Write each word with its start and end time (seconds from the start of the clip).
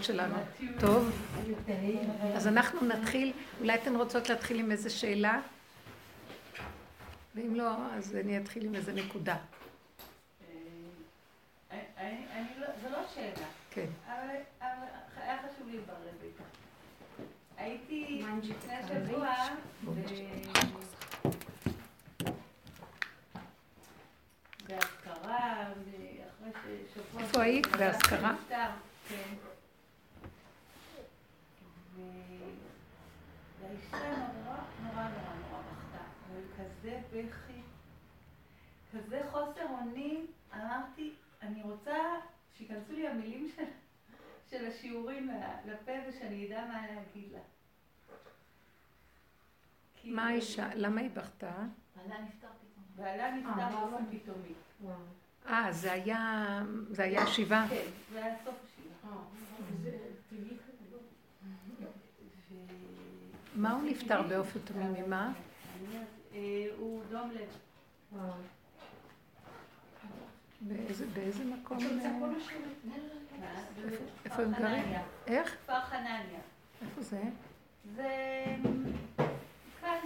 שלנו. 0.00 0.34
טוב, 0.80 1.10
אז 2.34 2.46
אנחנו 2.46 2.86
נתחיל, 2.86 3.32
אולי 3.60 3.74
אתן 3.74 3.96
רוצות 3.96 4.28
להתחיל 4.28 4.58
עם 4.60 4.70
איזה 4.70 4.90
שאלה? 4.90 5.40
ואם 7.34 7.54
לא, 7.54 7.70
אז 7.92 8.16
אני 8.16 8.38
אתחיל 8.38 8.64
עם 8.64 8.74
איזה 8.74 8.92
נקודה. 8.92 9.36
זה 12.82 12.90
לא 12.90 12.98
שאלה. 13.14 13.46
כן. 13.70 13.86
אבל 14.06 14.68
היה 15.16 15.38
חשוב 15.38 15.68
לי 15.68 15.78
לברר 15.78 15.96
איתך. 16.24 16.42
הייתי 17.56 18.22
לפני 18.42 18.76
שבוע 18.88 19.34
באזכרה, 24.68 25.62
אחרי 25.62 26.82
ששבוע... 26.94 27.22
איפה 27.22 27.42
היית? 27.42 27.66
באזכרה? 27.66 28.34
כן. 28.48 29.34
והאישה 33.72 34.16
נורא 34.16 34.56
נורא 34.82 35.08
נורא 35.08 35.34
נורא 35.50 35.62
בכתה, 35.62 36.04
וכזה 36.32 37.00
בכי, 37.12 37.60
כזה 38.92 39.20
חוסר 39.30 39.66
אונים, 39.68 40.26
אמרתי, 40.54 41.12
אני 41.42 41.62
רוצה 41.62 41.98
שיכנסו 42.58 42.92
לי 42.92 43.08
המילים 43.08 43.50
של, 43.56 43.62
של 44.50 44.66
השיעורים 44.66 45.30
לפה 45.66 45.92
ושאני 46.08 46.46
אדע 46.46 46.66
מה 46.66 46.86
להגיד 46.86 47.32
לה. 47.32 47.38
מה 50.04 50.28
האישה? 50.28 50.68
למה 50.74 51.00
היא 51.00 51.10
בכתה? 51.10 51.52
בעלה 51.96 52.20
נפטר 52.20 52.48
פתאום. 52.48 52.84
בעלה 52.96 53.30
נפטר 53.30 53.68
באופן 53.68 54.04
פתאומי. 54.10 54.54
אה, 55.46 55.72
זה 55.72 55.92
היה, 55.92 56.62
זה 56.90 57.02
היה 57.02 57.26
שבעה? 57.26 57.68
כן, 57.68 57.90
זה 58.12 58.24
היה 58.24 58.34
סוף 58.44 58.54
השבעה. 58.64 59.22
מה 63.54 63.72
הוא 63.72 63.82
נפטר 63.90 64.22
באופן 64.22 64.58
פתאומי? 64.60 65.02
ממה? 65.02 65.32
הוא 66.78 67.02
דום 67.10 67.30
לב. 67.30 67.48
באיזה 71.14 71.44
מקום? 71.44 71.78
איפה 74.24 74.42
הם 74.42 74.52
גרים? 74.54 74.84
איך? 75.26 75.56
כפר 75.64 75.80
חנניה. 75.80 76.40
איפה 76.82 77.02
זה? 77.02 77.22
זה 77.94 78.08
כאן. 79.80 79.98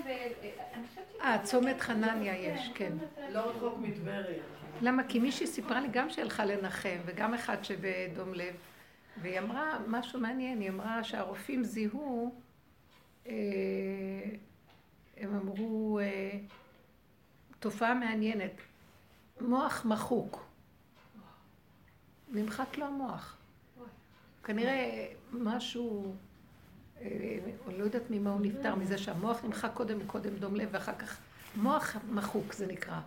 אה, 1.21 1.39
צומת 1.43 1.81
חנניה 1.81 2.37
יש, 2.37 2.71
כן. 2.75 2.93
לא 3.33 3.41
רחוק 3.41 3.79
מטבריה. 3.79 4.43
למה? 4.83 5.03
כי 5.09 5.19
מישהי 5.19 5.47
סיפרה 5.47 5.81
לי 5.81 5.89
גם 5.93 6.11
שהלכה 6.11 6.45
לנחם, 6.45 6.99
וגם 7.07 7.35
אחד 7.35 7.65
שבדום 7.65 8.35
לב, 8.35 8.55
והיא 9.23 9.39
אמרה 9.39 9.79
משהו 9.87 10.21
מעניין, 10.21 10.61
היא 10.61 10.71
אמרה 10.71 11.05
שהרופאים 11.05 11.65
זיהו, 11.65 12.35
אה, 12.35 12.46
הם 15.17 15.35
אמרו, 15.35 15.99
אה, 15.99 16.39
תופעה 17.61 17.95
מעניינת, 17.95 18.53
מוח 19.41 19.85
מחוק. 19.85 20.45
נמחק 22.33 22.79
לו 22.79 22.87
המוח. 22.87 23.37
כנראה 24.45 25.07
משהו, 25.33 26.15
אה, 27.01 27.39
אני 27.69 27.79
לא 27.79 27.85
יודעת 27.85 28.11
ממה 28.11 28.31
הוא 28.31 28.41
נפטר, 28.41 28.75
מזה 28.75 28.99
שהמוח 28.99 29.45
נמחק 29.45 29.71
קודם, 29.75 30.07
קודם 30.07 30.37
דום 30.37 30.55
לב 30.55 30.69
ואחר 30.73 30.95
כך 30.99 31.19
מוח 31.57 31.97
מחוק 32.11 32.53
זה 32.53 32.67
נקרא. 32.67 33.01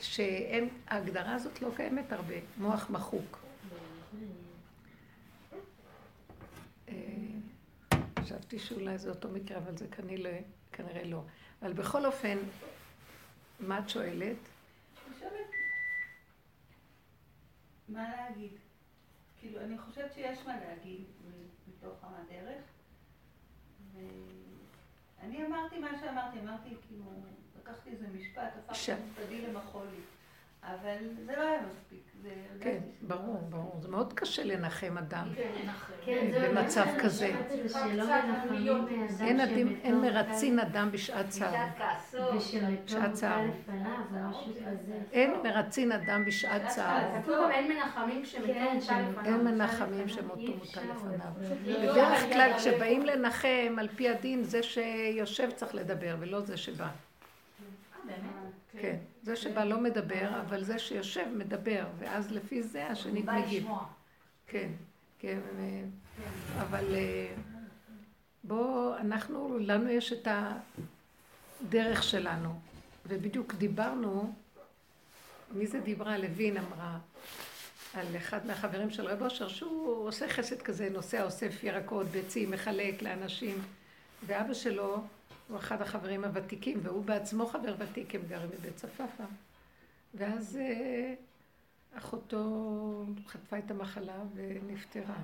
שאין, 0.00 0.68
ההגדרה 0.86 1.34
הזאת 1.34 1.62
לא 1.62 1.68
קיימת 1.76 2.12
הרבה, 2.12 2.34
מוח 2.58 2.90
מחוק. 2.90 3.38
אה, 6.88 6.94
חשבתי 8.26 8.58
שאולי 8.58 8.98
זה 8.98 9.10
אותו 9.10 9.28
מקרה, 9.28 9.58
אבל 9.58 9.76
זה 9.76 9.86
כנראה, 9.88 10.40
כנראה 10.72 11.04
לא. 11.04 11.22
אבל 11.62 11.72
בכל 11.72 12.06
אופן, 12.06 12.38
מה 13.60 13.78
את 13.78 13.88
שואלת? 13.88 14.36
מה 17.88 18.16
להגיד? 18.16 18.52
כאילו, 19.40 19.60
אני 19.60 19.78
חושבת 19.78 20.12
שיש 20.14 20.38
מה 20.46 20.56
להגיד 20.60 21.04
מתוך 21.68 22.04
הדרך. 22.04 22.62
ואני 23.94 25.46
אמרתי 25.46 25.78
מה 25.78 25.90
שאמרתי, 26.00 26.40
אמרתי, 26.40 26.68
כאילו, 26.88 27.04
לקחתי 27.60 27.90
איזה 27.90 28.06
משפט, 28.08 28.52
הפכתי 28.58 28.92
מצדי 28.92 29.40
למחולי. 29.40 30.00
אבל 30.66 30.96
זה 31.26 31.36
לא 31.36 31.42
היה 31.42 31.60
מספיק. 31.68 32.06
כן, 32.60 32.78
ברור, 33.02 33.38
ברור. 33.48 33.76
זה 33.80 33.88
מאוד 33.88 34.12
קשה 34.12 34.44
לנחם 34.44 34.98
אדם 34.98 35.28
כן, 36.04 36.30
במצב 36.42 36.86
כזה. 36.98 37.34
אין 39.84 40.00
מרצין 40.00 40.58
אדם 40.58 40.90
בשעת 40.92 41.28
צער. 41.28 41.66
בשעת 42.84 43.12
צער. 43.12 43.44
אין 45.12 45.34
מרצין 45.44 45.92
אדם 45.92 46.24
בשעת 46.24 46.62
צער. 46.68 47.20
אין 49.24 49.44
מנחמים 49.44 50.08
שמותו 50.08 50.52
מוטל 50.58 50.80
לפניו. 50.90 51.56
בדרך 51.64 52.22
כלל 52.32 52.52
כשבאים 52.56 53.06
לנחם, 53.06 53.76
על 53.78 53.88
פי 53.96 54.08
הדין, 54.08 54.44
זה 54.44 54.62
שיושב 54.62 55.50
צריך 55.50 55.74
לדבר, 55.74 56.16
ולא 56.20 56.40
זה 56.40 56.56
שבא. 56.56 56.88
כן, 58.80 58.96
זה 59.26 59.36
שבא 59.36 59.64
לא 59.64 59.80
מדבר, 59.80 60.40
אבל 60.40 60.64
זה 60.64 60.78
שיושב 60.78 61.26
מדבר, 61.36 61.86
ואז 61.98 62.32
לפי 62.32 62.62
זה 62.62 62.86
השני 62.86 63.22
מגיב. 63.22 63.66
כן, 64.46 64.70
כן, 65.18 65.38
אבל 66.58 66.94
אה, 66.94 67.34
בואו, 68.44 68.96
אנחנו, 68.96 69.58
לנו 69.60 69.90
יש 69.90 70.12
את 70.12 70.28
הדרך 71.62 72.02
שלנו, 72.02 72.60
ובדיוק 73.06 73.54
דיברנו, 73.54 74.34
מי 75.52 75.66
זה 75.66 75.80
דיברה? 75.80 76.18
לוין 76.18 76.56
אמרה, 76.56 76.98
על 77.94 78.06
אחד 78.16 78.46
מהחברים 78.46 78.90
של 78.90 79.06
רב 79.06 79.22
אושר, 79.22 79.48
שהוא 79.48 80.08
עושה 80.08 80.28
חסד 80.28 80.62
כזה, 80.62 80.88
נוסע, 80.90 81.24
אוסף 81.24 81.64
ירקות, 81.64 82.06
ביצים, 82.06 82.50
מחלק 82.50 83.02
לאנשים, 83.02 83.58
ואבא 84.26 84.54
שלו 84.54 85.02
הוא 85.48 85.58
אחד 85.58 85.82
החברים 85.82 86.24
הוותיקים, 86.24 86.80
והוא 86.82 87.04
בעצמו 87.04 87.46
חבר 87.46 87.74
ותיק, 87.78 88.14
הם 88.14 88.22
גרים 88.28 88.50
בבית 88.50 88.76
צפאפא. 88.76 89.24
ואז 90.14 90.56
אה, 90.56 91.14
אחותו 91.98 93.04
חטפה 93.26 93.58
את 93.58 93.70
המחלה 93.70 94.18
ונפטרה. 94.34 95.16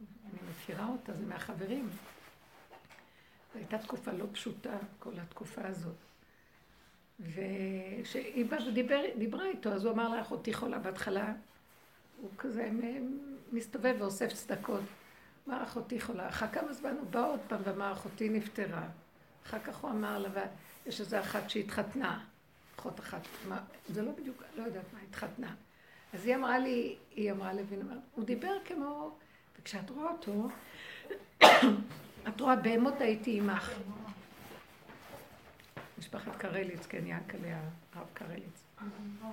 אני 0.00 0.38
מכירה 0.50 0.88
אותה, 0.88 1.14
זה 1.14 1.26
מהחברים. 1.26 1.88
זו 3.52 3.58
הייתה 3.58 3.78
תקופה 3.78 4.12
לא 4.12 4.24
פשוטה, 4.32 4.76
כל 4.98 5.12
התקופה 5.18 5.66
הזאת. 5.66 5.96
וכשהיא 7.20 8.46
באה 8.46 8.68
ודיברה 8.68 9.46
איתו, 9.46 9.72
אז 9.72 9.84
הוא 9.84 9.92
אמר 9.92 10.08
לה, 10.08 10.20
אחותי 10.20 10.54
חולה 10.54 10.78
בהתחלה, 10.78 11.32
הוא 12.20 12.30
כזה 12.38 12.70
מסתובב 13.52 13.96
ואוסף 13.98 14.32
צדקות. 14.32 14.82
אמר 15.48 15.62
אחותי 15.62 16.00
חולה. 16.00 16.28
אחר 16.28 16.46
כמה 16.48 16.72
זמן 16.72 16.96
הוא 17.00 17.06
בא 17.10 17.30
עוד 17.30 17.40
פעם 17.48 17.60
ואמר, 17.64 17.92
אחותי 17.92 18.28
נפטרה. 18.28 18.88
אחר 19.46 19.58
כך 19.58 19.76
הוא 19.76 19.90
אמר 19.90 20.18
לה, 20.18 20.28
יש 20.86 21.00
איזה 21.00 21.20
אחת 21.20 21.50
שהתחתנה, 21.50 22.24
אחות 22.78 23.00
אחת, 23.00 23.20
זה 23.88 24.02
לא 24.02 24.12
בדיוק, 24.12 24.42
לא 24.56 24.62
יודעת 24.62 24.84
מה, 24.92 24.98
התחתנה. 25.08 25.54
אז 26.14 26.26
היא 26.26 26.34
אמרה 26.34 26.58
לי, 26.58 26.96
היא 27.10 27.32
אמרה 27.32 27.52
לוין, 27.52 27.88
הוא 28.14 28.24
דיבר 28.24 28.52
כמו, 28.64 29.16
וכשאת 29.60 29.90
רואה 29.90 30.12
אותו, 30.12 30.48
את 32.28 32.40
רואה 32.40 32.56
בהמות 32.56 33.00
הייתי 33.00 33.38
עמך. 33.38 33.72
משפחת 35.98 36.36
קרליץ, 36.36 36.86
כן, 36.86 37.06
יענקלה 37.06 37.60
הרב 37.94 38.06
קרליץ. 38.14 38.64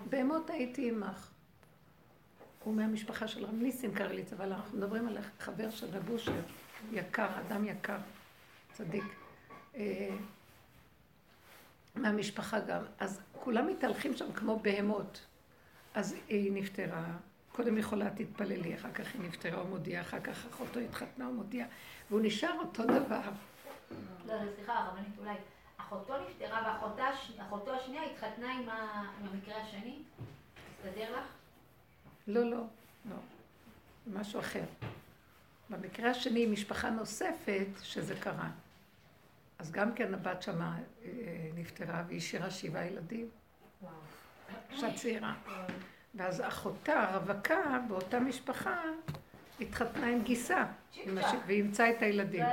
בהמות 0.09 0.50
הייתי 0.50 0.90
עמך. 0.90 1.29
הוא 2.63 2.75
מהמשפחה 2.75 3.28
של 3.28 3.46
רב 3.46 3.53
ניסים 3.53 3.94
קרליץ, 3.94 4.34
אבל 4.34 4.53
אנחנו 4.53 4.78
מדברים 4.78 5.07
על 5.07 5.18
חבר 5.40 5.69
של 5.69 5.88
רב 5.97 6.09
אושר, 6.09 6.41
יקר, 6.91 7.28
אדם 7.40 7.66
יקר, 7.66 7.97
צדיק. 8.73 9.03
אה, 9.75 10.09
מהמשפחה 11.96 12.59
גם. 12.59 12.81
אז 12.99 13.22
כולם 13.31 13.67
מתהלכים 13.67 14.17
שם 14.17 14.34
כמו 14.34 14.59
בהמות. 14.59 15.25
אז 15.93 16.16
היא 16.28 16.52
נפטרה, 16.52 17.05
קודם 17.52 17.75
היא 17.75 17.84
חולה, 17.84 18.09
תתפללי, 18.09 18.75
אחר 18.75 18.91
כך 18.91 19.14
היא 19.14 19.22
נפטרה 19.22 19.59
או 19.61 19.67
מודיעה, 19.67 20.02
אחר 20.02 20.20
כך 20.20 20.46
אחותו 20.46 20.79
התחתנה 20.79 21.28
או 21.28 21.34
מודיעה, 21.34 21.67
והוא 22.09 22.22
נשאר 22.23 22.59
אותו 22.59 22.84
דבר. 22.84 23.22
לא, 24.25 24.34
סליחה, 24.55 24.73
הרבנית, 24.73 25.20
אולי. 25.20 25.35
אחותו 25.78 26.14
נפטרה 26.29 26.79
ואחותו 27.37 27.72
השנייה 27.72 28.03
התחתנה 28.03 28.52
עם 28.52 28.70
המקרה 28.70 29.61
השני? 29.61 29.99
תסתדר 30.78 31.17
לך? 31.17 31.25
לא, 32.28 32.43
לא, 32.43 32.64
לא. 33.09 33.16
משהו 34.14 34.40
אחר. 34.40 34.64
במקרה 35.70 36.09
השני, 36.09 36.46
משפחה 36.46 36.90
נוספת, 36.90 37.67
שזה 37.81 38.16
קרה. 38.20 38.49
אז 39.63 39.71
גם 39.71 39.93
כן 39.93 40.13
הבת 40.13 40.41
שמה 40.41 40.77
אה, 41.05 41.09
נפטרה 41.55 42.03
והיא 42.07 42.17
השאירה 42.17 42.49
שבעה 42.49 42.85
ילדים. 42.85 43.29
אישה 44.71 44.93
צעירה. 44.93 45.33
ואז 46.15 46.41
אחותה, 46.41 47.03
הרווקה, 47.03 47.79
באותה 47.87 48.19
משפחה, 48.19 48.81
התחתנה 49.61 50.07
עם 50.07 50.21
גיסה, 50.21 50.65
ואימצה 51.47 51.89
את 51.89 52.01
הילדים. 52.01 52.43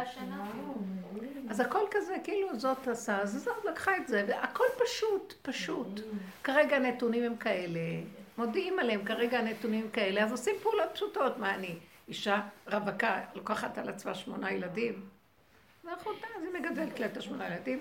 אז 1.51 1.61
הכל 1.61 1.85
כזה, 1.91 2.17
כאילו 2.25 2.59
זאת 2.59 2.89
עשה, 2.89 3.19
אז 3.19 3.45
זאת 3.45 3.65
לקחה 3.65 3.97
את 3.97 4.09
זה, 4.09 4.25
והכל 4.29 4.65
פשוט, 4.85 5.35
פשוט. 5.43 6.01
כרגע 6.45 6.77
הנתונים 6.77 7.23
הם 7.23 7.37
כאלה, 7.37 7.81
מודיעים 8.39 8.79
עליהם, 8.79 9.05
כרגע 9.05 9.39
הנתונים 9.39 9.91
כאלה, 9.93 10.25
אז 10.25 10.33
עושים 10.33 10.55
פעולות 10.63 10.89
פשוטות. 10.93 11.39
מה 11.39 11.55
אני, 11.55 11.79
אישה 12.09 12.41
רווקה, 12.67 13.21
לוקחת 13.35 13.79
על 13.79 13.89
עצמה 13.89 14.15
שמונה 14.15 14.53
ילדים, 14.53 15.05
ואחותה, 15.85 16.27
אז 16.37 16.43
היא 16.43 16.53
מגדלת 16.61 17.01
לה 17.01 17.07
את 17.07 17.17
השמונה 17.17 17.47
ילדים. 17.47 17.81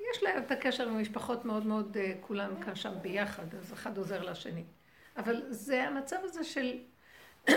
יש 0.00 0.22
לה 0.22 0.38
את 0.38 0.50
הקשר 0.50 0.88
עם 0.88 1.00
משפחות 1.00 1.44
מאוד 1.44 1.66
מאוד, 1.66 1.96
אה, 1.96 2.12
כולם 2.20 2.62
כאן 2.62 2.74
שם 2.74 2.92
ביחד, 3.02 3.54
אז 3.54 3.72
אחד 3.72 3.98
עוזר 3.98 4.22
לשני. 4.22 4.64
אבל 5.16 5.42
זה 5.48 5.84
המצב 5.84 6.16
הזה 6.22 6.44
של... 6.44 6.78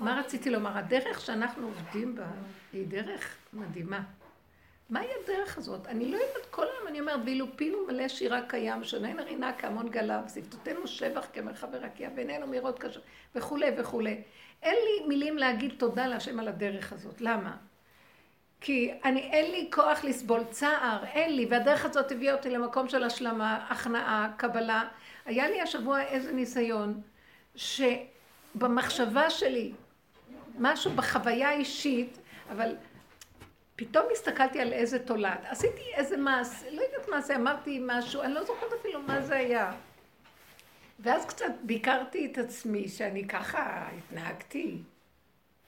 מה 0.00 0.20
רציתי 0.20 0.50
לומר? 0.50 0.78
הדרך 0.78 1.20
שאנחנו 1.20 1.66
עובדים 1.66 2.14
בה 2.14 2.26
היא 2.72 2.86
דרך 2.86 3.36
מדהימה. 3.52 4.02
מהי 4.90 5.08
הדרך 5.22 5.58
הזאת? 5.58 5.86
אני 5.86 6.12
לא 6.12 6.16
יודעת, 6.16 6.46
כל 6.50 6.62
היום 6.62 6.88
אני 6.88 7.00
אומרת, 7.00 7.20
ואילו 7.24 7.56
פינו 7.56 7.86
מלא 7.86 8.08
שירה 8.08 8.40
קיים, 8.48 8.84
שנין 8.84 9.18
הרינה 9.18 9.52
כהמון 9.58 9.88
גלה, 9.88 10.22
ושפתותינו 10.26 10.86
שבח 10.86 11.26
כמרחב 11.32 11.68
ורקיע, 11.72 12.10
ואיננו 12.16 12.46
מירות 12.46 12.78
קשות, 12.78 13.02
וכולי 13.34 13.70
וכולי. 13.78 14.22
אין 14.62 14.74
לי 14.74 15.06
מילים 15.08 15.38
להגיד 15.38 15.74
תודה 15.78 16.06
להשם 16.06 16.40
על 16.40 16.48
הדרך 16.48 16.92
הזאת. 16.92 17.20
למה? 17.20 17.56
כי 18.60 18.92
אני, 19.04 19.20
אין 19.20 19.50
לי 19.50 19.68
כוח 19.72 20.04
לסבול 20.04 20.44
צער, 20.50 21.04
אין 21.04 21.36
לי, 21.36 21.46
והדרך 21.50 21.84
הזאת 21.84 22.12
הביאה 22.12 22.34
אותי 22.34 22.50
למקום 22.50 22.88
של 22.88 23.04
השלמה, 23.04 23.66
הכנעה, 23.70 24.28
קבלה. 24.36 24.84
היה 25.26 25.48
לי 25.48 25.60
השבוע 25.60 26.02
איזה 26.02 26.32
ניסיון, 26.32 27.00
שבמחשבה 27.54 29.30
שלי, 29.30 29.72
משהו 30.58 30.90
בחוויה 30.90 31.48
האישית, 31.48 32.18
אבל 32.50 32.76
פתאום 33.76 34.06
הסתכלתי 34.12 34.60
על 34.60 34.72
איזה 34.72 34.98
תולעת. 34.98 35.44
עשיתי 35.44 35.82
איזה 35.94 36.16
מעשה, 36.16 36.70
לא 36.70 36.82
יודעת 36.82 37.08
מה 37.08 37.20
זה, 37.20 37.36
אמרתי 37.36 37.80
משהו, 37.86 38.22
אני 38.22 38.34
לא 38.34 38.44
זוכרת 38.44 38.72
אפילו 38.80 39.02
מה 39.02 39.22
זה 39.22 39.36
היה. 39.36 39.72
ואז 41.00 41.26
קצת 41.26 41.52
ביקרתי 41.62 42.28
את 42.32 42.38
עצמי, 42.38 42.88
שאני 42.88 43.28
ככה 43.28 43.88
התנהגתי. 43.98 44.78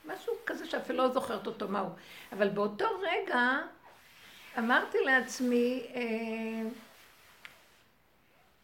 משהו 0.08 0.32
כזה 0.46 0.66
שאפילו 0.66 0.99
לא 0.99 1.12
זוכרת 1.12 1.46
אותו 1.46 1.69
מהו. 1.69 1.88
אבל 2.32 2.49
באותו 2.49 2.87
רגע 3.02 3.58
אמרתי 4.58 4.99
לעצמי, 5.05 5.87
אה, 5.94 6.69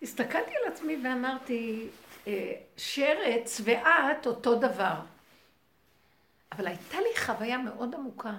הסתכלתי 0.02 0.50
על 0.56 0.73
עצמי 0.73 0.96
ואמרתי, 1.05 1.88
אה, 2.26 2.52
שרץ 2.76 3.61
ואת 3.64 4.26
אותו 4.26 4.55
דבר. 4.55 4.94
אבל 6.52 6.67
הייתה 6.67 7.00
לי 7.00 7.20
חוויה 7.26 7.58
מאוד 7.58 7.94
עמוקה. 7.94 8.32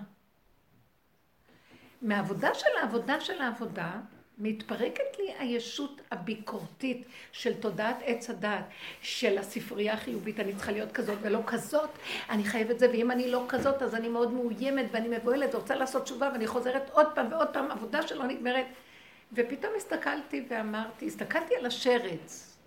מהעבודה 2.01 2.53
של 2.53 2.69
העבודה 2.81 3.21
של 3.21 3.41
העבודה, 3.41 3.91
מתפרקת 4.37 5.19
לי 5.19 5.33
הישות 5.39 6.01
הביקורתית 6.11 7.07
של 7.31 7.53
תודעת 7.53 7.97
עץ 8.05 8.29
הדעת, 8.29 8.65
של 9.01 9.37
הספרייה 9.37 9.93
החיובית, 9.93 10.39
אני 10.39 10.55
צריכה 10.55 10.71
להיות 10.71 10.91
כזאת 10.91 11.17
ולא 11.21 11.39
כזאת, 11.47 11.89
אני 12.29 12.43
חייבת 12.43 12.79
זה, 12.79 12.89
ואם 12.89 13.11
אני 13.11 13.31
לא 13.31 13.45
כזאת 13.47 13.81
אז 13.81 13.95
אני 13.95 14.07
מאוד 14.07 14.31
מאוימת 14.31 14.85
ואני 14.91 15.17
מבוהלת, 15.17 15.55
רוצה 15.55 15.75
לעשות 15.75 16.03
תשובה 16.03 16.29
ואני 16.33 16.47
חוזרת 16.47 16.89
עוד 16.91 17.07
פעם 17.15 17.31
ועוד 17.31 17.47
פעם, 17.47 17.71
עבודה 17.71 18.07
שלא 18.07 18.23
נגמרת. 18.23 18.65
ופתאום 19.33 19.73
הסתכלתי 19.77 20.45
ואמרתי, 20.49 21.07
הסתכלתי 21.07 21.55
על 21.55 21.65
השרץ, 21.65 22.57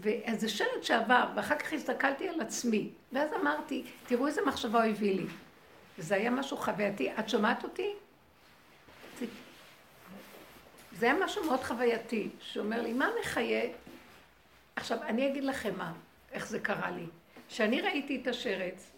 ואיזה 0.00 0.48
שרץ 0.48 0.82
שעבר, 0.82 1.24
ואחר 1.36 1.58
כך 1.58 1.72
הסתכלתי 1.72 2.28
על 2.28 2.40
עצמי, 2.40 2.88
ואז 3.12 3.30
אמרתי, 3.40 3.84
תראו 4.06 4.26
איזה 4.26 4.40
מחשבה 4.46 4.84
הוא 4.84 4.90
הביא 4.90 5.14
לי. 5.14 5.26
וזה 5.98 6.14
היה 6.14 6.30
משהו 6.30 6.56
חווייתי. 6.56 7.12
את 7.18 7.28
שומעת 7.28 7.64
אותי? 7.64 7.92
זה 10.94 11.06
היה 11.06 11.24
משהו 11.24 11.44
מאוד 11.44 11.60
חווייתי, 11.60 12.28
שאומר 12.40 12.82
לי, 12.82 12.92
מה 12.92 13.08
מחיה? 13.20 13.62
עכשיו, 14.76 15.02
אני 15.02 15.28
אגיד 15.28 15.44
לכם 15.44 15.78
מה, 15.78 15.92
איך 16.32 16.48
זה 16.48 16.60
קרה 16.60 16.90
לי. 16.90 17.06
כשאני 17.48 17.80
ראיתי 17.80 18.20
את 18.22 18.26
השרץ 18.26 18.92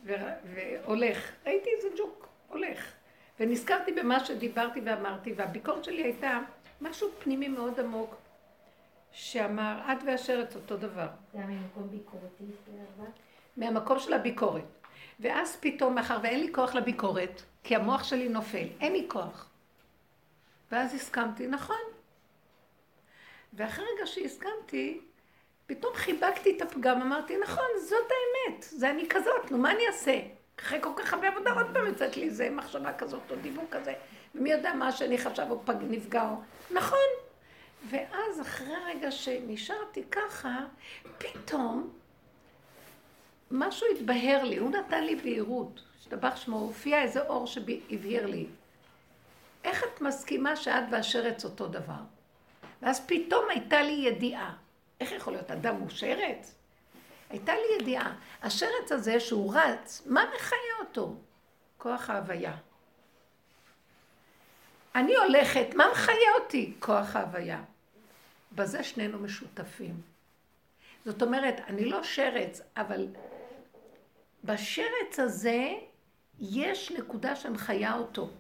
והולך, 0.44 1.32
ראיתי 1.46 1.70
איזה 1.76 1.88
ג'וק 1.99 2.29
הולך, 2.49 2.93
ונזכרתי 3.41 3.93
במה 3.93 4.25
שדיברתי 4.25 4.81
ואמרתי, 4.85 5.32
והביקורת 5.37 5.85
שלי 5.85 6.02
הייתה 6.02 6.41
משהו 6.81 7.08
פנימי 7.19 7.49
מאוד 7.49 7.81
עמוק, 7.81 8.14
שאמר, 9.12 9.81
את 9.93 9.99
והשרץ 10.06 10.56
אותו 10.56 10.76
דבר. 10.76 11.06
זה 11.32 11.38
היה 11.38 11.46
ממקום 11.46 11.88
ביקורתי? 11.91 12.44
מהמקום 13.56 13.99
של 13.99 14.12
הביקורת. 14.12 14.64
ואז 15.20 15.56
פתאום, 15.61 15.94
מאחר 15.94 16.19
ואין 16.23 16.41
לי 16.41 16.52
כוח 16.52 16.75
לביקורת, 16.75 17.43
כי 17.64 17.76
המוח 17.76 18.05
שלי 18.05 18.29
נופל, 18.29 18.67
אין 18.81 18.93
לי 18.93 19.05
כוח. 19.08 19.49
ואז 20.75 20.94
הסכמתי, 20.94 21.47
נכון. 21.47 21.76
ואחרי 23.53 23.85
רגע 23.94 24.06
שהסכמתי, 24.06 25.00
פתאום 25.67 25.94
חיבקתי 25.94 26.56
את 26.56 26.62
הפגם, 26.62 27.03
אמרתי, 27.03 27.37
נכון, 27.37 27.65
זאת 27.88 28.06
האמת, 28.11 28.62
זה 28.62 28.91
אני 28.91 29.09
כזאת, 29.09 29.50
נו, 29.50 29.59
מה 29.59 29.71
אני 29.71 29.87
אעשה? 29.87 30.21
אחרי 30.61 30.79
כל 30.82 30.91
כך 30.97 31.15
הרבה 31.15 31.29
עבודה, 31.29 31.53
עוד 31.53 31.67
פעם 31.75 31.87
יוצאת 31.87 32.17
לי 32.17 32.25
איזה 32.25 32.50
מחשבה 32.50 32.93
כזאת, 32.93 33.31
או 33.31 33.37
דיבור 33.37 33.65
כזה, 33.71 33.93
ומי 34.35 34.53
יודע 34.53 34.75
מה 34.75 34.93
שאני 34.93 35.19
חשב, 35.19 35.47
או 35.50 35.61
פג 35.65 35.76
נפגע, 35.81 36.23
או... 36.23 36.37
נכון. 36.71 37.09
ואז 37.91 38.41
אחרי 38.41 38.75
רגע 38.87 39.11
שנשארתי 39.11 40.03
ככה, 40.11 40.59
פתאום 41.19 41.91
משהו 43.50 43.87
התבהר 43.97 44.44
לי, 44.44 44.56
הוא 44.56 44.70
נתן 44.70 45.05
לי 45.05 45.17
בהירות, 45.17 45.82
השתבח 46.00 46.37
שמו, 46.37 46.59
הופיע 46.59 47.03
איזה 47.03 47.23
אור 47.23 47.47
שהבהיר 47.47 48.27
לי. 48.27 48.47
איך 49.64 49.84
את 49.84 50.00
מסכימה 50.00 50.56
שאת 50.56 50.84
והשרץ 50.90 51.44
אותו 51.44 51.69
דבר? 51.69 52.02
ואז 52.82 53.06
פתאום 53.06 53.44
הייתה 53.50 53.82
לי 53.82 53.93
ידיעה. 53.93 54.55
איך 55.00 55.12
יכול 55.12 55.32
להיות 55.32 55.50
אדם 55.50 55.76
הוא 55.76 55.88
שרץ? 55.90 56.55
הייתה 57.31 57.52
לי 57.55 57.82
ידיעה. 57.82 58.16
השרץ 58.43 58.93
הזה 58.93 59.20
שהוא 59.20 59.55
רץ, 59.55 60.02
מה 60.06 60.25
מחיה 60.37 60.87
אותו? 60.87 61.14
כוח 61.78 62.11
ההוויה. 62.11 62.56
אני 64.94 65.16
הולכת, 65.16 65.67
מה 65.75 65.84
מחיה 65.93 66.34
אותי? 66.40 66.75
כוח 66.81 67.17
ההוויה. 67.17 67.62
בזה 68.52 68.84
שנינו 68.84 69.19
משותפים. 69.19 70.00
זאת 71.05 71.22
אומרת, 71.22 71.60
אני 71.67 71.84
לא 71.84 72.02
שרץ, 72.02 72.60
אבל 72.76 73.06
בשרץ 74.44 75.19
הזה 75.19 75.72
יש 76.40 76.90
נקודה 76.90 77.37
שמחיה 77.37 77.94
אותו. 77.94 78.31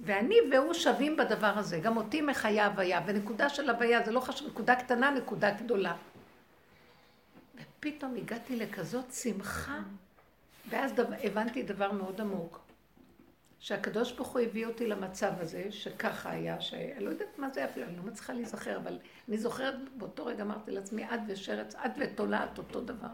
ואני 0.00 0.36
והוא 0.52 0.74
שווים 0.74 1.16
בדבר 1.16 1.58
הזה. 1.58 1.78
גם 1.78 1.96
אותי 1.96 2.20
מחיה 2.20 2.66
הוויה, 2.66 3.00
ונקודה 3.06 3.48
של 3.48 3.70
הוויה 3.70 4.04
זה 4.04 4.12
לא 4.12 4.20
חשוב, 4.20 4.48
נקודה 4.48 4.74
קטנה, 4.74 5.10
נקודה 5.10 5.50
גדולה. 5.50 5.96
ופתאום 7.54 8.14
הגעתי 8.14 8.56
לכזאת 8.56 9.12
שמחה, 9.12 9.78
ואז 10.70 10.92
דבר, 10.92 11.16
הבנתי 11.22 11.62
דבר 11.62 11.92
מאוד 11.92 12.20
עמוק. 12.20 12.60
שהקדוש 13.64 14.12
ברוך 14.12 14.28
הוא 14.28 14.40
הביא 14.40 14.66
אותי 14.66 14.86
למצב 14.86 15.32
הזה, 15.38 15.66
שככה 15.70 16.30
היה, 16.30 16.60
שאני 16.60 17.04
לא 17.04 17.10
יודעת 17.10 17.38
מה 17.38 17.50
זה 17.50 17.64
אפילו, 17.64 17.86
אני 17.86 17.96
לא 17.96 18.02
מצליחה 18.02 18.32
להיזכר, 18.32 18.76
אבל 18.76 18.98
אני 19.28 19.38
זוכרת, 19.38 19.74
באותו 19.96 20.26
רגע 20.26 20.42
אמרתי 20.42 20.70
לעצמי, 20.70 21.04
את 21.04 21.20
ושרץ, 21.28 21.74
את 21.74 21.90
ותולעת 22.00 22.58
אותו 22.58 22.80
דבר. 22.80 23.08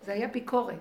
זה 0.00 0.12
היה 0.12 0.28
ביקורת. 0.28 0.74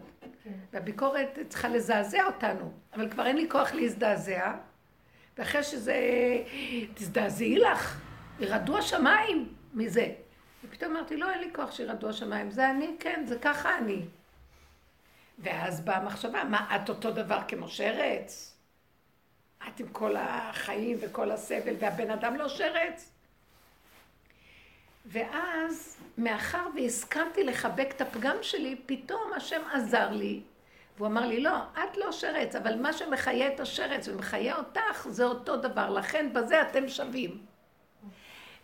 כן. 0.43 0.49
והביקורת 0.73 1.39
צריכה 1.49 1.67
לזעזע 1.67 2.23
אותנו, 2.25 2.71
אבל 2.93 3.09
כבר 3.09 3.25
אין 3.25 3.35
לי 3.35 3.49
כוח 3.49 3.71
להזדעזע, 3.71 4.53
ואחרי 5.37 5.63
שזה, 5.63 5.95
תזדעזעי 6.93 7.55
לך, 7.59 8.01
ירדו 8.39 8.77
השמיים 8.77 9.53
מזה. 9.73 10.07
ופתאום 10.63 10.95
אמרתי, 10.95 11.17
לא, 11.17 11.31
אין 11.31 11.39
לי 11.39 11.49
כוח 11.55 11.71
שירדו 11.71 12.09
השמיים, 12.09 12.51
זה 12.51 12.69
אני, 12.69 12.95
כן, 12.99 13.23
זה 13.27 13.39
ככה 13.39 13.77
אני. 13.77 14.01
ואז 15.39 15.81
באה 15.81 15.97
המחשבה, 15.97 16.43
מה, 16.43 16.75
את 16.75 16.89
אותו 16.89 17.11
דבר 17.11 17.39
כמו 17.47 17.67
שרץ? 17.67 18.57
את 19.67 19.79
עם 19.79 19.87
כל 19.87 20.15
החיים 20.17 20.97
וכל 21.01 21.31
הסבל, 21.31 21.75
והבן 21.79 22.11
אדם 22.11 22.35
לא 22.35 22.49
שרץ? 22.49 23.11
ואז, 25.11 25.97
מאחר 26.17 26.67
והסכמתי 26.75 27.43
לחבק 27.43 27.87
את 27.95 28.01
הפגם 28.01 28.35
שלי, 28.41 28.75
פתאום 28.85 29.33
השם 29.35 29.61
עזר 29.73 30.09
לי, 30.11 30.41
והוא 30.97 31.07
אמר 31.07 31.25
לי, 31.25 31.39
לא, 31.39 31.55
את 31.73 31.97
לא 31.97 32.11
שרץ, 32.11 32.55
אבל 32.55 32.75
מה 32.75 32.93
שמחיה 32.93 33.47
את 33.47 33.59
השרץ 33.59 34.07
ומחיה 34.07 34.57
אותך, 34.57 35.07
זה 35.09 35.25
אותו 35.25 35.57
דבר, 35.57 35.89
לכן 35.89 36.29
בזה 36.33 36.61
אתם 36.61 36.87
שווים. 36.87 37.37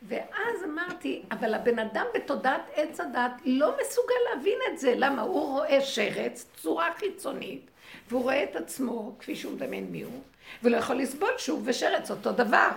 ואז 0.08 0.64
אמרתי, 0.66 1.24
אבל 1.32 1.54
הבן 1.54 1.80
אדם 1.80 2.06
בתודעת 2.16 2.62
עץ 2.74 3.00
הדת 3.00 3.32
לא 3.46 3.78
מסוגל 3.82 4.16
להבין 4.30 4.60
את 4.72 4.80
זה. 4.80 4.94
למה? 4.98 5.22
הוא 5.22 5.52
רואה 5.52 5.82
שרץ, 5.82 6.46
צורה 6.56 6.90
חיצונית, 6.98 7.70
והוא 8.10 8.24
רואה 8.24 8.44
את 8.44 8.56
עצמו 8.56 9.16
כפי 9.20 9.36
שהוא 9.36 9.54
מדמיין 9.54 9.92
מי 9.92 10.02
הוא, 10.02 10.22
ולא 10.64 10.78
יכול 10.78 10.96
לסבול 10.96 11.32
שוב 11.38 11.62
ושרץ 11.66 12.12
אותו 12.12 12.32
דבר. 12.32 12.70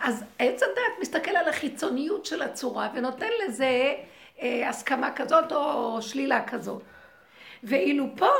אז 0.00 0.24
עץ 0.38 0.62
הדת 0.62 1.00
מסתכל 1.00 1.30
על 1.30 1.48
החיצוניות 1.48 2.26
של 2.26 2.42
הצורה 2.42 2.88
ונותן 2.94 3.30
לזה 3.44 3.94
אה, 4.40 4.68
הסכמה 4.68 5.12
כזאת 5.12 5.52
או 5.52 6.02
שלילה 6.02 6.48
כזאת. 6.48 6.82
ואילו 7.62 8.06
פה 8.16 8.30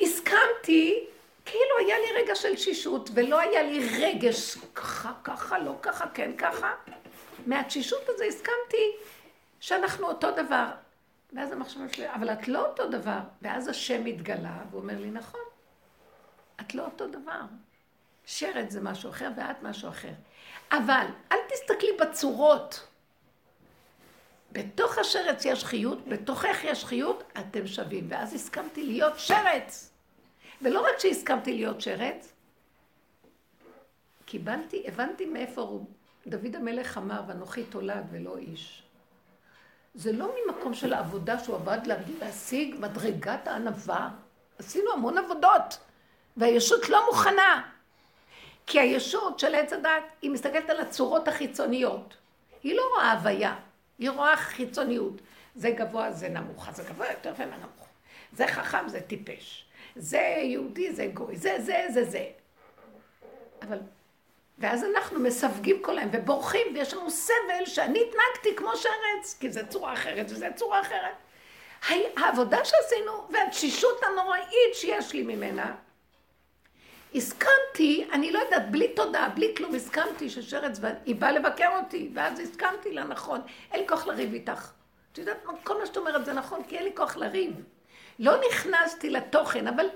הסכמתי, 0.00 1.04
כאילו 1.44 1.78
היה 1.78 1.96
לי 1.98 2.22
רגע 2.22 2.34
של 2.34 2.56
שישות, 2.56 3.10
ולא 3.14 3.40
היה 3.40 3.62
לי 3.62 3.88
רגש 3.98 4.56
ככה, 4.74 5.12
ככה, 5.24 5.58
לא 5.58 5.74
ככה, 5.82 6.08
כן 6.14 6.30
ככה. 6.38 6.74
מהתשישות 7.46 8.08
הזה 8.08 8.24
הסכמתי 8.24 8.96
שאנחנו 9.60 10.06
אותו 10.06 10.30
דבר. 10.30 10.66
ואז 11.32 11.52
המחשבה 11.52 11.88
שלי, 11.92 12.14
אבל 12.14 12.32
את 12.32 12.48
לא 12.48 12.66
אותו 12.66 12.88
דבר. 12.88 13.18
ואז 13.42 13.68
השם 13.68 14.06
התגלה, 14.06 14.58
והוא 14.70 14.82
אומר 14.82 14.98
לי, 14.98 15.10
נכון, 15.10 15.40
את 16.60 16.74
לא 16.74 16.84
אותו 16.84 17.06
דבר. 17.06 17.40
שרת 18.26 18.70
זה 18.70 18.80
משהו 18.80 19.10
אחר 19.10 19.28
ואת 19.36 19.62
משהו 19.62 19.88
אחר. 19.88 20.12
אבל 20.72 21.06
אל 21.32 21.38
תסתכלי 21.48 21.90
בצורות. 22.00 22.88
בתוך 24.52 24.98
השרץ 24.98 25.44
יש 25.44 25.64
חיות, 25.64 26.08
בתוכך 26.08 26.56
יש 26.64 26.84
חיות, 26.84 27.22
אתם 27.38 27.66
שווים. 27.66 28.06
ואז 28.10 28.34
הסכמתי 28.34 28.86
להיות 28.86 29.18
שרץ. 29.18 29.90
ולא 30.62 30.80
רק 30.80 30.98
שהסכמתי 30.98 31.54
להיות 31.54 31.80
שרץ, 31.80 32.32
קיבלתי, 34.24 34.84
הבנתי 34.88 35.26
מאיפה 35.26 35.60
הוא, 35.60 35.86
דוד 36.26 36.56
המלך 36.56 36.98
אמר, 36.98 37.20
ואנוכי 37.28 37.64
תולד 37.64 38.04
ולא 38.10 38.36
איש. 38.36 38.82
זה 39.94 40.12
לא 40.12 40.34
ממקום 40.46 40.74
של 40.74 40.92
העבודה 40.92 41.38
שהוא 41.38 41.56
עבד 41.56 41.78
להשיג 42.20 42.74
מדרגת 42.78 43.48
הענווה. 43.48 44.10
עשינו 44.58 44.92
המון 44.92 45.18
עבודות, 45.18 45.78
והישות 46.36 46.88
לא 46.88 47.06
מוכנה. 47.06 47.71
כי 48.66 48.80
הישות 48.80 49.38
של 49.38 49.54
עץ 49.54 49.72
הדת, 49.72 50.02
היא 50.22 50.30
מסתכלת 50.30 50.70
על 50.70 50.80
הצורות 50.80 51.28
החיצוניות. 51.28 52.16
היא 52.62 52.76
לא 52.76 52.82
רואה 52.94 53.12
הוויה, 53.12 53.56
היא 53.98 54.10
רואה 54.10 54.36
חיצוניות. 54.36 55.20
זה 55.54 55.70
גבוה, 55.70 56.12
זה 56.12 56.28
נמוך, 56.28 56.70
זה 56.70 56.82
גבוה 56.82 57.06
יותר 57.10 57.32
ומנמוך. 57.38 57.88
זה 58.32 58.46
חכם, 58.46 58.88
זה 58.88 59.00
טיפש. 59.00 59.64
זה 59.96 60.36
יהודי, 60.42 60.92
זה 60.92 61.06
גוי, 61.06 61.36
זה, 61.36 61.56
זה, 61.60 61.86
זה, 61.90 62.04
זה. 62.04 62.26
אבל, 63.62 63.78
ואז 64.58 64.84
אנחנו 64.84 65.20
מסווגים 65.20 65.82
כל 65.82 65.98
היום 65.98 66.10
ובורחים, 66.12 66.66
ויש 66.74 66.94
לנו 66.94 67.10
סבל 67.10 67.64
שאני 67.64 67.98
התנהגתי 67.98 68.56
כמו 68.56 68.76
שרץ, 68.76 69.36
כי 69.40 69.50
זה 69.50 69.66
צורה 69.66 69.92
אחרת 69.92 70.26
וזה 70.30 70.48
צורה 70.56 70.80
אחרת. 70.80 71.14
העבודה 72.16 72.64
שעשינו 72.64 73.12
והתשישות 73.30 74.00
הנוראית 74.02 74.74
שיש 74.74 75.12
לי 75.12 75.22
ממנה, 75.22 75.74
הסכמתי, 77.14 78.06
אני 78.12 78.32
לא 78.32 78.38
יודעת, 78.38 78.70
בלי 78.70 78.88
תודה, 78.88 79.28
בלי 79.34 79.54
כלום, 79.56 79.74
הסכמתי 79.74 80.30
ששרץ, 80.30 80.78
והיא 80.80 81.16
באה 81.16 81.32
לבקר 81.32 81.78
אותי, 81.82 82.10
ואז 82.14 82.40
הסכמתי 82.40 82.92
לה, 82.92 83.04
נכון, 83.04 83.40
אין 83.72 83.80
לי 83.80 83.88
כוח 83.88 84.06
לריב 84.06 84.32
איתך. 84.32 84.70
את 85.12 85.18
יודעת, 85.18 85.36
כל 85.62 85.78
מה 85.78 85.86
שאת 85.86 85.96
אומרת 85.96 86.24
זה 86.24 86.32
נכון, 86.32 86.62
כי 86.68 86.76
אין 86.76 86.84
לי 86.84 86.90
כוח 86.94 87.16
לריב. 87.16 87.54
לא 88.18 88.32
נכנסתי 88.48 89.10
לתוכן, 89.10 89.66
אבל 89.66 89.86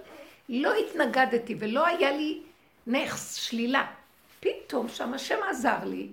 לא 0.49 0.75
התנגדתי, 0.75 1.57
ולא 1.59 1.87
היה 1.87 2.11
לי 2.11 2.43
נכס, 2.87 3.35
שלילה. 3.35 3.87
פתאום 4.41 4.89
שם 4.89 5.15
השם 5.15 5.39
עזר 5.51 5.85
לי, 5.85 6.09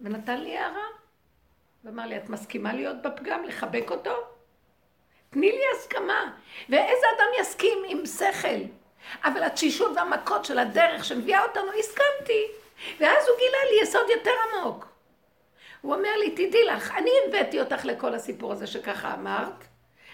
ונתן 0.00 0.40
לי 0.40 0.58
הערה. 0.58 0.86
ואמר 1.84 2.06
לי, 2.06 2.16
את 2.16 2.30
מסכימה 2.30 2.72
להיות 2.72 2.96
בפגם, 3.02 3.44
לחבק 3.44 3.90
אותו? 3.90 4.14
תני 5.30 5.52
לי 5.52 5.62
הסכמה. 5.76 6.32
ואיזה 6.68 7.06
אדם 7.16 7.26
יסכים 7.40 7.78
עם 7.88 8.06
שכל? 8.06 8.64
אבל 9.24 9.42
התשישות 9.42 9.96
והמכות 9.96 10.44
של 10.44 10.58
הדרך 10.58 11.04
שמביאה 11.04 11.42
אותנו, 11.42 11.72
הסכמתי. 11.78 12.46
ואז 13.00 13.28
הוא 13.28 13.36
גילה 13.38 13.58
לי 13.70 13.82
יסוד 13.82 14.10
יותר 14.10 14.30
עמוק. 14.52 14.86
הוא 15.80 15.94
אומר 15.94 16.16
לי, 16.16 16.30
תדעי 16.30 16.64
לך, 16.64 16.94
אני 16.96 17.10
הבאתי 17.28 17.60
אותך 17.60 17.84
לכל 17.84 18.14
הסיפור 18.14 18.52
הזה 18.52 18.66
שככה 18.66 19.14
אמרת, 19.14 19.64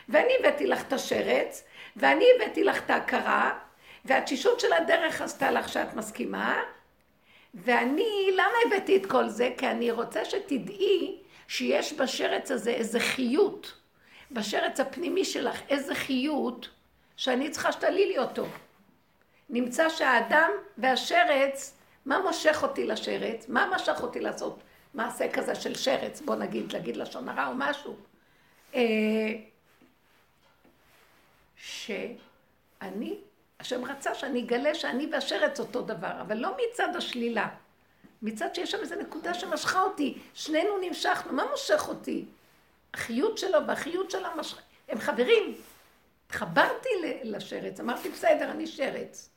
ואני 0.08 0.32
הבאתי 0.40 0.66
לך 0.66 0.82
את 0.82 0.92
השרץ, 0.92 1.64
ואני 1.96 2.24
הבאתי 2.36 2.64
לך 2.64 2.78
את 2.78 2.90
ההכרה, 2.90 3.58
והתשישות 4.04 4.60
של 4.60 4.72
הדרך 4.72 5.20
עשתה 5.20 5.50
לך 5.50 5.68
שאת 5.68 5.94
מסכימה, 5.94 6.62
ואני, 7.54 8.30
למה 8.32 8.54
הבאתי 8.66 8.96
את 8.96 9.06
כל 9.06 9.28
זה? 9.28 9.50
כי 9.58 9.66
אני 9.66 9.90
רוצה 9.90 10.24
שתדעי 10.24 11.18
שיש 11.48 11.92
בשרץ 11.92 12.50
הזה 12.50 12.70
איזה 12.70 13.00
חיות, 13.00 13.74
בשרץ 14.30 14.80
הפנימי 14.80 15.24
שלך 15.24 15.60
איזה 15.68 15.94
חיות, 15.94 16.68
שאני 17.16 17.50
צריכה 17.50 17.72
שתעלי 17.72 18.06
לי 18.06 18.18
אותו. 18.18 18.46
נמצא 19.54 19.88
שהאדם 19.88 20.50
והשרץ, 20.78 21.74
מה 22.06 22.18
מושך 22.18 22.58
אותי 22.62 22.86
לשרץ? 22.86 23.48
מה 23.48 23.70
משך 23.74 23.96
אותי 24.00 24.20
לעשות 24.20 24.58
מעשה 24.94 25.32
כזה 25.32 25.54
של 25.54 25.74
שרץ? 25.74 26.20
בוא 26.20 26.34
נגיד, 26.34 26.72
להגיד 26.72 26.96
לשון 26.96 27.28
הרע 27.28 27.46
או 27.46 27.52
משהו. 27.56 27.96
אה, 28.74 28.80
שאני, 31.56 33.18
השם 33.60 33.84
רצה 33.84 34.14
שאני 34.14 34.42
אגלה 34.42 34.74
שאני 34.74 35.08
והשרץ 35.12 35.60
אותו 35.60 35.82
דבר, 35.82 36.20
אבל 36.20 36.36
לא 36.36 36.56
מצד 36.56 36.96
השלילה. 36.96 37.48
מצד 38.22 38.54
שיש 38.54 38.70
שם 38.70 38.78
איזו 38.80 38.94
נקודה 38.94 39.34
שמשכה 39.34 39.82
אותי, 39.82 40.18
שנינו 40.34 40.78
נמשכנו, 40.80 41.32
מה 41.32 41.44
מושך 41.50 41.88
אותי? 41.88 42.24
החיות 42.94 43.38
שלו 43.38 43.66
והחיות 43.66 44.10
שלה 44.10 44.30
משכה, 44.36 44.60
הם 44.88 44.98
חברים. 44.98 45.54
התחברתי 46.26 46.88
לשרץ, 47.22 47.80
אמרתי 47.80 48.08
בסדר, 48.08 48.50
אני 48.50 48.66
שרץ. 48.66 49.33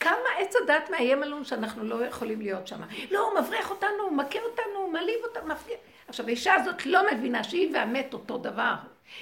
כמה 0.00 0.28
עץ 0.38 0.54
הדת 0.56 0.90
מאיים 0.90 1.22
עלינו 1.22 1.44
שאנחנו 1.44 1.84
לא 1.84 2.04
יכולים 2.04 2.40
להיות 2.40 2.66
שם. 2.66 2.80
לא, 3.10 3.30
הוא 3.30 3.40
מבריח 3.40 3.70
אותנו, 3.70 4.02
הוא 4.02 4.12
מכה 4.12 4.38
אותנו, 4.38 4.76
הוא 4.76 4.92
מעליב 4.92 5.16
אותנו, 5.24 5.46
מפגיע. 5.46 5.76
עכשיו, 6.08 6.26
האישה 6.26 6.54
הזאת 6.54 6.86
לא 6.86 7.00
מבינה 7.12 7.44
שהיא 7.44 7.74
והמת 7.74 8.14
אותו 8.14 8.38
דבר. 8.38 8.74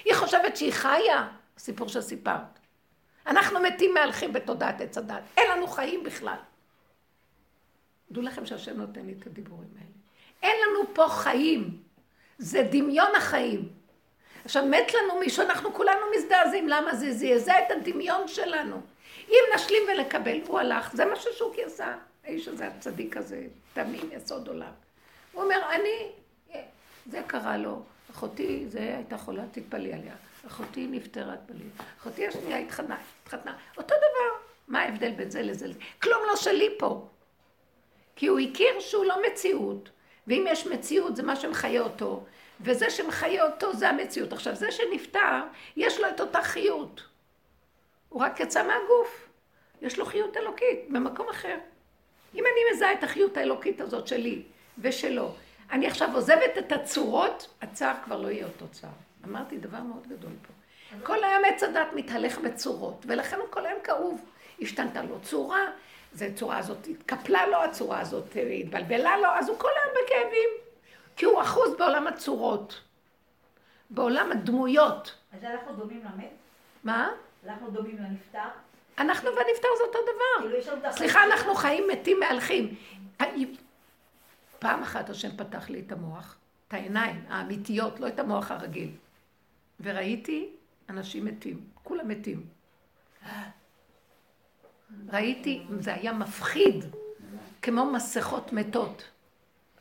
היא 0.05 0.13
חושבת 0.13 0.57
שהיא 0.57 0.73
חיה, 0.73 1.27
הסיפור 1.57 1.87
שסיפרת. 1.87 2.59
אנחנו 3.27 3.59
מתים 3.59 3.93
מהלכים 3.93 4.33
בתודעת 4.33 4.81
עץ 4.81 4.97
הדת. 4.97 5.21
אין 5.37 5.51
לנו 5.51 5.67
חיים 5.67 6.03
בכלל. 6.03 6.37
דעו 8.11 8.23
לכם 8.23 8.45
שהשם 8.45 8.77
נותן 8.77 9.05
לי 9.05 9.15
את 9.19 9.27
הדיבורים 9.27 9.69
האלה. 9.75 9.89
אין 10.43 10.55
לנו 10.67 10.93
פה 10.93 11.07
חיים. 11.09 11.77
זה 12.37 12.67
דמיון 12.71 13.15
החיים. 13.15 13.69
עכשיו, 14.45 14.65
מת 14.65 14.93
לנו 14.93 15.19
מישהו, 15.19 15.43
אנחנו 15.43 15.73
כולנו 15.73 15.99
מזדעזעים. 16.17 16.67
למה 16.67 16.95
זה 16.95 17.13
זעזע 17.13 17.53
את 17.59 17.71
הדמיון 17.71 18.27
שלנו? 18.27 18.81
אם 19.29 19.43
נשלים 19.55 19.83
ולקבל, 19.93 20.39
הוא 20.47 20.59
הלך, 20.59 20.93
זה 20.93 21.05
מה 21.05 21.15
ששוקי 21.15 21.63
עשה. 21.63 21.95
האיש 22.25 22.47
הזה, 22.47 22.67
הצדיק 22.67 23.17
הזה, 23.17 23.43
תמים 23.73 24.09
יסוד 24.11 24.47
עולם. 24.47 24.71
הוא 25.31 25.43
אומר, 25.43 25.59
אני, 25.71 26.11
זה 27.11 27.21
קרה 27.27 27.57
לו, 27.57 27.81
אחותי, 28.11 28.65
זה 28.67 28.79
הייתה 28.79 29.17
חולה, 29.17 29.43
תתפלאי 29.51 29.93
עליה. 29.93 30.15
אחותי 30.47 30.87
נפטרה, 30.91 31.35
תתפלאי. 31.37 31.67
אחותי 31.99 32.27
השנייה 32.27 32.57
התחתנה, 32.57 32.97
התחתנה. 33.23 33.57
אותו 33.77 33.95
דבר. 33.95 34.47
מה 34.67 34.79
ההבדל 34.79 35.11
בין 35.11 35.29
זה 35.29 35.41
לזה? 35.41 35.67
כלום 36.01 36.21
לא 36.27 36.35
שלי 36.35 36.69
פה. 36.79 37.07
כי 38.15 38.27
הוא 38.27 38.39
הכיר 38.39 38.79
שהוא 38.79 39.05
לא 39.05 39.21
מציאות, 39.27 39.89
ואם 40.27 40.45
יש 40.49 40.67
מציאות 40.67 41.15
זה 41.15 41.23
מה 41.23 41.35
שמחיה 41.35 41.81
אותו, 41.81 42.23
וזה 42.61 42.89
שמחיה 42.89 43.43
אותו 43.43 43.73
זה 43.73 43.89
המציאות. 43.89 44.33
עכשיו, 44.33 44.55
זה 44.55 44.71
שנפטר, 44.71 45.39
יש 45.77 45.99
לו 45.99 46.09
את 46.09 46.21
אותה 46.21 46.41
חיות. 46.41 47.01
הוא 48.17 48.23
רק 48.23 48.39
יצא 48.39 48.67
מהגוף. 48.67 49.29
יש 49.81 49.99
לו 49.99 50.05
חיות 50.05 50.37
אלוקית 50.37 50.89
במקום 50.89 51.29
אחר. 51.29 51.57
אם 52.35 52.43
אני 52.43 52.75
מזהה 52.75 52.93
את 52.93 53.03
החיות 53.03 53.37
האלוקית 53.37 53.81
הזאת 53.81 54.07
שלי 54.07 54.43
ושלו, 54.77 55.31
אני 55.71 55.87
עכשיו 55.87 56.09
עוזבת 56.13 56.57
את 56.57 56.71
הצורות, 56.71 57.55
הצער 57.61 57.93
כבר 58.03 58.21
לא 58.21 58.27
יהיה 58.27 58.45
אותו 58.45 58.67
צער. 58.71 58.89
אמרתי 59.25 59.57
דבר 59.57 59.79
מאוד 59.79 60.07
גדול 60.07 60.31
פה. 60.47 60.53
כל 61.03 61.23
היום 61.23 61.45
עץ 61.45 61.63
הדת 61.63 61.87
מתהלך 61.95 62.37
בצורות, 62.37 63.05
ולכן 63.07 63.39
הוא 63.39 63.47
כל 63.49 63.65
היום 63.65 63.79
כאוב. 63.83 64.25
השתנתה 64.61 65.03
לו 65.03 65.19
צורה, 65.21 65.65
זה 66.11 66.29
צורה 66.35 66.57
הזאת 66.57 66.87
התקפלה 66.87 67.47
לו, 67.47 67.57
הצורה 67.57 67.99
הזאת 67.99 68.37
התבלבלה 68.59 69.17
לו, 69.17 69.27
אז 69.27 69.49
הוא 69.49 69.59
כל 69.59 69.69
היום 69.83 69.95
בכאבים. 70.03 70.49
כי 71.15 71.25
הוא 71.25 71.41
אחוז 71.41 71.75
בעולם 71.77 72.07
הצורות, 72.07 72.81
בעולם 73.89 74.31
הדמויות. 74.31 75.15
אז 75.33 75.43
אנחנו 75.43 75.73
דומים 75.73 76.01
למת? 76.05 76.31
מה? 76.83 77.09
אנחנו 77.47 77.71
דומים 77.71 77.97
לנפטר? 77.97 78.49
אנחנו 78.97 79.29
והנפטר 79.35 79.67
זה 79.77 79.83
אותו 79.83 79.99
דבר. 80.01 80.61
כאילו, 80.61 80.91
סליחה, 80.91 81.23
אנחנו 81.23 81.55
חיים 81.55 81.83
מתים 81.91 82.19
מהלכים. 82.19 82.75
פעם 84.59 84.83
אחת 84.83 85.09
השם 85.09 85.37
פתח 85.37 85.69
לי 85.69 85.83
את 85.87 85.91
המוח, 85.91 86.37
את 86.67 86.73
העיניים 86.73 87.25
האמיתיות, 87.29 87.99
לא 87.99 88.07
את 88.07 88.19
המוח 88.19 88.51
הרגיל. 88.51 88.91
וראיתי 89.79 90.49
אנשים 90.89 91.25
מתים, 91.25 91.59
כולם 91.83 92.07
מתים. 92.07 92.45
ראיתי, 95.09 95.65
זה 95.79 95.93
היה 95.93 96.13
מפחיד, 96.13 96.85
כמו 97.61 97.85
מסכות 97.85 98.53
מתות. 98.53 99.09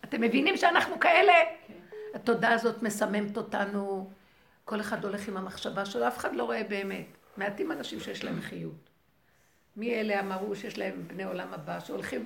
אתם 0.05 0.21
מבינים 0.21 0.57
שאנחנו 0.57 1.01
כאלה? 1.01 1.33
התודעה 2.15 2.53
הזאת 2.53 2.83
מסממת 2.83 3.37
אותנו, 3.37 4.11
כל 4.65 4.81
אחד 4.81 5.05
הולך 5.05 5.29
עם 5.29 5.37
המחשבה 5.37 5.87
שלו, 5.87 6.09
אף 6.09 6.19
אחד 6.19 6.35
לא 6.35 6.45
רואה 6.45 6.63
באמת. 6.65 7.07
מעטים 7.38 7.73
אנשים 7.73 8.00
שיש 8.00 8.25
להם 8.25 8.40
חיות. 8.40 8.90
מי 9.76 9.95
אלה 9.95 10.21
אמרו 10.21 10.57
שיש 10.57 10.78
להם 10.78 11.09
בני 11.09 11.25
עולם 11.25 11.55
הבא, 11.55 11.81
שהולכים 11.81 12.25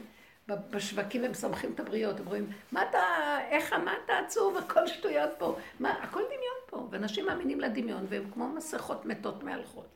בשווקים 0.49 1.25
הם 1.25 1.35
סומכים 1.35 1.73
את 1.73 1.81
הבריות, 1.81 2.21
הם 2.21 2.27
רואים, 2.27 2.51
מה 2.73 2.83
אתה, 2.91 2.99
איך, 3.51 3.73
מה 3.73 3.93
אתה 4.05 4.13
עצוב, 4.27 4.57
הכל 4.57 4.87
שטויות 4.87 5.31
פה, 5.39 5.57
מה, 5.81 5.91
הכל 5.91 6.23
דמיון 6.27 6.61
פה, 6.67 6.89
ואנשים 6.91 7.27
מאמינים 7.27 7.61
לדמיון, 7.61 8.07
והם 8.09 8.31
כמו 8.31 8.49
מסכות 8.49 9.05
מתות 9.05 9.43
מהלכות. 9.43 9.89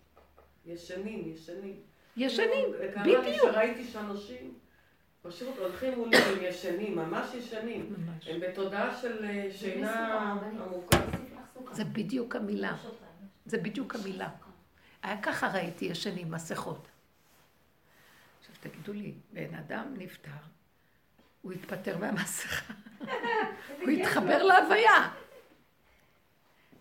ישנים, 0.67 1.33
ישנים. 1.35 1.77
ישנים, 2.17 2.69
בדיוק. 3.05 3.51
שראיתי 3.53 3.85
שאנשים 3.85 4.55
פשוט 5.23 5.59
הולכים 5.59 5.99
מולי, 5.99 6.17
הם 6.17 6.39
ישנים, 6.43 6.97
ממש 6.97 7.35
ישנים. 7.35 7.95
ממש. 7.99 8.29
הם 8.29 8.41
בתודעה 8.41 8.97
של 9.01 9.25
אה, 9.25 9.49
שינה 9.53 10.33
עמוקה. 10.67 10.99
זה 11.73 11.85
בדיוק 11.85 12.37
המילה, 12.37 12.77
זה 13.47 13.59
בדיוק 13.59 13.95
המילה. 13.95 14.29
היה 15.05 15.23
ככה 15.23 15.49
ראיתי 15.49 15.85
ישנים, 15.85 16.31
מסכות. 16.31 16.89
עכשיו 18.41 18.55
תגידו 18.61 18.93
לי, 18.93 19.15
בן 19.33 19.55
אדם 19.55 19.95
נפטר, 19.99 20.31
הוא 21.43 21.53
התפטר 21.53 21.99
מהמסכה, 21.99 22.73
הוא 23.81 23.91
התחבר 23.91 24.43
להוויה. 24.43 25.11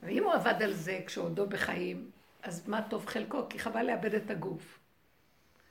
ואם 0.03 0.23
הוא 0.23 0.33
עבד 0.33 0.63
על 0.63 0.73
זה 0.73 0.99
כשעודו 1.05 1.45
בחיים, 1.49 2.11
אז 2.43 2.67
מה 2.67 2.81
טוב 2.89 3.05
חלקו? 3.05 3.49
כי 3.49 3.59
חבל 3.59 3.83
לאבד 3.83 4.15
את 4.15 4.29
הגוף. 4.29 4.79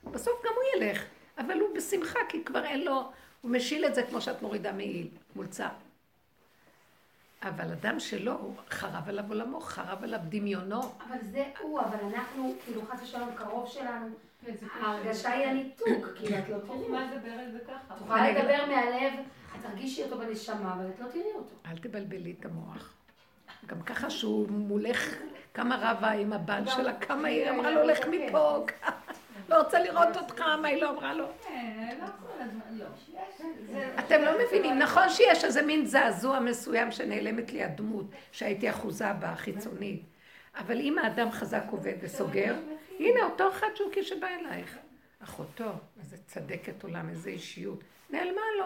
בסוף 0.03 0.41
גם 0.45 0.51
הוא 0.55 0.83
ילך, 0.83 1.03
אבל 1.37 1.59
הוא 1.59 1.75
בשמחה, 1.75 2.19
כי 2.29 2.43
כבר 2.43 2.65
אין 2.65 2.85
לו, 2.85 3.11
הוא 3.41 3.51
משיל 3.51 3.85
את 3.85 3.95
זה 3.95 4.03
כמו 4.03 4.21
שאת 4.21 4.41
מורידה 4.41 4.71
מעיל, 4.71 5.07
מולצה. 5.35 5.69
אבל 7.43 7.71
אדם 7.71 7.99
שלא, 7.99 8.31
הוא 8.31 8.53
חרב 8.69 9.09
עליו 9.09 9.23
עולמו, 9.29 9.59
חרב 9.59 10.03
עליו 10.03 10.19
דמיונו. 10.29 10.81
אבל 10.81 11.17
זה 11.21 11.45
הוא, 11.59 11.79
אבל 11.79 11.97
אנחנו, 12.13 12.55
כאילו 12.65 12.81
חס 12.81 12.99
ושלום 13.03 13.29
קרוב 13.35 13.69
שלנו, 13.69 14.07
כן, 14.45 14.51
ההרגשה 14.81 15.31
היא 15.31 15.45
הניתוק, 15.45 16.07
כאילו 16.15 16.37
את 16.37 16.49
לא 16.49 16.57
תראי. 16.57 16.67
חוכמה 16.67 17.05
לדבר 17.05 17.31
על 17.31 17.51
זה 17.51 17.59
ככה. 17.67 17.95
יכולה 18.03 18.31
לדבר 18.31 18.65
מהלב, 18.65 19.13
את 19.55 19.61
תרגישי 19.61 20.03
אותו 20.03 20.17
בנשמה, 20.17 20.73
אבל 20.73 20.89
את 20.89 20.99
לא 20.99 21.07
תראי 21.07 21.31
אותו. 21.35 21.55
אל 21.65 21.77
תבלבלי 21.77 22.35
את 22.39 22.45
המוח. 22.45 22.93
גם 23.65 23.81
ככה 23.81 24.09
שהוא 24.09 24.47
מולך, 24.49 25.15
כמה 25.53 25.91
רבה 25.91 26.11
עם 26.11 26.33
הבן 26.33 26.63
שלה, 26.67 26.93
כמה 26.93 27.27
היא 27.27 27.49
אמרה 27.49 27.71
לו, 27.71 27.83
לך 27.83 27.99
מפה, 28.11 28.65
לא 29.53 29.57
רוצה 29.57 29.79
לראות 29.79 30.17
אותך, 30.17 30.41
מה 30.41 30.67
היא 30.67 30.81
לא 30.81 30.89
אמרה 30.89 31.13
לו? 31.13 31.25
כן, 31.47 31.97
לא 31.99 32.07
לא. 32.71 32.85
אתם 33.99 34.21
לא 34.21 34.31
מבינים, 34.45 34.79
נכון 34.79 35.09
שיש 35.09 35.43
איזה 35.43 35.61
מין 35.61 35.85
זעזוע 35.85 36.39
מסוים 36.39 36.91
שנעלמת 36.91 37.51
לי 37.51 37.63
הדמות 37.63 38.05
שהייתי 38.31 38.69
אחוזה 38.69 39.13
בה, 39.13 39.35
חיצונית. 39.35 40.01
אבל 40.55 40.79
אם 40.79 40.97
האדם 40.99 41.31
חזק 41.31 41.63
עובד 41.71 41.93
וסוגר, 42.01 42.55
הנה 42.99 43.23
אותו 43.23 43.49
אחד 43.49 43.67
שהוא 43.75 43.89
כשבא 43.93 44.27
אלייך. 44.27 44.77
אחותו, 45.23 45.71
איזה 45.99 46.17
צדקת 46.25 46.83
עולם, 46.83 47.09
איזה 47.09 47.29
אישיות, 47.29 47.83
נעלמה 48.09 48.41
לו. 48.59 48.65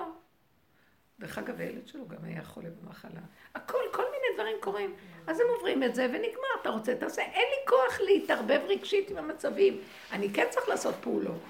דרך 1.19 1.37
אגב, 1.37 1.59
הילד 1.59 1.87
שלו 1.87 2.07
גם 2.07 2.23
היה 2.23 2.43
חולה 2.43 2.69
במחלה. 2.81 3.21
הכל, 3.55 3.77
כל 3.91 4.03
מיני 4.03 4.35
דברים 4.35 4.57
קורים. 4.59 4.95
אז 5.27 5.39
הם 5.39 5.45
עוברים 5.55 5.83
את 5.83 5.95
זה 5.95 6.05
ונגמר, 6.05 6.61
אתה 6.61 6.69
רוצה, 6.69 6.95
תעשה. 6.95 7.21
אין 7.21 7.45
לי 7.49 7.67
כוח 7.67 7.99
להתערבב 8.01 8.61
רגשית 8.67 9.09
עם 9.09 9.17
המצבים. 9.17 9.81
אני 10.11 10.29
כן 10.33 10.45
צריך 10.49 10.69
לעשות 10.69 10.95
פעולות. 11.01 11.41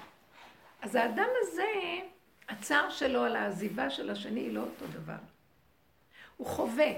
אז 0.82 0.94
האדם 0.94 1.28
הזה, 1.42 1.66
הצער 2.48 2.90
שלו 2.90 3.22
על 3.24 3.36
העזיבה 3.36 3.90
של 3.90 4.10
השני 4.10 4.40
היא 4.40 4.52
לא 4.52 4.60
אותו 4.60 4.86
דבר. 4.92 5.16
הוא 6.36 6.46
חווה. 6.46 6.90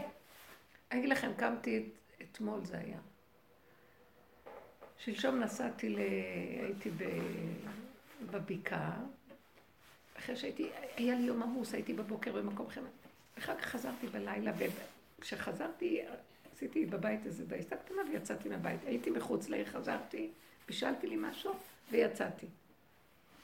אני 0.90 0.98
אגיד 1.00 1.10
לכם, 1.10 1.30
קמתי, 1.36 1.78
את- 1.78 2.22
אתמול 2.22 2.60
זה 2.64 2.78
היה. 2.78 2.98
שלשום 4.98 5.40
נסעתי 5.40 5.88
ל... 5.88 5.98
הייתי 6.62 6.90
ב... 6.90 7.04
בבקעה, 8.30 8.96
אחרי 10.18 10.36
שהייתי, 10.36 10.70
היה 10.96 11.14
לי 11.14 11.22
יום 11.22 11.42
עמוס, 11.42 11.74
הייתי 11.74 11.92
בבוקר 11.92 12.32
במקום 12.32 12.66
אחר. 12.66 12.80
אחר 13.38 13.54
כך 13.58 13.64
חזרתי 13.66 14.06
בלילה, 14.06 14.52
וכשחזרתי, 15.18 16.00
עשיתי 16.60 16.86
בבית 16.86 17.26
איזה 17.26 17.44
דייסה 17.46 17.76
קטנה 17.76 18.02
ויצאתי 18.12 18.48
מהבית. 18.48 18.80
הייתי 18.86 19.10
מחוץ 19.10 19.48
לעיר, 19.48 19.66
חזרתי, 19.66 20.30
בישלתי 20.66 21.06
לי 21.06 21.16
משהו 21.18 21.52
ויצאתי. 21.90 22.46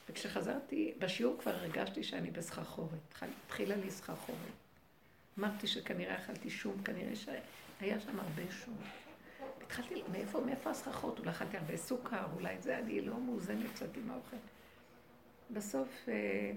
וכשחזרתי, 0.09 0.95
בשיעור 0.99 1.39
כבר 1.39 1.51
הרגשתי 1.51 2.03
שאני 2.03 2.31
בסחרחורת. 2.31 2.91
התחיל- 3.09 3.29
התחילה 3.47 3.77
לי 3.77 3.91
סחרחורת. 3.91 4.39
אמרתי 5.39 5.67
שכנראה 5.67 6.17
אכלתי 6.17 6.51
שום, 6.51 6.83
כנראה 6.83 7.17
שהיה 7.17 8.01
שם 8.01 8.21
הרבה 8.21 8.43
שום. 8.51 8.77
התחלתי, 9.63 10.03
מאיפה, 10.13 10.41
מאיפה 10.41 10.71
הסחרחורת? 10.71 11.19
אולי 11.19 11.31
אכלתי 11.31 11.57
הרבה 11.57 11.77
סוכר, 11.77 12.27
אולי 12.35 12.59
זה, 12.61 12.79
אני 12.79 13.01
לא 13.01 13.21
מאוזנת 13.21 13.71
קצת 13.75 13.97
עם 13.97 14.11
האוכל. 14.11 14.37
בסוף 15.51 15.89
אה, 16.09 16.53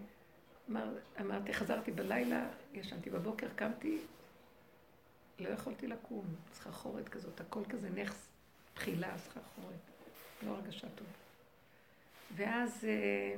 אמר, 0.69 0.89
אמרתי, 1.22 1.54
חזרתי 1.54 1.91
בלילה, 1.91 2.48
ישנתי 2.74 3.10
בבוקר, 3.10 3.48
קמתי, 3.56 3.98
לא 5.39 5.49
יכולתי 5.49 5.88
לקום, 5.88 6.25
סחרחורת 6.54 7.10
כזאת, 7.10 7.41
הכל 7.41 7.62
כזה 7.69 7.89
נכס, 7.89 8.28
תחילה 8.73 9.17
סחרחורת, 9.17 9.80
לא 10.43 10.52
הרגשה 10.52 10.88
טובה. 10.95 11.12
ואז, 12.36 12.86
אה, 12.86 13.36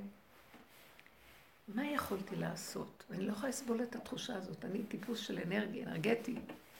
מה 1.67 1.85
יכולתי 1.85 2.35
לעשות? 2.35 3.03
אני 3.11 3.25
לא 3.25 3.31
יכולה 3.31 3.49
לסבול 3.49 3.83
את 3.83 3.95
התחושה 3.95 4.35
הזאת, 4.35 4.65
אני 4.65 4.83
טיפוס 4.83 5.19
של 5.19 5.39
אנרגיה, 5.45 5.87
אנרגטי, 5.87 6.35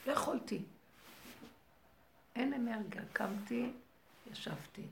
לא 0.08 0.12
יכולתי. 0.12 0.62
אין 2.36 2.54
אנרגיה, 2.54 3.02
קמתי, 3.14 3.72
ישבתי. 4.32 4.84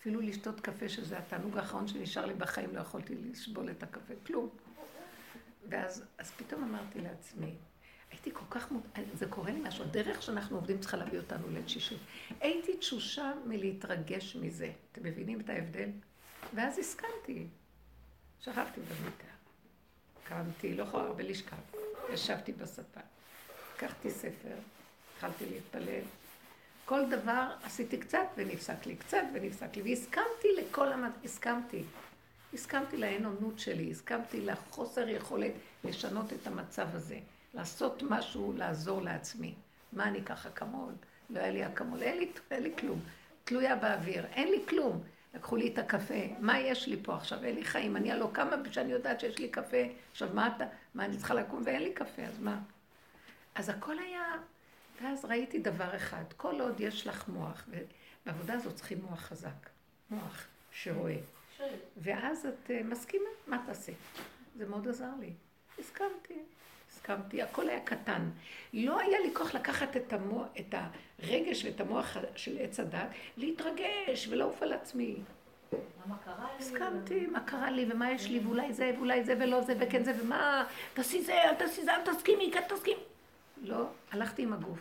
אפילו 0.00 0.20
לשתות 0.20 0.60
קפה, 0.60 0.88
שזה 0.88 1.18
התענוג 1.18 1.58
האחרון 1.58 1.88
שנשאר 1.88 2.26
לי 2.26 2.34
בחיים, 2.34 2.74
לא 2.74 2.80
יכולתי 2.80 3.14
לסבול 3.14 3.70
את 3.70 3.82
הקפה, 3.82 4.14
כלום. 4.26 4.48
ואז 5.68 6.04
אז 6.18 6.30
פתאום 6.30 6.64
אמרתי 6.64 7.00
לעצמי, 7.00 7.54
הייתי 8.12 8.30
כל 8.32 8.44
כך, 8.50 8.70
מות... 8.70 8.82
זה 9.14 9.26
קורה 9.26 9.50
לי 9.50 9.60
משהו, 9.60 9.84
הדרך 9.84 10.22
שאנחנו 10.22 10.56
עובדים 10.56 10.78
צריכה 10.78 10.96
להביא 10.96 11.18
אותנו 11.18 11.50
לתשישות. 11.50 11.98
הייתי 12.40 12.76
תשושה 12.76 13.32
מלהתרגש 13.46 14.36
מזה. 14.36 14.70
אתם 14.92 15.04
מבינים 15.04 15.40
את 15.40 15.50
ההבדל? 15.50 15.88
ואז 16.54 16.78
הסכמתי. 16.78 17.46
שכבתי 18.40 18.80
במיטה. 18.80 19.32
קמתי, 20.24 20.74
לא 20.74 20.82
יכולה 20.82 21.04
הרבה 21.04 21.22
לשכב. 21.22 21.56
ישבתי 22.12 22.52
בספה. 22.52 23.00
לקחתי 23.74 24.10
ספר, 24.10 24.54
התחלתי 25.14 25.46
להתפלל. 25.50 26.02
כל 26.84 27.10
דבר 27.10 27.50
עשיתי 27.62 27.98
קצת 27.98 28.26
ונפסק 28.36 28.86
לי, 28.86 28.96
קצת 28.96 29.22
ונפסק 29.34 29.76
לי. 29.76 29.82
והסכמתי 29.82 30.48
לכל 30.58 30.92
המד... 30.92 31.10
הסכמתי. 31.24 31.82
הסכמתי 32.54 32.96
לאין-אונות 32.96 33.58
שלי, 33.58 33.90
הסכמתי 33.90 34.40
לחוסר 34.40 35.08
יכולת 35.08 35.52
לשנות 35.84 36.32
את 36.32 36.46
המצב 36.46 36.86
הזה. 36.92 37.18
לעשות 37.54 38.02
משהו, 38.02 38.52
לעזור 38.56 39.02
לעצמי. 39.02 39.54
מה 39.92 40.08
אני 40.08 40.22
ככה 40.24 40.48
אקמול? 40.48 40.92
לא 41.30 41.40
היה 41.40 41.50
לי 41.50 41.66
אקמול, 41.66 42.02
אין 42.02 42.18
לי, 42.18 42.32
אין 42.50 42.62
לי 42.62 42.72
כלום. 42.78 43.00
תלויה 43.44 43.76
באוויר, 43.76 44.26
אין 44.26 44.48
לי 44.48 44.60
כלום. 44.68 45.02
לקחו 45.34 45.56
לי 45.56 45.72
את 45.72 45.78
הקפה, 45.78 46.14
מה 46.38 46.58
יש 46.58 46.88
לי 46.88 46.96
פה 47.02 47.14
עכשיו? 47.16 47.44
אין 47.44 47.54
לי 47.54 47.64
חיים, 47.64 47.96
אני 47.96 48.12
הלא 48.12 48.30
כמה 48.34 48.56
שאני 48.72 48.92
יודעת 48.92 49.20
שיש 49.20 49.38
לי 49.38 49.48
קפה. 49.48 49.76
עכשיו, 50.10 50.28
מה 50.34 50.56
אתה, 50.56 50.64
מה 50.94 51.04
אני 51.04 51.16
צריכה 51.16 51.34
לקום 51.34 51.62
ואין 51.64 51.82
לי 51.82 51.92
קפה, 51.92 52.22
אז 52.22 52.40
מה? 52.40 52.58
אז 53.54 53.68
הכל 53.68 53.98
היה, 53.98 54.24
ואז 55.02 55.24
ראיתי 55.24 55.58
דבר 55.58 55.96
אחד, 55.96 56.24
כל 56.36 56.60
עוד 56.60 56.80
יש 56.80 57.06
לך 57.06 57.28
מוח, 57.28 57.68
ובעבודה 57.68 58.54
הזאת 58.54 58.74
צריכים 58.74 59.00
מוח 59.02 59.20
חזק, 59.20 59.68
מוח 60.10 60.44
שרואה. 60.72 61.16
ואז 61.96 62.46
את 62.46 62.70
uh, 62.70 62.84
מסכימה, 62.84 63.28
מה 63.46 63.62
תעשי? 63.66 63.92
זה 64.56 64.68
מאוד 64.68 64.88
עזר 64.88 65.10
לי. 65.20 65.32
הסכמתי, 65.78 66.38
הסכמתי, 67.02 67.42
הכל 67.42 67.68
היה 67.68 67.80
קטן. 67.80 68.30
לא 68.72 69.00
היה 69.00 69.20
לי 69.20 69.34
כוח 69.34 69.54
לקחת 69.54 69.96
את, 69.96 70.12
המוח, 70.12 70.46
את 70.60 70.74
הרגש 71.18 71.64
ואת 71.64 71.80
המוח 71.80 72.16
של 72.36 72.56
עץ 72.60 72.80
הדת, 72.80 73.08
להתרגש 73.36 74.28
ולעוף 74.30 74.62
על 74.62 74.72
עצמי. 74.72 75.16
מה 76.06 76.16
קרה 76.24 76.46
לי? 76.58 76.64
הסכמתי, 76.64 77.26
מה 77.26 77.40
קרה 77.40 77.70
לי 77.70 77.86
ומה 77.92 78.10
יש 78.10 78.26
לי 78.30 78.38
ואולי 78.38 78.72
זה 78.72 78.92
ואולי 78.96 79.24
זה 79.24 79.34
ולא 79.38 79.62
זה 79.62 79.74
וכן 79.80 80.04
זה 80.04 80.12
ומה, 80.22 80.64
תעשי 80.94 81.22
זה, 81.22 81.42
אל 81.44 81.54
תעשי 81.54 81.84
זה, 81.84 81.94
אל 81.94 82.00
תסכימי, 82.04 82.50
כן 82.52 82.62
תסכים. 82.68 82.96
לא, 83.62 83.86
הלכתי 84.12 84.42
עם 84.42 84.52
הגוף. 84.52 84.80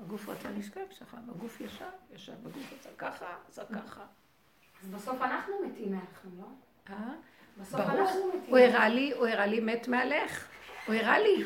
הגוף 0.00 0.28
רצה 0.28 0.48
לשכב 0.58 0.80
שכב, 0.90 1.16
הגוף 1.28 1.60
ישב, 1.60 1.84
ישב, 2.14 2.32
הגוף 2.46 2.72
עשה 2.80 2.90
ככה, 2.98 3.26
עשה 3.48 3.62
ככה. 3.64 4.04
אז 4.82 4.88
בסוף 4.88 5.22
אנחנו 5.22 5.54
מתים 5.66 5.90
מהלכים, 5.92 6.30
לא? 6.38 6.46
אה? 6.90 7.12
בסוף. 7.60 7.80
אנחנו 7.80 8.28
מתים. 8.28 8.50
הוא 8.50 8.58
הראה 8.58 8.88
לי, 8.88 9.12
הוא 9.12 9.26
הראה 9.26 9.46
לי 9.46 9.60
מת 9.60 9.88
מהלך. 9.88 10.48
הוא 10.86 10.94
הראה 10.94 11.18
לי. 11.18 11.44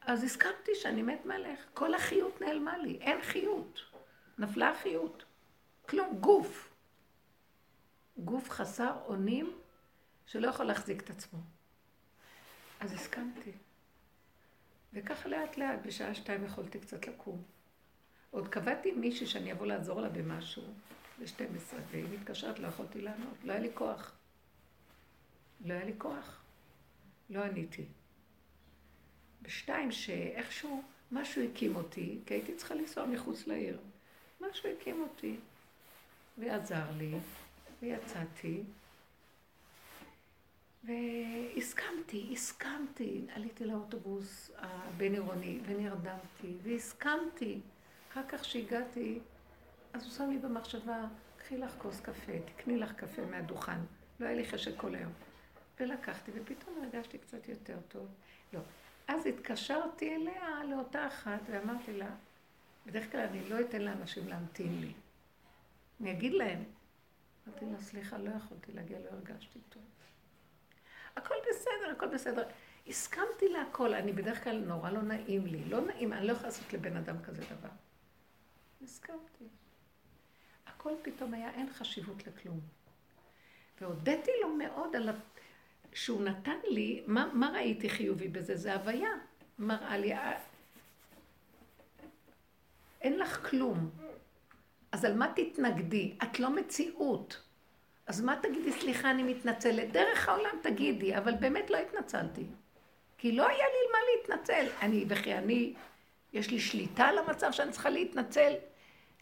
אז 0.00 0.24
הסכמתי 0.24 0.74
שאני 0.74 1.02
מת 1.02 1.24
מהלך. 1.24 1.60
כל 1.74 1.94
החיות 1.94 2.40
נעלמה 2.40 2.78
לי, 2.78 2.98
אין 3.00 3.22
חיות. 3.22 3.80
נפלה 4.38 4.70
החיות. 4.70 5.24
כלום, 5.88 6.18
גוף. 6.20 6.74
גוף 8.18 8.50
חסר 8.50 8.92
אונים 9.06 9.58
שלא 10.26 10.48
יכול 10.48 10.66
להחזיק 10.66 11.02
את 11.02 11.10
עצמו. 11.10 11.38
אז 12.80 12.92
הסכמתי. 12.92 13.52
וככה 14.92 15.28
לאט 15.28 15.56
לאט, 15.56 15.78
בשעה 15.86 16.14
שתיים 16.14 16.44
יכולתי 16.44 16.78
קצת 16.80 17.08
לקום. 17.08 17.42
עוד 18.30 18.48
קבעתי 18.48 18.90
עם 18.90 19.00
מישהי 19.00 19.26
שאני 19.26 19.52
אבוא 19.52 19.66
לעזור 19.66 20.00
לה 20.00 20.08
במשהו, 20.08 20.62
ב-12, 21.18 21.74
והיא 21.90 22.18
מתקשרת, 22.18 22.58
לא 22.58 22.66
יכולתי 22.66 23.00
לענות, 23.00 23.44
לא 23.44 23.52
היה 23.52 23.60
לי 23.60 23.70
כוח. 23.74 24.12
לא 25.64 25.74
היה 25.74 25.84
לי 25.84 25.94
כוח. 25.98 26.42
לא 27.30 27.44
עניתי. 27.44 27.86
בשתיים, 29.44 29.92
שאיכשהו 29.92 30.82
משהו 31.12 31.42
הקים 31.42 31.76
אותי, 31.76 32.18
כי 32.26 32.34
הייתי 32.34 32.54
צריכה 32.54 32.74
לנסוע 32.74 33.06
מחוץ 33.06 33.46
לעיר. 33.46 33.78
משהו 34.40 34.70
הקים 34.70 35.00
אותי, 35.02 35.36
ועזר 36.38 36.84
לי, 36.98 37.14
ויצאתי, 37.82 38.62
והסכמתי, 40.84 42.28
הסכמתי. 42.32 43.26
עליתי 43.34 43.64
לאוטובוס 43.64 44.50
הבין-עירוני, 44.58 45.60
ונרדמתי, 45.66 46.52
והסכמתי. 46.62 47.60
אחר 48.12 48.22
כך 48.28 48.44
שהגעתי, 48.44 49.18
אז 49.92 50.04
הוא 50.04 50.12
שם 50.12 50.30
לי 50.30 50.38
במחשבה, 50.38 51.04
קחי 51.38 51.56
לך 51.56 51.74
כוס 51.78 52.00
קפה, 52.00 52.32
תקני 52.44 52.78
לך 52.78 52.92
קפה 52.92 53.22
מהדוכן. 53.24 53.78
לא 54.20 54.26
היה 54.26 54.36
לי 54.36 54.46
חשק 54.46 54.76
כל 54.76 54.94
היום. 54.94 55.12
ולקחתי, 55.80 56.30
ופתאום 56.34 56.82
הרגשתי 56.82 57.18
קצת 57.18 57.48
יותר 57.48 57.78
טוב. 57.88 58.06
לא. 58.52 58.60
אז 59.08 59.26
התקשרתי 59.26 60.14
אליה, 60.16 60.64
לאותה 60.70 61.06
אחת, 61.06 61.40
ואמרתי 61.50 61.92
לה, 61.92 62.10
בדרך 62.86 63.12
כלל 63.12 63.20
אני 63.20 63.48
לא 63.48 63.60
אתן 63.60 63.82
לאנשים 63.82 64.28
להמתין 64.28 64.80
לי. 64.80 64.92
אני 66.00 66.12
אגיד 66.12 66.32
להם. 66.32 66.64
אמרתי 67.48 67.64
לה, 67.66 67.78
סליחה, 67.78 68.18
לא 68.18 68.30
יכולתי 68.30 68.72
להגיע, 68.72 68.98
לא 68.98 69.08
הרגשתי 69.10 69.58
טוב. 69.68 69.82
הכל 71.16 71.34
בסדר, 71.50 71.90
הכל 71.96 72.08
בסדר. 72.08 72.48
הסכמתי 72.86 73.48
להכל, 73.48 73.94
אני 73.94 74.12
בדרך 74.12 74.44
כלל 74.44 74.58
נורא 74.58 74.90
לא 74.90 75.02
נעים 75.02 75.46
לי. 75.46 75.64
לא 75.64 75.80
נעים, 75.80 76.12
אני 76.12 76.26
לא 76.26 76.32
יכולה 76.32 76.48
לעשות 76.48 76.72
לבן 76.72 76.96
אדם 76.96 77.22
כזה 77.22 77.42
דבר. 77.42 77.68
הסכמתי. 78.82 79.44
הכל 80.66 80.92
פתאום 81.02 81.34
היה, 81.34 81.50
אין 81.50 81.72
חשיבות 81.72 82.26
לכלום. 82.26 82.60
והודיתי 83.80 84.30
לו 84.42 84.48
מאוד 84.56 84.96
על. 84.96 85.10
שהוא 85.94 86.22
נתן 86.22 86.58
לי, 86.64 87.02
מה, 87.06 87.30
מה 87.32 87.50
ראיתי 87.54 87.90
חיובי 87.90 88.28
בזה? 88.28 88.56
זה 88.56 88.74
הוויה. 88.74 89.10
מראה 89.58 89.98
לי, 89.98 90.14
אה, 90.14 90.38
אין 93.00 93.18
לך 93.18 93.50
כלום. 93.50 93.90
אז 94.92 95.04
על 95.04 95.14
מה 95.14 95.32
תתנגדי? 95.36 96.16
את 96.22 96.40
לא 96.40 96.50
מציאות. 96.50 97.40
אז 98.06 98.20
מה 98.20 98.36
תגידי, 98.42 98.72
סליחה, 98.72 99.10
אני 99.10 99.22
מתנצלת? 99.22 99.92
דרך 99.92 100.28
העולם 100.28 100.50
תגידי, 100.62 101.16
אבל 101.16 101.34
באמת 101.34 101.70
לא 101.70 101.76
התנצלתי. 101.76 102.44
כי 103.18 103.32
לא 103.32 103.48
היה 103.48 103.64
לי 103.64 103.92
מה 103.92 103.98
להתנצל. 104.10 104.66
אני, 104.82 105.04
וכי 105.08 105.34
אני, 105.34 105.74
יש 106.32 106.50
לי 106.50 106.60
שליטה 106.60 107.04
על 107.04 107.18
המצב 107.18 107.52
שאני 107.52 107.72
צריכה 107.72 107.90
להתנצל? 107.90 108.52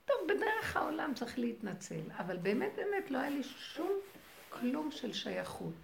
טוב, 0.05 0.17
בדרך 0.29 0.77
העולם 0.77 1.15
צריך 1.15 1.39
להתנצל, 1.39 2.01
אבל 2.19 2.37
באמת 2.37 2.73
באמת 2.77 3.11
לא 3.11 3.19
היה 3.19 3.31
לי 3.31 3.43
שום 3.43 3.93
כלום 4.51 4.91
של 4.91 5.13
שייכות. 5.13 5.75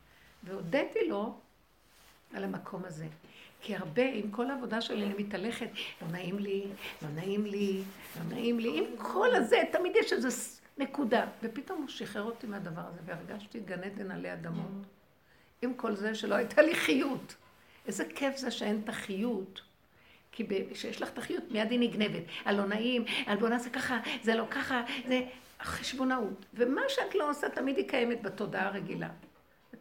והודיתי 0.44 1.09
לו 1.09 1.35
על 2.35 2.44
המקום 2.44 2.85
הזה. 2.85 3.07
כי 3.61 3.77
הרבה, 3.77 4.03
עם 4.12 4.31
כל 4.31 4.51
העבודה 4.51 4.81
שלי, 4.81 5.05
אני 5.05 5.14
מתהלכת, 5.18 5.70
לא 6.03 6.09
נעים 6.09 6.38
לי, 6.38 6.66
לא 7.03 7.09
נעים 7.09 7.46
לי, 7.46 7.83
לא 8.16 8.35
נעים 8.35 8.59
לי, 8.59 8.79
עם 8.79 8.85
כל 8.98 9.35
הזה, 9.35 9.62
תמיד 9.72 9.92
יש 9.96 10.12
איזו 10.12 10.29
נקודה. 10.79 11.27
ופתאום 11.42 11.79
הוא 11.79 11.88
שחרר 11.88 12.22
אותי 12.22 12.46
מהדבר 12.46 12.81
הזה, 12.81 13.01
והרגשתי 13.05 13.61
גן 13.61 13.85
עדן 13.85 14.11
עלי 14.11 14.33
אדמות. 14.33 14.87
עם 15.62 15.74
כל 15.74 15.96
זה 15.96 16.14
שלא 16.14 16.35
הייתה 16.35 16.62
לי 16.62 16.74
חיות. 16.74 17.35
איזה 17.87 18.05
כיף 18.14 18.37
זה 18.37 18.51
שאין 18.51 18.81
את 18.85 18.88
החיות. 18.88 19.61
כי 20.33 20.46
כשיש 20.72 21.03
לך 21.03 21.09
את 21.09 21.18
החיות, 21.18 21.44
מיד 21.51 21.70
היא 21.70 21.81
נגנבת. 21.81 22.22
הלא 22.44 22.66
נעים, 22.66 23.05
על 23.27 23.37
בוא 23.38 23.48
נעשה 23.48 23.70
ככה, 23.70 23.98
זה 24.22 24.35
לא 24.35 24.44
ככה, 24.51 24.83
זה 25.09 25.20
חשבונאות. 25.62 26.46
ומה 26.55 26.83
שאת 26.88 27.14
לא 27.14 27.31
עושה, 27.31 27.48
תמיד 27.48 27.77
היא 27.77 27.88
קיימת 27.88 28.22
בתודעה 28.22 28.66
הרגילה. 28.66 29.09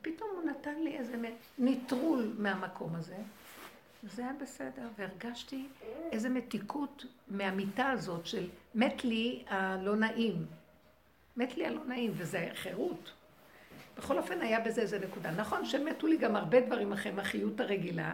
ופתאום 0.08 0.30
הוא 0.36 0.52
נתן 0.52 0.80
לי 0.80 0.98
איזה 0.98 1.17
ניטרול 1.58 2.34
מהמקום 2.38 2.96
הזה, 2.96 3.15
וזה 4.04 4.22
היה 4.22 4.34
בסדר, 4.41 4.88
והרגשתי 4.98 5.67
איזה 6.12 6.30
מתיקות 6.30 7.06
מהמיטה 7.28 7.89
הזאת 7.89 8.26
של 8.26 8.48
מת 8.76 9.04
לי 9.04 9.43
הלא 9.48 9.96
נעים. 9.96 10.46
מת 11.38 11.58
לי 11.58 11.65
הלא 11.65 11.84
נעים, 11.86 12.12
וזה 12.17 12.50
חירות. 12.54 13.12
בכל 13.98 14.17
אופן 14.17 14.41
היה 14.41 14.60
בזה 14.60 14.82
איזה 14.82 15.00
נקודה. 15.00 15.32
נכון 15.32 15.65
שמתו 15.65 16.08
לי 16.08 16.17
גם 16.17 16.36
הרבה 16.36 16.62
דברים 16.62 16.93
אחרים, 16.93 17.20
החיות 17.20 17.60
הרגילה, 17.60 18.13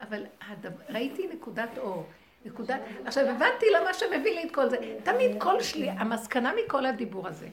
אבל 0.00 0.26
הדבר, 0.48 0.84
ראיתי 0.88 1.26
נקודת 1.26 1.78
אור. 1.78 2.06
נקודת... 2.44 2.80
עכשיו 3.04 3.26
הבנתי 3.26 3.66
למה 3.80 3.94
שמביא 3.94 4.34
לי 4.34 4.44
את 4.44 4.54
כל 4.54 4.70
זה. 4.70 4.98
תמיד 5.04 5.42
כל 5.42 5.62
שלי, 5.62 5.90
המסקנה 5.90 6.52
מכל 6.64 6.86
הדיבור 6.86 7.28
הזה, 7.28 7.48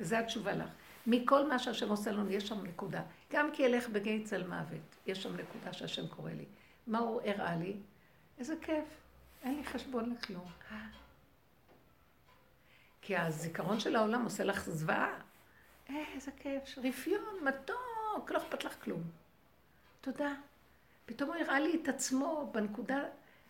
וזו 0.00 0.16
התשובה 0.16 0.52
לך. 0.52 0.68
מכל 1.06 1.48
מה 1.48 1.58
שהשם 1.58 1.88
עושה 1.88 2.12
לנו, 2.12 2.30
יש 2.30 2.48
שם 2.48 2.66
נקודה. 2.66 3.02
גם 3.32 3.50
כי 3.52 3.66
אלך 3.66 3.88
בגיא 3.88 4.24
צל 4.24 4.46
מוות, 4.46 4.96
יש 5.06 5.22
שם 5.22 5.36
נקודה 5.36 5.72
שהשם 5.72 6.06
קורא 6.06 6.30
לי. 6.30 6.44
מה 6.86 6.98
הוא 6.98 7.20
הראה 7.24 7.56
לי? 7.56 7.76
איזה 8.38 8.54
כיף, 8.62 8.84
אין 9.42 9.56
לי 9.56 9.64
חשבון 9.64 10.10
לכלום. 10.10 10.48
כי 13.02 13.16
הזיכרון 13.16 13.80
של 13.80 13.96
העולם 13.96 14.24
עושה 14.24 14.44
לך 14.44 14.70
זוועה. 14.70 15.18
אה, 15.90 16.04
איזה 16.14 16.30
כיף, 16.36 16.78
רפיון, 16.78 17.44
מתוק, 17.44 18.30
לא 18.30 18.38
אכפת 18.38 18.64
לך 18.64 18.84
כלום. 18.84 19.02
תודה. 20.00 20.34
פתאום 21.06 21.30
הוא 21.30 21.36
הראה 21.36 21.60
לי 21.60 21.80
את 21.82 21.88
עצמו 21.88 22.50
בנקודה 22.52 23.04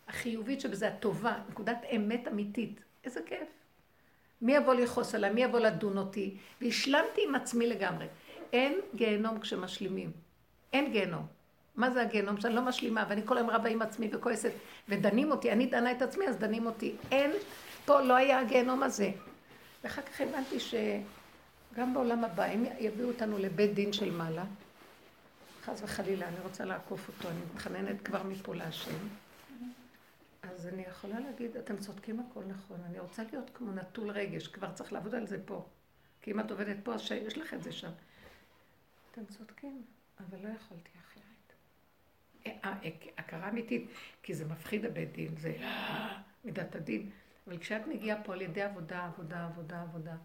החיובית 0.07 0.61
שבזה 0.61 0.87
הטובה, 0.87 1.39
נקודת 1.49 1.77
אמת 1.95 2.27
אמיתית. 2.27 2.79
איזה 3.03 3.21
כיף. 3.25 3.62
מי 4.43 4.55
יבוא 4.55 4.73
לכעוס 4.73 5.15
עליי? 5.15 5.33
מי 5.33 5.43
יבוא 5.43 5.59
לדון 5.59 5.97
אותי? 5.97 6.37
והשלמתי 6.61 7.21
עם 7.27 7.35
עצמי 7.35 7.67
לגמרי. 7.67 8.05
אין 8.53 8.79
גיהנום 8.95 9.39
כשמשלימים. 9.39 10.11
אין 10.73 10.91
גיהנום. 10.91 11.25
מה 11.75 11.91
זה 11.91 12.01
הגיהנום? 12.01 12.41
שאני 12.41 12.55
לא 12.55 12.61
משלימה, 12.61 13.05
ואני 13.09 13.21
כל 13.25 13.37
היום 13.37 13.49
רבה 13.49 13.69
עם 13.69 13.81
עצמי 13.81 14.09
וכועסת, 14.11 14.51
ודנים 14.89 15.31
אותי, 15.31 15.51
אני 15.51 15.65
דנה 15.65 15.91
את 15.91 16.01
עצמי, 16.01 16.27
אז 16.27 16.37
דנים 16.37 16.65
אותי. 16.65 16.95
אין, 17.11 17.31
פה 17.85 18.01
לא 18.01 18.15
היה 18.15 18.39
הגיהנום 18.39 18.83
הזה. 18.83 19.11
ואחר 19.83 20.01
כך 20.01 20.21
הבנתי 20.21 20.57
שגם 20.59 21.93
בעולם 21.93 22.23
הבא, 22.23 22.43
הם 22.43 22.65
יביאו 22.79 23.07
אותנו 23.07 23.37
לבית 23.37 23.73
דין 23.73 23.93
של 23.93 24.11
מעלה. 24.11 24.43
חס 25.65 25.81
וחלילה, 25.83 26.27
אני 26.27 26.35
רוצה 26.43 26.65
לעקוף 26.65 27.07
אותו, 27.07 27.29
אני 27.29 27.39
מתחננת 27.53 28.01
כבר 28.01 28.23
מפה 28.23 28.55
להשם. 28.55 28.91
אז 30.43 30.67
אני 30.67 30.81
יכולה 30.81 31.19
להגיד, 31.19 31.57
אתם 31.57 31.77
צודקים 31.77 32.19
הכל 32.19 32.43
נכון, 32.47 32.77
אני 32.85 32.99
רוצה 32.99 33.23
להיות 33.31 33.49
כמו 33.53 33.71
נטול 33.71 34.11
רגש, 34.11 34.47
כבר 34.47 34.71
צריך 34.71 34.93
לעבוד 34.93 35.15
על 35.15 35.27
זה 35.27 35.37
פה. 35.45 35.65
כי 36.21 36.31
אם 36.31 36.39
את 36.39 36.51
עובדת 36.51 36.77
פה, 36.83 36.93
אז 36.93 37.11
יש 37.11 37.37
לך 37.37 37.53
את 37.53 37.63
זה 37.63 37.71
שם. 37.71 37.91
אתם 39.11 39.25
צודקים, 39.25 39.83
אבל 40.19 40.37
לא 40.43 40.49
יכולתי 40.49 40.89
אחרת. 40.99 41.53
אה, 42.45 42.73
אה, 42.83 42.89
הכרה 43.17 43.49
אמיתית, 43.49 43.89
כי 44.23 44.33
זה 44.33 44.45
מפחיד 44.45 44.85
הבית 44.85 45.11
דין, 45.11 45.37
זה 45.37 45.57
מידת 46.45 46.75
הדין. 46.75 47.09
אבל 47.47 47.57
כשאת 47.57 47.87
מגיעה 47.87 48.23
פה 48.23 48.33
על 48.33 48.41
ידי 48.41 48.61
עבודה, 48.61 49.05
עבודה, 49.05 49.45
עבודה, 49.45 49.81
עבודה, 49.81 50.15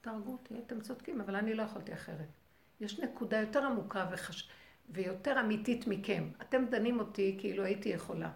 תהרגו 0.00 0.32
אותי, 0.32 0.54
אתם 0.66 0.80
צודקים, 0.80 1.20
אבל 1.20 1.36
אני 1.36 1.54
לא 1.54 1.62
יכולתי 1.62 1.92
אחרת. 1.92 2.28
יש 2.80 3.00
נקודה 3.00 3.40
יותר 3.40 3.64
עמוקה 3.64 4.06
וחש... 4.12 4.50
ויותר 4.90 5.40
אמיתית 5.40 5.86
מכם. 5.86 6.28
אתם 6.42 6.64
דנים 6.70 7.00
אותי 7.00 7.36
כאילו 7.40 7.64
הייתי 7.64 7.88
יכולה. 7.88 8.30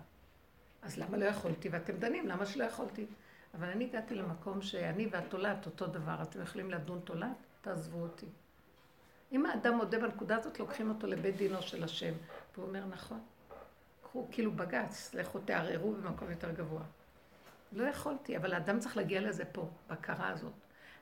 אז 0.83 0.99
למה 0.99 1.17
לא 1.17 1.25
יכולתי? 1.25 1.69
ואתם 1.69 1.97
דנים, 1.97 2.29
למה 2.29 2.47
שלא 2.47 2.65
יכולתי? 2.65 3.07
אבל 3.55 3.69
אני 3.69 3.85
הגעתי 3.85 4.15
למקום 4.15 4.63
שאני 4.63 5.09
והתולעת 5.11 5.67
אותו 5.67 5.87
דבר. 5.87 6.23
אתם 6.23 6.43
יכולים 6.43 6.71
לדון 6.71 7.01
תולעת? 7.05 7.37
תעזבו 7.61 8.03
אותי. 8.03 8.27
אם 9.33 9.47
האדם 9.47 9.75
מודה 9.75 9.99
בנקודה 9.99 10.37
הזאת, 10.37 10.61
לוקחים 10.61 10.89
אותו 10.89 11.07
לבית 11.07 11.37
דינו 11.37 11.63
של 11.63 11.85
השם. 11.85 12.13
והוא 12.55 12.67
אומר, 12.67 12.87
נכון. 12.87 13.21
קחו, 14.03 14.29
כאילו 14.31 14.53
בג"ץ, 14.53 15.15
לכו 15.15 15.39
תערערו 15.39 15.93
במקום 15.93 16.31
יותר 16.31 16.51
גבוה. 16.51 16.83
לא 17.73 17.85
יכולתי, 17.85 18.37
אבל 18.37 18.53
האדם 18.53 18.79
צריך 18.79 18.97
להגיע 18.97 19.21
לזה 19.21 19.45
פה, 19.45 19.69
בהכרה 19.89 20.29
הזאת. 20.29 20.53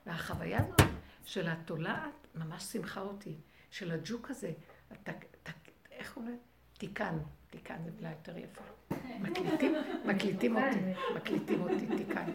והחוויה 0.05 0.59
הזאת 0.59 0.89
של 1.25 1.49
התולעת 1.49 2.27
ממש 2.35 2.63
שמחה 2.63 3.01
אותי. 3.01 3.35
של 3.71 3.91
הג'וק 3.91 4.31
הזה, 4.31 4.51
התק, 4.91 5.25
תק, 5.43 5.71
איך 5.91 6.15
הוא 6.15 6.23
אומר? 6.23 6.35
תיקן. 6.77 7.17
תיקן 7.49 7.83
זה 7.83 7.91
מילה 7.91 8.09
יותר 8.09 8.37
יפה. 8.37 8.61
מקליטים, 9.19 9.75
מקליטים 10.05 10.55
אותי, 10.55 10.79
מקליטים 11.15 11.61
אותי, 11.61 11.87
תיקן. 11.97 12.31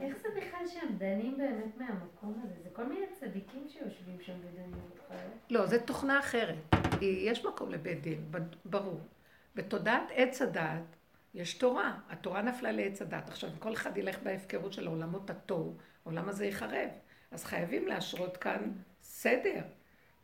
איך 0.00 0.16
זה 0.22 0.28
בכלל 0.36 0.66
שהם 0.66 0.96
דנים 0.98 1.38
באמת 1.38 1.76
מהמקום 1.76 2.40
הזה? 2.44 2.54
זה 2.62 2.68
כל 2.72 2.86
מיני 2.86 3.06
צדיקים 3.20 3.68
שיושבים 3.68 4.16
שם 4.20 4.32
ודנים 4.40 4.80
אותך. 4.90 5.14
לא, 5.50 5.66
זו 5.66 5.76
תוכנה 5.84 6.18
אחרת. 6.18 6.74
יש 7.00 7.44
מקום 7.44 7.70
לבית 7.70 8.02
דין, 8.02 8.32
ברור. 8.64 9.00
בתודעת 9.54 10.08
עץ 10.14 10.42
הדעת 10.42 10.96
יש 11.34 11.54
תורה. 11.54 11.98
התורה 12.08 12.42
נפלה 12.42 12.72
לעץ 12.72 13.02
הדעת. 13.02 13.28
עכשיו, 13.28 13.50
כל 13.58 13.72
אחד 13.72 13.96
ילך 13.96 14.18
בהפקרות 14.22 14.72
של 14.72 14.86
עולמות 14.86 15.30
התוהו, 15.30 15.76
העולם 16.04 16.28
הזה 16.28 16.46
ייחרב. 16.46 16.88
אז 17.30 17.44
חייבים 17.44 17.88
להשרות 17.88 18.36
כאן 18.36 18.72
סדר. 19.02 19.62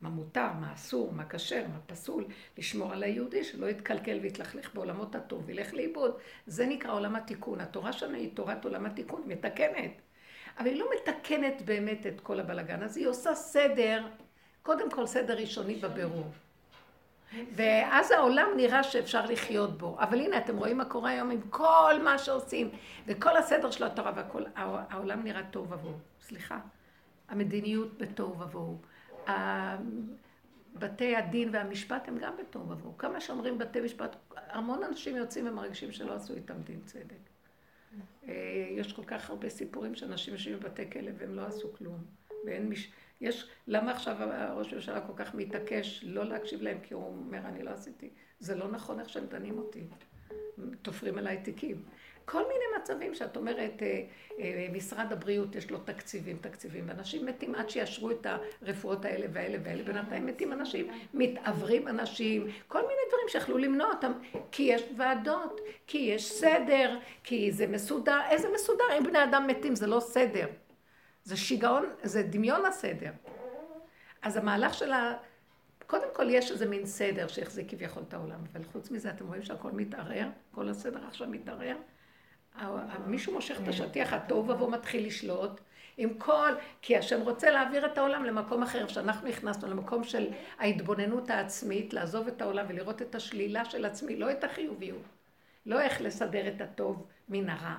מה 0.06 0.12
מותר, 0.12 0.52
מה 0.60 0.72
אסור, 0.72 1.12
מה 1.12 1.24
כשר, 1.28 1.64
מה 1.72 1.78
פסול, 1.86 2.24
לשמור 2.58 2.92
על 2.92 3.02
היהודי 3.02 3.44
שלא 3.44 3.66
יתקלקל 3.66 4.18
ויתלכלך 4.22 4.74
בעולמות 4.74 5.14
הטוב 5.14 5.42
וילך 5.46 5.74
לאיבוד. 5.74 6.16
זה 6.46 6.66
נקרא 6.66 6.92
עולם 6.92 7.16
התיקון. 7.16 7.60
התורה 7.60 7.92
שלנו 7.92 8.14
היא 8.14 8.30
תורת 8.34 8.64
עולם 8.64 8.86
התיקון, 8.86 9.22
מתקנת. 9.26 9.90
אבל 10.58 10.66
היא 10.66 10.80
לא 10.80 10.86
מתקנת 10.94 11.62
באמת 11.62 12.06
את 12.06 12.20
כל 12.20 12.40
הבלגן, 12.40 12.82
אז 12.82 12.96
היא 12.96 13.06
עושה 13.06 13.34
סדר. 13.34 14.06
קודם 14.62 14.90
כל 14.90 15.06
סדר 15.06 15.36
ראשוני 15.36 15.74
בבירור. 15.74 16.30
ואז 17.54 18.10
העולם 18.10 18.48
נראה 18.56 18.82
שאפשר 18.82 19.26
לחיות 19.26 19.78
בו. 19.78 19.96
אבל 20.00 20.20
הנה, 20.20 20.38
אתם 20.38 20.56
רואים 20.56 20.76
מה 20.76 20.84
קורה 20.84 21.10
היום 21.10 21.30
עם 21.30 21.40
כל 21.50 21.94
מה 22.04 22.18
שעושים, 22.18 22.70
וכל 23.06 23.36
הסדר 23.36 23.70
של 23.70 23.84
התורה 23.84 24.12
והכל, 24.16 24.42
העולם 24.54 25.22
נראה 25.22 25.42
טוב 25.50 25.72
עבור. 25.72 25.98
סליחה. 26.20 26.58
המדיניות 27.28 27.98
בתוהו 27.98 28.40
ובוהו. 28.40 28.78
בתי 30.74 31.16
הדין 31.16 31.48
והמשפט 31.52 32.08
הם 32.08 32.18
גם 32.18 32.36
בתוהו 32.36 32.70
ובוהו. 32.70 32.98
כמה 32.98 33.20
שאומרים 33.20 33.58
בתי 33.58 33.80
משפט, 33.80 34.16
המון 34.36 34.82
אנשים 34.82 35.16
יוצאים 35.16 35.46
ומרגישים 35.46 35.92
שלא 35.92 36.14
עשו 36.14 36.34
איתם 36.34 36.62
דין 36.64 36.80
צדק. 36.84 37.16
אה, 38.28 38.66
יש 38.70 38.92
כל 38.92 39.04
כך 39.04 39.30
הרבה 39.30 39.48
סיפורים 39.48 39.94
שאנשים 39.94 40.34
יושבים 40.34 40.58
בבתי 40.60 40.90
כלא 40.90 41.10
והם 41.18 41.34
לא 41.34 41.46
עשו 41.46 41.72
כלום. 41.72 42.04
ואין 42.46 42.68
מש... 42.68 42.92
יש, 43.20 43.50
למה 43.66 43.90
עכשיו 43.92 44.16
ראש 44.56 44.72
הממשלה 44.72 45.06
כל 45.06 45.12
כך 45.16 45.34
מתעקש 45.34 46.04
לא 46.06 46.24
להקשיב 46.24 46.62
להם 46.62 46.78
כי 46.82 46.94
הוא 46.94 47.04
אומר 47.04 47.38
אני 47.38 47.62
לא 47.62 47.70
עשיתי. 47.70 48.10
זה 48.40 48.54
לא 48.54 48.68
נכון 48.68 49.00
איך 49.00 49.08
שהם 49.08 49.26
דנים 49.26 49.58
אותי. 49.58 49.84
תופרים 50.82 51.18
אליי 51.18 51.42
תיקים. 51.42 51.82
כל 52.26 52.42
מיני 52.48 52.64
מצבים 52.80 53.14
שאת 53.14 53.36
אומרת, 53.36 53.82
אה, 53.82 54.02
אה, 54.38 54.66
משרד 54.72 55.12
הבריאות 55.12 55.54
יש 55.54 55.70
לו 55.70 55.78
תקציבים, 55.78 56.36
תקציבים, 56.40 56.84
ואנשים 56.88 57.26
מתים 57.26 57.54
עד 57.54 57.70
שיאשרו 57.70 58.10
את 58.10 58.26
הרפואות 58.62 59.04
האלה 59.04 59.26
והאלה 59.32 59.58
והאלה, 59.62 59.82
בינתיים 59.82 60.26
מתים 60.26 60.52
אנשים, 60.52 60.88
מתעוורים 61.14 61.88
אנשים, 61.88 62.46
כל 62.68 62.80
מיני 62.80 63.00
דברים 63.08 63.28
שיכלו 63.28 63.58
למנוע 63.58 63.88
אותם, 63.88 64.12
כי 64.52 64.62
יש 64.62 64.82
ועדות, 64.96 65.60
כי 65.86 65.98
יש 65.98 66.32
סדר, 66.32 66.98
כי 67.24 67.52
זה 67.52 67.66
מסודר, 67.66 68.20
איזה 68.30 68.48
מסודר? 68.54 68.84
אם 68.98 69.04
בני 69.04 69.24
אדם 69.24 69.46
מתים 69.46 69.74
זה 69.74 69.86
לא 69.86 70.00
סדר, 70.00 70.46
זה 71.24 71.36
שיגעון, 71.36 71.84
זה 72.02 72.22
דמיון 72.22 72.66
הסדר. 72.66 73.10
אז 74.22 74.36
המהלך 74.36 74.74
של 74.74 74.92
ה... 74.92 75.16
קודם 75.86 76.08
כל 76.12 76.26
יש 76.30 76.50
איזה 76.50 76.66
מין 76.66 76.86
סדר 76.86 77.26
שהחזיק 77.26 77.70
כביכול 77.70 78.02
את 78.08 78.14
העולם, 78.14 78.38
אבל 78.52 78.64
חוץ 78.64 78.90
מזה 78.90 79.10
אתם 79.10 79.26
רואים 79.26 79.42
שהכל 79.42 79.70
מתערער, 79.70 80.28
כל 80.50 80.68
הסדר 80.68 81.06
עכשיו 81.06 81.28
מתערער. 81.28 81.76
מישהו 83.06 83.32
מושך 83.32 83.60
את 83.62 83.68
השטיח, 83.68 84.12
התוהו 84.12 84.48
ובוא 84.48 84.70
מתחיל 84.70 85.06
לשלוט, 85.06 85.60
עם 85.96 86.14
כל, 86.18 86.52
כי 86.82 86.96
השם 86.96 87.20
רוצה 87.20 87.50
להעביר 87.50 87.86
את 87.86 87.98
העולם 87.98 88.24
למקום 88.24 88.62
אחר, 88.62 88.88
שאנחנו 88.88 89.28
נכנסנו 89.28 89.68
למקום 89.68 90.04
של 90.04 90.26
ההתבוננות 90.58 91.30
העצמית, 91.30 91.92
לעזוב 91.92 92.28
את 92.28 92.42
העולם 92.42 92.66
ולראות 92.68 93.02
את 93.02 93.14
השלילה 93.14 93.64
של 93.64 93.84
עצמי, 93.84 94.16
לא 94.16 94.30
את 94.30 94.44
החיוביות, 94.44 95.02
לא 95.66 95.80
איך 95.80 96.00
לסדר 96.00 96.48
את 96.48 96.60
הטוב 96.60 97.06
מן 97.28 97.48
הרע, 97.48 97.76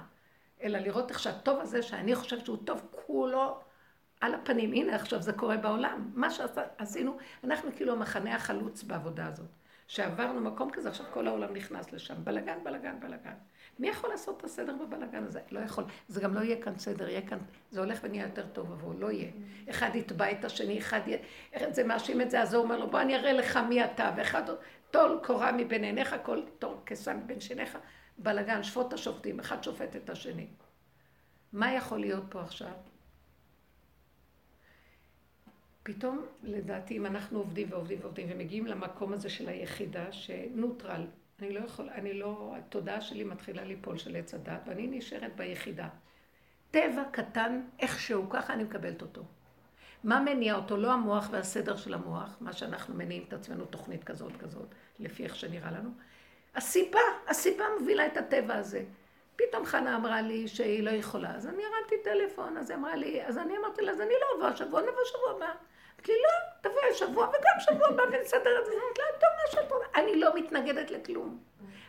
אלא 0.63 0.79
לראות 0.79 1.09
איך 1.09 1.19
שהטוב 1.19 1.59
הזה, 1.59 1.81
שאני 1.81 2.15
חושבת 2.15 2.45
שהוא 2.45 2.57
טוב, 2.65 2.81
כולו 2.91 3.59
על 4.21 4.33
הפנים. 4.33 4.73
הנה 4.73 4.95
עכשיו 4.95 5.21
זה 5.21 5.33
קורה 5.33 5.57
בעולם. 5.57 6.11
מה 6.13 6.27
שעשינו, 6.31 7.17
אנחנו 7.43 7.71
כאילו 7.75 7.93
המחנה 7.93 8.35
החלוץ 8.35 8.83
בעבודה 8.83 9.25
הזאת. 9.25 9.47
שעברנו 9.87 10.41
מקום 10.41 10.71
כזה, 10.71 10.89
עכשיו 10.89 11.05
כל 11.13 11.27
העולם 11.27 11.53
נכנס 11.53 11.93
לשם. 11.93 12.15
בלגן, 12.23 12.57
בלגן, 12.63 12.99
בלגן. 12.99 13.33
מי 13.79 13.87
יכול 13.87 14.09
לעשות 14.09 14.37
את 14.37 14.43
הסדר 14.43 14.75
בבלגן 14.75 15.23
הזה? 15.23 15.41
לא 15.51 15.59
יכול. 15.59 15.83
זה 16.07 16.21
גם 16.21 16.33
לא 16.33 16.39
יהיה 16.39 16.61
כאן 16.61 16.77
סדר, 16.77 17.09
יהיה 17.09 17.27
כאן, 17.27 17.37
זה 17.71 17.79
הולך 17.79 17.99
ונהיה 18.03 18.23
יותר 18.23 18.45
טוב 18.53 18.71
עבור, 18.71 18.93
לא 18.93 19.11
יהיה. 19.11 19.31
אחד 19.69 19.95
יתבע 19.95 20.31
את 20.31 20.45
השני, 20.45 20.79
אחד 20.79 20.99
י... 21.07 21.15
זה 21.71 21.83
מאשים 21.83 22.21
את 22.21 22.31
זה, 22.31 22.41
אז 22.41 22.53
הוא 22.53 22.63
אומר 22.63 22.79
לו, 22.79 22.89
בוא 22.89 23.01
אני 23.01 23.15
אראה 23.15 23.33
לך 23.33 23.57
מי 23.57 23.85
אתה, 23.85 24.13
ואחד 24.17 24.43
טול 24.91 25.19
קורה 25.23 25.51
מבין 25.51 25.83
עיניך, 25.83 26.15
כל 26.23 26.41
תור 26.59 26.81
כסה 26.85 27.13
מבין 27.13 27.39
שיניך, 27.39 27.77
בלגן, 28.17 28.63
שפוט 28.63 28.93
השופטים, 28.93 29.39
אחד 29.39 29.63
שופט 29.63 29.95
את 29.95 30.09
השני. 30.09 30.47
מה 31.53 31.73
יכול 31.73 31.99
להיות 31.99 32.23
פה 32.29 32.41
עכשיו? 32.41 32.71
פתאום, 35.83 36.25
לדעתי, 36.43 36.97
אם 36.97 37.05
אנחנו 37.05 37.39
עובדים 37.39 37.67
ועובדים 37.71 37.99
ועובדים 38.01 38.27
ומגיעים 38.31 38.65
למקום 38.65 39.13
הזה 39.13 39.29
של 39.29 39.49
היחידה, 39.49 40.11
שנוטרל, 40.11 41.05
אני 41.39 41.53
לא 41.53 41.59
יכול, 41.59 41.89
אני 41.89 42.13
לא, 42.13 42.53
התודעה 42.57 43.01
שלי 43.01 43.23
מתחילה 43.23 43.63
ליפול 43.63 43.97
של 43.97 44.15
עץ 44.15 44.33
הדת, 44.33 44.61
ואני 44.65 44.87
נשארת 44.87 45.35
ביחידה. 45.35 45.87
טבע 46.71 47.03
קטן, 47.11 47.61
איכשהו, 47.79 48.29
ככה 48.29 48.53
אני 48.53 48.63
מקבלת 48.63 49.01
אותו. 49.01 49.21
מה 50.03 50.19
מניע 50.19 50.55
אותו? 50.55 50.77
לא 50.77 50.93
המוח 50.93 51.27
והסדר 51.31 51.75
של 51.75 51.93
המוח, 51.93 52.37
מה 52.41 52.53
שאנחנו 52.53 52.95
מניעים 52.95 53.23
את 53.27 53.33
עצמנו 53.33 53.65
תוכנית 53.65 54.03
כזאת 54.03 54.37
כזאת, 54.37 54.67
לפי 54.99 55.23
איך 55.23 55.35
שנראה 55.35 55.71
לנו. 55.71 55.89
הסיבה, 56.55 56.99
הסיבה 57.27 57.65
מובילה 57.79 58.05
את 58.05 58.17
הטבע 58.17 58.55
הזה. 58.55 58.83
פתאום 59.35 59.65
חנה 59.65 59.95
אמרה 59.95 60.21
לי 60.21 60.47
שהיא 60.47 60.83
לא 60.83 60.89
יכולה, 60.89 61.35
אז 61.35 61.47
אני 61.47 61.63
הרמתי 61.63 61.95
טלפון, 62.03 62.57
אז 62.57 62.69
היא 62.69 62.77
אמרה 62.77 62.95
לי, 62.95 63.25
אז 63.25 63.37
אני 63.37 63.57
אמרתי 63.57 63.81
לה, 63.81 63.91
אז 63.91 64.01
אני 64.01 64.13
לא 64.21 64.37
אבוא 64.37 64.47
השבוע, 64.47 64.81
נבוא 64.81 65.01
שבוע 65.05 65.31
הבא. 65.35 65.53
לי, 66.07 66.13
לא, 66.13 66.69
תבואי 66.69 66.93
שבוע 66.93 67.29
וגם 67.29 67.59
שבוע 67.59 67.87
הבא 67.87 68.03
ונסדר 68.03 68.59
את 68.59 68.65
זה. 68.65 68.71
אמרתי 68.71 69.01
לה, 69.01 69.19
טוב, 69.19 69.29
מה 69.35 69.51
שאת 69.51 69.71
רוצה. 69.71 69.85
אני 69.95 70.15
לא 70.15 70.35
מתנגדת 70.35 70.91
לכלום. 70.91 71.39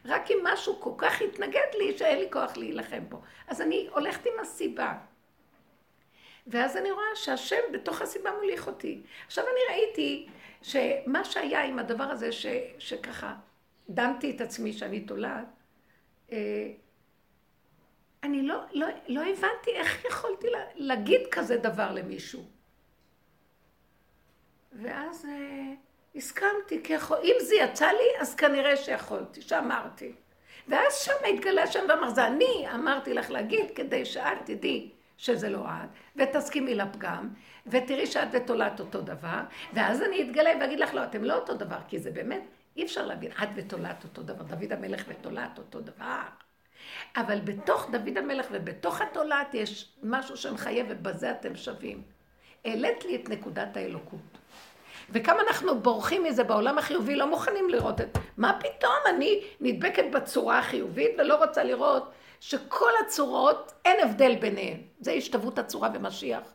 רק 0.04 0.30
אם 0.30 0.38
משהו 0.42 0.80
כל 0.80 0.92
כך 0.98 1.20
התנגד 1.20 1.66
לי, 1.78 1.98
שאין 1.98 2.18
לי 2.18 2.28
כוח 2.30 2.56
להילחם 2.56 3.04
בו. 3.08 3.22
אז 3.48 3.60
אני 3.60 3.88
הולכת 3.92 4.26
עם 4.26 4.40
הסיבה. 4.40 4.94
ואז 6.46 6.76
אני 6.76 6.90
רואה 6.90 7.04
שהשם 7.14 7.72
בתוך 7.72 8.02
הסיבה 8.02 8.30
מוליך 8.32 8.66
אותי. 8.66 9.02
עכשיו 9.26 9.44
אני 9.44 9.60
ראיתי 9.76 10.28
שמה 10.62 11.24
שהיה 11.24 11.62
עם 11.64 11.78
הדבר 11.78 12.04
הזה, 12.04 12.32
ש, 12.32 12.46
שככה 12.78 13.34
דנתי 13.88 14.30
את 14.30 14.40
עצמי 14.40 14.72
שאני 14.72 15.00
תולעת, 15.00 15.46
אה, 16.32 16.38
אני 18.22 18.42
לא, 18.42 18.56
לא, 18.72 18.86
לא 19.08 19.20
הבנתי 19.20 19.70
איך 19.70 20.04
יכולתי 20.04 20.46
להגיד 20.74 21.20
כזה 21.30 21.56
דבר 21.56 21.92
למישהו. 21.92 22.57
ואז 24.72 25.26
אה, 25.28 25.74
הסכמתי, 26.14 26.82
כי 26.84 26.92
יכול, 26.92 27.16
אם 27.24 27.34
זה 27.40 27.54
יצא 27.54 27.86
לי, 27.86 28.20
אז 28.20 28.34
כנראה 28.34 28.76
שיכולתי, 28.76 29.42
שאמרתי. 29.42 30.12
ואז 30.68 30.94
שם 30.94 31.34
התגלה 31.34 31.66
שם 31.66 31.84
ואמר, 31.88 32.10
זה 32.10 32.26
אני 32.26 32.66
אמרתי 32.74 33.14
לך 33.14 33.30
להגיד, 33.30 33.70
כדי 33.74 34.04
שאת 34.04 34.38
תדעי 34.44 34.90
שזה 35.16 35.48
לא 35.48 35.58
את, 35.58 35.88
ותסכימי 36.16 36.74
לפגם, 36.74 37.28
ותראי 37.66 38.06
שאת 38.06 38.28
ותולעת 38.32 38.80
אותו 38.80 39.00
דבר, 39.00 39.40
ואז 39.72 40.02
אני 40.02 40.22
אתגלה 40.22 40.50
ואגיד 40.60 40.80
לך, 40.80 40.94
לא, 40.94 41.04
אתם 41.04 41.24
לא 41.24 41.34
אותו 41.34 41.54
דבר, 41.54 41.78
כי 41.88 41.98
זה 41.98 42.10
באמת, 42.10 42.42
אי 42.76 42.84
אפשר 42.84 43.06
להבין, 43.06 43.32
את 43.42 43.48
ותולעת 43.54 44.04
אותו 44.04 44.22
דבר, 44.22 44.42
דוד 44.42 44.72
המלך 44.72 45.04
ותולעת 45.08 45.58
אותו 45.58 45.80
דבר. 45.80 46.22
אבל 47.16 47.40
בתוך 47.40 47.90
דוד 47.90 48.18
המלך 48.18 48.46
ובתוך 48.52 49.00
התולעת 49.00 49.54
יש 49.54 49.92
משהו 50.02 50.36
שמחייב, 50.36 50.86
ובזה 50.88 51.30
אתם 51.30 51.56
שווים. 51.56 52.02
העלית 52.64 53.04
לי 53.04 53.16
את 53.16 53.28
נקודת 53.28 53.76
האלוקות. 53.76 54.37
וכמה 55.10 55.42
אנחנו 55.48 55.80
בורחים 55.80 56.24
מזה 56.24 56.44
בעולם 56.44 56.78
החיובי, 56.78 57.16
לא 57.16 57.30
מוכנים 57.30 57.68
לראות 57.70 58.00
את... 58.00 58.18
מה 58.36 58.58
פתאום 58.60 59.16
אני 59.16 59.44
נדבקת 59.60 60.04
בצורה 60.12 60.58
החיובית 60.58 61.10
ולא 61.18 61.34
רוצה 61.44 61.64
לראות 61.64 62.10
שכל 62.40 62.90
הצורות, 63.06 63.72
אין 63.84 64.08
הבדל 64.08 64.36
ביניהן. 64.36 64.80
זה 65.00 65.12
השתוות 65.12 65.58
הצורה 65.58 65.88
ומשיח. 65.94 66.54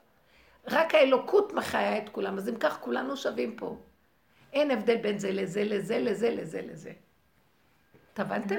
רק 0.68 0.96
האלוקות 0.96 1.54
מחיה 1.54 1.98
את 1.98 2.10
כולם, 2.10 2.38
אז 2.38 2.50
אם 2.50 2.56
כך 2.56 2.80
כולנו 2.80 3.18
שווים 3.18 3.56
פה. 3.56 3.78
אין 4.54 4.72
הבדל 4.72 4.98
בין 4.98 5.20
זה 5.20 5.32
לזה, 5.32 5.64
לזה, 5.64 6.00
לזה, 6.00 6.30
לזה, 6.30 6.62
לזה. 6.62 6.92
הבנתם? 8.20 8.56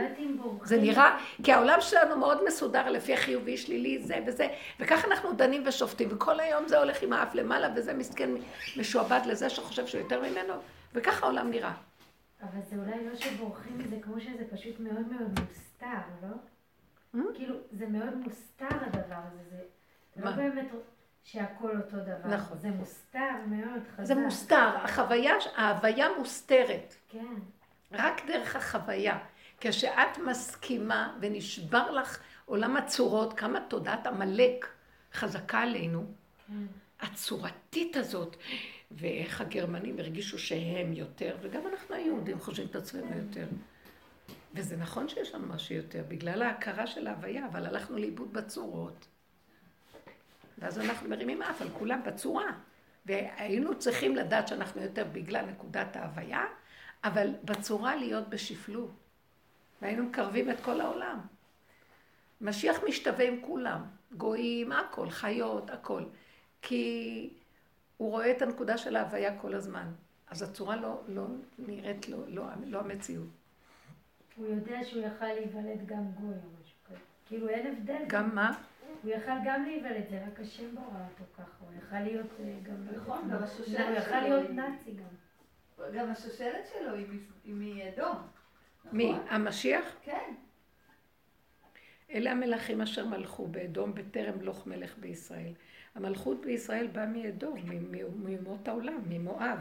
זה 0.64 0.80
נראה, 0.80 1.18
כי 1.42 1.52
העולם 1.52 1.80
שלנו 1.80 2.16
מאוד 2.16 2.44
מסודר 2.46 2.88
לפי 2.88 3.14
החיובי, 3.14 3.56
שלילי, 3.56 4.02
זה 4.02 4.18
וזה, 4.26 4.48
וככה 4.80 5.08
אנחנו 5.08 5.32
דנים 5.32 5.62
ושופטים, 5.66 6.08
וכל 6.10 6.40
היום 6.40 6.68
זה 6.68 6.78
הולך 6.78 7.02
עם 7.02 7.12
האף 7.12 7.34
למעלה, 7.34 7.68
וזה 7.76 7.94
מסכן 7.94 8.30
משועבד 8.76 9.20
לזה 9.26 9.50
שחושב 9.50 9.86
שהוא 9.86 10.00
יותר 10.00 10.20
ממנו, 10.30 10.54
וככה 10.92 11.26
העולם 11.26 11.50
נראה. 11.50 11.72
אבל 12.42 12.60
זה 12.70 12.76
אולי 12.76 13.08
לא 13.08 13.14
שבורחים 13.14 13.78
מזה, 13.78 13.96
כמו 14.02 14.20
שזה 14.20 14.44
פשוט 14.52 14.80
מאוד 14.80 15.12
מאוד 15.12 15.40
מוסתר, 15.40 15.86
לא? 16.22 16.28
Hmm? 17.14 17.34
כאילו, 17.34 17.54
זה 17.72 17.86
מאוד 17.86 18.14
מוסתר 18.14 18.76
הדבר 18.80 19.20
הזה, 19.32 19.56
זה 20.16 20.24
לא 20.24 20.30
באמת 20.30 20.68
שהכל 21.22 21.76
אותו 21.76 21.96
דבר. 21.96 22.28
נכון. 22.28 22.58
זה 22.58 22.70
מוסתר 22.70 23.30
מאוד 23.46 23.82
חזק. 23.96 24.04
זה 24.04 24.14
מוסתר, 24.14 24.76
החוויה, 24.76 25.34
ההוויה 25.56 26.08
מוסתרת. 26.18 26.94
כן. 27.08 27.34
רק 27.92 28.26
דרך 28.26 28.56
החוויה. 28.56 29.18
כשאת 29.60 30.18
מסכימה 30.26 31.16
ונשבר 31.20 31.90
לך 31.90 32.18
עולם 32.44 32.76
הצורות, 32.76 33.32
כמה 33.32 33.60
תודעת 33.68 34.06
עמלק 34.06 34.66
חזקה 35.12 35.58
עלינו, 35.58 36.06
כן. 36.46 36.52
הצורתית 37.00 37.96
הזאת, 37.96 38.36
ואיך 38.90 39.40
הגרמנים 39.40 39.98
הרגישו 39.98 40.38
שהם 40.38 40.92
יותר, 40.92 41.36
וגם 41.42 41.62
אנחנו 41.66 41.94
היהודים 41.94 42.40
חושבים 42.40 42.68
את 42.68 42.76
עצמנו 42.76 43.16
יותר. 43.16 43.46
וזה 44.54 44.76
נכון 44.76 45.08
שיש 45.08 45.34
לנו 45.34 45.46
משהו 45.46 45.74
יותר, 45.74 46.04
בגלל 46.08 46.42
ההכרה 46.42 46.86
של 46.86 47.06
ההוויה, 47.06 47.46
אבל 47.46 47.66
הלכנו 47.66 47.98
לאיבוד 47.98 48.32
בצורות. 48.32 49.06
ואז 50.58 50.78
אנחנו 50.78 51.08
מרימים 51.08 51.42
אף 51.42 51.62
על 51.62 51.68
כולם 51.78 52.00
בצורה. 52.06 52.46
והיינו 53.06 53.78
צריכים 53.78 54.16
לדעת 54.16 54.48
שאנחנו 54.48 54.82
יותר 54.82 55.04
בגלל 55.12 55.46
נקודת 55.46 55.96
ההוויה, 55.96 56.44
אבל 57.04 57.34
בצורה 57.44 57.96
להיות 57.96 58.28
בשפלות. 58.28 59.03
והיינו 59.84 60.04
מקרבים 60.04 60.50
את 60.50 60.60
כל 60.60 60.80
העולם. 60.80 61.20
משיח 62.40 62.76
משתווה 62.88 63.28
עם 63.28 63.40
כולם, 63.40 63.82
גויים, 64.12 64.72
הכל, 64.72 65.10
חיות, 65.10 65.70
הכל. 65.70 66.02
כי 66.62 67.30
הוא 67.96 68.10
רואה 68.10 68.30
את 68.30 68.42
הנקודה 68.42 68.78
של 68.78 68.96
ההוויה 68.96 69.38
כל 69.38 69.54
הזמן. 69.54 69.92
אז 70.30 70.42
הצורה 70.42 70.76
לא, 70.76 71.02
לא 71.08 71.26
נראית 71.58 72.08
לו, 72.08 72.18
לא, 72.28 72.44
לא 72.66 72.80
המציאות. 72.80 73.28
הוא 74.36 74.46
יודע 74.46 74.84
שהוא 74.84 75.02
יכל 75.02 75.26
להיוולד 75.26 75.86
גם 75.86 76.12
גוי 76.12 76.34
או 76.34 76.60
משהו 76.62 76.76
כזה. 76.84 76.98
כאילו 77.26 77.48
אין 77.48 77.76
הבדל. 77.76 78.04
גם 78.06 78.34
מה? 78.34 78.58
הוא 79.02 79.10
יכל 79.10 79.32
גם 79.44 79.64
להיוולד, 79.64 80.08
זה 80.10 80.24
רק 80.26 80.40
השם 80.40 80.74
ברא 80.74 80.84
אותו 80.84 81.32
ככה. 81.36 81.64
הוא 81.64 81.70
יכל 81.78 82.00
להיות 82.00 82.30
אה, 82.40 82.54
גם... 82.62 82.96
נכון, 82.96 83.30
גם 83.32 83.42
השושלת 83.42 83.88
הוא 83.88 83.96
יכל 83.96 84.20
להיות 84.20 84.50
נאצי 84.50 84.90
גם. 84.92 85.88
גם 85.94 86.10
השושלת 86.10 86.66
שלו 86.72 86.94
היא 87.44 87.54
מאדום. 87.54 88.16
מי? 88.92 89.12
נכון? 89.12 89.26
המשיח? 89.28 89.84
כן. 90.02 90.34
אלה 92.10 92.32
המלכים 92.32 92.80
אשר 92.80 93.06
מלכו 93.06 93.46
באדום 93.46 93.94
בטרם 93.94 94.40
לוך 94.40 94.66
מלך 94.66 94.98
בישראל. 94.98 95.52
המלכות 95.94 96.40
בישראל 96.40 96.86
באה 96.86 97.06
מאדום, 97.06 97.58
ממות 98.16 98.68
העולם, 98.68 99.00
ממואב. 99.08 99.58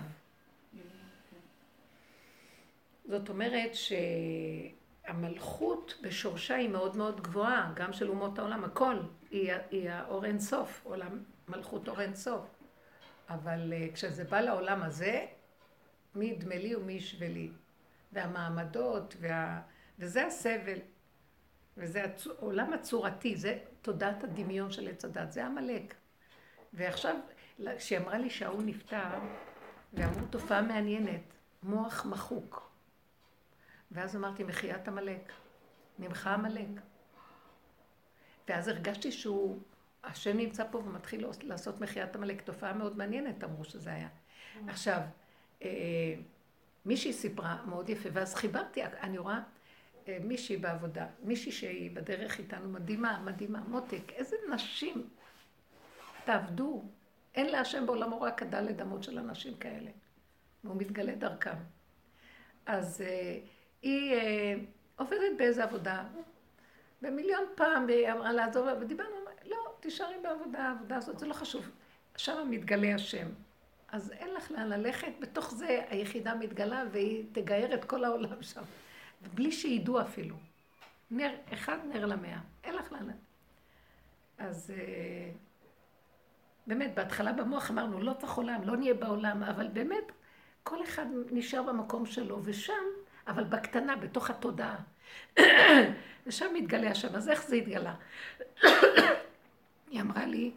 זאת 3.05 3.29
אומרת 3.29 3.71
שהמלכות 5.03 5.99
בשורשה 6.01 6.55
היא 6.55 6.69
מאוד 6.69 6.97
מאוד 6.97 7.21
גבוהה, 7.21 7.73
גם 7.75 7.93
של 7.93 8.09
אומות 8.09 8.39
העולם, 8.39 8.63
הכל, 8.63 8.95
היא, 9.31 9.53
היא 9.71 9.89
האור 9.89 10.25
אין 10.25 10.39
סוף, 10.39 10.81
עולם, 10.83 11.23
מלכות 11.47 11.88
אור 11.88 12.01
אין 12.01 12.15
סוף. 12.15 12.45
אבל 13.29 13.73
uh, 13.73 13.93
כשזה 13.93 14.23
בא 14.23 14.41
לעולם 14.41 14.83
הזה, 14.83 15.25
מי 16.15 16.25
ידמה 16.25 16.55
לי 16.55 16.75
ומי 16.75 16.93
ישווה 16.93 17.27
לי. 17.27 17.49
והמעמדות, 18.13 19.15
וה... 19.19 19.62
וזה 19.99 20.26
הסבל. 20.26 20.80
וזה 21.78 22.06
העולם 22.39 22.73
הצורתי, 22.73 23.36
זה 23.36 23.60
תודעת 23.82 24.23
הדמיון 24.23 24.71
של 24.71 24.88
עץ 24.88 25.06
הדת, 25.06 25.32
זה 25.32 25.45
עמלק. 25.45 25.93
ועכשיו, 26.73 27.15
כשהיא 27.78 27.99
אמרה 27.99 28.17
לי 28.17 28.30
שההוא 28.30 28.63
נפטר, 28.63 29.19
ואמרו 29.93 30.28
תופעה 30.30 30.62
מעניינת, 30.62 31.34
מוח 31.63 32.06
מחוק. 32.06 32.71
ואז 33.91 34.15
אמרתי, 34.15 34.43
מחיית 34.43 34.88
עמלק. 34.88 35.32
נמחה 35.99 36.34
עמלק. 36.34 36.82
ואז 38.47 38.67
הרגשתי 38.67 39.12
שהוא, 39.12 39.60
השם 40.04 40.38
נמצא 40.38 40.63
פה 40.71 40.78
ומתחיל 40.78 41.26
לעשות 41.41 41.82
מחיית 41.82 42.15
עמלק. 42.15 42.41
תופעה 42.41 42.73
מאוד 42.73 42.97
מעניינת, 42.97 43.43
אמרו 43.43 43.63
שזה 43.63 43.93
היה. 43.93 44.10
עכשיו, 44.67 45.02
אה, 45.62 46.15
מישהי 46.86 47.13
סיפרה 47.13 47.58
מאוד 47.65 47.89
יפה, 47.89 48.10
ואז 48.13 48.36
חיברתי, 48.36 48.84
אני 48.84 49.17
רואה 49.17 49.39
אה, 50.08 50.17
מישהי 50.24 50.58
בעבודה, 50.58 51.06
מישהי 51.24 51.52
שהיא 51.52 51.91
בדרך 51.96 52.39
איתנו, 52.39 52.69
מדהימה, 52.69 53.22
מדהימה, 53.26 53.60
מותק, 53.67 54.12
איזה 54.12 54.36
נשים 54.54 55.10
תעבדו. 56.26 56.84
אין 57.36 57.46
להשם 57.50 57.86
בעולמו 57.86 58.22
רק 58.22 58.41
הדלת 58.41 58.82
אמות 58.82 59.04
של 59.04 59.19
אנשים 59.19 59.58
כאלה. 59.58 59.91
והוא 60.63 60.78
מתגלה 60.78 61.15
דרכם. 61.15 61.56
אז 62.65 63.02
uh, 63.02 63.48
היא 63.82 64.15
uh, 64.15 64.60
עובדת 64.96 65.38
באיזה 65.38 65.63
עבודה, 65.63 66.04
ומיליון 67.02 67.43
פעם 67.56 67.88
היא 67.88 68.12
אמרה 68.12 68.32
לעזוב, 68.32 68.67
ודיברנו, 68.82 69.15
לא, 69.46 69.58
תישארי 69.80 70.15
בעבודה, 70.24 70.60
העבודה 70.60 70.96
הזאת, 70.96 71.19
זה 71.19 71.26
לא 71.28 71.34
חשוב. 71.34 71.69
שם 72.17 72.48
מתגלה 72.50 72.96
השם. 72.96 73.28
אז 73.93 74.12
אין 74.12 74.34
לך 74.34 74.51
לאן 74.51 74.69
ללכת, 74.69 75.12
בתוך 75.19 75.53
זה 75.53 75.82
היחידה 75.89 76.36
מתגלה 76.36 76.84
והיא 76.91 77.25
תגייר 77.32 77.73
את 77.73 77.86
כל 77.86 78.03
העולם 78.03 78.43
שם. 78.43 78.62
בלי 79.34 79.51
שידעו 79.51 80.01
אפילו. 80.01 80.36
נר, 81.12 81.32
אחד 81.53 81.77
נר 81.93 82.06
למאה, 82.06 82.39
אין 82.63 82.75
לך 82.75 82.91
לאן. 82.91 83.10
אז 84.38 84.73
אה, 84.77 85.29
באמת, 86.67 86.95
בהתחלה 86.95 87.34
במוח 87.34 87.71
אמרנו, 87.71 88.01
לא 88.01 88.13
צריך 88.13 88.34
עולם, 88.34 88.63
לא 88.63 88.77
נהיה 88.77 88.93
בעולם, 88.93 89.43
אבל 89.43 89.67
באמת, 89.67 90.12
כל 90.63 90.84
אחד 90.84 91.06
נשאר 91.32 91.63
במקום 91.63 92.06
שלו, 92.06 92.39
ושם, 92.43 92.84
אבל 93.27 93.43
בקטנה, 93.43 93.95
בתוך 93.95 94.29
התודעה. 94.29 94.75
ושם 96.27 96.53
מתגלה 96.53 96.91
השם. 96.91 97.15
אז 97.15 97.29
איך 97.29 97.47
זה 97.47 97.56
התגלה? 97.56 97.95
היא 99.91 100.01
אמרה 100.01 100.25
לי, 100.25 100.51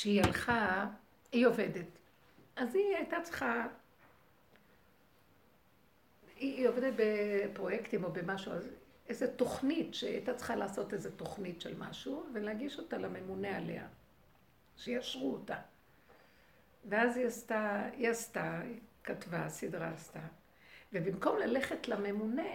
שהיא 0.00 0.22
הלכה, 0.22 0.86
היא 1.32 1.46
עובדת. 1.46 1.86
אז 2.56 2.74
היא 2.74 2.96
הייתה 2.96 3.16
צריכה, 3.22 3.66
היא 6.36 6.68
עובדת 6.68 6.92
בפרויקטים 6.96 8.04
או 8.04 8.12
במשהו, 8.12 8.52
אז 8.52 8.68
איזו 9.08 9.26
תוכנית, 9.36 9.94
שהייתה 9.94 10.34
צריכה 10.34 10.56
לעשות 10.56 10.92
איזו 10.92 11.10
תוכנית 11.16 11.60
של 11.60 11.78
משהו, 11.78 12.26
ולהגיש 12.34 12.78
אותה 12.78 12.98
לממונה 12.98 13.56
עליה, 13.56 13.86
שיאשרו 14.76 15.32
אותה. 15.32 15.56
ואז 16.84 17.16
היא 17.16 17.26
עשתה, 17.26 17.88
היא 17.92 18.08
עשתה, 18.08 18.60
היא 18.60 18.80
כתבה, 19.04 19.48
סדרה 19.48 19.88
עשתה, 19.88 20.20
ובמקום 20.92 21.38
ללכת 21.38 21.88
לממונה, 21.88 22.52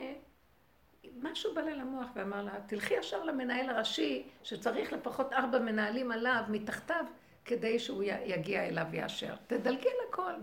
משהו 1.22 1.54
בא 1.56 1.62
לה 1.62 1.76
למוח 1.76 2.08
ואמר 2.16 2.44
לה, 2.44 2.54
תלכי 2.68 2.94
ישר 2.94 3.24
למנהל 3.24 3.70
הראשי, 3.70 4.30
שצריך 4.44 4.94
לפחות 4.94 5.34
ארבע 5.34 5.60
מנהלים 5.60 6.12
עליו, 6.12 6.44
מתחתיו, 6.50 7.06
כדי 7.46 7.80
שהוא 7.80 8.04
יגיע 8.26 8.64
אליו 8.64 8.86
ויאשר. 8.92 9.36
תדלגי 9.48 9.90
על 9.90 10.08
הכל. 10.10 10.34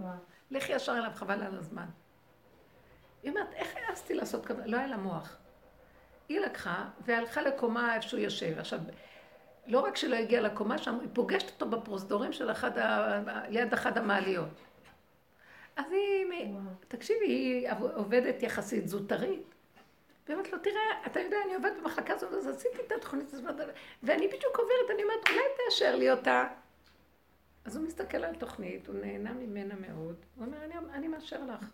לכי 0.51 0.73
ישר 0.73 0.93
אליו, 0.93 1.11
חבל 1.15 1.43
על 1.43 1.59
הזמן. 1.59 1.87
היא 3.23 3.31
אומרת, 3.31 3.55
איך 3.55 3.75
העזתי 3.77 4.15
לעשות 4.15 4.47
כזה? 4.47 4.63
לא 4.67 4.77
היה 4.77 4.87
לה 4.87 4.97
מוח. 4.97 5.37
היא 6.29 6.41
לקחה 6.41 6.89
והלכה 7.05 7.43
לקומה 7.43 7.95
איפה 7.95 8.09
שהוא 8.09 8.21
יושב. 8.21 8.59
עכשיו, 8.59 8.79
לא 9.67 9.81
רק 9.81 9.97
שלא 9.97 10.17
הגיעה 10.17 10.43
לקומה 10.43 10.79
שם, 10.79 10.99
היא 11.01 11.09
פוגשת 11.13 11.51
אותו 11.51 11.71
בפרוזדורים 11.71 12.33
של 12.33 12.51
אחד 12.51 12.79
ה... 12.79 13.21
ליד 13.49 13.73
אחד 13.73 13.99
המעליות. 13.99 14.49
אז 15.77 15.93
היא, 15.93 16.27
וואו. 16.51 16.61
תקשיבי, 16.89 17.27
היא 17.27 17.69
עובדת 17.95 18.43
יחסית 18.43 18.89
זוטרית. 18.89 19.55
והיא 20.27 20.37
אומרת 20.37 20.53
לו, 20.53 20.59
תראה, 20.59 21.07
אתה 21.07 21.21
יודע, 21.21 21.37
אני 21.45 21.55
עובדת 21.55 21.77
במחלקה 21.81 22.15
הזאת, 22.15 22.33
אז 22.33 22.49
עשיתי 22.49 22.79
את 22.87 22.93
התוכנית 22.93 23.33
הזאת, 23.33 23.55
ואני 24.03 24.29
בדיוק 24.29 24.59
עוברת, 24.59 24.91
אני 24.95 25.03
אומרת, 25.03 25.29
אולי 25.29 25.43
תאשר 25.65 25.97
לי 25.97 26.11
אותה. 26.11 26.47
אז 27.65 27.77
הוא 27.77 27.85
מסתכל 27.85 28.25
על 28.25 28.35
תוכנית, 28.35 28.87
הוא 28.87 28.97
נהנה 28.97 29.33
ממנה 29.33 29.75
מאוד, 29.75 30.17
הוא 30.37 30.47
אומר, 30.47 30.65
אני, 30.65 30.75
אני 30.93 31.09
מאשר 31.09 31.45
לך. 31.45 31.65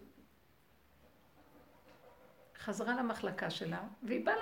חזרה 2.58 2.94
למחלקה 2.94 3.50
שלה, 3.50 3.80
והיא 4.02 4.26
באה 4.26 4.34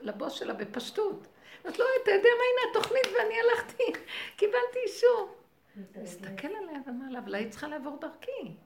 לבוס 0.00 0.32
שלה 0.32 0.54
בפשטות. 0.54 1.26
אמרת 1.64 1.78
לו, 1.78 1.84
אתה 2.02 2.10
יודע 2.10 2.28
מה, 2.38 2.44
הנה 2.44 2.70
התוכנית, 2.70 3.06
ואני 3.06 3.34
הלכתי, 3.40 3.82
קיבלתי 4.38 4.78
אישור. 4.86 5.36
מסתכל 6.02 6.48
עליה 6.48 6.80
ואמר 6.86 7.10
לה, 7.10 7.18
אבל 7.18 7.34
היית 7.34 7.50
צריכה 7.50 7.68
לעבור 7.68 7.98
דרכי. 8.00 8.56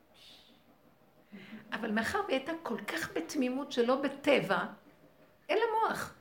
אבל 1.72 1.90
מאחר 1.90 2.20
והיא 2.26 2.36
הייתה 2.38 2.52
כל 2.62 2.78
כך 2.80 3.12
בתמימות 3.16 3.72
שלא 3.72 3.96
בטבע, 3.96 4.64
אין 5.48 5.58
לה 5.58 5.64
מוח. 5.80 6.14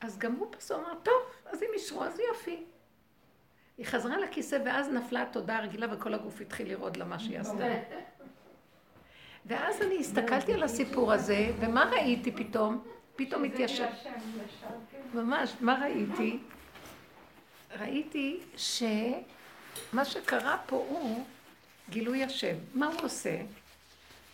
אז 0.00 0.18
גם 0.18 0.34
הוא 0.34 0.52
פסו 0.52 0.74
אמר, 0.74 0.94
טוב, 1.02 1.22
אז 1.46 1.62
אם 1.62 1.68
אישרו, 1.74 2.04
אז 2.04 2.20
יופי. 2.20 2.64
היא 3.82 3.88
חזרה 3.88 4.18
לכיסא 4.18 4.58
ואז 4.64 4.88
נפלה 4.88 5.22
התודה 5.22 5.56
הרגילה 5.56 5.86
וכל 5.94 6.14
הגוף 6.14 6.40
התחיל 6.40 6.68
לרעוד 6.68 6.96
לה 6.96 7.04
מה 7.04 7.18
שהיא 7.18 7.38
עשתה. 7.38 7.66
ואז 9.46 9.82
אני 9.82 9.98
הסתכלתי 10.00 10.54
על 10.54 10.62
הסיפור 10.62 11.12
הזה, 11.12 11.50
ומה 11.60 11.84
ראיתי 11.84 12.32
פתאום? 12.32 12.84
פתאום 13.16 13.44
התיישב. 13.44 13.86
ממש, 15.14 15.54
מה 15.60 15.78
ראיתי? 15.82 16.38
ראיתי 17.80 18.40
שמה 18.56 20.04
שקרה 20.04 20.56
פה 20.66 20.76
הוא 20.88 21.24
גילוי 21.90 22.24
השם. 22.24 22.54
מה 22.74 22.86
הוא 22.86 23.02
עושה? 23.02 23.36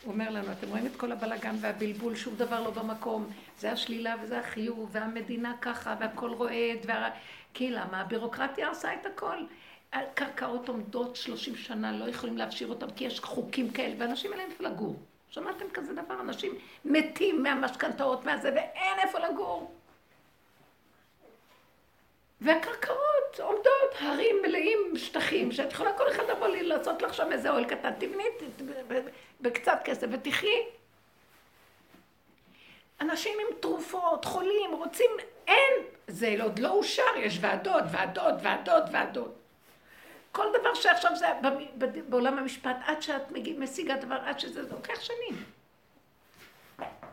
הוא 0.05 0.13
אומר 0.13 0.31
לנו, 0.31 0.53
אתם 0.53 0.69
רואים 0.69 0.87
את 0.87 0.97
כל 0.97 1.13
הבלגן 1.13 1.57
והבלבול, 1.61 2.17
שום 2.17 2.35
דבר 2.37 2.63
לא 2.63 2.71
במקום, 2.71 3.27
זה 3.59 3.73
השלילה 3.73 4.15
וזה 4.23 4.39
החיוב, 4.39 4.89
והמדינה 4.93 5.53
ככה, 5.61 5.97
והכל 6.01 6.31
רועד, 6.33 6.79
וה... 6.87 7.11
כי 7.59 7.71
למה? 7.71 8.01
הבירוקרטיה 8.01 8.69
עושה 8.69 8.95
את 8.95 9.07
הכל. 9.07 9.37
קרקעות 10.15 10.69
עומדות 10.69 11.17
30 11.17 11.57
שנה, 11.57 11.93
לא 11.93 12.11
יכולים 12.11 12.39
להפשיר 12.39 12.69
אותם, 12.69 12.91
כי 12.91 13.05
יש 13.05 13.21
חוקים 13.21 13.71
כאלה, 13.71 13.95
ואנשים 13.99 14.33
אין 14.33 14.41
להם 14.41 14.51
איפה 14.51 14.65
לגור. 14.65 14.97
שמעתם 15.31 15.65
כזה 15.75 15.93
דבר? 15.93 16.21
אנשים 16.21 16.55
מתים 16.85 17.43
מהמשכנתאות, 17.43 18.25
מהזה, 18.25 18.49
ואין 18.55 18.99
איפה 18.99 19.19
לגור. 19.19 19.75
והקרקעות 22.41 23.41
עומדות, 23.41 23.95
הרים 24.01 24.37
מלאים 24.43 24.79
שטחים, 24.97 25.53
שאת 25.53 25.73
יכולה 25.73 25.93
כל 25.99 26.09
אחד 26.11 26.23
לבוא 26.31 26.49
לי 26.49 26.63
לעשות 26.63 27.03
לך 27.03 27.15
שם 27.15 27.33
איזה 27.33 27.51
אוהל 27.51 27.65
קטן, 27.65 27.91
תבני 27.99 28.25
בקצת 29.41 29.79
כסף 29.85 30.07
ותחי. 30.13 30.63
אנשים 33.01 33.33
עם 33.41 33.57
תרופות, 33.61 34.25
חולים, 34.25 34.71
רוצים, 34.73 35.11
אין, 35.49 35.85
זה 36.07 36.37
עוד 36.43 36.59
לא 36.59 36.71
אושר, 36.71 37.17
יש 37.17 37.39
ועדות, 37.41 37.85
ועדות, 37.91 38.35
ועדות, 38.43 38.83
ועדות. 38.93 39.35
כל 40.33 40.47
דבר 40.61 40.75
שעכשיו 40.75 41.17
זה 41.17 41.27
בעולם 42.09 42.39
המשפט, 42.39 42.77
עד 42.87 43.03
שאת 43.03 43.23
משיגה 43.59 43.97
דבר, 43.97 44.19
עד 44.25 44.41
שזה, 44.41 44.65
זה 44.65 44.75
לוקח 44.75 45.01
שנים. 45.01 45.45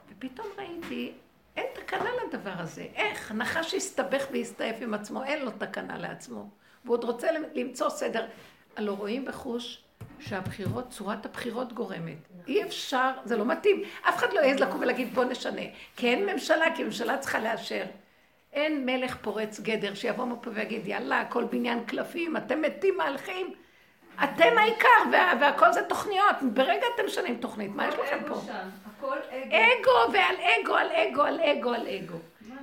ופתאום 0.10 0.48
ראיתי, 0.58 1.12
אין 1.58 1.66
תקנה. 1.74 2.10
לדבר 2.28 2.54
הזה. 2.58 2.86
איך? 2.96 3.32
נחש 3.32 3.74
הסתבך 3.74 4.26
והסתעף 4.32 4.76
עם 4.82 4.94
עצמו, 4.94 5.24
אין 5.24 5.46
לו 5.46 5.52
תקנה 5.52 5.98
לעצמו. 5.98 6.50
והוא 6.86 6.94
עוד 6.94 7.04
רוצה 7.04 7.28
למצוא 7.56 7.90
סדר. 7.90 8.26
הלא 8.76 8.92
רואים 8.92 9.26
בחוש 9.26 9.84
שהבחירות, 10.20 10.90
צורת 10.90 11.26
הבחירות 11.26 11.74
גורמת. 11.74 12.18
אי 12.48 12.64
אפשר, 12.64 13.12
זה 13.26 13.38
לא 13.38 13.46
מתאים. 13.46 13.84
אף 14.10 14.16
אחד 14.18 14.34
לא 14.34 14.40
יעז 14.40 14.60
לקום 14.60 14.82
ולהגיד 14.82 15.14
בוא 15.14 15.24
נשנה. 15.24 15.62
כי 15.96 16.08
אין 16.08 16.26
ממשלה, 16.26 16.66
כי 16.76 16.84
ממשלה 16.84 17.18
צריכה 17.18 17.40
לאשר. 17.40 17.84
אין 18.56 18.86
מלך 18.86 19.18
פורץ 19.22 19.60
גדר 19.60 19.94
שיבוא 19.94 20.26
מפה 20.26 20.50
ויגיד 20.54 20.88
יאללה, 20.88 21.22
הכל 21.22 21.44
בניין 21.44 21.86
קלפים, 21.86 22.38
אתם 22.38 22.62
מתים 22.62 22.98
מהלכים. 22.98 23.54
אתם 24.24 24.58
העיקר, 24.58 24.88
וה, 25.12 25.34
והכל 25.42 25.74
זה 25.74 25.84
תוכניות. 25.84 26.36
ברגע 26.54 26.86
אתם 26.96 27.06
משנים 27.06 27.38
תוכנית, 27.38 27.72
מה 27.76 27.88
יש 27.88 27.96
לכם 27.96 28.18
פה? 28.28 28.42
הכל 28.86 29.18
אגו. 29.30 29.56
אגו 29.56 30.14
ועל 30.14 30.36
אגו, 30.36 30.76
על 30.76 30.88
אגו, 30.92 31.22
על 31.22 31.40
אגו, 31.42 31.74
על 31.74 31.88
אגו. 31.88 32.18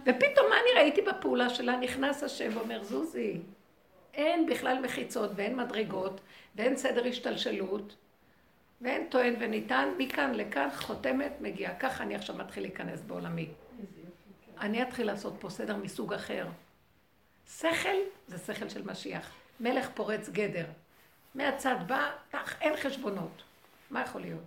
ופתאום 0.07 0.47
מה 0.49 0.55
אני 0.55 0.80
ראיתי 0.80 1.03
בפעולה 1.03 1.49
שלה? 1.49 1.76
נכנס 1.76 2.22
השם 2.22 2.51
ואומר, 2.55 2.82
זוזי, 2.82 3.40
אין 4.14 4.47
בכלל 4.47 4.78
מחיצות 4.82 5.30
ואין 5.36 5.57
מדרגות 5.57 6.20
ואין 6.57 6.76
סדר 6.76 7.07
השתלשלות 7.07 7.97
ואין 8.80 9.07
טוען 9.09 9.34
וניתן, 9.38 9.88
מכאן 9.99 10.34
לכאן 10.34 10.68
חותמת 10.74 11.32
מגיעה. 11.40 11.74
ככה 11.74 12.05
אני 12.05 12.14
עכשיו 12.14 12.36
מתחיל 12.36 12.62
להיכנס 12.62 13.01
בעולמי. 13.01 13.49
אני 14.62 14.82
אתחיל 14.82 15.06
לעשות 15.06 15.34
פה 15.40 15.50
סדר 15.50 15.76
מסוג 15.76 16.12
אחר. 16.12 16.46
שכל 17.58 17.88
זה 18.28 18.38
שכל 18.38 18.68
של 18.68 18.82
משיח. 18.82 19.34
מלך 19.60 19.88
פורץ 19.94 20.28
גדר. 20.28 20.66
מהצד 21.34 21.76
בא, 21.86 22.10
כך, 22.32 22.62
אין 22.62 22.76
חשבונות. 22.76 23.42
מה 23.90 24.02
יכול 24.02 24.20
להיות? 24.20 24.42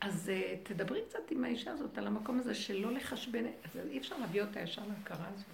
אז 0.00 0.30
uh, 0.30 0.68
תדברי 0.68 1.02
קצת 1.08 1.30
עם 1.30 1.44
האישה 1.44 1.72
הזאת 1.72 1.98
על 1.98 2.06
המקום 2.06 2.38
הזה 2.38 2.54
של 2.54 2.74
לא 2.74 2.92
לחשבן, 2.92 3.44
אז 3.46 3.80
אי 3.90 3.98
אפשר 3.98 4.18
להביא 4.18 4.42
אותה 4.42 4.60
ישר 4.60 4.82
להכרה 4.88 5.26
הזאת. 5.34 5.46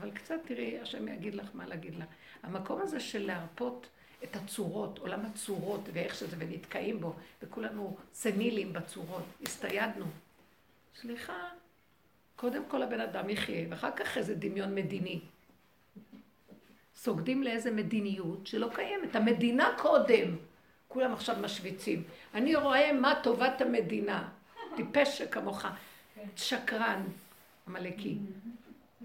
אבל 0.00 0.10
קצת 0.10 0.34
תראי, 0.46 0.80
השם 0.80 1.08
יגיד 1.08 1.34
לך 1.34 1.48
מה 1.54 1.66
להגיד 1.66 1.94
לה. 1.94 2.04
המקום 2.42 2.80
הזה 2.82 3.00
של 3.00 3.26
להרפות 3.26 3.86
את 4.24 4.36
הצורות, 4.36 4.98
עולם 4.98 5.26
הצורות 5.26 5.80
ואיך 5.92 6.14
שזה, 6.14 6.36
ונתקעים 6.38 7.00
בו, 7.00 7.14
וכולנו 7.42 7.96
סנילים 8.14 8.72
בצורות, 8.72 9.24
הסתיידנו. 9.42 10.06
סליחה, 11.00 11.48
קודם 12.42 12.62
כל 12.68 12.82
הבן 12.82 13.00
אדם 13.00 13.30
יחיה, 13.30 13.66
ואחר 13.70 13.90
כך 13.90 14.18
איזה 14.18 14.34
דמיון 14.34 14.74
מדיני. 14.74 15.20
סוגדים 16.94 17.42
לאיזה 17.42 17.70
מדיניות 17.70 18.46
שלא 18.46 18.68
קיימת. 18.74 19.16
המדינה 19.16 19.74
קודם. 19.78 20.36
כולם 20.88 21.12
עכשיו 21.12 21.36
משוויצים. 21.40 22.02
אני 22.34 22.54
רואה 22.54 22.92
מה 22.92 23.20
טובת 23.22 23.60
המדינה. 23.60 24.28
טיפש 24.76 25.18
שכמוך. 25.18 25.66
שקרן, 26.36 27.02
עמלקי. 27.68 28.18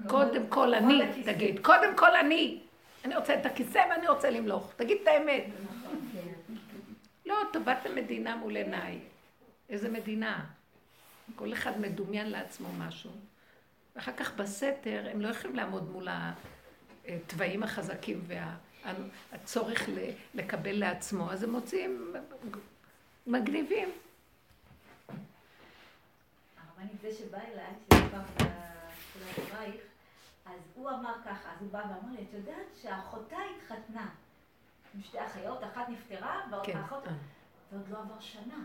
קודם 0.07 0.47
כל 0.47 0.73
אני, 0.73 1.23
תגיד. 1.25 1.59
קודם 1.65 1.97
כל 1.97 2.15
אני. 2.15 2.59
אני 3.05 3.15
רוצה 3.15 3.39
את 3.39 3.45
הכיסא 3.45 3.85
ואני 3.89 4.07
רוצה 4.07 4.29
למלוך. 4.29 4.73
תגיד 4.75 4.97
את 5.01 5.07
האמת. 5.07 5.45
לא, 7.25 7.35
טובת 7.53 7.85
המדינה 7.85 8.35
מול 8.35 8.55
עיניי. 8.55 8.99
איזה 9.69 9.89
מדינה? 9.89 10.45
כל 11.35 11.53
אחד 11.53 11.79
מדומיין 11.79 12.29
לעצמו 12.29 12.73
משהו. 12.73 13.11
ואחר 13.95 14.11
כך 14.17 14.35
בסתר 14.35 15.07
הם 15.11 15.21
לא 15.21 15.27
יכולים 15.27 15.55
לעמוד 15.55 15.91
מול 15.91 16.07
התוואים 17.07 17.63
החזקים 17.63 18.27
והצורך 19.31 19.89
לקבל 20.33 20.79
לעצמו, 20.79 21.31
אז 21.31 21.43
הם 21.43 21.49
מוצאים 21.49 22.13
מגניבים. 23.27 23.89
הרבנית, 26.57 27.01
זה 27.01 27.09
שבא 27.13 27.37
אליי, 27.37 27.73
שדיברת 27.93 28.25
של 29.13 29.41
אברייך, 29.41 29.81
אז 30.45 30.59
הוא 30.75 30.89
אמר 30.89 31.13
ככה, 31.25 31.53
אז 31.53 31.61
הוא 31.61 31.71
בא 31.71 31.77
ואמר 31.77 32.15
לי, 32.15 32.23
את 32.23 32.33
יודעת 32.33 32.75
שאחותה 32.81 33.37
התחתנה 33.55 34.09
עם 34.95 35.01
שתי 35.01 35.25
אחיות, 35.25 35.63
אחת 35.63 35.89
נפטרה, 35.89 36.41
והאחות, 36.51 37.03
כן. 37.03 37.09
אה. 37.09 37.15
ועוד 37.71 37.89
לא 37.89 37.97
עבר 37.97 38.19
שנה. 38.19 38.63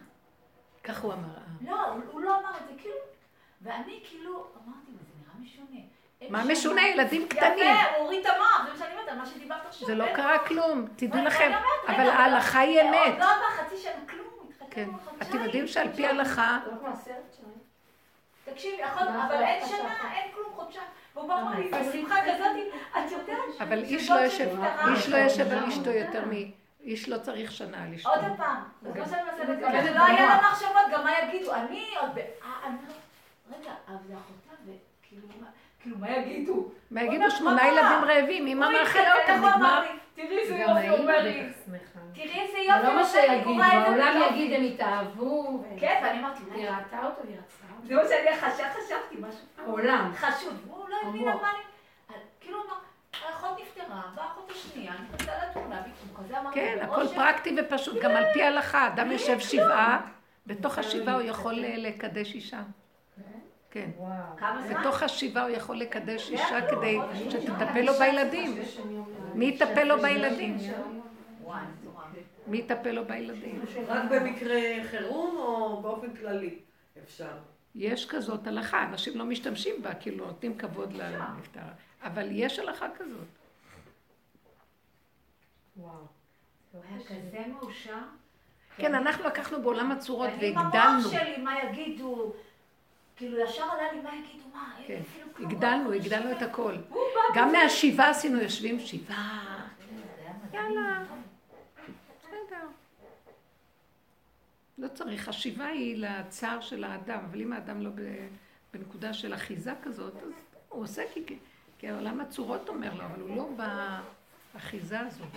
כך 0.85 1.01
הוא 1.03 1.13
אמר. 1.13 1.29
אה. 1.37 1.71
לא, 1.71 1.87
הוא 2.13 2.21
לא 2.21 2.39
אמר 2.39 2.51
את 2.51 2.69
זה, 2.69 2.75
כאילו, 2.79 2.95
ואני 3.63 4.01
כאילו, 4.09 4.47
אמרתי, 4.65 4.93
זה 4.93 5.03
נראה 5.21 5.35
משונה. 5.41 5.81
מה 6.31 6.45
משונה? 6.53 6.89
ילדים 6.89 7.29
קטנים. 7.29 7.59
יפה, 7.59 7.97
אורית 7.97 8.27
אמר, 8.27 8.65
זה 8.65 8.73
מה 8.73 8.79
שאני 8.79 8.93
אומרת, 8.93 9.09
על 9.09 9.19
מה 9.19 9.27
שדיברת 9.27 9.67
עכשיו. 9.67 9.87
זה 9.87 9.95
לא 9.95 10.07
קרה 10.15 10.39
כלום, 10.39 10.87
תדעו 10.97 11.25
לכם. 11.25 11.53
אבל 11.89 12.09
ההלכה 12.11 12.61
היא 12.61 12.81
אמת. 12.81 13.19
לא 13.19 13.25
עבר 13.25 13.51
חצי 13.57 13.77
שנה, 13.77 13.93
כלום, 14.11 14.27
כן. 14.71 14.89
אתם 15.23 15.45
יודעים 15.45 15.67
שעל 15.67 15.93
פי 15.93 16.07
ההלכה... 16.07 16.59
תקשיבי, 18.45 18.83
אבל 18.85 19.43
אין 19.43 19.67
שנה, 19.69 20.15
אין 20.15 20.33
כלום, 20.35 20.53
חודשיים. 20.55 20.87
והוא 21.15 21.29
בא 21.29 21.33
ואומר 21.33 21.59
לי, 21.59 21.69
בשמחה 21.69 22.17
כזאת, 22.23 22.47
את 22.91 23.11
יודעת... 23.11 23.39
אבל 23.61 23.83
איש 23.83 24.11
לא 24.11 24.19
איש 24.23 25.09
לא 25.09 25.17
יושב 25.17 25.53
על 25.53 25.65
אשתו 25.69 25.91
יותר 25.91 26.25
מ... 26.25 26.62
איש 26.83 27.09
לא 27.09 27.19
צריך 27.19 27.53
שנה 27.53 27.95
אשתו. 27.97 28.09
עוד 28.09 28.21
פעם, 28.37 28.63
זה 28.83 28.91
כמו 28.95 29.05
שאני 29.07 29.23
מנסה 29.23 29.45
להתקבל, 29.45 29.95
לא 29.95 30.05
היה 30.05 30.27
לה 30.27 30.41
מחשבות, 30.51 30.83
גם 30.93 31.05
מה 31.05 31.11
יגידו, 31.23 31.55
אני 31.55 31.95
עוד... 32.01 32.19
אה, 32.19 32.71
רגע, 33.51 33.73
אבל 33.89 33.97
זה 34.07 34.15
אחותה, 34.15 34.63
וכאילו... 34.63 35.29
כאילו, 35.81 35.99
מה 35.99 36.11
יגידו? 36.11 36.71
מה 36.91 37.03
יגידו? 37.03 37.31
שמונה 37.31 37.69
ילדים 37.69 38.05
רעבים, 38.05 38.47
אמא 38.47 38.71
מאכלת 38.71 39.07
אותם, 39.21 39.45
נגמר. 39.47 39.85
תראי 40.15 40.39
איזה 40.39 40.55
יופי 40.55 41.03
אומר 41.03 41.23
לי. 41.23 41.49
תראי 42.15 42.41
איזה 42.41 42.59
יופי. 42.59 42.81
זה 42.81 42.89
לא 42.89 42.95
מה 42.95 43.05
שיגידו, 43.05 43.63
העולם 43.63 44.23
יגיד 44.31 44.53
הם 44.53 44.63
התאהבו. 44.65 45.65
כן, 45.81 46.01
ואני 46.05 46.19
אמרתי, 46.19 46.43
היא 46.55 46.69
ראתה 46.69 47.07
אותו 47.07 47.21
והיא 47.25 47.37
רצתה 47.39 47.65
אותו. 47.77 47.87
זה 47.87 47.95
מה 47.95 48.03
שאני 48.09 48.53
חשבתי 48.71 49.17
משהו. 49.19 49.41
העולם. 49.59 50.13
חשוד. 50.15 50.57
הוא 50.69 50.89
לא 50.89 50.97
הבין 51.09 51.29
על 51.29 51.35
מה 51.35 51.51
אני... 51.51 51.72
האחות 53.29 53.59
נפטרה, 53.61 54.03
והאחות 54.17 54.51
השנייה 54.51 54.93
נכנסה 54.93 55.33
לתמונה, 55.51 55.83
והוא 55.83 56.25
כזה 56.25 56.41
אמר 56.41 56.53
כן, 56.55 56.79
הכל 56.83 57.09
פרקטי 57.15 57.57
ופשוט, 57.61 58.03
גם 58.03 58.11
על 58.11 58.25
פי 58.33 58.43
ההלכה. 58.43 58.87
אדם 58.87 59.11
יושב 59.13 59.41
שבעה, 59.41 60.07
בתוך 60.47 60.79
השבעה 60.79 61.15
הוא 61.15 61.23
יכול 61.23 61.55
לקדש 61.55 62.35
אישה. 62.35 62.63
כן. 63.71 63.91
בתוך 64.71 65.03
השבעה 65.03 65.43
הוא 65.43 65.57
יכול 65.57 65.77
לקדש 65.77 66.31
אישה 66.31 66.71
כדי 66.71 66.99
שתטפל 67.31 67.81
לו 67.81 67.93
בילדים. 67.93 68.63
מי 69.35 69.47
יטפל 69.47 69.85
לו 69.85 70.03
בילדים? 70.03 70.57
מי 72.47 72.59
יטפל 72.59 72.91
לו 72.91 73.05
בילדים? 73.05 73.65
רק 73.89 74.03
במקרה 74.11 74.61
חירום 74.91 75.37
או 75.37 75.83
באופן 75.83 76.17
כללי 76.17 76.59
אפשר? 77.05 77.33
יש 77.75 78.07
כזאת 78.09 78.47
הלכה, 78.47 78.85
אנשים 78.85 79.19
לא 79.19 79.25
משתמשים 79.25 79.83
בה, 79.83 79.95
כאילו 79.95 80.27
נותנים 80.27 80.59
כבוד 80.59 80.93
לנפטר. 80.93 81.61
אבל 82.03 82.29
יש 82.31 82.59
הלכה 82.59 82.87
כזאת. 82.99 83.27
וואו. 85.77 85.93
הוא 86.73 86.83
היה 86.89 87.05
כזה 87.05 87.45
מאושר. 87.49 87.99
כן, 88.77 88.95
אנחנו 88.95 89.25
לקחנו 89.25 89.63
בעולם 89.63 89.93
הצורות 89.93 90.31
והגדלנו. 90.41 90.59
עם 90.59 90.77
המוח 90.77 91.11
שלי, 91.11 91.37
מה 91.37 91.55
יגידו? 91.63 92.33
כאילו 93.17 93.39
ישר 93.39 93.63
עלה 93.63 93.93
לי 93.93 94.01
מה 94.01 94.11
יגידו, 94.17 94.49
מה, 94.53 94.75
כן, 94.87 95.01
הגדלנו, 95.41 95.93
הגדלנו 95.93 96.33
את 96.33 96.43
הכל. 96.43 96.77
גם 97.35 97.53
מהשיבה 97.53 98.11
עשינו 98.11 98.41
יושבים 98.41 98.81
שבעה. 98.81 99.69
יאללה, 100.53 101.05
בסדר. 102.19 102.67
לא 104.79 104.89
צריך, 104.89 105.29
השיבה 105.29 105.67
היא 105.67 105.97
לצער 105.97 106.61
של 106.61 106.85
האדם, 106.85 107.25
אבל 107.31 107.41
אם 107.41 107.53
האדם 107.53 107.81
לא 107.81 107.91
בנקודה 108.73 109.13
של 109.15 109.35
אחיזה 109.35 109.73
כזאת, 109.83 110.17
אז 110.17 110.33
הוא 110.69 110.83
עושה 110.83 111.03
כי, 111.15 111.39
כי 111.79 111.89
העולם 111.89 112.21
הצורות 112.21 112.69
אומר 112.69 112.95
לו, 112.95 113.05
אבל 113.05 113.21
הוא 113.21 113.37
לא 113.37 113.49
באחיזה 114.55 115.01
הזאת. 115.01 115.29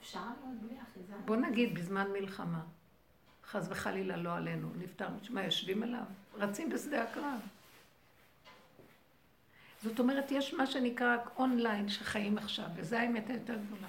אפשר 0.00 0.20
להיות 0.20 0.60
בלי 0.60 0.76
אחיזה? 0.82 1.12
בוא 1.24 1.36
נגיד 1.36 1.74
בזמן 1.74 2.10
מלחמה. 2.12 2.60
חס 3.46 3.66
וחלילה 3.70 4.16
לא 4.16 4.34
עלינו, 4.34 4.68
נפטר, 4.78 5.08
מה, 5.30 5.44
יושבים 5.44 5.82
עליו? 5.82 6.04
רצים 6.34 6.70
בשדה 6.70 7.02
הקרב. 7.02 7.40
זאת 9.82 9.98
אומרת, 9.98 10.30
יש 10.30 10.54
מה 10.54 10.66
שנקרא 10.66 11.16
אונליין 11.36 11.88
שחיים 11.88 12.38
עכשיו, 12.38 12.66
וזו 12.76 12.96
האמת 12.96 13.30
היותר 13.30 13.56
גדולה. 13.66 13.88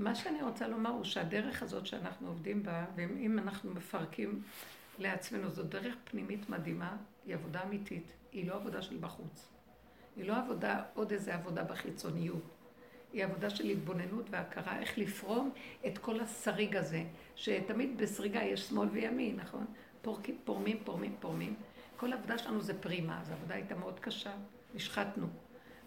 מה 0.00 0.14
שאני 0.14 0.42
רוצה 0.42 0.68
לומר 0.68 0.90
הוא 0.90 1.04
שהדרך 1.04 1.62
הזאת 1.62 1.86
שאנחנו 1.86 2.28
עובדים 2.28 2.62
בה, 2.62 2.84
ואם 2.96 3.38
אנחנו 3.38 3.74
מפרקים 3.74 4.42
לעצמנו, 4.98 5.50
זו 5.50 5.62
דרך 5.62 5.94
פנימית 6.04 6.50
מדהימה, 6.50 6.96
היא 7.26 7.34
עבודה 7.34 7.62
אמיתית, 7.62 8.12
היא 8.32 8.48
לא 8.48 8.54
עבודה 8.54 8.82
של 8.82 8.96
בחוץ. 9.00 9.48
היא 10.16 10.24
לא 10.24 10.36
עבודה, 10.36 10.82
עוד 10.94 11.12
איזה 11.12 11.34
עבודה 11.34 11.64
בחיצוניות. 11.64 12.42
היא 13.12 13.24
עבודה 13.24 13.50
של 13.50 13.64
התבוננות 13.64 14.26
והכרה, 14.30 14.78
איך 14.78 14.98
לפרום 14.98 15.50
את 15.86 15.98
כל 15.98 16.20
השריג 16.20 16.76
הזה, 16.76 17.04
שתמיד 17.36 17.98
בסריגה 17.98 18.42
יש 18.42 18.60
שמאל 18.60 18.88
וימין, 18.88 19.36
נכון? 19.36 19.64
פורקים, 20.02 20.38
פורמים, 20.44 20.78
פורמים, 20.84 21.16
פורמים. 21.20 21.54
כל 21.96 22.12
העבודה 22.12 22.38
שלנו 22.38 22.60
זה 22.60 22.80
פרימה, 22.80 23.20
אז 23.20 23.30
העבודה 23.30 23.54
הייתה 23.54 23.74
מאוד 23.74 24.00
קשה, 24.00 24.32
נשחטנו. 24.74 25.26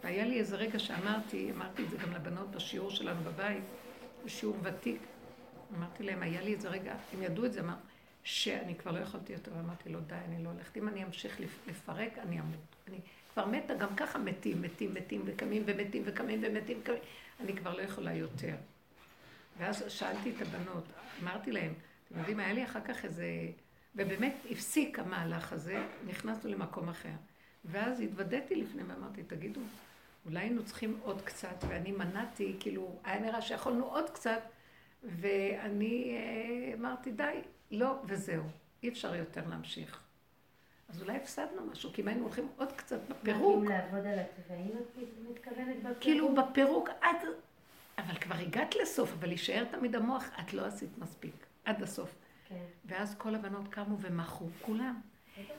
והיה 0.04 0.26
לי 0.26 0.40
איזה 0.40 0.56
רגע 0.56 0.80
שאמרתי, 0.80 1.52
אמרתי 1.52 1.84
את 1.84 1.90
זה 1.90 1.98
גם 1.98 2.14
לבנות 2.14 2.52
בשיעור 2.52 2.90
שלנו 2.90 3.24
בבית, 3.24 3.64
בשיעור 4.26 4.58
ותיק, 4.64 5.02
אמרתי 5.78 6.04
להם, 6.04 6.24
היה 6.24 6.42
לי 6.42 6.54
איזה 6.54 6.70
רגע, 6.70 6.96
הם 7.14 7.24
ידעו 7.24 7.46
את 7.46 7.54
זה, 7.54 7.60
אמר, 7.60 7.74
שאני 8.24 8.76
כבר 8.76 8.92
לא 8.92 9.00
יכולתי 9.00 9.34
יותר, 9.34 9.52
ואמרתי 9.58 9.90
לו, 9.90 10.00
די, 10.00 10.16
אני 10.28 10.44
לא 10.44 10.50
הולכת. 10.50 10.78
אם 10.78 10.88
אני 10.88 11.04
אמשיך 11.04 11.40
לפרק, 11.68 12.18
אני 12.18 12.40
אמות. 12.40 12.76
אני 12.88 12.98
כבר 13.34 13.46
מתה, 13.46 13.74
גם 13.74 13.96
ככה 13.96 14.20
מתים, 14.20 14.62
מתים, 14.62 14.94
מתים, 14.94 15.22
וקמים 15.26 15.64
ומתים, 15.66 16.04
וקמים 16.06 16.40
ומתים, 16.44 16.80
וקמים. 16.82 17.00
אני 17.40 17.56
כבר 17.56 17.76
לא 17.76 17.82
יכולה 17.82 18.14
יותר. 18.14 18.56
ואז 19.58 19.84
שאלתי 19.88 20.32
את 20.32 20.42
הבנות, 20.42 20.84
אמרתי 21.24 21.52
להם, 21.52 21.74
אתם 22.08 22.20
יודעים, 22.20 22.40
היה 22.40 22.54
לי 22.54 22.64
אחר 22.64 22.82
כך 22.82 23.06
איזה... 23.06 23.28
ובאמת 23.96 24.36
הפסיק 24.52 25.00
המהלך 25.00 25.54
הזה, 25.54 25.86
נכנסנו 26.08 26.50
למקום 26.50 26.90
אחר. 26.90 27.14
ואז 27.66 28.00
התוודעתי 28.02 28.56
לפני 28.56 28.84
ואמרתי, 28.84 29.24
תגידו, 29.24 29.62
אולי 30.26 30.40
היינו 30.40 30.66
צריכים 30.66 31.00
עוד 31.04 31.22
קצת, 31.22 31.64
ואני 31.68 31.92
מנעתי, 31.92 32.56
כאילו, 32.60 33.00
היה 33.04 33.20
נראה 33.20 33.42
שיכולנו 33.42 33.86
עוד 33.86 34.10
קצת, 34.10 34.42
ואני 35.04 36.18
אה, 36.18 36.74
אמרתי, 36.74 37.12
די, 37.12 37.42
לא, 37.72 37.96
וזהו, 38.06 38.44
אי 38.84 38.90
אפשר 38.90 39.16
יותר 39.16 39.42
להמשיך. 39.50 40.00
אז 40.90 41.02
אולי 41.02 41.18
הפסדנו 41.18 41.66
משהו, 41.72 41.94
כי 41.94 42.02
אם 42.02 42.08
היינו 42.08 42.24
הולכים 42.24 42.48
עוד 42.58 42.72
קצת 42.72 43.00
בפירוק... 43.10 43.64
מה, 43.64 43.70
לעבוד 43.70 44.06
על 44.06 44.20
התוואים 44.20 44.72
את 44.78 44.98
מתכוונת 45.30 45.78
בפירוק? 45.78 45.98
כאילו 46.02 46.36
בפירוק, 46.36 46.90
עד... 47.02 47.18
אבל 47.98 48.16
כבר 48.16 48.36
הגעת 48.36 48.76
לסוף, 48.76 49.14
אבל 49.14 49.32
יישאר 49.32 49.66
תמיד 49.72 49.96
המוח, 49.96 50.30
את 50.40 50.54
לא 50.54 50.66
עשית 50.66 50.98
מספיק, 50.98 51.46
עד 51.66 51.84
הסוף. 51.84 52.16
כן. 52.48 52.56
ואז 52.86 53.16
כל 53.18 53.36
הבנות 53.36 53.68
קמו 53.68 53.98
ומחו, 54.00 54.48
כולם. 54.62 55.02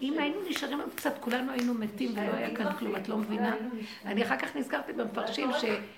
אם 0.01 0.19
היינו 0.19 0.37
נשארים 0.49 0.81
עוד 0.81 0.95
קצת, 0.95 1.19
כולנו 1.21 1.53
היינו 1.53 1.75
מתים 1.75 2.13
ולא 2.13 2.35
היה 2.35 2.57
כאן 2.57 2.77
כלום, 2.79 2.97
את 2.97 3.09
לא 3.09 3.19
מבינה? 3.19 3.57
אני 4.05 4.23
אחר 4.23 4.37
כך 4.37 4.57
נזכרתי 4.57 4.93
במפרשים 4.93 5.51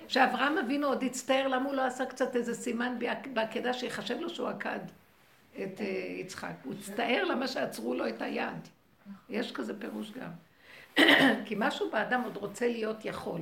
שאברהם 0.09 0.59
אבינו 0.59 0.87
עוד 0.87 1.03
הצטער 1.03 1.49
למה 1.49 1.65
הוא 1.65 1.75
לא 1.75 1.83
עשה 1.87 2.07
קצת 2.07 2.37
איזה 2.37 2.55
סימן 2.55 2.99
בעקדה 3.33 3.73
שיחשב 3.73 4.21
לו 4.21 4.31
שהוא 4.31 4.49
עקד 4.49 4.81
את 5.63 5.81
אה, 5.81 5.87
יצחק. 6.21 6.53
הוא 6.65 6.75
הצטער 6.79 7.25
למה 7.25 7.49
שעצרו 7.49 7.95
לו 7.95 8.09
את 8.09 8.23
היד. 8.23 8.69
יש 9.29 9.53
כזה 9.53 9.81
פירוש 9.81 10.13
גם. 10.13 10.31
כי 11.47 11.55
משהו 11.59 11.91
באדם 11.91 12.23
עוד 12.23 12.37
רוצה 12.37 12.69
להיות 12.69 13.05
יכול. 13.05 13.41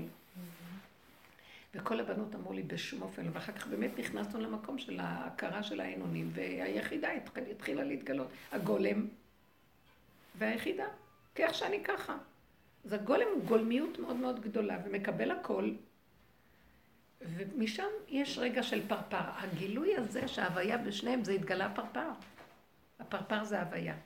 וכל 1.74 2.00
הבנות 2.00 2.34
אמרו 2.34 2.52
לי 2.52 2.62
בשום 2.62 3.02
אופן, 3.02 3.22
ואחר 3.32 3.52
כך 3.52 3.66
באמת 3.66 3.98
נכנסנו 3.98 4.40
למקום 4.40 4.78
של 4.78 5.00
ההכרה 5.00 5.62
של 5.62 5.80
האנונים, 5.80 6.30
והיחידה 6.34 7.08
התחילה 7.50 7.84
להתגלות. 7.84 8.28
הגולם 8.52 9.06
והיחידה, 10.34 10.86
כי 11.34 11.44
איך 11.44 11.54
שאני 11.54 11.84
ככה. 11.84 12.16
אז 12.84 12.92
הגולם 12.92 13.26
הוא 13.34 13.44
גולמיות 13.44 13.98
מאוד 13.98 14.16
מאוד 14.16 14.40
גדולה, 14.40 14.78
ומקבל 14.84 15.30
הכל, 15.30 15.70
ומשם 17.20 17.88
יש 18.08 18.38
רגע 18.38 18.62
של 18.62 18.88
פרפר. 18.88 19.24
הגילוי 19.36 19.96
הזה 19.96 20.28
שההוויה 20.28 20.78
בשניהם 20.78 21.24
זה 21.24 21.32
התגלה 21.32 21.74
פרפר. 21.74 22.10
הפרפר 23.00 23.44
זה 23.44 23.60
הוויה. 23.60 23.96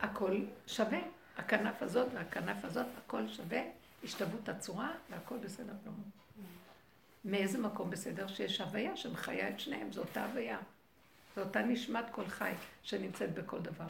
הכל 0.00 0.36
שווה. 0.66 1.00
הכנף 1.36 1.82
הזאת 1.82 2.08
והכנף 2.14 2.64
הזאת, 2.64 2.86
הכל 2.98 3.28
שווה, 3.28 3.62
השתוות 4.04 4.48
הצורה 4.48 4.92
והכל 5.10 5.36
בסדר 5.38 5.72
גמור. 5.86 6.06
מאיזה 7.24 7.58
מקום 7.58 7.90
בסדר? 7.90 8.26
שיש 8.26 8.60
הוויה 8.60 8.96
שמחיה 8.96 9.48
את 9.48 9.60
שניהם, 9.60 9.92
זו 9.92 10.00
אותה 10.00 10.24
הוויה. 10.24 10.58
זו 11.36 11.42
אותה 11.42 11.62
נשמת 11.62 12.04
כל 12.10 12.26
חי 12.26 12.52
שנמצאת 12.82 13.34
בכל 13.34 13.60
דבר. 13.60 13.86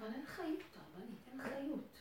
אבל 0.00 0.06
אין 0.14 0.26
חיות, 0.26 0.76
הרבנית, 0.76 1.18
אין 1.32 1.40
חיות. 1.42 1.98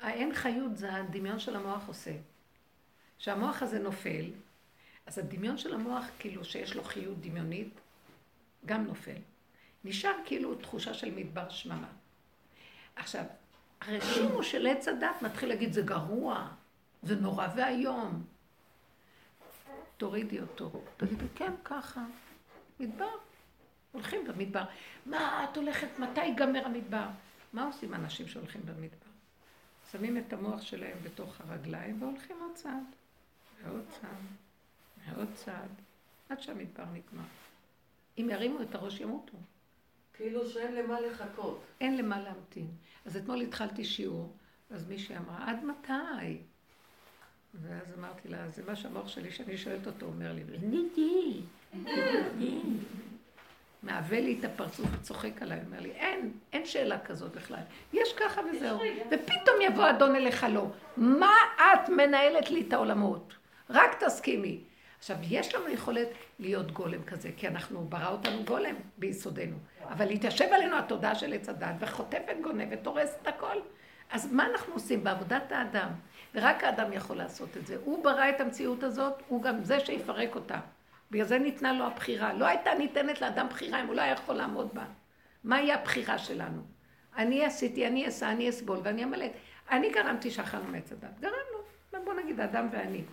האין 0.00 0.34
חיות 0.34 0.76
זה 0.76 0.94
הדמיון 0.94 1.38
של 1.38 1.56
המוח 1.56 1.88
עושה. 1.88 2.12
כשהמוח 3.18 3.62
הזה 3.62 3.78
נופל, 3.78 4.30
אז 5.06 5.18
הדמיון 5.18 5.58
של 5.58 5.74
המוח, 5.74 6.04
כאילו 6.18 6.44
שיש 6.44 6.74
לו 6.74 6.84
חיות 6.84 7.20
דמיונית, 7.20 7.80
גם 8.66 8.84
נופל. 8.84 9.16
נשאר 9.84 10.14
כאילו 10.24 10.54
תחושה 10.54 10.94
של 10.94 11.14
מדבר 11.14 11.50
שממה. 11.50 11.88
עכשיו, 12.96 13.24
הרשימו 13.80 14.42
של 14.42 14.66
עץ 14.66 14.88
הדת 14.88 15.22
מתחיל 15.22 15.48
להגיד, 15.48 15.72
זה 15.72 15.82
גרוע, 15.82 16.48
זה 17.02 17.16
נורא 17.16 17.48
ואיום. 17.56 18.24
תורידי 19.96 20.40
אותו. 20.40 20.70
תגידי, 20.96 21.24
כן, 21.34 21.52
ככה. 21.64 22.04
מדבר. 22.80 23.16
הולכים 23.92 24.26
במדבר. 24.26 24.64
מה 25.06 25.44
את 25.44 25.56
הולכת, 25.56 25.88
מתי 25.98 26.24
ייגמר 26.24 26.66
המדבר? 26.66 27.06
מה 27.52 27.66
עושים 27.66 27.94
אנשים 27.94 28.28
שהולכים 28.28 28.60
במדבר? 28.64 29.12
שמים 29.92 30.18
את 30.18 30.32
המוח 30.32 30.62
שלהם 30.62 30.98
בתוך 31.02 31.40
הרגליים 31.40 32.02
והולכים 32.02 32.36
עוד 32.40 32.54
צעד, 32.54 32.84
ועוד 33.62 33.84
צעד, 33.90 34.24
ועוד 35.04 35.28
צעד, 35.34 35.70
עד 36.28 36.40
שהמדבר 36.40 36.84
נגמר. 36.84 37.24
אם 38.18 38.28
ירימו 38.30 38.62
את 38.62 38.74
הראש 38.74 39.00
ימותו. 39.00 39.36
כאילו 40.14 40.46
שאין 40.50 40.74
למה 40.74 41.00
לחכות. 41.00 41.60
אין 41.80 41.96
למה 41.96 42.20
להמתין. 42.20 42.70
אז 43.04 43.16
אתמול 43.16 43.40
התחלתי 43.40 43.84
שיעור, 43.84 44.32
אז 44.70 44.88
מישהי 44.88 45.16
אמרה, 45.16 45.50
עד 45.50 45.64
מתי? 45.64 46.38
ואז 47.54 47.98
אמרתי 47.98 48.28
לה, 48.28 48.48
זה 48.48 48.62
מה 48.66 48.76
שהמוח 48.76 49.08
שלי, 49.08 49.30
שאני 49.30 49.58
שואלת 49.58 49.86
אותו, 49.86 50.06
אומר 50.06 50.32
לי, 50.32 50.44
נידי, 50.62 51.40
מעווה 53.82 54.20
לי 54.20 54.36
את 54.40 54.44
הפרצוף 54.44 54.86
וצוחק 54.92 55.42
עליי, 55.42 55.60
אומר 55.66 55.80
לי, 55.80 55.90
אין, 55.90 56.32
אין 56.52 56.66
שאלה 56.66 56.98
כזאת 56.98 57.32
בכלל. 57.32 57.62
יש 57.92 58.12
ככה 58.12 58.40
וזהו. 58.52 58.78
ופתאום 59.10 59.56
יבוא 59.62 59.90
אדון 59.90 60.16
אליך 60.16 60.46
לא. 60.50 60.66
מה 60.96 61.34
את 61.56 61.88
מנהלת 61.88 62.50
לי 62.50 62.64
את 62.68 62.72
העולמות? 62.72 63.34
רק 63.70 64.04
תסכימי. 64.04 64.60
עכשיו, 64.98 65.16
יש 65.22 65.54
לנו 65.54 65.68
יכולת 65.68 66.08
להיות 66.38 66.72
גולם 66.72 67.02
כזה, 67.02 67.30
כי 67.36 67.48
אנחנו, 67.48 67.84
ברא 67.88 68.08
אותנו 68.08 68.44
גולם 68.44 68.74
ביסודנו. 68.98 69.56
אבל 69.88 70.06
להתיישב 70.06 70.48
עלינו 70.52 70.78
התודעה 70.78 71.14
של 71.14 71.32
עץ 71.32 71.48
הדת, 71.48 71.74
וחוטפת, 71.80 72.36
גונבת, 72.42 72.86
הורסת 72.86 73.26
הכל. 73.26 73.56
אז 74.10 74.32
מה 74.32 74.46
אנחנו 74.46 74.74
עושים 74.74 75.04
בעבודת 75.04 75.52
האדם? 75.52 75.88
ורק 76.34 76.64
האדם 76.64 76.92
יכול 76.92 77.16
לעשות 77.16 77.56
את 77.56 77.66
זה. 77.66 77.76
הוא 77.84 78.04
ברא 78.04 78.28
את 78.28 78.40
המציאות 78.40 78.82
הזאת, 78.82 79.22
הוא 79.28 79.42
גם 79.42 79.64
זה 79.64 79.80
שיפרק 79.80 80.34
אותה. 80.34 80.58
בגלל 81.12 81.26
זה 81.26 81.38
ניתנה 81.38 81.72
לו 81.72 81.86
הבחירה. 81.86 82.32
לא 82.32 82.46
הייתה 82.46 82.74
ניתנת 82.74 83.20
לאדם 83.20 83.48
בחירה 83.48 83.80
אם 83.80 83.86
הוא 83.86 83.94
לא 83.94 84.00
היה 84.02 84.12
יכול 84.12 84.34
לעמוד 84.34 84.74
בה. 84.74 84.84
מהי 85.44 85.72
הבחירה 85.72 86.18
שלנו? 86.18 86.62
אני 87.16 87.44
עשיתי, 87.44 87.86
אני 87.86 88.06
אעשה, 88.06 88.30
אני 88.30 88.48
אסבול 88.48 88.80
ואני 88.82 89.04
אמלט. 89.04 89.32
אני 89.70 89.90
גרמתי 89.90 90.30
שאכלנו 90.30 90.64
מעץ 90.64 90.92
הדת. 90.92 91.20
גרמנו. 91.20 92.04
בוא 92.04 92.14
נגיד, 92.14 92.40
אדם 92.40 92.68
ואני. 92.72 93.04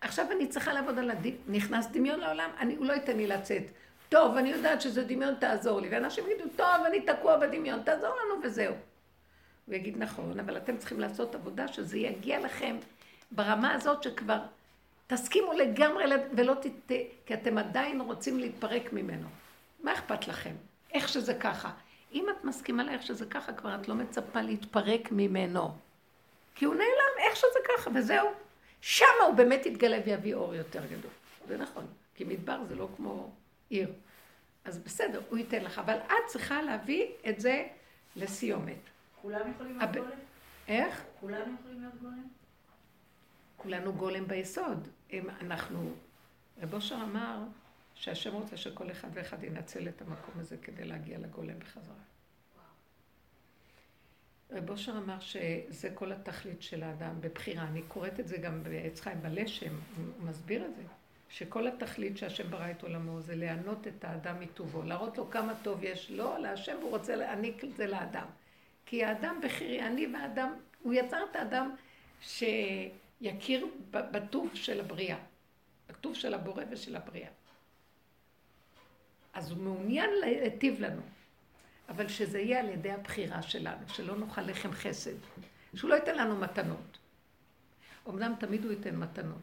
עכשיו 0.00 0.26
אני 0.32 0.46
צריכה 0.46 0.72
לעבוד 0.72 0.98
על 0.98 1.10
הדמיון, 1.10 1.36
נכנס 1.48 1.86
דמיון 1.86 2.20
לעולם, 2.20 2.50
אני, 2.58 2.74
הוא 2.74 2.86
לא 2.86 2.92
ייתן 2.92 3.16
לי 3.16 3.26
לצאת. 3.26 3.62
טוב, 4.08 4.36
אני 4.36 4.48
יודעת 4.48 4.80
שזה 4.80 5.04
דמיון, 5.04 5.34
תעזור 5.34 5.80
לי. 5.80 5.88
ואנשים 5.90 6.24
יגידו, 6.24 6.48
טוב, 6.56 6.84
אני 6.86 7.00
תקוע 7.00 7.36
בדמיון, 7.36 7.82
תעזור 7.82 8.08
לנו 8.08 8.42
וזהו. 8.42 8.74
הוא 9.66 9.74
יגיד, 9.74 9.98
נכון, 9.98 10.40
אבל 10.40 10.56
אתם 10.56 10.76
צריכים 10.76 11.00
לעשות 11.00 11.34
עבודה 11.34 11.68
שזה 11.68 11.98
יגיע 11.98 12.40
לכם 12.40 12.76
ברמה 13.30 13.74
הזאת 13.74 14.02
שכבר 14.02 14.38
תסכימו 15.08 15.52
לגמרי 15.52 16.04
ולא 16.36 16.54
תת... 16.54 16.92
כי 17.26 17.34
אתם 17.34 17.58
עדיין 17.58 18.00
רוצים 18.00 18.38
להתפרק 18.38 18.92
ממנו. 18.92 19.28
מה 19.82 19.92
אכפת 19.92 20.28
לכם? 20.28 20.54
איך 20.94 21.08
שזה 21.08 21.34
ככה. 21.34 21.70
אם 22.12 22.26
את 22.30 22.44
מסכימה 22.44 22.84
לאיך 22.84 23.02
שזה 23.02 23.26
ככה, 23.26 23.52
כבר 23.52 23.74
את 23.74 23.88
לא 23.88 23.94
מצפה 23.94 24.40
להתפרק 24.40 25.12
ממנו. 25.12 25.74
כי 26.54 26.64
הוא 26.64 26.74
נעלם, 26.74 27.18
איך 27.18 27.36
שזה 27.36 27.58
ככה, 27.68 27.90
וזהו. 27.94 28.28
שמה 28.80 29.24
הוא 29.26 29.34
באמת 29.34 29.66
יתגלה 29.66 29.98
ויביא 30.06 30.34
אור 30.34 30.54
יותר 30.54 30.86
גדול. 30.86 31.10
זה 31.48 31.56
נכון, 31.56 31.86
כי 32.14 32.24
מדבר 32.24 32.60
זה 32.68 32.74
לא 32.74 32.88
כמו 32.96 33.30
עיר. 33.68 33.92
אז 34.64 34.78
בסדר, 34.78 35.20
הוא 35.28 35.38
ייתן 35.38 35.64
לך, 35.64 35.78
אבל 35.78 35.96
את 35.96 36.26
צריכה 36.26 36.62
להביא 36.62 37.06
את 37.28 37.40
זה 37.40 37.66
לסיומת. 38.16 38.78
כולם 39.22 39.50
יכולים 39.50 39.78
להיות 39.78 39.92
גולם? 39.92 40.10
איך? 40.68 41.04
כולם 41.20 41.56
יכולים 41.60 41.80
להיות 41.80 41.94
גולם? 42.02 42.26
כולנו 43.56 43.92
גולם 43.92 44.28
ביסוד. 44.28 44.88
אם 45.12 45.30
אנחנו... 45.40 45.92
רב 46.62 46.74
אושר 46.74 46.98
אמר 47.02 47.38
שהשם 47.94 48.32
רוצה 48.34 48.56
שכל 48.56 48.90
אחד 48.90 49.08
ואחד 49.12 49.44
ינצל 49.44 49.88
את 49.88 50.02
המקום 50.02 50.34
הזה 50.40 50.56
כדי 50.56 50.84
להגיע 50.84 51.18
לגולם 51.18 51.58
בחזרה. 51.58 51.94
רב 54.50 54.70
אושר 54.70 54.92
אמר 54.92 55.20
שזה 55.20 55.90
כל 55.94 56.12
התכלית 56.12 56.62
של 56.62 56.82
האדם 56.82 57.20
בבחירה. 57.20 57.64
אני 57.64 57.82
קוראת 57.82 58.20
את 58.20 58.28
זה 58.28 58.36
גם 58.36 58.62
בעץ 58.62 59.00
חיים 59.00 59.22
בלשם, 59.22 59.74
הוא 59.96 60.28
מסביר 60.28 60.64
את 60.66 60.76
זה. 60.76 60.82
שכל 61.28 61.66
התכלית 61.66 62.16
שהשם 62.16 62.50
ברא 62.50 62.70
את 62.70 62.82
עולמו 62.82 63.20
זה 63.20 63.34
לענות 63.36 63.86
את 63.86 64.04
האדם 64.04 64.40
מטובו, 64.40 64.82
להראות 64.82 65.18
לו 65.18 65.30
כמה 65.30 65.52
טוב 65.62 65.84
יש 65.84 66.10
לו, 66.10 66.38
להשם 66.38 66.76
הוא 66.82 66.90
רוצה 66.90 67.16
להעניק 67.16 67.64
את 67.64 67.76
זה 67.76 67.86
לאדם. 67.86 68.26
כי 68.86 69.04
האדם 69.04 69.40
בחירי, 69.42 69.82
אני 69.86 70.06
והאדם, 70.14 70.54
הוא 70.82 70.94
יצר 70.94 71.24
את 71.30 71.36
האדם 71.36 71.74
שיכיר 73.18 73.66
בטוב 73.90 74.50
של 74.54 74.80
הבריאה, 74.80 75.18
בטוב 75.88 76.14
של 76.14 76.34
הבורא 76.34 76.64
ושל 76.70 76.96
הבריאה. 76.96 77.30
אז 79.32 79.50
הוא 79.50 79.58
מעוניין 79.58 80.10
להיטיב 80.20 80.80
לנו. 80.80 81.02
אבל 81.88 82.08
שזה 82.08 82.40
יהיה 82.40 82.60
על 82.60 82.68
ידי 82.68 82.92
הבחירה 82.92 83.42
שלנו, 83.42 83.88
שלא 83.88 84.16
נאכל 84.16 84.40
לחם 84.40 84.72
חסד, 84.72 85.14
שהוא 85.74 85.90
לא 85.90 85.94
ייתן 85.94 86.16
לנו 86.16 86.36
מתנות. 86.36 86.98
אמנם 88.08 88.34
תמיד 88.40 88.64
הוא 88.64 88.72
ייתן 88.72 88.96
מתנות, 88.96 89.38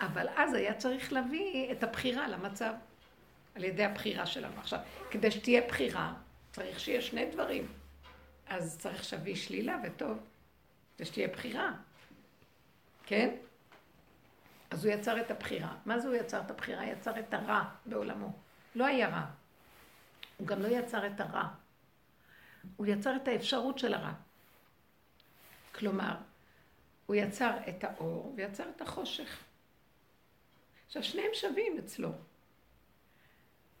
אבל 0.00 0.28
אז 0.36 0.54
היה 0.54 0.74
צריך 0.74 1.12
להביא 1.12 1.72
את 1.72 1.82
הבחירה 1.82 2.28
למצב, 2.28 2.74
על 3.54 3.64
ידי 3.64 3.84
הבחירה 3.84 4.26
שלנו. 4.26 4.60
עכשיו, 4.60 4.80
כדי 5.10 5.30
שתהיה 5.30 5.68
בחירה, 5.68 6.14
צריך 6.52 6.80
שיהיה 6.80 7.00
שני 7.00 7.30
דברים. 7.30 7.66
אז 8.46 8.78
צריך 8.78 9.04
שווה 9.04 9.36
שלילה 9.36 9.76
וטוב, 9.84 10.18
כדי 10.96 11.06
שתהיה 11.06 11.28
בחירה. 11.28 11.72
כן? 13.06 13.36
אז 14.70 14.84
הוא 14.84 14.94
יצר 14.94 15.20
את 15.20 15.30
הבחירה. 15.30 15.76
מה 15.86 15.98
זה 15.98 16.08
הוא 16.08 16.16
יצר 16.16 16.40
את 16.40 16.50
הבחירה? 16.50 16.86
יצר 16.86 17.18
את 17.18 17.34
הרע 17.34 17.64
בעולמו. 17.86 18.32
לא 18.74 18.86
היה 18.86 19.08
רע. 19.08 19.24
הוא 20.36 20.46
גם 20.46 20.62
לא 20.62 20.68
יצר 20.68 21.06
את 21.06 21.20
הרע. 21.20 21.48
הוא 22.76 22.86
יצר 22.86 23.16
את 23.16 23.28
האפשרות 23.28 23.78
של 23.78 23.94
הרע. 23.94 24.12
כלומר, 25.74 26.14
הוא 27.06 27.16
יצר 27.16 27.50
את 27.68 27.84
האור 27.84 28.34
ויצר 28.36 28.64
את 28.76 28.80
החושך. 28.80 29.44
עכשיו, 30.86 31.02
שניהם 31.02 31.30
שווים 31.34 31.78
אצלו. 31.78 32.12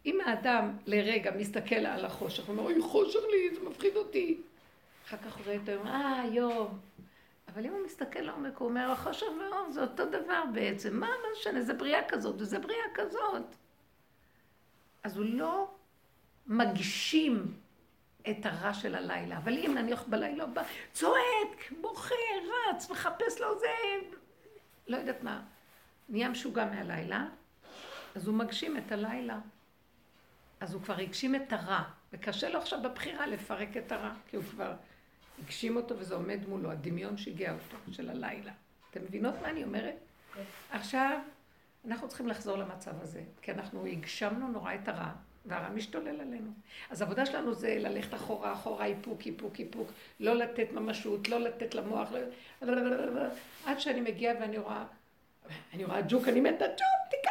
אם 0.06 0.18
האדם 0.26 0.76
לרגע 0.86 1.30
מסתכל 1.30 1.74
על 1.74 2.04
החושך, 2.04 2.44
הוא 2.44 2.56
אומר, 2.56 2.62
אוי, 2.62 2.82
חושך 2.82 3.20
לי, 3.30 3.54
זה 3.54 3.60
מפחיד 3.68 3.96
אותי. 3.96 4.40
אחר 5.06 5.16
כך 5.16 5.36
הוא 5.36 5.44
רואה 5.44 5.56
את 5.56 5.68
היום, 5.68 5.86
אה, 5.86 6.20
היום. 6.22 6.78
אבל 7.54 7.66
אם 7.66 7.72
הוא 7.72 7.84
מסתכל 7.84 8.20
לעומק, 8.20 8.56
הוא 8.56 8.68
אומר, 8.68 8.90
החושך 8.90 9.26
והאור 9.40 9.70
זה 9.70 9.80
אותו 9.80 10.06
דבר 10.06 10.42
בעצם. 10.52 11.00
מה, 11.00 11.08
משנה, 11.32 11.62
זה 11.62 11.74
בריאה 11.74 12.08
כזאת 12.08 12.40
וזה 12.40 12.58
בריאה 12.58 12.84
כזאת. 12.94 13.56
אז 15.02 15.16
הוא 15.16 15.26
לא 15.28 15.70
מגשים 16.46 17.54
את 18.30 18.46
הרע 18.46 18.74
של 18.74 18.94
הלילה. 18.94 19.36
אבל 19.36 19.52
אם 19.52 19.74
נניח 19.74 20.02
בלילה 20.02 20.46
בא, 20.46 20.62
צועק, 20.92 21.72
בוכה, 21.80 22.14
רץ, 22.70 22.90
מחפש 22.90 23.40
לו 23.40 23.58
זה, 23.58 23.68
לא 24.86 24.96
יודעת 24.96 25.22
מה, 25.22 25.42
נהיה 26.08 26.28
משוגע 26.28 26.64
מהלילה, 26.64 27.26
אז 28.14 28.26
הוא 28.26 28.34
מגשים 28.34 28.76
את 28.76 28.92
הלילה. 28.92 29.38
אז 30.60 30.74
הוא 30.74 30.82
כבר 30.82 30.94
הגשים 30.98 31.34
את 31.34 31.52
הרע, 31.52 31.82
וקשה 32.12 32.48
לו 32.48 32.58
עכשיו 32.58 32.82
בבחירה 32.82 33.26
לפרק 33.26 33.76
את 33.76 33.92
הרע, 33.92 34.12
כי 34.30 34.36
הוא 34.36 34.44
כבר 34.44 34.72
הגשים 35.44 35.76
אותו 35.76 35.98
וזה 35.98 36.14
עומד 36.14 36.48
מולו, 36.48 36.70
הדמיון 36.70 37.16
שהגיע 37.16 37.52
אותו, 37.52 37.92
של 37.92 38.10
הלילה. 38.10 38.52
אתם 38.90 39.02
מבינות 39.02 39.34
מה 39.42 39.50
אני 39.50 39.64
אומרת? 39.64 39.94
כן. 40.34 40.42
עכשיו, 40.70 41.18
אנחנו 41.86 42.08
צריכים 42.08 42.28
לחזור 42.28 42.58
למצב 42.58 43.02
הזה, 43.02 43.22
כי 43.42 43.52
אנחנו 43.52 43.86
הגשמנו 43.86 44.48
נורא 44.48 44.74
את 44.74 44.88
הרע, 44.88 45.10
והרע 45.46 45.68
משתולל 45.68 46.20
עלינו. 46.20 46.50
אז 46.90 47.00
העבודה 47.02 47.26
שלנו 47.26 47.54
זה 47.54 47.76
ללכת 47.78 48.14
אחורה, 48.14 48.52
אחורה, 48.52 48.86
איפוק, 48.86 49.26
איפוק, 49.26 49.60
איפוק, 49.60 49.92
לא 50.20 50.34
לתת 50.34 50.72
ממשות, 50.72 51.28
לא 51.28 51.40
לתת 51.40 51.74
למוח, 51.74 52.08
לא... 52.62 53.22
עד 53.66 53.80
שאני 53.80 54.00
מגיעה 54.00 54.34
ואני 54.40 54.58
רואה, 54.58 54.84
אני 55.74 55.84
רואה 55.84 56.00
ג'וק, 56.08 56.28
אני 56.28 56.40
מתה, 56.40 56.64
ג'וק, 56.66 57.10
תיקן! 57.10 57.30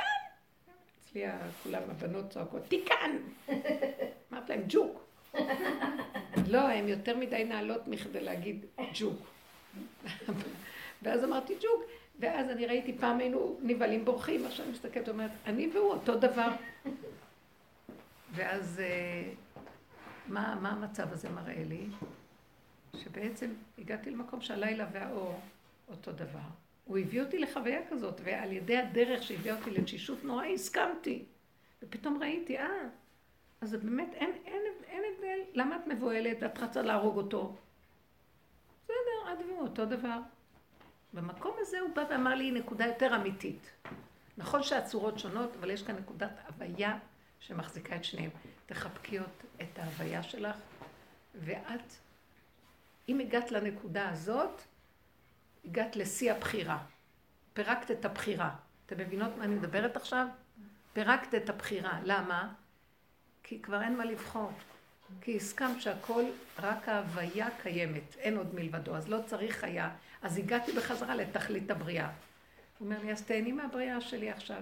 אצלי 1.04 1.24
כולם 1.64 1.82
הבנות 1.90 2.30
צועקות, 2.30 2.64
תיקן! 2.68 3.18
אמרת 4.32 4.50
להם, 4.50 4.64
ג'וק. 4.68 5.13
לא, 6.54 6.70
הן 6.70 6.88
יותר 6.88 7.18
מדי 7.18 7.44
נעלות 7.44 7.88
מכדי 7.88 8.22
להגיד 8.22 8.66
ג'וק. 8.94 9.20
ואז 11.04 11.24
אמרתי 11.24 11.54
ג'וק, 11.62 11.84
ואז 12.20 12.50
אני 12.50 12.66
ראיתי 12.66 12.98
פעם 12.98 13.20
היינו 13.20 13.60
נבהלים 13.62 14.06
בורחים, 14.06 14.46
עכשיו 14.46 14.66
אני 14.66 14.74
מסתכלת 14.74 15.08
ואומרת, 15.08 15.32
אני 15.46 15.70
והוא 15.74 15.90
אותו 15.92 16.16
דבר. 16.16 16.52
ואז 18.36 18.80
אה, 18.80 19.30
מה, 20.28 20.58
מה 20.62 20.70
המצב 20.70 21.14
הזה 21.14 21.30
מראה 21.30 21.64
לי? 21.70 21.86
שבעצם 22.96 23.50
הגעתי 23.78 24.10
למקום 24.10 24.42
שהלילה 24.42 24.88
והאור 24.92 25.40
אותו 25.88 26.12
דבר. 26.12 26.40
הוא 26.86 26.98
הביא 26.98 27.22
אותי 27.22 27.40
לחוויה 27.40 27.80
כזאת, 27.90 28.22
ועל 28.24 28.52
ידי 28.52 28.78
הדרך 28.78 29.24
שהביאה 29.24 29.56
אותי 29.56 29.72
לתשישות 29.72 30.24
נורא 30.24 30.46
הסכמתי. 30.46 31.26
ופתאום 31.82 32.18
ראיתי, 32.22 32.58
אה, 32.58 32.68
אז 33.64 33.70
זה 33.70 33.78
באמת, 33.78 34.14
אין, 34.14 34.32
אין, 34.46 34.62
אין 34.86 35.04
הבדל. 35.14 35.40
למה 35.54 35.76
את 35.76 35.88
מבוהלת? 35.88 36.44
את 36.44 36.60
רצה 36.60 36.82
להרוג 36.82 37.18
אותו. 37.18 37.56
בסדר, 38.84 39.34
את 39.34 39.46
והוא 39.46 39.62
אותו 39.62 39.86
דבר. 39.86 40.20
במקום 41.14 41.56
הזה 41.60 41.80
הוא 41.80 41.96
בא 41.96 42.04
ואמר 42.10 42.36
לי 42.36 42.52
נקודה 42.52 42.86
יותר 42.86 43.16
אמיתית. 43.16 43.72
נכון 44.38 44.64
שהצורות 44.64 45.20
שונות, 45.20 45.56
אבל 45.60 45.70
יש 45.70 45.84
כאן 45.84 45.96
נקודת 45.96 46.32
הוויה 46.48 46.98
שמחזיקה 47.40 47.96
את 47.96 48.04
שניהם. 48.04 48.30
תחבקי 48.66 49.20
את 49.62 49.80
ההוויה 49.80 50.24
שלך, 50.24 50.58
ואת, 51.36 51.94
אם 53.10 53.20
הגעת 53.20 53.52
לנקודה 53.52 54.10
הזאת, 54.10 54.62
הגעת 55.66 55.96
לשיא 55.96 56.32
הבחירה. 56.32 56.84
פירקת 57.54 57.92
את 57.92 58.06
הבחירה. 58.06 58.56
אתם 58.86 58.98
מבינות 58.98 59.38
מה 59.38 59.44
אני 59.44 59.56
מדברת 59.56 59.96
עכשיו? 59.96 60.28
פירקת 60.94 61.36
את 61.36 61.50
הבחירה. 61.50 62.00
למה? 62.04 62.54
כי 63.44 63.62
כבר 63.62 63.82
אין 63.82 63.98
מה 63.98 64.06
לבחור. 64.06 64.52
כי 65.22 65.38
הסכמת 65.38 65.82
שהכל, 65.82 66.24
רק 66.60 66.90
ההוויה 66.90 67.48
קיימת, 67.62 68.16
אין 68.18 68.38
עוד 68.38 68.56
מלבדו, 68.56 68.96
אז 68.96 69.10
לא 69.10 69.20
צריך 69.26 69.64
היה. 69.64 69.90
אז 70.22 70.38
הגעתי 70.38 70.72
בחזרה 70.72 71.16
לתכלית 71.16 71.72
הבריאה. 71.72 72.10
הוא 72.80 72.86
אומר 72.86 73.04
לי, 73.04 73.12
אז 73.12 73.22
תהני 73.22 73.52
מהבריאה 73.52 74.02
שלי 74.02 74.30
עכשיו. 74.30 74.62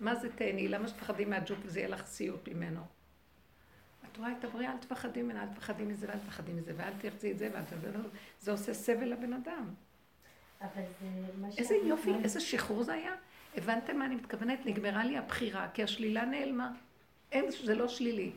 מה 0.00 0.14
זה 0.14 0.32
תהני? 0.32 0.68
למה 0.68 0.88
שתפחדי 0.88 1.24
מהג'וק 1.24 1.58
וזה 1.62 1.80
יהיה 1.80 1.88
לך 1.88 2.06
סיוט 2.06 2.48
ממנו? 2.48 2.80
את 4.12 4.16
רואה 4.16 4.32
את 4.38 4.44
הבריאה, 4.44 4.72
אל 4.72 4.78
תפחדי 4.78 5.22
ממנה, 5.22 5.42
אל 5.42 5.48
תפחדי 5.48 5.84
מזה 5.84 6.06
ואל 6.08 6.18
תפחדי 6.18 6.52
מזה 6.52 6.72
ואל 6.76 6.92
תרצי 7.00 7.32
את 7.32 7.38
זה 7.38 7.48
ואל 7.52 7.62
תפחדי 7.62 7.88
מזה. 7.88 8.08
זה 8.40 8.50
עושה 8.50 8.74
סבל 8.74 9.12
לבן 9.12 9.32
אדם. 9.32 9.74
אבל 10.60 10.82
זה 11.00 11.06
מה 11.40 11.52
ש... 11.52 11.58
איזה 11.58 11.74
יופי, 11.74 12.14
איזה 12.24 12.40
שחרור 12.40 12.82
זה 12.82 12.92
היה. 12.92 13.12
הבנתם 13.56 13.96
מה 13.96 14.06
אני 14.06 14.14
מתכוונת? 14.14 14.66
נגמרה 14.66 15.04
לי 15.04 15.18
הבחירה, 15.18 15.68
כי 15.74 15.82
השלילה 15.82 16.24
נעלמה. 16.24 16.72
אין, 17.32 17.50
זה 17.64 17.74
לא 17.74 17.88
שלילי. 17.88 18.30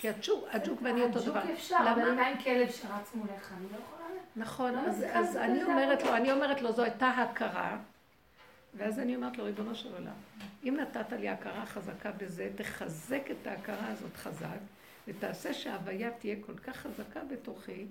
כי 0.00 0.08
הג'וק, 0.08 0.44
הג'וק 0.50 0.82
ואני 0.82 1.02
אותו 1.02 1.20
דבר. 1.20 1.38
הג'וק 1.38 1.50
אפשר, 1.50 1.76
אבל 1.94 2.18
עם 2.18 2.38
כלב 2.44 2.70
שרץ 2.70 3.14
מולך? 3.14 3.52
אני 3.58 3.66
לא 3.72 3.76
יכולה... 3.76 4.06
נכון, 4.36 4.74
לא 4.74 4.80
אז 5.12 5.36
אני 5.36 5.64
אומרת 5.64 6.02
לו, 6.02 6.16
אני 6.16 6.32
אומרת 6.32 6.62
לו, 6.62 6.72
זו 6.72 6.82
הייתה 6.82 7.08
הכרה. 7.08 7.78
ואז 8.76 8.98
אני 8.98 9.16
אומרת 9.16 9.38
לו, 9.38 9.44
ריבונו 9.44 9.74
של 9.74 9.94
עולם, 9.94 10.12
אם 10.64 10.76
נתת 10.80 11.12
לי 11.12 11.28
הכרה 11.28 11.66
חזקה 11.66 12.12
בזה, 12.12 12.50
תחזק 12.56 13.22
את 13.30 13.46
ההכרה 13.46 13.88
הזאת 13.88 14.16
חזק, 14.16 14.58
ותעשה 15.08 15.54
שההוויה 15.54 16.10
תהיה 16.10 16.36
כל 16.46 16.54
כך 16.58 16.76
חזקה 16.76 17.20
בתוכי, 17.30 17.86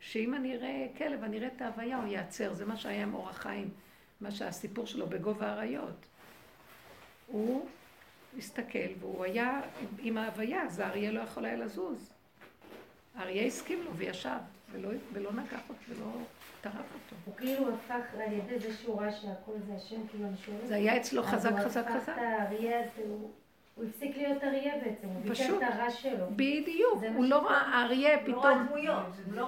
שאם 0.00 0.34
אני 0.34 0.56
אראה 0.56 0.86
כלב, 0.98 1.22
אני 1.22 1.38
אראה 1.38 1.48
את 1.56 1.62
ההוויה, 1.62 1.96
הוא 1.96 2.06
ייעצר. 2.06 2.54
זה 2.54 2.64
מה 2.64 2.76
שהיה 2.76 3.02
עם 3.02 3.14
אור 3.14 3.28
החיים, 3.28 3.70
מה 4.20 4.30
שהסיפור 4.30 4.86
שלו 4.86 5.06
בגובה 5.06 5.46
האריות. 5.46 6.06
הוא 7.26 7.68
הסתכל, 8.38 8.88
והוא 9.00 9.24
היה 9.24 9.60
עם 9.98 10.18
ההוויה, 10.18 10.62
אז 10.62 10.78
האריה 10.78 11.12
לא 11.12 11.20
יכול 11.20 11.44
היה 11.44 11.56
לזוז. 11.56 12.12
האריה 13.16 13.46
הסכים 13.46 13.82
לו 13.84 13.94
וישב, 13.96 14.30
ולא, 14.72 14.88
ולא 15.12 15.32
נגח 15.32 15.60
אותו, 15.68 15.80
ולא 15.88 16.06
טרף 16.60 16.74
אותו. 16.74 17.16
הוא 17.24 17.34
כאילו 17.36 17.74
הפך 17.74 18.14
על 18.14 18.32
ידי 18.32 18.58
זה 18.58 18.76
שהוא 18.76 19.00
ראה 19.00 19.12
שהכל 19.12 19.52
זה 19.66 19.74
השם, 19.76 20.06
כאילו 20.10 20.26
אני 20.26 20.36
שואלת. 20.36 20.66
זה 20.66 20.74
היה 20.74 20.96
אצלו 20.96 21.22
חזק 21.22 21.52
חזק 21.64 21.66
חזק. 21.66 21.88
אז 21.88 21.94
הוא 21.94 21.96
הפך 21.96 22.08
את 22.12 22.18
האריה 22.18 22.80
הזה, 22.80 23.02
הוא 23.76 23.84
הפסיק 23.88 24.16
להיות 24.16 24.44
אריה 24.44 24.74
בעצם, 24.84 25.08
הוא 25.08 25.22
ביקר 25.22 25.56
את 25.56 25.74
הרע 25.74 25.90
שלו. 25.90 26.26
בדיוק, 26.30 27.02
הוא 27.14 27.24
לא 27.24 27.46
ראה 27.46 27.60
האריה 27.60 28.18
פתאום, 28.18 28.66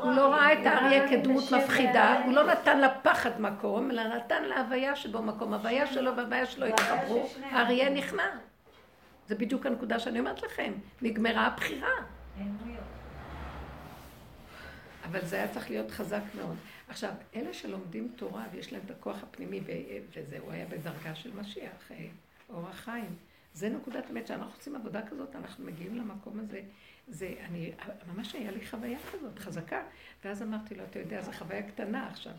הוא 0.03 0.12
לא 0.12 0.34
ראה 0.34 0.53
את 0.53 0.66
האריה 0.66 1.09
כדמות 1.09 1.45
מפחידה, 1.53 2.22
הוא 2.24 2.32
לא 2.32 2.47
נתן 2.47 2.80
לה 2.80 3.01
פחד 3.03 3.41
מקום, 3.41 3.91
אלא 3.91 4.16
נתן 4.16 4.45
לה 4.45 4.61
הוויה 4.61 4.97
שבו 4.97 5.22
מקום, 5.22 5.55
הוויה 5.55 5.86
שלו 5.86 6.16
והוויה 6.16 6.47
שלו 6.47 6.66
התחברו, 6.66 7.28
האריה 7.51 7.91
נכנע. 7.91 8.47
זה 9.29 9.35
בדיוק 9.35 9.66
הנקודה 9.66 9.99
שאני 9.99 10.18
אומרת 10.18 10.43
לכם, 10.43 10.72
נגמרה 11.03 11.47
הבחירה. 11.47 11.95
אבל 15.05 15.24
זה 15.24 15.37
היה 15.37 15.49
צריך 15.49 15.70
להיות 15.70 15.91
חזק 15.91 16.22
מאוד. 16.35 16.57
עכשיו, 16.89 17.12
אלה 17.35 17.55
שלומדים 17.55 18.12
תורה 18.16 18.45
ויש 18.53 18.72
להם 18.72 18.83
את 18.87 18.91
הכוח 18.91 19.22
הפנימי, 19.22 19.61
וזהו, 20.12 20.51
היה 20.51 20.66
בדרגה 20.66 21.14
של 21.14 21.31
משיח, 21.41 21.91
אה, 21.91 22.07
אור 22.49 22.68
החיים. 22.68 23.16
זה 23.55 23.68
נקודת 23.68 24.11
אמת, 24.11 24.26
שאנחנו 24.26 24.53
עושים 24.59 24.76
עבודה 24.76 25.07
כזאת, 25.07 25.37
אנחנו 25.37 25.64
מגיעים 25.64 25.97
למקום 25.97 26.41
הזה. 26.41 26.61
זה, 27.09 27.35
אני, 27.45 27.72
ממש 28.14 28.35
היה 28.35 28.51
לי 28.51 28.66
חוויה 28.66 28.99
כזאת, 29.12 29.39
חזקה. 29.39 29.83
ואז 30.24 30.43
אמרתי 30.43 30.74
לו, 30.74 30.85
אתה 30.85 30.99
יודע, 30.99 31.22
זו 31.22 31.33
חוויה 31.33 31.62
קטנה 31.62 32.07
עכשיו. 32.07 32.33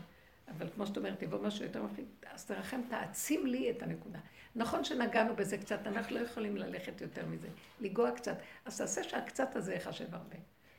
אבל 0.48 0.66
כמו 0.74 0.86
שאת 0.86 0.96
אומרת, 0.96 1.22
יבוא 1.22 1.46
משהו 1.46 1.64
יותר 1.64 1.82
מפחיד, 1.82 2.04
אז 2.32 2.44
תרחם, 2.44 2.80
תעצים 2.88 3.46
לי 3.46 3.70
את 3.70 3.82
הנקודה. 3.82 4.18
נכון 4.56 4.84
שנגענו 4.84 5.36
בזה 5.36 5.58
קצת, 5.58 5.86
אנחנו 5.86 6.16
לא 6.16 6.20
יכולים 6.20 6.56
ללכת 6.56 7.00
יותר 7.00 7.26
מזה, 7.26 7.48
לנגוע 7.80 8.10
קצת. 8.10 8.36
אז 8.64 8.78
תעשה 8.78 9.04
שהקצת 9.04 9.56
הזה 9.56 9.74
יחשב 9.74 10.14
הרבה. 10.14 10.36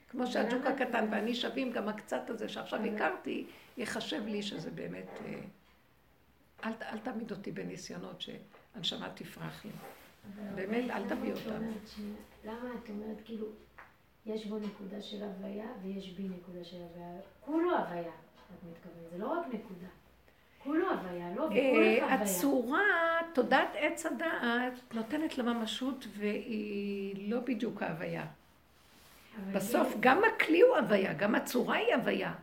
כמו 0.09 0.27
שהג'וק 0.27 0.65
הקטן 0.65 1.07
ואני 1.11 1.35
שווים, 1.35 1.71
גם 1.71 1.89
הקצת 1.89 2.29
הזה 2.29 2.49
שעכשיו 2.49 2.79
הכרתי, 2.83 3.45
יחשב 3.77 4.25
לי 4.25 4.43
שזה 4.43 4.71
באמת... 4.71 5.07
אה, 5.25 5.41
אל, 6.63 6.71
אל 6.81 6.97
תעמיד 6.97 7.31
אותי 7.31 7.51
בניסיונות 7.51 8.21
שהנשמה 8.21 9.09
תפרח 9.15 9.65
לי. 9.65 9.71
באמת, 10.55 10.89
אל 10.89 11.09
תביא 11.09 11.33
אותם. 11.33 11.63
למה 12.45 12.69
את 12.83 12.89
אומרת, 12.89 13.17
כאילו, 13.25 13.47
יש 14.25 14.45
בו 14.45 14.59
נקודה 14.59 15.01
של 15.01 15.23
הוויה 15.23 15.67
ויש 15.81 16.09
בי 16.09 16.29
נקודה 16.29 16.63
של 16.63 16.81
הוויה. 16.81 17.21
כולו 17.39 17.77
הוויה, 17.77 18.11
את 18.11 18.63
מתכוונת, 18.69 19.11
זה 19.11 19.17
לא 19.17 19.27
רק 19.27 19.47
נקודה. 19.47 19.87
כולו 20.63 20.89
הוויה, 20.89 21.25
לא? 21.35 21.49
אה, 21.51 22.13
הצורה 22.13 22.81
תודעת 23.33 23.69
עץ 23.75 24.05
הדעת 24.05 24.93
נותנת 24.93 25.37
לה 25.37 25.43
ממשות 25.43 26.07
והיא 26.17 27.29
לא 27.31 27.39
בדיוק 27.39 27.83
ההוויה. 27.83 28.25
בסוף 29.51 29.95
גם 29.99 30.21
הכלי 30.23 30.61
הוא 30.61 30.77
הוויה, 30.77 31.13
גם 31.13 31.35
הצורה 31.35 31.75
היא 31.75 31.95
הוויה. 31.95 32.33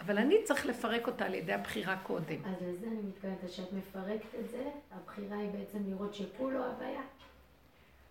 אבל 0.00 0.18
אני 0.18 0.36
צריך 0.44 0.66
לפרק 0.66 1.06
אותה 1.06 1.26
על 1.26 1.34
ידי 1.34 1.52
הבחירה 1.52 1.96
קודם. 2.02 2.44
אז 2.44 2.62
לזה 2.62 2.86
אני 2.86 3.02
מתכוונת, 3.08 3.52
שאת 3.52 3.72
מפרקת 3.72 4.34
את 4.40 4.50
זה, 4.50 4.64
הבחירה 4.90 5.38
היא 5.38 5.50
בעצם 5.50 5.78
לראות 5.88 6.14
שכולו 6.14 6.64
הוויה. 6.64 7.02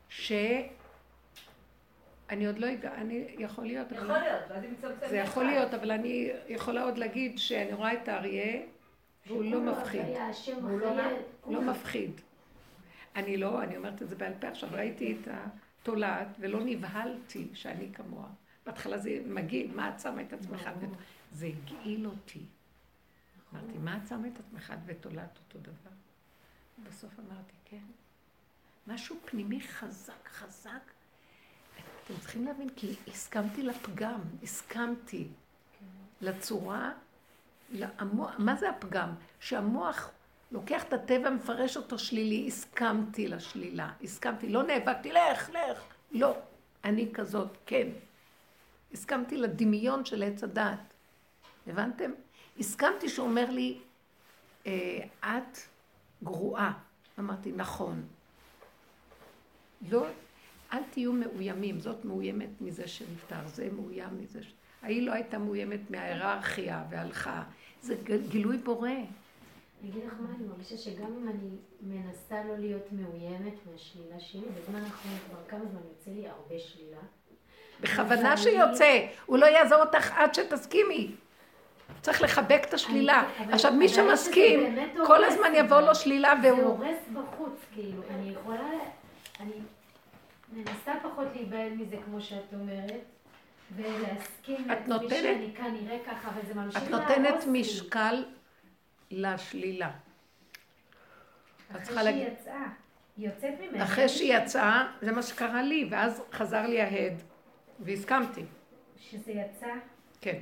ש... 0.10 0.32
אני 2.30 2.46
עוד 2.48 2.60
לא 2.60 2.72
אגע, 2.72 2.93
אני, 2.93 3.26
יכול 3.38 3.66
להיות, 3.66 3.91
יכול 3.91 4.08
להיות, 4.08 4.41
ואז 4.50 4.64
היא 4.64 4.72
מצמצמת. 4.72 5.10
זה 5.10 5.18
יכול 5.18 5.43
להיות, 5.43 5.74
אבל 5.74 5.91
אני 5.91 6.32
יכולה 6.48 6.84
עוד 6.84 6.98
להגיד 6.98 7.38
שאני 7.39 7.74
רואה 7.74 7.93
את 7.93 8.08
האריה, 8.08 8.62
והוא 9.28 9.43
לא 9.43 9.61
מפחיד. 9.61 10.01
הוא 10.61 10.80
לא, 10.80 10.95
לא 11.47 11.61
מפחיד. 11.61 12.11
אני 13.15 13.38
לא, 13.38 13.63
אני 13.63 13.78
אומרת 13.78 14.01
את 14.01 14.09
זה 14.09 14.15
בעל 14.15 14.34
פה 14.39 14.47
עכשיו, 14.47 14.69
ראיתי 14.71 15.17
את 15.21 15.28
התולעת 15.28 16.28
ולא 16.39 16.59
נבהלתי 16.65 17.47
שאני 17.53 17.93
כמוה. 17.93 18.28
בהתחלה 18.65 18.97
זה 18.97 19.21
מגעיל, 19.26 19.76
מה 19.76 19.89
את 19.89 19.99
שמה 19.99 20.21
את 20.21 20.34
עצמך? 20.34 20.69
זה 21.32 21.45
הגעיל 21.45 22.05
אותי. 22.05 22.45
אמרתי, 23.53 23.78
מה 23.78 23.97
את 23.97 24.07
שמה 24.09 24.28
את 24.28 24.39
עצמך 24.39 24.73
ותולעת 24.86 25.38
אותו 25.38 25.59
דבר? 25.59 25.91
בסוף 26.89 27.19
אמרתי, 27.19 27.53
כן. 27.65 27.84
משהו 28.88 29.15
פנימי 29.26 29.61
חזק, 29.61 30.28
חזק. 30.28 30.91
אתם 32.05 32.13
צריכים 32.19 32.45
להבין, 32.45 32.69
כי 32.76 32.95
הסכמתי 33.07 33.63
לפגם, 33.63 34.21
הסכמתי 34.43 35.28
לצורה, 36.21 36.91
למוח, 37.70 38.36
מה 38.38 38.55
זה 38.55 38.70
הפגם? 38.70 39.09
שהמוח 39.39 40.11
לוקח 40.51 40.84
את 40.84 40.93
הטבע, 40.93 41.30
מפרש 41.30 41.78
אותו 41.78 41.99
שלילי, 41.99 42.47
הסכמתי 42.47 43.28
לשלילה, 43.28 43.91
הסכמתי, 44.03 44.49
לא 44.49 44.63
נאבקתי, 44.63 45.11
לך, 45.11 45.49
לך, 45.49 45.84
לא, 46.11 46.38
אני 46.84 47.09
כזאת, 47.13 47.57
כן. 47.66 47.88
הסכמתי 48.93 49.38
לדמיון 49.38 50.05
של 50.05 50.24
עץ 50.24 50.43
הדעת. 50.43 50.93
הבנתם? 51.68 52.11
הסכמתי 52.59 53.09
שהוא 53.09 53.28
אומר 53.28 53.49
לי, 53.49 53.80
אה, 54.68 54.99
את 55.22 55.57
גרועה. 56.24 56.74
אמרתי, 57.20 57.51
נכון. 57.51 58.03
לא, 59.89 60.05
אל 60.74 60.84
תהיו 60.91 61.13
מאוימים, 61.13 61.80
זאת 61.80 62.05
מאוימת 62.05 62.61
מזה 62.61 62.88
שנפטר, 62.88 63.47
זה 63.47 63.70
מאוים 63.72 64.22
מזה 64.22 64.43
ש... 64.43 64.53
ההיא 64.86 65.01
לא 65.01 65.11
הייתה 65.11 65.38
מאוימת 65.38 65.91
מההיררכיה 65.91 66.83
והלכה. 66.89 67.43
זה 67.81 67.95
גילוי 68.29 68.57
בורא. 68.57 68.89
אני 68.89 69.89
אגיד 69.89 70.03
לך 70.05 70.13
מה, 70.19 70.36
אני 70.38 70.47
מרגישה 70.47 70.77
שגם 70.77 71.05
אם 71.05 71.29
אני 71.29 71.49
מנסה 71.81 72.43
לא 72.43 72.57
להיות 72.57 72.91
מאוימת 72.91 73.53
מהשלילה 73.71 74.19
שלי, 74.19 74.41
בזמן 74.41 74.79
האחרון 74.83 75.17
כבר 75.29 75.39
כמה 75.47 75.65
זמן 75.71 75.81
יוצא 75.89 76.11
לי 76.11 76.27
הרבה 76.27 76.59
שלילה. 76.59 76.97
בכוונה 77.81 78.38
שיוצא, 78.38 79.05
הוא 79.25 79.38
לא 79.38 79.45
יעזור 79.45 79.79
אותך 79.79 80.11
עד 80.15 80.33
שתסכימי. 80.33 81.11
צריך 82.01 82.21
לחבק 82.21 82.61
את 82.69 82.73
השלילה. 82.73 83.23
עכשיו, 83.51 83.73
מי 83.73 83.89
שמסכים, 83.89 84.77
כל 85.05 85.23
הזמן 85.23 85.51
יבוא 85.55 85.81
לו 85.81 85.95
שלילה 85.95 86.33
והוא... 86.43 86.57
זה 86.57 86.65
הורס 86.65 86.97
בחוץ, 87.13 87.59
כאילו. 87.73 88.01
אני 88.09 88.29
יכולה... 88.29 88.69
אני 89.39 89.53
מנסה 90.53 90.93
פחות 91.03 91.27
להיבהל 91.36 91.69
מזה, 91.69 91.95
כמו 92.05 92.21
שאת 92.21 92.53
אומרת, 92.53 93.14
ולהסכים 93.76 94.68
לעצמי 94.68 95.09
שאני 95.09 95.53
כנראה 95.55 95.97
ככה, 96.07 96.30
אבל 96.30 96.41
זה 96.47 96.53
ממשיך 96.53 96.91
להרוס 96.91 97.09
לי. 97.09 97.16
את 97.16 97.20
נותנת 97.20 97.45
משקל 97.51 98.26
לשלילה. 99.11 99.91
אחרי 101.72 101.86
שהיא 102.03 102.28
יצאה. 102.28 102.68
היא 103.18 103.30
יוצאת 103.30 103.53
ממנה. 103.59 103.84
אחרי 103.84 104.09
שהיא 104.09 104.38
יצאה, 104.38 104.91
זה 105.01 105.11
מה 105.11 105.24
שקרה 105.24 105.61
לי, 105.61 105.88
ואז 105.91 106.24
חזר 106.32 106.68
לי 106.68 106.82
ההד, 106.82 107.13
והסכמתי. 107.80 108.43
שזה 108.99 109.32
יצא? 109.32 109.68
כן. 110.22 110.39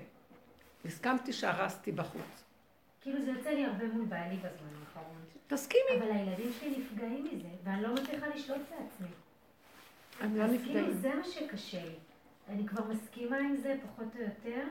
הסכמתי 0.85 1.33
שהרסתי 1.33 1.91
בחוץ. 1.91 2.43
כאילו 3.01 3.25
זה 3.25 3.31
יוצא 3.31 3.49
לי 3.49 3.65
הרבה 3.65 3.85
מול 3.85 4.05
בעלי 4.05 4.35
בזמן 4.35 4.69
האחרון. 4.79 5.15
תסכימי. 5.47 5.97
אבל 5.99 6.11
הילדים 6.11 6.51
שלי 6.59 6.69
נפגעים 6.69 7.23
מזה, 7.23 7.47
ואני 7.63 7.81
לא 7.81 7.93
מצליחה 7.93 8.27
לשלוט 8.27 8.61
בעצמי. 8.69 9.07
אני 10.21 10.39
לא 10.39 10.47
נפגעים. 10.47 10.77
אז 10.77 10.83
כאילו 10.83 10.93
זה 10.93 11.15
מה 11.15 11.23
שקשה 11.23 11.83
לי. 11.85 11.95
אני 12.49 12.67
כבר 12.67 12.83
מסכימה 12.83 13.37
עם 13.37 13.55
זה 13.55 13.75
פחות 13.83 14.07
או 14.15 14.21
יותר. 14.21 14.63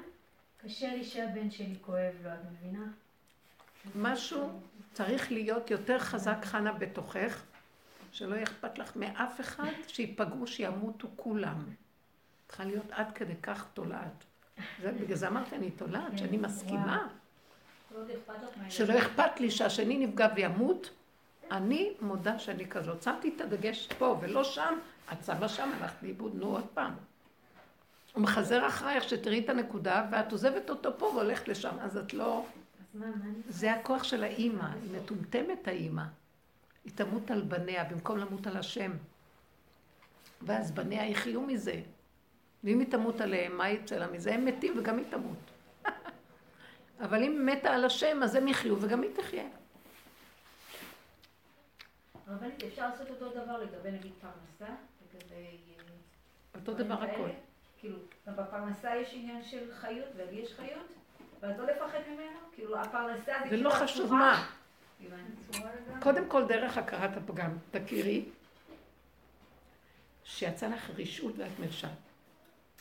קשה 0.57 0.95
לי 0.95 1.05
שהבן 1.05 1.51
שלי 1.51 1.77
כואב 1.81 2.13
לו, 2.25 2.31
את 2.31 2.39
מבינה? 2.53 2.85
משהו 3.95 4.61
צריך 4.93 5.33
להיות 5.33 5.71
יותר 5.71 5.99
חזק, 5.99 6.39
חנה, 6.43 6.73
בתוכך, 6.73 7.43
שלא 8.13 8.35
יהיה 8.35 8.45
אכפת 8.45 8.79
לך 8.79 8.97
מאף 8.97 9.41
אחד, 9.41 9.73
שיפגעו, 9.89 10.47
שימותו 10.47 11.09
כולם. 11.17 11.65
צריכה 12.49 12.65
להיות 12.65 12.91
עד 12.91 13.13
כדי 13.13 13.35
כך 13.43 13.67
תולעת. 13.75 14.25
בגלל 14.83 15.17
זה 15.17 15.29
אמרתי, 15.29 15.57
אני 15.57 15.71
תולעת, 15.71 16.19
שאני 16.19 16.39
כן, 16.39 16.45
מסכימה. 16.45 17.09
שלא 18.69 18.99
אכפת 18.99 19.41
לי 19.41 19.51
שהשני 19.51 20.07
נפגע 20.07 20.29
וימות, 20.37 20.91
אני 21.51 21.93
מודה 22.01 22.39
שאני 22.39 22.67
כזאת. 22.67 23.03
שמתי 23.03 23.33
את 23.37 23.41
הדגש 23.41 23.89
פה 23.99 24.19
ולא 24.21 24.45
שם, 24.45 24.79
את 25.13 25.25
שמה 25.25 25.49
שם, 25.49 25.71
הלכת 25.81 26.03
לאיבוד, 26.03 26.35
נו 26.35 26.47
עוד 26.47 26.67
פעם. 26.75 26.95
הוא 28.13 28.23
מחזר 28.23 28.69
אחרייך 28.69 29.09
שתראי 29.09 29.45
את 29.45 29.49
הנקודה, 29.49 30.09
ואת 30.11 30.33
עוזבת 30.33 30.71
אותו 30.71 30.99
פה 30.99 31.07
והולכת 31.07 31.49
לשם, 31.49 31.77
אז 31.81 31.97
את 31.97 32.15
לא... 32.15 32.47
זה 33.49 33.73
הכוח 33.73 34.05
של 34.05 34.25
האימא, 34.25 34.69
היא 34.83 34.91
מטומטמת 34.97 35.69
האימא. 35.69 36.03
היא 36.85 36.93
תמות 36.95 37.31
על 37.31 37.43
בניה 37.43 37.85
במקום 37.85 38.19
למות 38.19 38.47
על 38.47 38.57
השם. 38.57 38.93
ואז 40.43 40.71
בניה 40.71 41.09
יחיו 41.09 41.41
מזה. 41.41 41.81
ואם 42.65 42.81
היא 42.81 42.91
תמות 42.91 43.21
עליהם, 43.21 43.57
מה 43.57 43.71
יצא 43.71 43.97
לה 43.97 44.07
מזה? 44.07 44.35
הם 44.35 44.45
מתים 44.45 44.79
וגם 44.79 44.99
היא 44.99 45.07
תמות. 45.11 45.39
אבל 47.05 47.23
אם 47.23 47.47
מתה 47.47 47.71
על 47.71 47.85
השם, 47.85 48.23
אז 48.23 48.35
הם 48.35 48.49
יחיו 48.49 48.83
וגם 48.83 49.03
היא 49.03 49.11
תחיה. 49.17 49.49
רבנית, 52.29 52.63
אפשר 52.63 52.89
לעשות 52.89 53.11
אותו 53.11 53.29
דבר 53.31 53.59
לגבי 53.59 53.91
נגיד 53.91 54.13
פרנסה, 54.21 54.75
לגבי... 55.03 55.35
אה, 55.35 56.61
אותו 56.61 56.75
דבר 56.75 57.03
הכל. 57.03 57.29
כאילו, 57.83 57.99
גם 58.27 58.37
בפרנסה 58.37 58.97
יש 58.97 59.15
עניין 59.15 59.45
של 59.45 59.75
חיות, 59.75 60.09
ולי 60.17 60.37
יש 60.37 60.55
חיות, 60.55 60.93
ואת 61.41 61.59
לא 61.59 61.67
לפחד 61.67 61.99
ממנו? 62.09 62.39
כאילו, 62.55 62.81
הפרנסה 62.81 63.33
זה 63.43 63.49
כאילו... 63.49 63.57
זה 63.57 63.63
לא 63.63 63.71
חשוב 63.71 64.13
מה. 64.13 64.49
קודם 66.01 66.29
כל, 66.29 66.47
דרך 66.47 66.79
הכרת 66.79 67.17
הפגם, 67.17 67.51
תכירי 67.71 68.25
שיצא 70.25 70.69
לך 70.69 70.91
רשעות 70.97 71.35
ואת 71.39 71.59
מרשעת. 71.61 71.91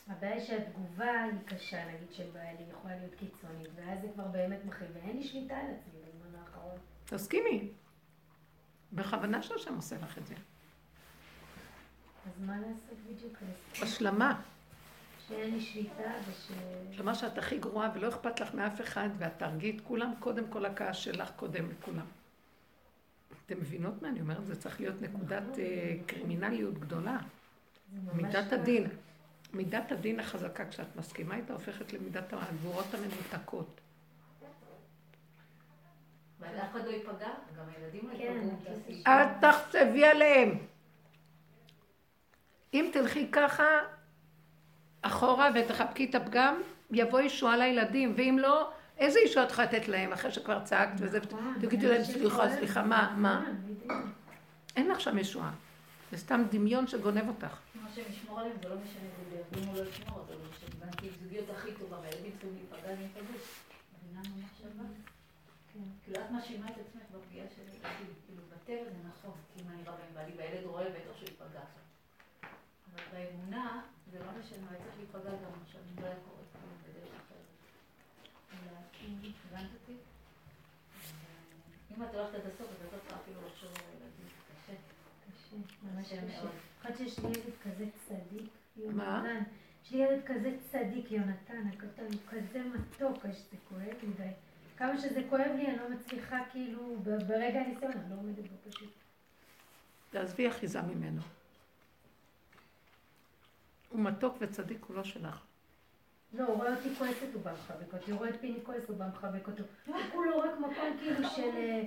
הבעיה 0.08 0.34
היא 0.34 0.46
שהתגובה 0.46 1.24
היא 1.24 1.32
קשה, 1.46 1.88
נגיד 1.88 2.14
של 2.14 2.30
בעלי, 2.34 2.64
יכולה 2.72 2.96
להיות 2.96 3.16
קיצונית, 3.16 3.70
ואז 3.76 4.02
זה 4.02 4.08
כבר 4.14 4.24
באמת 4.24 4.60
מכיל, 4.66 4.88
ואין 4.94 5.18
לי 5.18 5.24
שליטה 5.24 5.58
על 5.58 5.66
עצמי 5.66 6.02
בזמן 6.08 6.40
האחרון. 6.40 6.78
תסכימי. 7.06 7.70
בכוונה 8.94 9.42
שהשם 9.42 9.76
עושה 9.76 9.96
לך 10.04 10.18
את 10.18 10.28
זה. 10.28 10.36
אז 12.26 12.42
מה 12.46 12.56
לעשות 12.60 12.98
בדיוק? 13.08 13.34
השלמה. 13.82 14.42
שאין 15.32 15.54
לי 15.54 15.62
שליטה 15.62 16.12
וש... 16.30 16.52
השלמה 16.90 17.16
שאת 17.16 17.38
הכי 17.38 17.58
גרועה 17.58 17.92
ולא 17.96 18.10
אכפת 18.10 18.40
לך 18.40 18.54
מאף 18.54 18.82
אחד, 18.82 19.10
ואת 19.18 19.32
תהרגי 19.38 19.70
את 19.70 19.82
כולם, 19.82 20.14
קודם 20.20 20.48
כל 20.50 20.66
הכעס 20.66 20.98
שלך 20.98 21.32
קודם 21.36 21.70
לכולם. 21.72 22.06
אתם 23.46 23.58
מבינות 23.60 24.02
מה 24.02 24.08
אני 24.10 24.22
אומרת? 24.22 24.46
זה 24.46 24.62
צריך 24.62 24.80
להיות 24.80 25.02
נקודת 25.02 25.44
נכון. 25.44 25.60
אה, 25.60 25.96
קרימינליות 26.06 26.80
גדולה. 26.80 27.18
מידת 28.14 28.54
הדין. 28.54 28.88
מידת 29.54 29.92
הדין 29.92 30.20
החזקה, 30.20 30.70
כשאת 30.70 30.96
מסכימה 30.96 31.36
איתה, 31.36 31.54
הופכת 31.54 31.94
למידת 31.94 32.34
הגבורות 32.34 32.86
המנותקות. 32.94 33.82
ואף 36.40 36.72
אחד 36.72 36.86
לא 36.86 36.90
ייפגע, 36.90 37.30
גם 37.58 37.64
הילדים 37.76 38.10
לא 38.10 38.18
כן, 38.18 38.40
ייפגעו. 38.88 39.14
אל 39.14 39.26
תחשבי 39.42 40.06
עליהם. 40.06 40.58
אם 42.74 42.90
תלכי 42.94 43.32
ככה 43.32 43.66
אחורה 45.02 45.50
ותחבקי 45.56 46.06
את 46.06 46.16
הפגם, 46.16 46.62
יבוא 46.92 47.20
ישועה 47.20 47.58
לילדים, 47.58 48.14
ואם 48.18 48.38
לא, 48.42 48.70
איזה 48.98 49.20
ישועה 49.20 49.46
את 49.46 49.52
יכולה 49.52 49.68
לתת 49.68 49.88
להם 49.88 50.14
אחרי 50.14 50.32
שכבר 50.32 50.60
צעקת 50.64 50.94
וזה, 50.98 51.20
נכון, 51.20 51.58
תגידו 51.62 51.88
להם 51.88 52.04
סליחה, 52.04 52.50
סליחה, 52.50 52.84
מה, 52.84 53.16
מה? 53.18 53.46
אין 54.76 54.88
לך 54.88 55.02
שם 55.02 55.18
ישועה. 55.18 55.52
זה 56.12 56.18
סתם 56.18 56.44
דמיון 56.52 56.88
שגונב 56.88 57.28
אותך. 57.28 57.58
מה 57.82 57.90
שהם 57.96 58.06
ישמור 58.10 58.40
עליהם 58.40 58.56
זה 58.64 58.70
לא 58.70 58.76
משנה, 58.76 59.10
אם 59.58 59.68
הוא 59.68 59.76
לא 59.76 59.90
ישמור, 59.90 60.26
זה 60.28 60.34
לא 60.34 60.40
משנה. 60.50 60.92
זוגיות 61.24 61.50
הכי 61.50 61.72
טובה, 61.80 61.98
והילדים 62.02 62.32
צריכים 62.32 62.56
להיפגע, 62.56 62.92
הם 62.92 63.02
ייפגעו. 63.02 63.36
מבינה 64.04 64.22
מה 64.30 64.44
מחשבה? 64.44 64.84
כן. 65.74 65.80
כאילו 66.04 66.26
את 66.26 66.32
מאשימה 66.32 66.66
את 66.66 66.76
עצמך 66.88 67.04
בפגיעה 67.16 67.46
של 67.56 67.62
ילדים, 67.62 68.14
כאילו 68.26 68.42
בטבע 68.52 68.84
זה 68.84 69.08
נכון, 69.10 69.34
כי 69.54 69.64
אם 69.64 69.68
אני 69.70 69.82
רבה 69.82 70.04
עם 70.10 70.16
בעלי 70.16 70.32
והילד 70.38 70.66
רואה 70.66 70.84
בטח 70.84 71.18
שהוא 71.18 71.30
ייפגע. 71.30 71.62
אבל 72.96 73.04
באמונה 73.12 73.82
זה 74.12 74.20
לא 74.20 74.32
משנה, 74.40 74.68
צריך 74.68 74.96
להיפגע 74.98 75.32
גם 75.32 75.52
עכשיו, 75.64 75.82
אם 75.82 76.02
לא 76.04 76.08
היה 76.08 76.16
קורה 76.16 76.44
כלום 76.52 76.74
בדרך 76.84 77.14
אחרת. 77.16 77.48
הבנת 79.46 79.70
אותי? 79.74 79.98
אם 81.92 82.04
את 82.04 82.16
הולכת 82.16 82.36
עד 82.36 82.42
הסוף, 82.46 82.68
אז 82.70 82.88
את 82.88 82.94
לא 82.94 83.00
צריכה 83.00 83.16
אפילו 83.16 83.42
לחשוב 83.48 83.72
ממש 85.84 86.08
קשה. 86.08 86.42
אחת 86.82 86.98
שיש 86.98 87.20
לי 87.20 87.28
ילד 87.28 87.54
כזה 87.64 87.86
צדיק. 88.08 88.50
מה? 88.94 89.24
יש 89.86 89.92
לי 89.92 89.98
ילד 89.98 90.24
כזה 90.26 90.58
צדיק, 90.72 91.12
יונתן, 91.12 91.68
הקטן, 91.74 92.04
הוא 92.04 92.22
כזה 92.30 92.64
מתוק, 92.64 93.26
שזה 93.34 93.58
כואב 93.70 93.96
לי, 94.04 94.32
וכמה 94.76 94.98
שזה 94.98 95.22
כואב 95.30 95.52
לי, 95.56 95.68
אני 95.68 95.78
לא 95.78 95.90
מצליחה, 95.90 96.40
כאילו, 96.52 96.96
ברגע 97.04 97.60
הניסיון, 97.60 97.92
אני 97.92 98.10
לא 98.10 98.16
עומדת 98.16 98.50
בו 98.50 98.70
פשוט. 98.70 98.94
תעזבי 100.10 100.48
אחיזה 100.48 100.82
ממנו. 100.82 101.22
הוא 103.92 104.00
מתוק 104.02 104.38
וצדיק, 104.40 104.86
הוא 104.86 104.96
לא 104.96 105.04
שלך. 105.04 105.44
לא, 106.34 106.46
הוא 106.46 106.56
רואה 106.56 106.76
אותי 106.76 106.90
כועסת, 106.98 107.34
הוא 107.34 107.42
בא 107.42 107.54
מחבק 107.54 107.94
אותי, 107.94 108.12
הוא 108.12 108.20
רואה 108.20 108.30
את 108.30 108.36
פיני 108.42 108.60
כועס, 108.64 108.84
הוא 108.88 108.98
בא 108.98 109.08
מחבק 109.08 109.48
אותו. 109.48 109.64
הוא 109.86 109.96
כולו 110.12 110.40
רק 110.40 110.60
מקום 110.60 110.98
כאילו 111.00 111.30
של, 111.30 111.82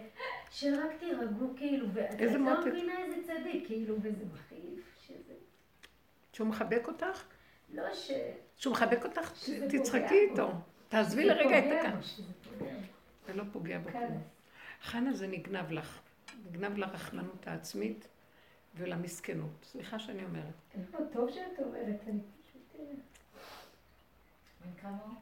של 0.51 0.75
רק 0.75 0.91
תירגעו, 0.99 1.53
כאילו, 1.57 1.87
ואת 1.93 2.21
לא 2.21 2.61
מבינה 2.61 2.99
איזה 2.99 3.17
צדיק, 3.27 3.67
כאילו, 3.67 3.97
וזה 4.03 4.25
מכאיב, 4.35 4.81
שזה... 5.01 5.35
שהוא 6.33 6.49
מחבק 6.49 6.89
אותך? 6.89 7.25
לא 7.75 7.95
ש... 7.95 8.11
שהוא 8.57 8.73
מחבק 8.73 9.05
אותך, 9.05 9.33
תצחקי 9.69 10.15
איתו. 10.31 10.53
תעזבי 10.89 11.25
לרגע 11.25 11.59
את 11.59 11.65
הכאן. 11.65 11.99
זה 13.27 13.35
לא 13.35 13.45
פוגע 13.53 13.79
בו. 13.79 13.91
חנה 14.83 15.13
זה 15.13 15.27
נגנב 15.27 15.71
לך. 15.73 16.01
נגנב 16.47 16.79
לרחמנות 16.79 17.47
העצמית 17.47 18.09
ולמסכנות. 18.77 19.65
סליחה 19.65 19.99
שאני 19.99 20.25
אומרת. 20.25 20.55
איפה 20.79 20.99
טוב 21.13 21.31
שאת 21.31 21.59
אומרת, 21.59 22.01
אני 22.09 22.19
פשוט... 22.47 22.81
אה, 22.81 22.85
בן 24.65 24.81
כמה 24.83 24.99
הוא? 25.07 25.15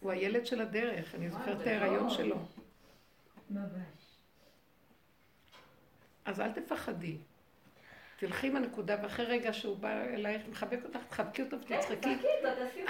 הוא 0.00 0.12
הילד 0.12 0.46
של 0.46 0.60
הדרך, 0.60 1.14
אני 1.14 1.30
זוכרת 1.30 1.60
את 1.60 1.66
ההיריון 1.66 2.10
שלו. 2.10 2.36
ממש. 3.50 4.18
אז 6.24 6.40
אל 6.40 6.52
תפחדי. 6.52 7.16
תלכי 8.16 8.46
עם 8.46 8.56
הנקודה, 8.56 8.96
ואחרי 9.02 9.24
רגע 9.24 9.52
שהוא 9.52 9.76
בא 9.76 10.04
אלייך, 10.04 10.42
מחבק 10.50 10.84
אותך, 10.84 10.98
תחבקי 11.08 11.42
אותו 11.42 11.56
ותצחקי. 11.60 12.16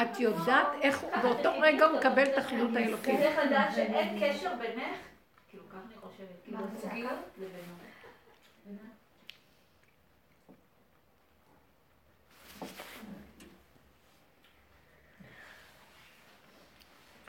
את 0.02 0.20
יודעת 0.20 0.66
איך 0.82 1.04
באותו 1.22 1.50
רגע 1.60 1.86
הוא 1.86 1.98
מקבל 1.98 2.24
את 2.24 2.38
החיות 2.38 2.70
האלוקית. 2.76 3.20
צריך 3.20 3.38
לדעת 3.46 3.74
שאין 3.74 4.20
קשר 4.20 4.54
בינך, 4.58 4.96
כאילו 5.48 5.68
ככה 5.68 5.78
אני 5.86 5.96
חושבת, 5.96 6.28
כאילו 6.44 6.58
זוגיות 6.74 7.18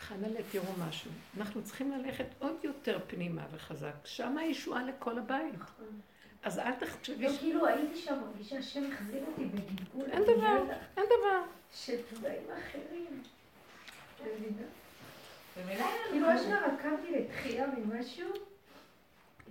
חנלה, 0.08 0.39
תראו 0.51 0.74
משהו. 0.88 1.12
אנחנו 1.38 1.64
צריכים 1.64 1.91
ללכת 1.91 2.26
עוד 2.39 2.55
יותר 2.64 2.99
פנימה 3.08 3.45
וחזק. 3.51 3.93
שם 4.05 4.38
הישועה 4.38 4.84
לכל 4.84 5.20
הבית. 5.20 5.60
אז 6.43 6.60
אל 6.60 6.74
תחשבי... 6.74 7.24
לא, 7.24 7.38
כאילו 7.39 7.68
הייתי 7.68 7.97
שם, 7.97 8.20
מרגישה 8.20 8.58
השם 8.58 8.91
החזיר 8.91 9.24
אותי 9.28 9.45
בגלגול. 9.45 10.05
אין 10.12 10.24
דבר, 10.24 10.74
אין 10.97 11.05
דבר. 11.05 11.41
של 11.72 11.97
תנאים 12.10 12.43
אחרים. 12.58 13.22
כאילו 16.10 16.36
אשכרה 16.36 16.78
קמתי 16.82 17.12
לתחייה 17.12 17.68
ממשהו, 17.78 18.30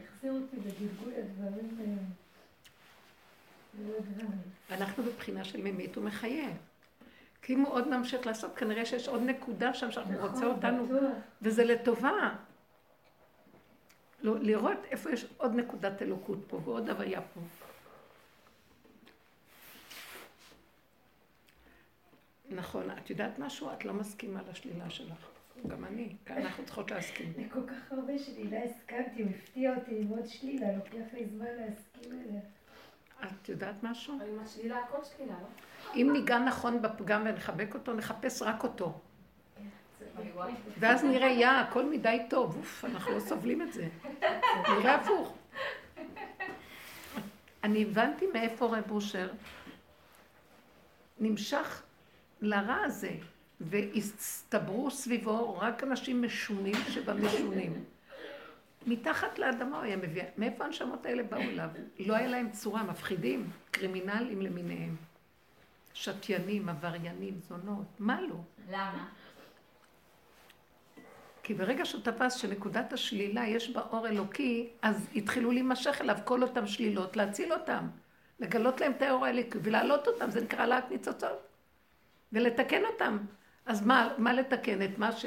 החזיר 0.04 0.32
אותי 0.32 0.56
בגלגול 0.56 1.12
הדברים 1.18 1.78
אה, 4.70 4.76
אנחנו 4.76 5.02
בבחינה 5.02 5.44
של 5.44 5.62
ממית 5.62 5.98
ומחיה. 5.98 6.48
כי 7.42 7.54
אם 7.54 7.60
הוא 7.60 7.72
עוד 7.72 7.86
נמשיך 7.88 8.26
לעשות, 8.26 8.56
כנראה 8.56 8.86
שיש 8.86 9.08
עוד 9.08 9.22
נקודה 9.22 9.74
שם 9.74 9.90
שאנחנו 9.90 10.12
נכון, 10.12 10.30
רוצה 10.30 10.46
אותנו, 10.46 10.86
וזה 11.42 11.64
לטובה. 11.64 12.34
לא, 14.22 14.38
לראות 14.40 14.78
איפה 14.90 15.10
יש 15.10 15.26
עוד 15.36 15.54
נקודת 15.54 16.02
אלוקות 16.02 16.38
פה 16.48 16.60
ועוד 16.64 16.90
הוויה 16.90 17.20
פה. 17.20 17.40
נכון, 22.50 22.90
את 22.90 23.10
יודעת 23.10 23.38
משהו? 23.38 23.72
את 23.72 23.84
לא 23.84 23.92
מסכימה 23.92 24.40
לשלילה 24.50 24.90
שלך. 24.90 25.30
גם 25.66 25.84
אני, 25.84 26.16
כאן 26.26 26.36
אנחנו 26.36 26.64
צריכות 26.64 26.90
להסכים. 26.90 27.32
אני 27.38 27.50
כל 27.50 27.66
כך 27.66 27.92
הרבה 27.92 28.18
שלילה 28.18 28.64
הסכמתי, 28.64 29.22
הוא 29.22 29.30
הפתיע 29.30 29.74
אותי 29.76 29.98
עם 30.00 30.08
עוד 30.08 30.26
שלילה, 30.26 30.76
לוקח 30.76 31.12
לי 31.12 31.26
זמן 31.26 31.46
להסכים 31.46 32.12
אליה. 32.12 32.40
את 33.24 33.48
יודעת 33.48 33.82
משהו? 33.82 34.14
עם 34.14 34.38
השלילה 34.44 34.78
הכל 34.78 34.98
שלילה, 35.04 35.32
לא? 35.32 35.48
אם 35.94 36.10
ניגע 36.12 36.38
נכון 36.38 36.82
בפגם 36.82 37.22
ונחבק 37.24 37.74
אותו, 37.74 37.94
נחפש 37.94 38.42
רק 38.42 38.62
אותו. 38.62 39.00
ואז 40.78 41.04
נראה, 41.04 41.28
יא, 41.28 41.48
הכל 41.48 41.90
מדי 41.90 42.18
טוב, 42.30 42.56
אוף, 42.56 42.84
אנחנו 42.84 43.12
לא 43.12 43.20
סובלים 43.20 43.62
את 43.62 43.72
זה. 43.72 43.88
נראה 44.78 44.94
הפוך. 44.94 45.34
אני 47.64 47.82
הבנתי 47.82 48.26
מאיפה 48.32 48.66
רב 48.66 48.90
אושר 48.90 49.28
נמשך 51.20 51.82
לרע 52.40 52.76
הזה, 52.84 53.10
והסתברו 53.60 54.90
סביבו 54.90 55.58
רק 55.58 55.82
אנשים 55.84 56.22
משונים 56.22 56.74
שבמשונים. 56.88 57.84
מתחת 58.86 59.38
לאדמה 59.38 59.76
הוא 59.76 59.84
היה 59.84 59.96
מביא, 59.96 60.22
מאיפה 60.38 60.64
הנשמות 60.64 61.06
האלה 61.06 61.22
באו 61.22 61.40
אליו? 61.40 61.68
לא 61.98 62.14
היה 62.14 62.28
להם 62.28 62.50
צורה, 62.50 62.82
מפחידים, 62.82 63.50
קרימינלים 63.70 64.42
למיניהם. 64.42 64.96
שתיינים, 65.94 66.68
עבריינים, 66.68 67.40
זונות, 67.48 67.86
מה 67.98 68.20
לא? 68.20 68.36
למה? 68.70 69.08
כי 71.42 71.54
ברגע 71.54 71.84
שהוא 71.84 72.02
תפס 72.02 72.34
שנקודת 72.34 72.92
השלילה 72.92 73.46
יש 73.46 73.70
בה 73.70 73.80
אור 73.90 74.08
אלוקי, 74.08 74.68
אז 74.82 75.08
התחילו 75.16 75.50
להימשך 75.50 76.00
אליו 76.00 76.16
כל 76.24 76.42
אותם 76.42 76.66
שלילות, 76.66 77.16
להציל 77.16 77.52
אותם, 77.52 77.88
לגלות 78.40 78.80
להם 78.80 78.92
את 78.92 79.02
האור 79.02 79.24
האלוקי 79.26 79.58
ולהעלות 79.62 80.06
אותם, 80.06 80.30
זה 80.30 80.40
נקרא 80.40 80.66
להט 80.66 80.90
ניצוצות, 80.90 81.46
ולתקן 82.32 82.84
אותם. 82.84 83.18
אז 83.66 83.86
מה, 83.86 84.08
מה 84.18 84.32
לתקן? 84.32 84.82
את 84.82 84.98
מה 84.98 85.12
ש... 85.12 85.26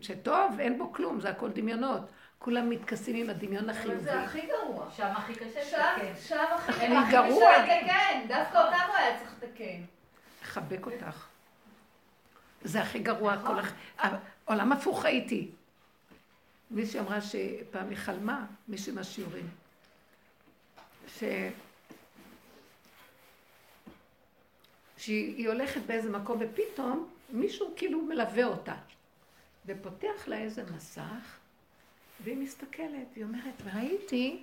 שטוב? 0.00 0.60
אין 0.60 0.78
בו 0.78 0.92
כלום, 0.92 1.20
זה 1.20 1.30
הכל 1.30 1.50
דמיונות. 1.50 2.10
כולם 2.40 2.70
מתכסים 2.70 3.16
עם 3.16 3.30
הדמיון 3.30 3.70
החיובי. 3.70 3.94
אבל 3.94 4.02
זה 4.02 4.20
הכי 4.20 4.46
גרוע. 4.46 4.90
שם 4.96 5.12
הכי 5.16 5.34
קשה 5.34 5.60
לתקן. 5.60 6.20
שם 6.20 6.44
הכי 6.54 6.72
קשה 6.72 7.58
לתקן. 7.58 8.28
דווקא 8.28 8.58
אותנו 8.58 8.94
היה 8.96 9.18
צריך 9.18 9.30
לתקן. 9.42 9.82
לחבק 10.42 10.86
אותך. 10.86 11.26
זה 12.62 12.80
הכי 12.80 12.98
גרוע. 12.98 13.36
כל 13.46 13.54
עולם 14.44 14.72
הפוך 14.72 15.04
הייתי. 15.04 15.50
מישהי 16.70 17.00
אמרה 17.00 17.20
שפעם 17.20 17.88
היא 17.88 17.96
חלמה, 17.96 18.46
מישהי 18.68 18.92
מהשיעורים, 18.92 19.48
ש... 21.08 21.24
שהיא 24.96 25.48
הולכת 25.48 25.80
באיזה 25.86 26.10
מקום 26.10 26.38
ופתאום 26.40 27.08
מישהו 27.30 27.72
כאילו 27.76 28.02
מלווה 28.02 28.44
אותה 28.44 28.74
ופותח 29.66 30.26
לה 30.26 30.38
איזה 30.38 30.64
מסך 30.76 31.39
והיא 32.22 32.36
מסתכלת, 32.36 33.14
היא 33.16 33.24
אומרת, 33.24 33.62
ראיתי, 33.74 34.42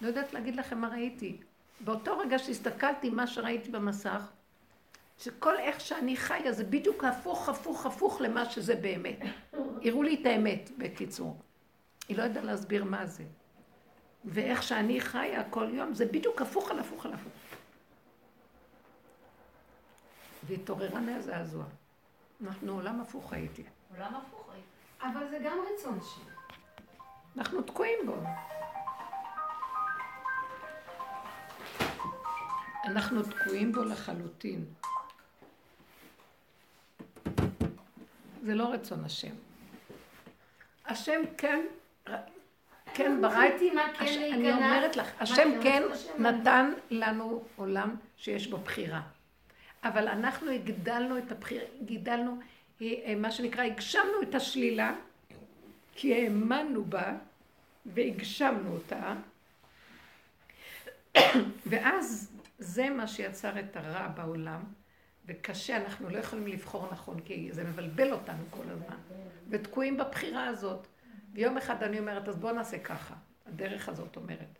לא 0.00 0.06
יודעת 0.06 0.32
להגיד 0.32 0.56
לכם 0.56 0.78
מה 0.78 0.88
ראיתי. 0.88 1.36
באותו 1.80 2.18
רגע 2.18 2.38
שהסתכלתי 2.38 3.10
מה 3.10 3.26
שראיתי 3.26 3.70
במסך, 3.70 4.30
שכל 5.18 5.58
איך 5.58 5.80
שאני 5.80 6.16
חיה 6.16 6.52
זה 6.52 6.64
בדיוק 6.64 7.04
הפוך, 7.04 7.48
הפוך, 7.48 7.86
הפוך 7.86 8.20
למה 8.20 8.44
שזה 8.44 8.74
באמת. 8.74 9.18
הראו 9.84 10.02
לי 10.02 10.18
את 10.20 10.26
האמת, 10.26 10.70
בקיצור. 10.78 11.36
היא 12.08 12.18
לא 12.18 12.22
יודעה 12.22 12.44
להסביר 12.44 12.84
מה 12.84 13.06
זה. 13.06 13.24
ואיך 14.24 14.62
שאני 14.62 15.00
חיה 15.00 15.50
כל 15.50 15.68
יום, 15.72 15.94
זה 15.94 16.06
בדיוק 16.06 16.42
הפוך 16.42 16.70
על 16.70 16.78
הפוך 16.78 17.06
על 17.06 17.12
הפוך. 17.12 17.32
והתעוררה 20.42 21.00
מהזעזוע. 21.00 21.64
אנחנו 22.44 22.72
עולם 22.72 23.00
הפוך 23.00 23.32
הייתי. 23.32 23.62
עולם 23.90 24.14
הפוך 24.14 24.48
הייתי. 24.52 24.68
אבל 25.00 25.30
זה 25.30 25.38
גם 25.44 25.58
רצון 25.74 25.98
שלי. 26.00 26.37
אנחנו 27.38 27.62
תקועים 27.62 27.98
בו. 28.06 28.16
אנחנו 32.84 33.22
תקועים 33.22 33.72
בו 33.72 33.84
לחלוטין. 33.84 34.64
זה 38.42 38.54
לא 38.54 38.72
רצון 38.72 39.04
השם. 39.04 39.34
השם 40.86 41.20
כן, 41.36 41.66
כן 42.94 43.20
ברא 43.20 43.46
את... 43.46 43.52
אני 44.32 44.52
אומרת 44.52 44.96
לך, 44.96 45.10
השם 45.20 45.48
כן 45.62 45.82
נתן 46.18 46.72
לנו 46.90 47.44
עולם 47.56 47.96
שיש 48.16 48.46
בו 48.46 48.56
בחירה. 48.56 49.00
אבל 49.84 50.08
אנחנו 50.08 50.50
הגדלנו 50.50 51.18
את 51.18 51.32
הבחירה, 51.32 51.64
גידלנו, 51.82 52.38
אה, 52.82 53.14
מה 53.16 53.30
שנקרא, 53.30 53.62
הגשמנו 53.64 54.22
את 54.22 54.34
השלילה, 54.34 54.94
כי 55.94 56.14
האמנו 56.14 56.84
בה, 56.84 57.12
והגשמנו 57.94 58.72
אותה, 58.72 59.14
ואז 61.66 62.32
זה 62.58 62.90
מה 62.90 63.06
שיצר 63.06 63.60
את 63.60 63.76
הרע 63.76 64.08
בעולם, 64.08 64.60
וקשה, 65.26 65.76
אנחנו 65.76 66.10
לא 66.10 66.18
יכולים 66.18 66.46
לבחור 66.46 66.88
נכון, 66.92 67.20
כי 67.20 67.48
זה 67.52 67.64
מבלבל 67.64 68.12
אותנו 68.12 68.44
כל 68.50 68.62
הזמן, 68.70 68.96
ותקועים 69.48 69.96
בבחירה 69.96 70.46
הזאת. 70.46 70.86
ויום 71.32 71.56
אחד 71.56 71.82
אני 71.82 71.98
אומרת, 71.98 72.28
אז 72.28 72.36
בואו 72.36 72.52
נעשה 72.52 72.78
ככה, 72.78 73.14
הדרך 73.46 73.88
הזאת 73.88 74.16
אומרת. 74.16 74.58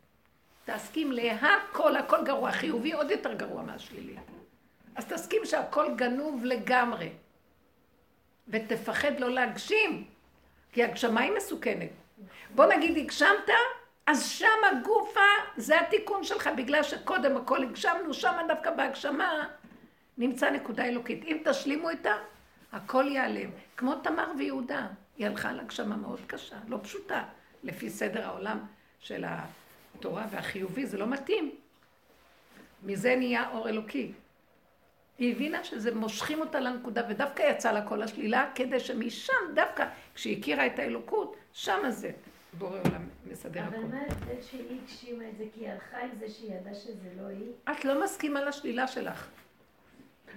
תסכים 0.64 1.12
להכל, 1.12 1.96
הכל 1.96 2.24
גרוע, 2.24 2.52
חיובי 2.52 2.92
עוד 2.92 3.10
יותר 3.10 3.34
גרוע 3.34 3.62
מהשלילי. 3.62 4.16
אז 4.94 5.04
תסכים 5.06 5.42
שהכל 5.44 5.94
גנוב 5.96 6.44
לגמרי. 6.44 7.10
ותפחד 8.48 9.20
לא 9.20 9.30
להגשים, 9.30 10.04
כי 10.72 10.84
הגשמה 10.84 11.20
היא 11.20 11.32
מסוכנת. 11.36 11.90
בוא 12.54 12.66
נגיד 12.66 12.96
הגשמת, 12.96 13.50
אז 14.06 14.28
שם 14.28 14.46
הגופה, 14.72 15.20
זה 15.56 15.80
התיקון 15.80 16.24
שלך, 16.24 16.50
בגלל 16.56 16.82
שקודם 16.82 17.36
הכל 17.36 17.62
הגשמנו, 17.62 18.14
שם 18.14 18.36
דווקא 18.48 18.70
בהגשמה 18.70 19.48
נמצא 20.18 20.50
נקודה 20.50 20.84
אלוקית. 20.84 21.24
אם 21.24 21.36
תשלימו 21.44 21.90
איתה, 21.90 22.14
הכל 22.72 23.04
ייעלם. 23.08 23.50
כמו 23.76 23.94
תמר 23.94 24.30
ויהודה, 24.38 24.86
היא 25.16 25.26
הלכה 25.26 25.48
על 25.50 25.60
הגשמה 25.60 25.96
מאוד 25.96 26.20
קשה, 26.26 26.56
לא 26.68 26.78
פשוטה, 26.82 27.24
לפי 27.64 27.90
סדר 27.90 28.26
העולם 28.26 28.58
של 29.00 29.24
התורה 29.26 30.26
והחיובי, 30.30 30.86
זה 30.86 30.98
לא 30.98 31.06
מתאים. 31.06 31.50
מזה 32.82 33.16
נהיה 33.16 33.50
אור 33.50 33.68
אלוקי. 33.68 34.12
היא 35.18 35.34
הבינה 35.34 35.64
שזה 35.64 35.94
מושכים 35.94 36.40
אותה 36.40 36.60
לנקודה, 36.60 37.02
ודווקא 37.08 37.42
יצא 37.42 37.72
לה 37.72 37.88
כל 37.88 38.02
השלילה, 38.02 38.50
כדי 38.54 38.80
שמשם, 38.80 39.32
דווקא 39.54 39.86
כשהיא 40.14 40.38
הכירה 40.38 40.66
את 40.66 40.78
האלוקות, 40.78 41.36
שמה 41.58 41.90
זה. 41.90 42.10
בורא 42.58 42.78
עולם 42.78 43.08
מסדר 43.26 43.62
הכול. 43.62 43.78
אבל 43.78 43.86
מה 43.88 44.00
ההבדל 44.00 44.42
שהיא 44.42 44.80
הגשימה 44.82 45.28
את 45.28 45.38
זה? 45.38 45.44
כי 45.54 45.60
היא 45.60 45.70
הלכה 45.70 45.98
עם 45.98 46.10
זה 46.18 46.28
שהיא 46.28 46.54
ידעה 46.54 46.74
שזה 46.74 47.08
לא 47.20 47.26
היא? 47.26 47.52
את 47.70 47.84
לא 47.84 48.04
מסכימה 48.04 48.40
לשלילה 48.40 48.86
שלך. 48.86 49.28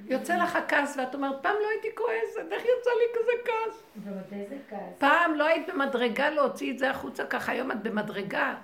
יוצא 0.05 0.35
לך 0.35 0.55
הכעס, 0.55 0.97
ואת 0.97 1.15
אומרת, 1.15 1.35
פעם 1.41 1.55
לא 1.63 1.67
הייתי 1.69 1.87
כועסת, 1.95 2.51
איך 2.51 2.63
יוצא 2.65 2.89
לי 2.89 3.19
כזה 3.19 3.31
כעס? 3.45 3.83
ועוד 4.03 4.23
איזה 4.31 4.57
כעס? 4.69 4.99
פעם 4.99 5.33
לא 5.33 5.45
היית 5.45 5.69
במדרגה 5.69 6.29
להוציא 6.29 6.71
את 6.71 6.79
זה 6.79 6.89
החוצה 6.89 7.25
ככה, 7.25 7.51
היום 7.51 7.71
את 7.71 7.83
במדרגה. 7.83 8.55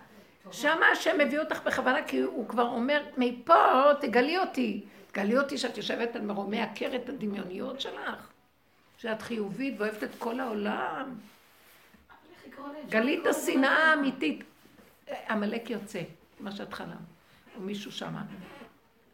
שמה 0.52 0.86
השם 0.86 1.18
מביא 1.18 1.40
אותך 1.40 1.62
בכוונה, 1.64 2.04
כי 2.04 2.20
הוא 2.20 2.48
כבר 2.48 2.68
אומר, 2.68 3.04
מפה 3.18 3.84
תגלי 4.02 4.38
אותי. 4.38 4.86
תגלי 5.12 5.38
אותי 5.38 5.58
שאת 5.58 5.78
יושבת 5.78 6.16
על 6.16 6.22
מרומי 6.22 6.62
עקרת 6.62 7.10
הדמיוניות 7.10 7.82
שלך. 7.82 8.32
שאת 8.98 9.22
חיובית 9.22 9.76
ואוהבת 9.78 10.04
את 10.04 10.16
כל 10.18 10.40
העולם. 10.40 11.16
גלית 12.90 13.26
השנאה 13.26 13.92
האמיתית. 13.92 14.44
עמלק 15.30 15.70
יוצא, 15.70 16.02
מה 16.40 16.52
שאת 16.52 16.74
חלם, 16.74 16.98
או 17.56 17.62
מישהו 17.62 17.92
שמה. 17.92 18.24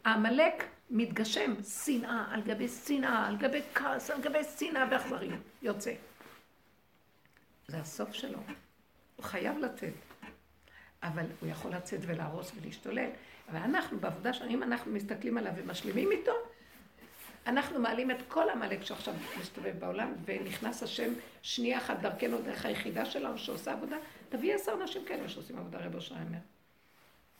העמלק 0.06 0.64
מתגשם, 0.89 1.64
שנאה 1.64 2.26
על 2.32 2.41
גבי 2.41 2.68
שנאה, 2.68 3.28
על 3.28 3.38
גבי 3.38 3.62
כעס, 3.74 4.10
על 4.10 4.22
גבי 4.22 4.44
שנאה 4.44 4.86
ואכזריות, 4.91 5.39
יוצא. 5.62 5.94
זה 7.68 7.78
הסוף 7.78 8.14
שלו. 8.14 8.39
הוא 9.16 9.26
חייב 9.26 9.58
לצאת. 9.58 9.94
אבל 11.04 11.26
הוא 11.41 11.50
יכול 11.50 11.72
לצאת 11.72 12.00
ולהרוס 12.06 12.52
ולהשתולל. 12.56 13.10
אבל 13.50 13.60
אנחנו, 13.60 14.00
בעבודה 14.00 14.34
שלנו, 14.34 14.52
אם 14.52 14.64
אנחנו 14.64 14.91
מסתכלים 14.91 15.38
עליו 15.38 15.52
ומשלימים 15.56 16.12
איתו, 16.12 16.32
אנחנו 17.48 17.80
מעלים 17.80 18.12
את 18.12 18.18
כל 18.28 18.50
עמלק 18.50 18.84
שעכשיו 18.84 19.14
מסתובב 19.39 19.74
בעולם, 19.80 20.14
ונכנס 20.26 20.84
השם 20.84 21.14
שנייה 21.41 21.78
אחת 21.78 22.00
דרכנו, 22.00 22.41
דרך 22.41 22.66
היחידה 22.66 23.06
שלנו 23.06 23.38
שעושה 23.38 23.72
עבודה, 23.72 23.96
תביא 24.30 24.56
עשר 24.56 24.84
נשים 24.84 25.06
כאלה 25.06 25.30
שעושים 25.30 25.58
עבודה, 25.58 25.80
רב 25.80 25.96
אושר 25.96 26.16
אומר. 26.16 26.38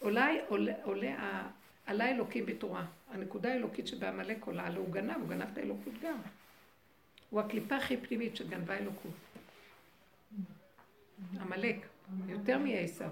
אולי 0.02 0.40
עולה, 0.48 0.74
עולה 0.84 1.44
עלה 1.86 2.10
אלוקים 2.12 2.46
בתורה. 2.46 2.86
הנקודה 3.12 3.54
האלוקית 3.54 3.88
שבעמלק 3.88 4.46
עולה, 4.46 4.64
הלא 4.64 4.80
הוא 4.80 4.94
גנב, 4.94 5.18
הוא 5.18 5.30
גנב 5.30 5.48
את 5.54 5.58
האלוקות 5.58 5.94
גם. 6.02 6.18
הוא 7.30 7.40
הקליפה 7.40 7.76
הכי 7.76 7.98
פנימית 7.98 8.36
שגנבה 8.36 8.78
אלוקות. 8.78 9.12
עמלק, 11.42 11.76
יותר 12.28 12.58
מעשר. 12.58 13.10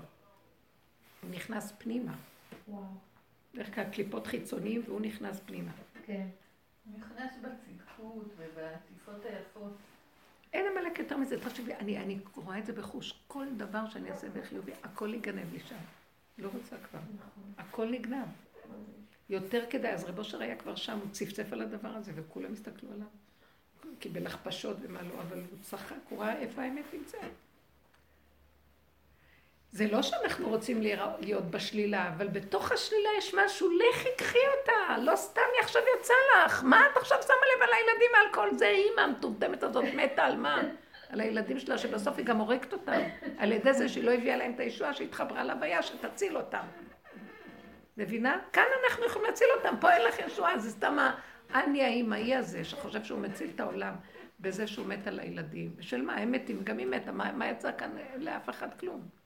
הוא 1.21 1.29
נכנס 1.31 1.73
פנימה. 1.77 2.15
דרך 3.55 3.75
כלל 3.75 3.83
קליפות 3.83 4.27
חיצוניים 4.27 4.81
והוא 4.85 5.01
נכנס 5.01 5.39
פנימה. 5.45 5.71
כן. 6.05 6.27
נכנס 6.85 7.31
בצדקות 7.41 8.33
ובעטיפות 8.37 9.25
היפות. 9.25 9.73
אין 10.53 10.65
עמלק 10.71 10.99
יותר 10.99 11.17
מזה, 11.17 11.39
תחשבי, 11.39 11.73
אני, 11.73 11.97
אני 11.97 12.19
רואה 12.35 12.59
את 12.59 12.65
זה 12.65 12.73
בחוש. 12.73 13.13
כל 13.27 13.45
דבר 13.57 13.89
שאני 13.89 14.11
אעשה 14.11 14.29
בחיובי, 14.29 14.71
הכל 14.83 15.13
יגנב 15.13 15.53
לי 15.53 15.59
שם. 15.59 15.75
לא 16.37 16.49
רוצה 16.53 16.75
כבר. 16.89 16.99
נכון. 16.99 17.53
הכל 17.57 17.89
נגנב. 17.91 18.27
יותר 19.29 19.65
כדאי, 19.69 19.93
אז 19.93 20.03
רב 20.03 20.19
אושר 20.19 20.41
היה 20.41 20.55
כבר 20.55 20.75
שם, 20.75 20.97
הוא 20.97 21.11
צפצף 21.11 21.53
על 21.53 21.61
הדבר 21.61 21.89
הזה, 21.89 22.11
וכולם 22.15 22.53
הסתכלו 22.53 22.89
עליו. 22.93 23.07
קיבל 23.99 24.27
הכפשות 24.27 24.77
ומה 24.81 25.01
לא, 25.01 25.21
אבל 25.21 25.37
הוא 25.37 25.59
צחק, 25.61 25.95
הוא 26.09 26.19
ראה 26.19 26.37
איפה 26.37 26.61
האמת 26.61 26.85
נמצאת. 26.93 27.31
זה 29.71 29.87
לא 29.87 30.01
שאנחנו 30.01 30.49
רוצים 30.49 30.81
להיות 31.19 31.51
בשלילה, 31.51 32.09
אבל 32.15 32.27
בתוך 32.27 32.71
השלילה 32.71 33.09
יש 33.17 33.33
משהו, 33.33 33.69
לכי 33.69 34.09
קחי 34.17 34.37
אותה, 34.59 34.97
לא 34.97 35.15
סתם 35.15 35.41
היא 35.53 35.63
עכשיו 35.63 35.81
יצא 35.99 36.13
לך, 36.45 36.63
מה 36.63 36.81
את 36.91 36.97
עכשיו 36.97 37.17
שמה 37.21 37.35
לב 37.35 37.63
על 37.63 37.69
הילדים 37.73 38.11
על 38.21 38.33
כל 38.33 38.57
זה, 38.57 38.67
אימא 38.67 39.01
המטומטמת 39.01 39.63
הזאת 39.63 39.85
מתה 39.95 40.23
על 40.23 40.37
מה? 40.37 40.61
על 41.09 41.21
הילדים 41.21 41.59
שלה, 41.59 41.77
שבסוף 41.77 42.17
היא 42.17 42.25
גם 42.25 42.37
הורגת 42.37 42.73
אותם, 42.73 43.01
על 43.37 43.51
ידי 43.51 43.73
זה 43.73 43.89
שהיא 43.89 44.03
לא 44.03 44.11
הביאה 44.11 44.37
להם 44.37 44.51
את 44.55 44.59
הישועה, 44.59 44.93
שהתחברה 44.93 45.43
להוויה, 45.43 45.83
שתציל 45.83 46.37
אותם. 46.37 46.63
מבינה? 47.97 48.39
כאן 48.53 48.63
אנחנו 48.83 49.05
יכולים 49.05 49.27
להציל 49.27 49.47
אותם, 49.57 49.75
פה 49.79 49.91
אין 49.93 50.01
לך 50.01 50.19
ישועה, 50.19 50.59
זה 50.59 50.69
סתם 50.69 50.97
האני 51.49 51.83
האימהי 51.83 52.35
הזה, 52.35 52.63
שחושב 52.63 53.03
שהוא 53.03 53.19
מציל 53.19 53.49
את 53.55 53.59
העולם 53.59 53.93
בזה 54.39 54.67
שהוא 54.67 54.85
מת 54.85 55.07
על 55.07 55.19
הילדים. 55.19 55.75
בשביל 55.75 56.01
מה? 56.01 56.15
הם 56.15 56.31
מתים, 56.31 56.63
גם 56.63 56.77
היא 56.77 56.87
מתה, 56.87 57.11
מה, 57.11 57.31
מה 57.31 57.49
יצא 57.49 57.71
כאן 57.77 57.91
לאף 58.17 58.49
אחד 58.49 58.67
כלום? 58.79 59.20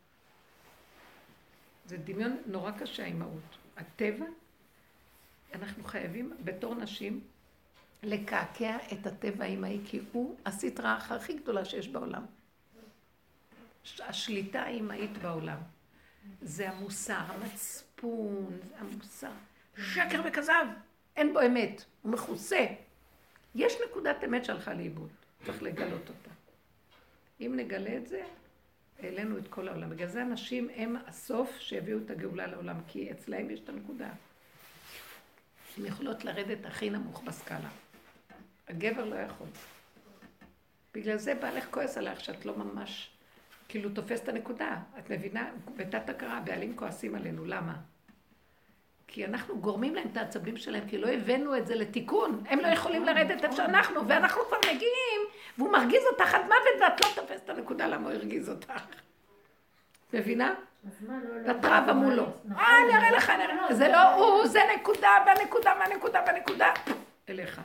זה 1.86 1.98
דמיון 1.98 2.38
נורא 2.46 2.72
קשה, 2.72 3.04
האימהות. 3.04 3.58
הטבע, 3.78 4.26
אנחנו 5.54 5.84
חייבים 5.84 6.34
בתור 6.44 6.76
נשים 6.76 7.22
לקעקע 8.04 8.78
את 8.94 9.08
הטבע 9.08 9.44
האימהי, 9.44 9.80
כי 9.86 10.00
הוא 10.12 10.36
הסטרה 10.46 10.98
הכי 10.98 11.34
גדולה 11.34 11.66
שיש 11.66 11.88
בעולם. 11.88 12.26
השליטה 14.00 14.62
האימהית 14.62 15.18
בעולם. 15.18 15.58
זה 16.42 16.70
המוסר, 16.70 17.22
המצפון, 17.28 18.60
זה 18.64 18.76
המוסר. 18.78 19.32
שקר 19.78 20.22
וכזב, 20.26 20.66
אין 21.16 21.34
בו 21.34 21.40
אמת, 21.42 21.86
הוא 22.02 22.12
מכוסה. 22.12 22.66
יש 23.56 23.74
נקודת 23.90 24.24
אמת 24.24 24.46
שהלכה 24.46 24.74
לאיבוד, 24.74 25.10
צריך 25.46 25.64
לגלות 25.64 26.10
אותה. 26.10 26.30
אם 27.42 27.54
נגלה 27.56 27.98
את 27.98 28.08
זה, 28.08 28.24
העלינו 29.04 29.38
את 29.38 29.48
כל 29.48 29.68
העולם. 29.68 29.90
בגלל 29.90 30.08
זה 30.08 30.22
הנשים 30.22 30.70
הם 30.76 30.96
הסוף 31.08 31.60
שהביאו 31.60 31.98
את 32.06 32.12
הגאולה 32.12 32.48
לעולם, 32.48 32.76
כי 32.88 33.12
אצלהם 33.12 33.50
יש 33.50 33.60
את 33.60 33.70
הנקודה. 33.70 34.10
הן 35.78 35.86
יכולות 35.86 36.26
לרדת 36.26 36.66
הכי 36.66 36.90
נמוך 36.90 37.24
בסקאלה. 37.24 37.70
הגבר 38.68 39.06
לא 39.06 39.16
יכול. 39.16 39.48
בגלל 40.94 41.18
זה 41.18 41.36
בעלך 41.36 41.68
כועס 41.72 41.98
עליך 41.98 42.22
שאת 42.22 42.46
לא 42.46 42.58
ממש, 42.58 43.10
כאילו 43.70 43.90
תופס 43.90 44.22
את 44.24 44.30
הנקודה. 44.30 44.80
את 45.00 45.10
מבינה? 45.10 45.52
בתת 45.76 46.10
הכרה, 46.10 46.38
הבעלים 46.38 46.78
כועסים 46.78 47.16
עלינו. 47.16 47.46
למה? 47.46 47.76
כי 49.08 49.26
אנחנו 49.26 49.60
גורמים 49.60 49.96
להם 49.96 50.08
את 50.12 50.18
העצבים 50.18 50.58
שלהם, 50.58 50.90
כי 50.90 50.98
לא 50.98 51.08
הבאנו 51.08 51.58
את 51.58 51.68
זה 51.68 51.76
לתיקון. 51.76 52.44
הם 52.48 52.60
לא 52.60 52.68
יכולים 52.68 53.06
לרדת 53.06 53.44
איפה 53.44 53.56
שאנחנו, 53.56 54.08
ואנחנו 54.08 54.42
כבר 54.48 54.58
מגיעים, 54.60 55.22
והוא 55.58 55.72
מרגיז 55.72 56.04
אותך 56.12 56.34
עד 56.34 56.42
מוות, 56.42 56.82
ואת 56.82 57.02
לא 57.02 57.22
תופסת 57.22 57.44
את 57.44 57.50
הנקודה 57.50 57.88
למה 57.88 58.08
הוא 58.08 58.16
הרגיז 58.16 58.50
אותך. 58.50 58.74
מבינה? 60.14 60.56
ואת 61.46 61.66
רבה 61.66 61.94
מולו. 61.94 62.24
אה, 62.24 62.84
אני 62.84 62.98
אראה 62.98 63.12
לך, 63.12 63.30
אני 63.30 63.44
אראה 63.44 63.56
לך. 63.66 63.74
זה 63.74 63.88
לא 63.88 64.14
הוא, 64.14 64.48
זה 64.48 64.60
נקודה, 64.76 65.10
והנקודה, 65.26 65.74
והנקודה, 65.80 66.24
והנקודה. 66.28 66.74
אליך. 67.30 67.62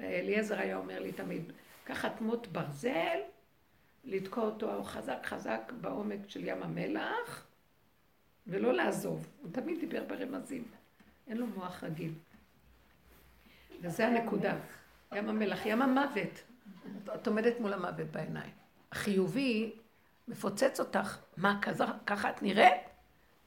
אליעזר 0.00 0.58
היה 0.58 0.76
אומר 0.76 1.00
לי 1.00 1.12
תמיד, 1.12 1.52
לקחת 1.84 2.20
מוט 2.20 2.46
ברזל, 2.46 3.18
לתקוע 4.04 4.44
אותו 4.44 4.84
חזק 4.84 5.18
חזק 5.26 5.72
בעומק 5.80 6.18
של 6.28 6.44
ים 6.44 6.62
המלח, 6.62 7.46
ולא 8.46 8.72
לעזוב. 8.72 9.26
הוא 9.42 9.50
תמיד 9.52 9.80
דיבר 9.80 10.04
ברמזים. 10.04 10.64
אין 11.28 11.36
לו 11.36 11.46
מוח 11.46 11.84
רגיל. 11.84 12.12
וזה 13.80 14.06
הנקודה. 14.06 14.54
ים 15.14 15.28
המלח, 15.28 15.66
ים 15.66 15.82
המוות. 15.82 16.42
את 17.14 17.26
עומדת 17.26 17.60
מול 17.60 17.72
המוות 17.72 18.06
בעיניים. 18.06 18.52
החיובי 18.92 19.72
מפוצץ 20.28 20.80
אותך. 20.80 21.18
מה, 21.36 21.58
כזה, 21.62 21.84
ככה 22.06 22.30
את 22.30 22.42
נראית? 22.42 22.80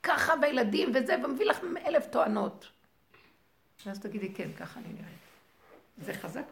ככה 0.03 0.33
בילדים 0.41 0.89
וזה, 0.95 1.15
ומביא 1.23 1.45
לך 1.45 1.59
אלף 1.85 2.07
טוענות. 2.07 2.71
ואז 3.85 3.99
תגידי, 3.99 4.33
כן, 4.33 4.53
ככה 4.53 4.79
אני 4.79 4.93
נראית. 4.93 5.17
זה 5.97 6.13
חזק 6.13 6.45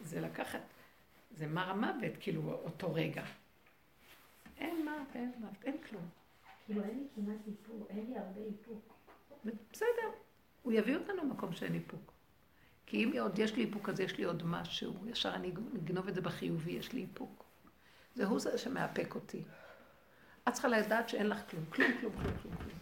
וזה 0.00 0.20
לקחת, 0.20 0.60
זה 1.36 1.46
מר 1.46 1.70
המוות, 1.70 2.12
כאילו, 2.20 2.52
אותו 2.52 2.94
רגע. 2.94 3.24
אין 4.58 4.84
מה, 4.84 4.96
אין 5.14 5.32
מה, 5.40 5.48
אין 5.64 5.76
כלום. 5.88 6.08
כאילו 6.66 6.82
אין 6.84 6.98
לי 6.98 7.06
כמעט 7.14 7.38
איפוק, 7.46 7.90
אין 7.90 8.06
לי 8.08 8.18
הרבה 8.18 8.40
איפוק. 8.40 8.94
בסדר, 9.72 10.10
הוא 10.62 10.72
יביא 10.72 10.96
אותנו 10.96 11.16
למקום 11.16 11.52
שאין 11.52 11.74
איפוק. 11.74 12.13
כי 12.94 13.04
אם 13.04 13.12
עוד 13.20 13.38
יש 13.38 13.56
לי 13.56 13.64
איפוק, 13.64 13.88
אז 13.88 14.00
יש 14.00 14.18
לי 14.18 14.24
עוד 14.24 14.42
משהו. 14.46 14.94
ישר 15.06 15.34
אני 15.34 15.52
אגנוב 15.84 16.08
את 16.08 16.14
זה 16.14 16.20
בחיובי, 16.20 16.72
יש 16.72 16.92
לי 16.92 17.00
איפוק. 17.00 17.44
זה 18.14 18.26
הוא 18.26 18.38
זה 18.38 18.58
שמאפק 18.58 19.14
אותי. 19.14 19.42
את 20.48 20.52
צריכה 20.52 20.68
לדעת 20.68 21.08
שאין 21.08 21.28
לך 21.28 21.38
כלום, 21.50 21.64
כלום, 21.70 21.92
כלום, 22.00 22.12
כלום, 22.12 22.34
כלום, 22.42 22.54
כלום. 22.54 22.78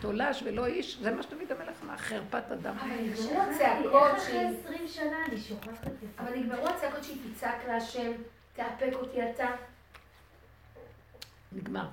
תולש 0.00 0.42
ולא 0.42 0.66
איש, 0.66 0.98
זה 0.98 1.14
מה 1.14 1.22
שדוד 1.22 1.52
המלך 1.52 1.82
אמר, 1.82 1.96
חרפת 1.96 2.44
אדם. 2.52 2.76
אבל 2.78 2.90
נגמרו 2.90 3.42
הצעקות 3.42 4.20
שהיא... 4.26 4.38
איך 4.40 4.56
אחרי 4.56 4.60
עשרים 4.60 4.88
שנה 4.88 5.26
אני 5.26 5.36
שוכחת 5.36 5.86
את 5.86 6.00
זה? 6.00 6.06
אבל 6.18 6.38
נגמרו 6.38 6.68
הצעקות 6.68 7.04
שהיא 7.04 7.16
תצעק 7.34 7.64
להשם, 7.68 8.12
תאפק 8.54 8.92
אותי 8.92 9.30
אתה. 9.30 9.50
נגמר. 11.52 11.88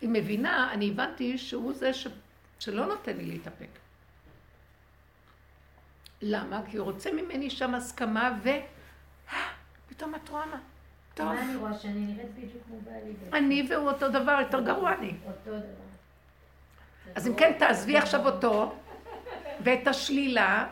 היא 0.00 0.08
מבינה, 0.12 0.72
אני 0.72 0.90
הבנתי 0.90 1.38
שהוא 1.38 1.72
זה 1.74 1.94
ש... 1.94 2.06
שלא 2.58 2.86
נותן 2.86 3.16
לי 3.16 3.24
להתאפק. 3.24 3.85
למה? 6.22 6.60
כי 6.70 6.76
הוא 6.76 6.84
רוצה 6.84 7.12
ממני 7.12 7.50
שם 7.50 7.74
הסכמה 7.74 8.38
ו... 8.42 8.48
פתאום 9.88 10.14
את 10.14 10.28
רואה 10.28 10.46
מה? 10.46 10.58
טוב. 11.14 11.26
מה 11.26 11.42
אני 11.42 11.56
רואה? 11.56 11.78
שאני 11.78 12.00
נראית 12.00 12.34
בדיוק 12.34 12.62
כמו 12.66 12.80
בעלי. 12.80 13.14
אני 13.32 13.66
והוא 13.70 13.90
אותו 13.90 14.08
דבר, 14.08 14.38
יותר 14.40 14.60
גרוע 14.60 14.94
אני. 14.94 15.12
אותו 15.26 15.50
דבר. 15.50 15.86
אז 17.14 17.28
אם 17.28 17.34
כן, 17.34 17.52
תעזבי 17.58 17.96
עכשיו 17.96 18.26
אותו, 18.26 18.74
ואת 19.60 19.86
השלילה, 19.86 20.66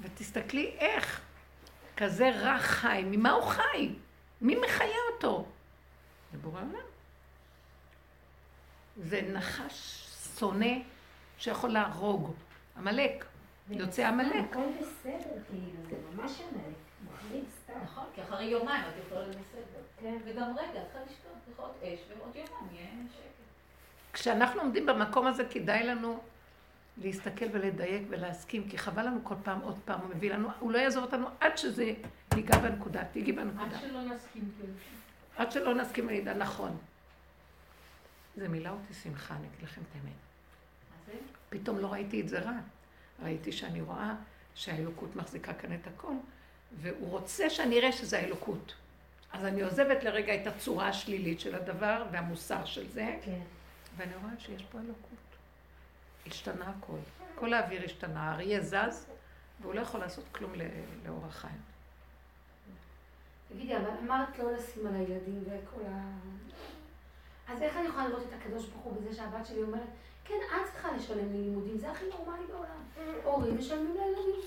ותסתכלי 0.00 0.74
איך. 0.78 1.20
כזה 1.96 2.30
רע 2.30 2.58
חי, 2.58 3.02
ממה 3.06 3.30
הוא 3.30 3.42
חי? 3.42 3.94
מי 4.40 4.56
מחיה 4.66 4.96
אותו? 5.14 5.46
זה 6.32 6.38
בורא 6.38 6.60
עולם. 6.60 6.86
זה 8.96 9.20
נחש 9.32 10.06
שונא 10.38 10.74
שיכול 11.38 11.70
להרוג. 11.70 12.34
עמלק. 12.76 13.24
יוצא 13.72 14.06
עמלק. 14.06 14.50
הכל 14.50 14.60
בסדר, 14.80 15.36
כאילו, 15.50 15.82
זה 15.90 15.96
ממש 16.16 16.40
עמלק. 16.40 16.76
סתם. 17.64 17.72
נכון, 17.84 18.04
כי 18.14 18.22
אחרי 18.22 18.44
יומיים 18.44 18.84
את 18.88 19.06
יכולה 19.06 19.28
בסדר. 19.28 19.82
כן. 20.00 20.18
וגם 20.24 20.58
רגע, 20.58 20.82
את 20.82 20.86
צריכה 20.86 20.98
לשתות, 21.04 21.32
יכול 21.52 21.64
להיות 21.64 22.00
אש, 22.00 22.04
ועוד 22.08 22.36
יומיים 22.36 22.74
יהיה 22.74 22.88
שקט. 23.12 24.12
כשאנחנו 24.12 24.60
עומדים 24.60 24.86
במקום 24.86 25.26
הזה, 25.26 25.44
כדאי 25.50 25.86
לנו 25.86 26.20
להסתכל 26.98 27.44
ולדייק 27.52 28.02
ולהסכים, 28.08 28.68
כי 28.68 28.78
חבל 28.78 29.06
לנו 29.06 29.20
כל 29.22 29.34
פעם, 29.42 29.60
עוד 29.60 29.78
פעם, 29.84 30.00
הוא 30.00 30.10
מביא 30.10 30.32
לנו, 30.32 30.48
הוא 30.58 30.72
לא 30.72 30.78
יעזוב 30.78 31.04
אותנו 31.04 31.26
עד 31.40 31.58
שזה 31.58 31.92
ניגע 32.34 32.58
בנקודה, 32.58 33.04
תיגעי 33.04 33.32
בנקודה. 33.32 33.76
עד 33.76 33.80
שלא 33.80 34.02
נסכים, 34.02 34.50
כאילו. 34.58 34.72
עד 35.36 35.52
שלא 35.52 35.74
נסכים 35.74 36.08
אני 36.08 36.16
יודע, 36.16 36.34
נכון. 36.34 36.76
זה 38.36 38.48
מילא 38.48 38.68
אותי 38.68 38.94
שמחה, 38.94 39.34
אני 39.34 39.46
אגיד 39.46 39.62
לכם 39.62 39.80
את 39.80 39.96
האמת. 39.96 40.12
פתאום 41.50 41.78
לא 41.78 41.92
ראיתי 41.92 42.20
את 42.20 42.28
זה 42.28 42.40
רע. 42.40 42.52
ראיתי 43.22 43.52
שאני 43.52 43.80
רואה 43.80 44.14
שהאלוקות 44.54 45.16
מחזיקה 45.16 45.54
כאן 45.54 45.74
את 45.74 45.86
הכל, 45.86 46.14
והוא 46.80 47.10
רוצה 47.10 47.50
שאני 47.50 47.78
אראה 47.78 47.92
שזה 47.92 48.18
האלוקות. 48.18 48.74
אז 49.32 49.44
אני 49.44 49.62
עוזבת 49.62 50.04
לרגע 50.04 50.34
את 50.34 50.46
הצורה 50.46 50.88
השלילית 50.88 51.40
של 51.40 51.54
הדבר 51.54 52.06
והמוסר 52.12 52.64
של 52.64 52.88
זה, 52.88 53.16
כן. 53.24 53.40
ואני 53.96 54.12
רואה 54.14 54.32
שיש 54.38 54.62
פה 54.62 54.78
אלוקות. 54.78 55.18
השתנה 56.26 56.64
הכל. 56.78 56.98
כל 57.34 57.54
האוויר 57.54 57.84
השתנה, 57.84 58.30
האריה 58.30 58.60
זז, 58.60 59.06
והוא 59.60 59.74
לא 59.74 59.80
יכול 59.80 60.00
לעשות 60.00 60.24
כלום 60.32 60.52
לאור 61.06 61.26
החיים. 61.26 61.60
תגידי, 63.48 63.76
אבל 63.76 63.90
אמרת 64.04 64.38
לא 64.38 64.52
לשים 64.52 64.86
על 64.86 64.94
הילדים 64.94 65.44
וכל 65.46 65.82
ה... 65.88 66.12
אז 67.48 67.62
איך 67.62 67.76
אני 67.76 67.88
יכולה 67.88 68.08
לראות 68.08 68.22
את 68.28 68.32
הקדוש 68.40 68.66
ברוך 68.66 68.84
הוא 68.84 68.96
בזה 69.00 69.14
שהבת 69.14 69.46
שלי 69.46 69.62
אומרת, 69.62 69.88
כן, 70.24 70.34
את 70.56 70.72
צריכה 70.72 70.92
לשלם 70.92 71.32
לי 71.32 71.38
לימודים, 71.38 71.78
זה 71.78 71.90
הכי 71.90 72.04
נורמלי 72.10 72.46
בעולם. 72.46 72.82
הורים 73.24 73.58
משלמים 73.58 73.94
לילדים. 73.94 74.40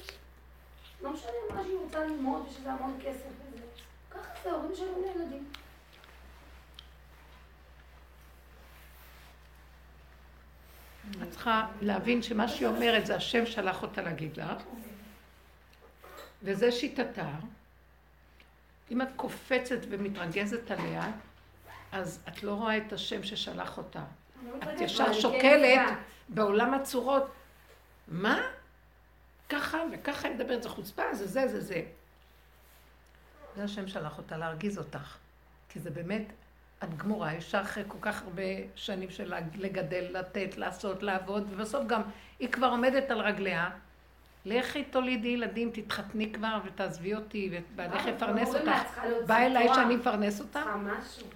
לא 1.02 1.14
משנה 1.14 1.32
מה 1.56 1.64
שהיא 1.64 1.78
רוצה 1.78 2.06
ללמוד 2.06 2.46
ושזה 2.48 2.72
המון 2.72 3.00
כסף 3.04 3.30
וזה. 3.48 3.64
ככה 4.12 4.30
זה, 4.44 4.52
הורים 4.52 4.72
משלמים 4.72 5.04
לילדים. 5.04 5.48
את 11.24 11.30
צריכה 11.30 11.68
להבין 11.82 12.22
שמה 12.22 12.48
שהיא 12.48 12.68
אומרת 12.68 13.06
זה 13.06 13.16
השם 13.16 13.46
שלח 13.46 13.84
אותה 13.84 14.02
להגיד 14.02 14.38
לך, 14.38 14.64
וזה 16.44 16.72
שיטתה. 16.72 17.32
אם 18.92 19.02
את 19.02 19.08
קופצת 19.16 19.80
ומתרגזת 19.90 20.72
עליה, 20.72 21.12
אז 21.92 22.24
את 22.28 22.44
לא 22.44 22.54
רואה 22.54 22.78
את 22.78 22.94
השם 22.94 23.24
ששלח 23.24 23.78
אותה. 23.78 24.04
את 24.64 24.82
ישר 24.82 25.14
שוקלת 25.14 25.98
בעולם 26.30 26.74
הצורות, 26.74 27.32
מה? 28.08 28.42
ככה 29.50 29.78
וככה 29.92 30.28
היא 30.28 30.36
מדברת, 30.36 30.64
זה 30.64 30.70
חוצפה, 30.70 31.04
זה 31.14 31.28
זה, 31.28 31.48
זה 31.48 31.62
זה. 31.62 31.82
זה 33.56 33.64
השם 33.64 33.88
שלח 33.88 34.18
אותה 34.18 34.38
להרגיז 34.38 34.78
אותך. 34.78 35.18
כי 35.70 35.80
זה 35.80 35.90
באמת, 35.90 36.24
את 36.84 36.98
גמורה, 36.98 37.34
ישר 37.34 37.62
אחרי 37.62 37.84
כל 37.88 37.98
כך 38.02 38.24
הרבה 38.24 38.44
שנים 38.76 39.10
של 39.10 39.34
לגדל, 39.56 40.06
לתת, 40.12 40.58
לעשות, 40.58 41.04
לעבוד, 41.04 41.48
ובסוף 41.50 41.86
גם 41.88 42.02
היא 42.40 42.52
כבר 42.52 42.68
עומדת 42.68 43.12
על 43.12 43.20
רגליה. 43.20 43.70
לכי 44.46 44.84
תולידי 44.84 45.28
ילדים, 45.28 45.72
תתחתני 45.74 46.34
כבר 46.34 46.60
ותעזבי 46.66 47.16
אותי, 47.16 47.50
ובעלך 47.52 48.06
יפרנס 48.06 48.56
אותך. 48.56 49.00
בא 49.28 49.38
אליי 49.38 49.68
שאני 49.76 49.96
אפרנס 49.96 50.40
אותה? 50.40 50.62
צריכה 50.62 50.78
משהו. 50.78 51.28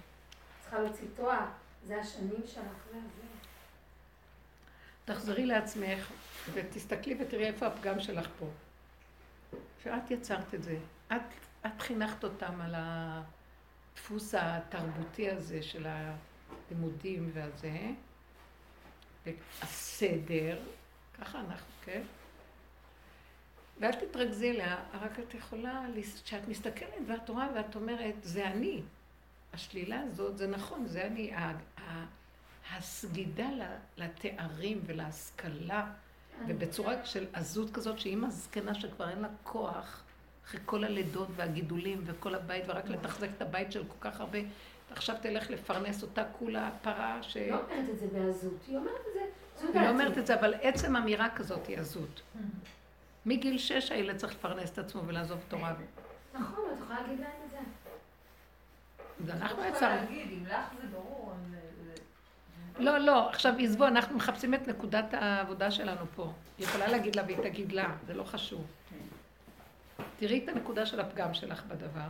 צריכה 0.62 0.78
להוציא 0.78 1.06
תואר. 1.16 1.44
זה 1.86 2.00
השנים 2.00 2.42
שלך, 2.46 2.86
זה. 2.92 3.00
תחזרי 5.04 5.46
לעצמך 5.46 6.12
ותסתכלי 6.52 7.16
ותראי 7.20 7.46
איפה 7.46 7.66
הפגם 7.66 8.00
שלך 8.00 8.28
פה. 8.38 8.46
שאת 9.84 10.10
יצרת 10.10 10.54
את 10.54 10.62
זה. 10.62 10.78
את, 11.12 11.22
את 11.66 11.80
חינכת 11.80 12.24
אותם 12.24 12.60
על 12.60 12.74
הדפוס 12.76 14.34
התרבותי 14.34 15.30
הזה 15.30 15.62
של 15.62 15.86
הלימודים 15.86 17.30
והזה, 17.34 17.90
והסדר, 19.26 20.62
ככה 21.20 21.40
אנחנו, 21.40 21.72
כן? 21.84 22.02
ואל 23.80 23.92
תתרכזי 23.92 24.50
אליה, 24.50 24.84
רק 24.92 25.20
את 25.20 25.34
יכולה, 25.34 25.86
כשאת 26.24 26.48
מסתכלת 26.48 26.94
ואת 27.06 27.28
רואה 27.28 27.48
ואת 27.54 27.76
אומרת, 27.76 28.14
זה 28.22 28.46
אני. 28.46 28.82
השלילה 29.52 30.00
הזאת, 30.00 30.38
זה 30.38 30.46
נכון, 30.46 30.86
זה 30.86 31.06
אני. 31.06 31.32
הסגידה 32.76 33.48
לתארים 33.96 34.80
ולהשכלה, 34.86 35.86
ובצורה 36.48 37.04
של 37.04 37.26
עזות 37.32 37.70
כזאת, 37.70 37.98
שאימא 37.98 38.30
זקנה 38.30 38.74
שכבר 38.74 39.10
אין 39.10 39.20
לה 39.20 39.28
כוח, 39.42 40.02
אחרי 40.44 40.60
כל 40.64 40.84
הלידות 40.84 41.28
והגידולים 41.36 42.02
וכל 42.04 42.34
הבית, 42.34 42.64
ורק 42.66 42.88
לתחזק 42.88 43.28
את 43.36 43.42
הבית 43.42 43.72
של 43.72 43.84
כל 43.84 44.10
כך 44.10 44.20
הרבה, 44.20 44.38
עכשיו 44.90 45.16
תלך 45.22 45.50
לפרנס 45.50 46.02
אותה 46.02 46.24
כולה 46.38 46.70
פרה 46.82 47.22
ש... 47.22 47.36
היא 47.36 47.50
לא 47.50 47.60
אומרת 47.60 47.90
את 47.90 47.98
זה 47.98 48.06
בעזות, 48.06 48.64
היא 48.68 48.76
אומרת 48.76 49.00
את 49.08 49.12
זה, 49.14 49.20
היא 49.78 49.82
לא 49.82 49.88
אומרת 49.88 50.18
את 50.18 50.26
זה, 50.26 50.40
אבל 50.40 50.54
עצם 50.62 50.96
אמירה 50.96 51.28
כזאת 51.30 51.66
היא 51.66 51.78
עזות. 51.78 52.22
מגיל 53.26 53.58
שש 53.58 53.92
הילד 53.92 54.16
צריך 54.16 54.32
לפרנס 54.32 54.72
את 54.72 54.78
עצמו 54.78 55.02
ולעזוב 55.06 55.38
תורה. 55.48 55.74
נכון, 56.34 56.64
את 56.72 56.78
יכולה 56.82 57.00
להגיד 57.00 57.20
להם 57.20 57.30
את 57.44 57.49
זה. 57.49 57.49
זה 59.26 59.32
אנחנו 59.32 59.64
יצרנו. 59.64 60.08
אם 60.10 60.44
לך 60.46 60.64
זה 60.80 60.86
ברור, 60.92 61.20
לא, 62.80 62.98
לא, 62.98 63.28
עכשיו 63.28 63.54
עזבו, 63.58 63.86
אנחנו 63.86 64.16
מחפשים 64.16 64.54
את 64.54 64.68
נקודת 64.68 65.14
העבודה 65.14 65.70
שלנו 65.70 66.04
פה. 66.16 66.32
היא 66.58 66.66
יכולה 66.66 66.88
להגיד 66.88 67.16
לה 67.16 67.22
והיא 67.22 67.36
תגיד 67.42 67.72
לה, 67.72 67.88
זה 68.06 68.14
לא 68.14 68.24
חשוב. 68.24 68.66
תראי 70.18 70.44
את 70.44 70.48
הנקודה 70.48 70.86
של 70.86 71.00
הפגם 71.00 71.34
שלך 71.34 71.62
בדבר, 71.68 72.08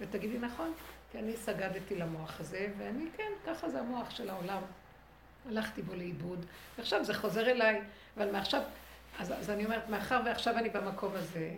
ותגידי 0.00 0.38
נכון, 0.38 0.72
כי 1.12 1.18
אני 1.18 1.36
סגדתי 1.36 1.96
למוח 1.96 2.40
הזה, 2.40 2.68
ואני 2.78 3.04
כן, 3.16 3.32
ככה 3.46 3.68
זה 3.68 3.80
המוח 3.80 4.10
של 4.10 4.30
העולם. 4.30 4.62
הלכתי 5.48 5.82
בו 5.82 5.94
לאיבוד, 5.94 6.46
ועכשיו 6.78 7.04
זה 7.04 7.14
חוזר 7.14 7.50
אליי, 7.50 7.80
אבל 8.16 8.30
מעכשיו, 8.30 8.62
אז, 9.18 9.32
אז 9.32 9.50
אני 9.50 9.64
אומרת, 9.64 9.88
מאחר 9.88 10.20
ועכשיו 10.24 10.58
אני 10.58 10.68
במקום 10.68 11.12
הזה, 11.14 11.50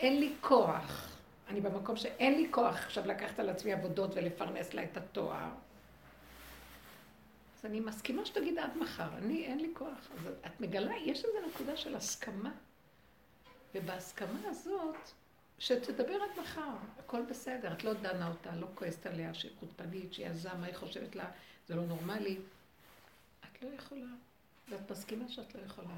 אין 0.00 0.20
לי 0.20 0.32
כוח. 0.40 1.13
אני 1.48 1.60
במקום 1.60 1.96
שאין 1.96 2.34
לי 2.34 2.48
כוח 2.50 2.76
עכשיו 2.76 3.06
לקחת 3.06 3.38
על 3.38 3.48
עצמי 3.48 3.72
עבודות 3.72 4.10
ולפרנס 4.14 4.74
לה 4.74 4.84
את 4.84 4.96
התואר. 4.96 5.48
אז 7.58 7.64
אני 7.64 7.80
מסכימה 7.80 8.26
שתגיד 8.26 8.58
עד 8.58 8.76
מחר, 8.76 9.08
אני, 9.18 9.44
אין 9.44 9.60
לי 9.60 9.70
כוח. 9.74 10.08
אז 10.18 10.32
את 10.46 10.60
מגלה, 10.60 10.94
יש 10.96 11.24
איזו 11.24 11.38
נקודה 11.48 11.76
של 11.76 11.96
הסכמה. 11.96 12.50
ובהסכמה 13.74 14.38
הזאת, 14.44 14.96
שתדבר 15.58 16.14
עד 16.14 16.40
מחר, 16.42 16.76
הכל 16.98 17.22
בסדר, 17.30 17.72
את 17.72 17.84
לא 17.84 17.92
דנה 17.92 18.28
אותה, 18.28 18.56
לא 18.56 18.66
כועסת 18.74 19.06
עליה 19.06 19.34
שהיא 19.34 19.52
חוטפנית, 19.60 20.14
שהיא 20.14 20.26
עזה, 20.26 20.54
מה 20.54 20.66
היא 20.66 20.74
חושבת 20.74 21.16
לה, 21.16 21.30
זה 21.68 21.74
לא 21.74 21.82
נורמלי. 21.82 22.38
את 23.44 23.62
לא 23.62 23.68
יכולה, 23.68 24.06
ואת 24.68 24.90
מסכימה 24.90 25.28
שאת 25.28 25.54
לא 25.54 25.60
יכולה, 25.66 25.94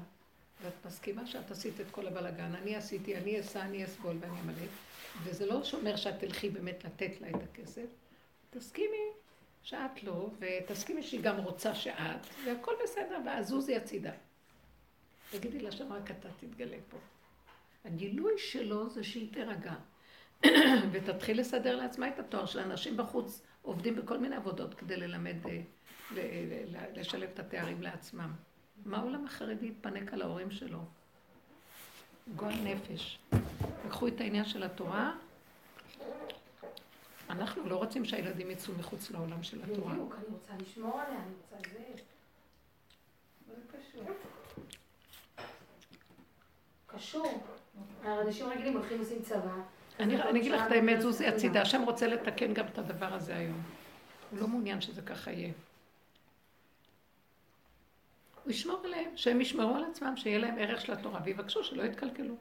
ואת 0.61 0.85
מסכימה 0.85 1.27
שאת 1.27 1.51
עשית 1.51 1.81
את 1.81 1.85
כל 1.91 2.07
הבלאגן, 2.07 2.55
אני 2.55 2.75
עשיתי, 2.75 3.17
אני 3.17 3.37
אעשה, 3.37 3.61
אני 3.61 3.85
אסבול 3.85 4.17
ואני 4.19 4.41
אמלא, 4.41 4.67
וזה 5.23 5.45
לא 5.45 5.63
שאומר 5.63 5.95
שאת 5.95 6.19
תלכי 6.19 6.49
באמת 6.49 6.85
לתת 6.85 7.21
לה 7.21 7.29
את 7.29 7.43
הכסף, 7.43 7.85
תסכימי 8.49 9.07
שאת 9.63 10.03
לא, 10.03 10.29
ותסכימי 10.39 11.03
שהיא 11.03 11.21
גם 11.21 11.37
רוצה 11.37 11.75
שאת, 11.75 12.27
והכל 12.45 12.73
בסדר, 12.83 13.19
ואז 13.25 13.47
זוזי 13.47 13.75
הצידה. 13.75 14.11
תגידי 15.31 15.59
לה 15.59 15.71
שם 15.71 15.93
רק 15.93 16.11
אתה 16.11 16.29
תתגלה 16.39 16.77
פה. 16.89 16.97
הגילוי 17.85 18.33
שלו 18.37 18.89
זה 18.89 19.03
שהיא 19.03 19.33
תירגע, 19.33 19.73
ותתחיל 20.91 21.39
לסדר 21.39 21.75
לעצמה 21.75 22.07
את 22.07 22.19
התואר 22.19 22.45
של 22.45 22.59
אנשים 22.59 22.97
בחוץ 22.97 23.41
עובדים 23.61 23.95
בכל 23.95 24.17
מיני 24.17 24.35
עבודות 24.35 24.73
כדי 24.73 24.97
ללמד, 24.97 25.35
אה, 25.47 25.61
לשלב 26.95 27.29
את 27.33 27.39
התארים 27.39 27.81
לעצמם. 27.81 28.31
מה 28.85 28.97
העולם 28.97 29.25
החרדי 29.25 29.67
יתפנק 29.67 30.13
על 30.13 30.21
ההורים 30.21 30.51
שלו? 30.51 30.79
גועל 32.35 32.55
נפש. 32.63 33.19
לקחו 33.85 34.07
את 34.07 34.21
העניין 34.21 34.45
של 34.45 34.63
התורה, 34.63 35.11
אנחנו 37.29 37.69
לא 37.69 37.75
רוצים 37.75 38.05
שהילדים 38.05 38.51
יצאו 38.51 38.73
מחוץ 38.79 39.11
לעולם 39.11 39.43
של 39.43 39.59
התורה. 39.63 39.93
בדיוק, 39.93 40.15
אני 40.17 40.25
רוצה 40.33 40.53
לשמור 40.61 40.99
עליה, 40.99 41.19
אני 41.19 41.33
רוצה 41.41 41.69
זה. 41.73 42.03
קשור. 46.87 47.43
אנשים 48.05 48.49
רגילים 48.49 48.73
הולכים 48.73 48.99
עושים 48.99 49.21
צבא. 49.21 49.55
אני 49.99 50.39
אגיד 50.39 50.51
לך 50.51 50.61
את 50.67 50.71
האמת, 50.71 51.01
זוזי 51.01 51.27
הצידה, 51.27 51.61
השם 51.61 51.81
רוצה 51.81 52.07
לתקן 52.07 52.53
גם 52.53 52.65
את 52.65 52.77
הדבר 52.77 53.13
הזה 53.13 53.35
היום. 53.35 53.61
הוא 54.31 54.39
לא 54.39 54.47
מעוניין 54.47 54.81
שזה 54.81 55.01
ככה 55.01 55.31
יהיה. 55.31 55.51
הוא 58.47 58.51
ישמור 58.51 58.81
עליהם, 58.85 59.17
שהם 59.17 59.41
ישמרו 59.41 59.75
על 59.75 59.83
עצמם, 59.91 60.17
שיהיה 60.17 60.37
להם 60.37 60.55
ערך 60.57 60.81
של 60.81 60.93
התורה, 60.93 61.21
ויבקשו 61.23 61.63
שלא 61.63 61.83
יתקלקלו. 61.83 62.35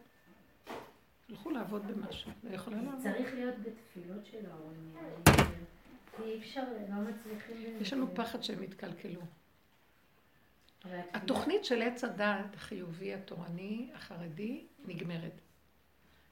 ילכו 1.28 1.50
לעבוד 1.50 1.86
במשהו, 1.86 2.30
לא 2.44 2.54
יכולה 2.54 2.76
לעבוד. 2.82 3.02
צריך 3.02 3.34
להיות 3.34 3.54
בתפילות 3.58 4.26
של 4.26 4.50
ההורים, 4.50 4.94
כי 6.16 6.22
אי 6.22 6.38
אפשר, 6.38 6.62
לא 6.88 6.96
מצליחים... 6.96 7.76
יש 7.80 7.92
לנו 7.92 8.14
פחד 8.14 8.42
שהם 8.42 8.62
יתקלקלו. 8.62 9.20
התוכנית 11.12 11.64
של 11.64 11.82
עץ 11.82 12.04
הדעת 12.04 12.54
החיובי, 12.54 13.14
התורני, 13.14 13.90
החרדי, 13.94 14.64
נגמרת. 14.84 15.40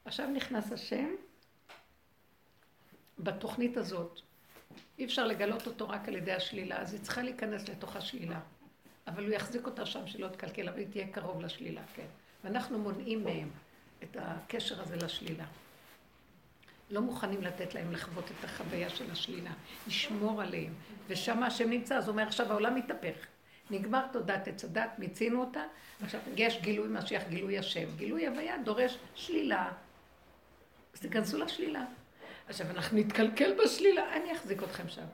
עכשיו 0.04 0.30
נכנס 0.30 0.72
השם 0.72 1.08
בתוכנית 3.18 3.76
הזאת. 3.76 4.20
אי 4.98 5.04
אפשר 5.04 5.26
לגלות 5.26 5.66
אותו 5.66 5.88
רק 5.88 6.08
על 6.08 6.16
ידי 6.16 6.32
השלילה, 6.32 6.80
אז 6.80 6.92
היא 6.92 7.00
צריכה 7.00 7.22
להיכנס 7.22 7.68
לתוך 7.68 7.96
השלילה. 7.96 8.40
אבל 9.06 9.24
הוא 9.24 9.32
יחזיק 9.32 9.66
אותה 9.66 9.86
שם 9.86 10.06
שלא 10.06 10.28
תקלקל, 10.28 10.68
אבל 10.68 10.78
היא 10.78 10.86
תהיה 10.90 11.06
קרוב 11.06 11.40
לשלילה, 11.40 11.82
כן. 11.94 12.06
ואנחנו 12.44 12.78
מונעים 12.78 13.24
מהם 13.24 13.50
את 14.02 14.16
הקשר 14.20 14.80
הזה 14.82 14.96
לשלילה. 14.96 15.44
לא 16.90 17.00
מוכנים 17.00 17.42
לתת 17.42 17.74
להם 17.74 17.92
לחוות 17.92 18.30
את 18.30 18.44
החוויה 18.44 18.90
של 18.90 19.10
השלילה, 19.10 19.52
לשמור 19.86 20.42
עליהם. 20.42 20.72
ושם 21.08 21.42
השם 21.42 21.70
נמצא, 21.70 21.96
אז 21.96 22.08
הוא 22.08 22.12
אומר 22.12 22.22
עכשיו 22.22 22.52
העולם 22.52 22.74
מתהפך. 22.74 23.26
נגמר 23.70 24.06
תודעת 24.12 24.48
עץ 24.48 24.64
הדת, 24.64 24.90
מיצינו 24.98 25.40
אותה, 25.40 25.62
עכשיו 26.02 26.20
יש 26.36 26.60
גילוי 26.60 26.88
משיח, 26.88 27.22
גילוי 27.28 27.58
השם. 27.58 27.96
גילוי 27.96 28.26
הוויה 28.26 28.58
דורש 28.64 28.98
שלילה. 29.14 29.72
אז 30.94 31.00
תיכנסו 31.00 31.38
לשלילה. 31.38 31.84
עכשיו 32.48 32.70
אנחנו 32.70 32.98
נתקלקל 32.98 33.54
בשלילה, 33.64 34.16
אני 34.16 34.32
אחזיק 34.32 34.62
אתכם 34.62 34.88
שם. 34.88 35.04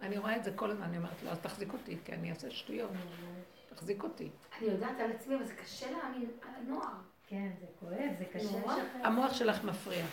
אני 0.00 0.18
רואה 0.18 0.36
את 0.36 0.44
זה 0.44 0.50
כל 0.56 0.70
הזמן, 0.70 0.84
אני 0.84 0.96
אומרת 0.96 1.22
לו, 1.24 1.30
אז 1.30 1.38
תחזיק 1.38 1.72
אותי, 1.72 1.96
כי 2.04 2.12
אני 2.12 2.30
אעשה 2.30 2.50
שטויות. 2.50 2.90
תחזיק 3.74 4.02
אותי. 4.02 4.30
אני 4.58 4.68
יודעת 4.68 5.00
על 5.00 5.12
עצמי, 5.12 5.36
אבל 5.36 5.44
זה 5.44 5.54
קשה 5.54 5.90
להאמין 5.90 6.30
על 6.42 6.50
הנוער. 6.56 6.94
כן, 7.26 7.48
זה 7.60 7.66
כואב, 7.80 8.10
זה 8.18 8.24
קשה. 8.24 8.58
המוח 9.02 9.34
שלך 9.34 9.64
מפריע. 9.64 10.04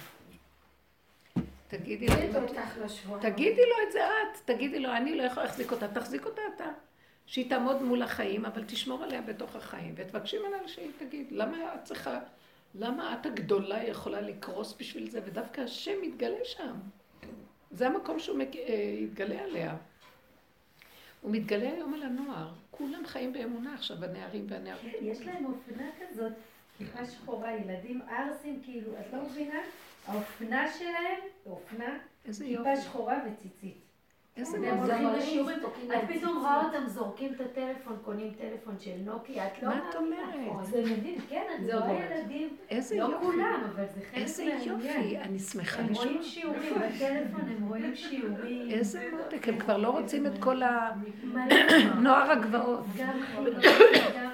תגידי 1.68 2.08
לו, 2.08 2.40
תגידי 3.22 3.62
לו 3.62 3.88
את 3.88 3.92
זה 3.92 4.00
את, 4.06 4.40
תגידי 4.46 4.80
לו, 4.80 4.92
אני 4.92 5.16
לא 5.16 5.24
יכולה 5.24 5.46
להחזיק 5.46 5.72
אותה, 5.72 5.88
תחזיק 5.88 6.26
אותה 6.26 6.42
אתה. 6.56 6.66
שהיא 7.26 7.50
תעמוד 7.50 7.82
מול 7.82 8.02
החיים, 8.02 8.46
אבל 8.46 8.64
תשמור 8.68 9.04
עליה 9.04 9.22
בתוך 9.22 9.56
החיים, 9.56 9.94
ותבקשי 9.98 10.38
ממנה 10.40 10.68
שהיא 10.68 10.92
תגיד, 11.00 11.28
למה 11.32 11.76
את 11.76 11.84
צריכה, 11.84 12.20
למה 12.76 13.14
את 13.14 13.26
הגדולה 13.26 13.84
יכולה 13.84 14.22
לקרוס 14.22 14.76
בשביל 14.80 15.10
זה, 15.10 15.20
ודווקא 15.26 15.62
השם 15.62 16.02
מתגלה 16.02 16.46
שם. 16.46 16.76
זה 17.74 17.88
המקום 17.88 18.20
שהוא 18.20 18.38
מג... 18.38 18.58
אה, 18.58 18.74
יתגלה 19.00 19.44
עליה. 19.44 19.76
הוא 21.22 21.32
מתגלה 21.32 21.70
היום 21.70 21.94
על 21.94 22.04
הנוער. 22.04 22.54
כולם 22.72 23.06
חיים 23.06 23.34
באמונה 23.34 23.74
עכשיו, 23.74 24.06
הנערים 24.06 24.46
והנערים. 24.50 24.92
כן, 24.92 24.98
יש 25.02 25.22
להם 25.22 25.46
אופנה 25.46 25.90
כזאת, 26.00 26.34
כיפה 26.78 27.06
שחורה, 27.06 27.56
ילדים 27.56 28.02
ערסים, 28.02 28.62
כאילו, 28.64 28.92
את 29.00 29.14
לא 29.14 29.22
מבינה? 29.22 29.60
האופנה 30.08 30.72
שלהם, 30.72 31.20
אופנה, 31.46 32.00
כיפה 32.24 32.76
שחורה 32.76 33.20
וציצית. 33.28 33.83
איזה 34.38 34.58
לשיעורים, 35.18 35.60
את 35.88 36.10
פתאום 36.10 36.38
רואה 36.38 36.66
אותם 36.66 36.88
זורקים 36.88 37.34
את 37.34 37.42
הטלפון, 37.42 37.98
קונים 38.06 38.32
טלפון 38.34 38.76
של 38.80 38.92
נוקי, 39.06 39.42
את 39.42 39.64
לא 39.64 39.70
מה 39.70 39.90
את 39.90 39.96
אומרת? 39.96 40.66
זה 40.66 40.84
מדהים, 40.92 41.16
כן, 41.30 41.44
אני 41.60 41.74
רואה 41.74 41.94
ילדים, 41.94 42.50
לא 42.98 43.18
כולם, 43.22 43.64
אבל 43.76 43.86
זה 43.96 44.02
חלק 44.12 44.22
איזה 44.22 44.44
יופי, 44.44 45.18
אני 45.18 45.40
שמחה 45.40 45.82
לשמוע. 45.82 46.02
הם 46.02 46.08
רואים 46.08 46.24
שיעורים 46.24 46.74
בטלפון, 46.76 47.42
הם 47.58 47.68
רואים 47.68 47.96
שיעורים. 48.10 48.70
איזה 48.72 49.10
מותק, 49.18 49.48
הם 49.48 49.60
כבר 49.60 49.78
לא 49.78 49.90
רוצים 49.90 50.26
את 50.26 50.32
כל 50.40 50.62
הנוער 50.64 52.32
הגבעות. 52.32 52.86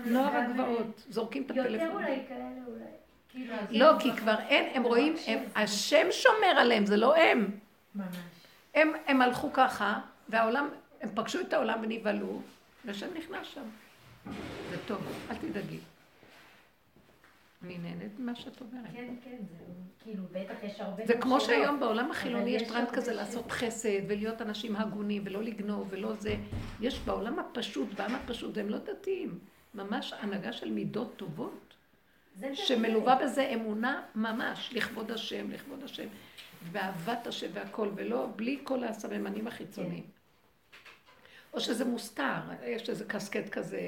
נוער 0.06 0.36
הגבעות, 0.38 1.06
זורקים 1.10 1.44
את 1.44 1.52
הטלפון. 1.52 1.74
יותר 1.74 1.94
אולי 1.94 2.20
כאלה 2.30 2.46
אולי. 2.68 2.84
כאילו, 3.30 3.54
לא, 3.70 4.00
כי 4.00 4.12
כבר 4.18 4.36
אין, 4.50 4.66
הם 4.74 4.84
רואים, 4.84 5.14
השם 5.56 6.08
שומר 6.12 6.60
עליהם, 6.60 6.86
זה 6.86 6.98
לא 6.98 7.16
הם. 7.16 7.48
ממש. 7.96 8.06
הם, 8.82 8.92
הם 9.08 9.22
הלכו 9.22 9.54
ככה, 9.54 10.00
והעולם, 10.30 10.70
הם 11.02 11.10
פגשו 11.16 11.42
את 11.42 11.54
העולם 11.54 11.80
ונבהלו, 11.84 12.42
והשם 12.86 13.08
נכנס 13.18 13.48
שם. 13.48 13.64
זה 14.70 14.78
טוב, 14.88 15.02
אל 15.30 15.36
תדאגי. 15.36 15.80
אני 17.64 17.78
נהנית 17.78 18.20
ממה 18.20 18.36
שאת 18.36 18.62
אומרת. 18.62 18.92
כן, 18.94 19.14
כן, 19.24 19.38
זה 19.50 19.64
כאילו, 20.04 20.24
בטח 20.32 20.64
יש 20.64 20.80
הרבה... 20.80 21.06
זה 21.06 21.18
כמו 21.18 21.42
שהיום 21.42 21.80
בעולם 21.80 22.12
החילוני 22.12 22.50
יש 22.50 22.64
טרנד 22.64 22.92
כזה 22.92 23.14
לעשות 23.14 23.52
חסד, 23.52 24.00
ולהיות 24.08 24.42
אנשים 24.42 24.76
הגונים, 24.76 25.22
ולא 25.26 25.44
לגנוב, 25.44 25.88
ולא 25.90 26.14
זה. 26.14 26.36
יש 26.80 27.00
בעולם 27.00 27.40
הפשוט, 27.40 27.94
בעם 27.94 28.16
הפשוט, 28.16 28.58
והם 28.58 28.70
לא 28.70 28.78
דתיים. 28.78 29.40
ממש 29.74 30.14
הנהגה 30.14 30.54
של 30.54 30.72
מידות 30.72 31.14
טובות, 31.18 31.76
שמלווה 32.54 33.16
בזה 33.16 33.50
אמונה 33.54 34.02
ממש, 34.16 34.70
לכבוד 34.74 35.12
השם, 35.12 35.52
לכבוד 35.52 35.84
השם. 35.84 36.08
ואהבת 36.72 37.28
השם 37.28 37.48
והכל, 37.54 37.90
ולא, 37.96 38.28
בלי 38.36 38.60
כל 38.64 38.84
הסממנים 38.84 39.48
החיצוניים. 39.48 40.04
או 41.54 41.60
שזה 41.60 41.86
מוסתר, 41.86 42.42
יש 42.64 42.90
איזה 42.90 43.06
קסקט 43.06 43.50
כזה, 43.50 43.80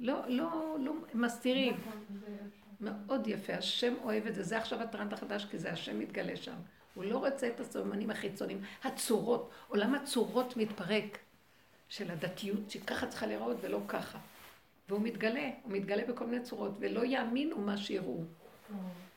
לא, 0.00 0.28
לא, 0.28 0.76
לא, 0.80 0.92
מסתירים. 1.14 1.76
מאוד 2.80 3.26
יפה, 3.26 3.54
השם 3.54 3.94
אוהב 4.02 4.26
את 4.26 4.34
זה, 4.34 4.42
זה 4.42 4.58
עכשיו 4.58 4.80
הטרנד 4.80 5.12
החדש, 5.12 5.44
כי 5.44 5.58
זה 5.58 5.72
השם 5.72 5.98
מתגלה 5.98 6.36
שם. 6.36 6.56
הוא 6.94 7.04
לא 7.04 7.18
רוצה 7.18 7.48
את 7.48 7.60
הסממנים 7.60 8.10
החיצוניים, 8.10 8.62
הצורות, 8.84 9.50
עולם 9.68 9.94
הצורות 9.94 10.56
מתפרק 10.56 11.18
של 11.88 12.10
הדתיות, 12.10 12.70
שככה 12.70 13.06
צריכה 13.06 13.26
להיראות 13.26 13.56
ולא 13.60 13.80
ככה. 13.88 14.18
והוא 14.88 15.00
מתגלה, 15.00 15.50
הוא 15.62 15.72
מתגלה 15.72 16.02
בכל 16.08 16.26
מיני 16.26 16.42
צורות, 16.42 16.72
ולא 16.80 17.04
יאמינו 17.04 17.58
מה 17.58 17.76
שיראו. 17.76 18.24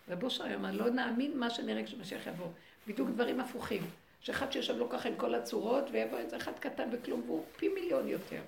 רב 0.09 0.23
אושר 0.23 0.55
אמר, 0.55 0.71
לא 0.71 0.89
נאמין 0.89 1.39
מה 1.39 1.49
שנראה 1.49 1.83
כשמשיח 1.83 2.27
יבוא. 2.27 2.47
בדיוק 2.87 3.09
דברים 3.09 3.39
הפוכים. 3.39 3.81
שאחד 4.21 4.51
שיושב 4.51 4.77
לו 4.77 4.89
ככה 4.89 5.09
עם 5.09 5.15
כל 5.15 5.35
הצורות, 5.35 5.83
ויבוא 5.91 6.17
איזה 6.17 6.37
אחד 6.37 6.59
קטן 6.59 6.89
וכלום, 6.91 7.21
והוא 7.25 7.45
פי 7.57 7.67
מיליון 7.69 8.07
יותר. 8.07 8.41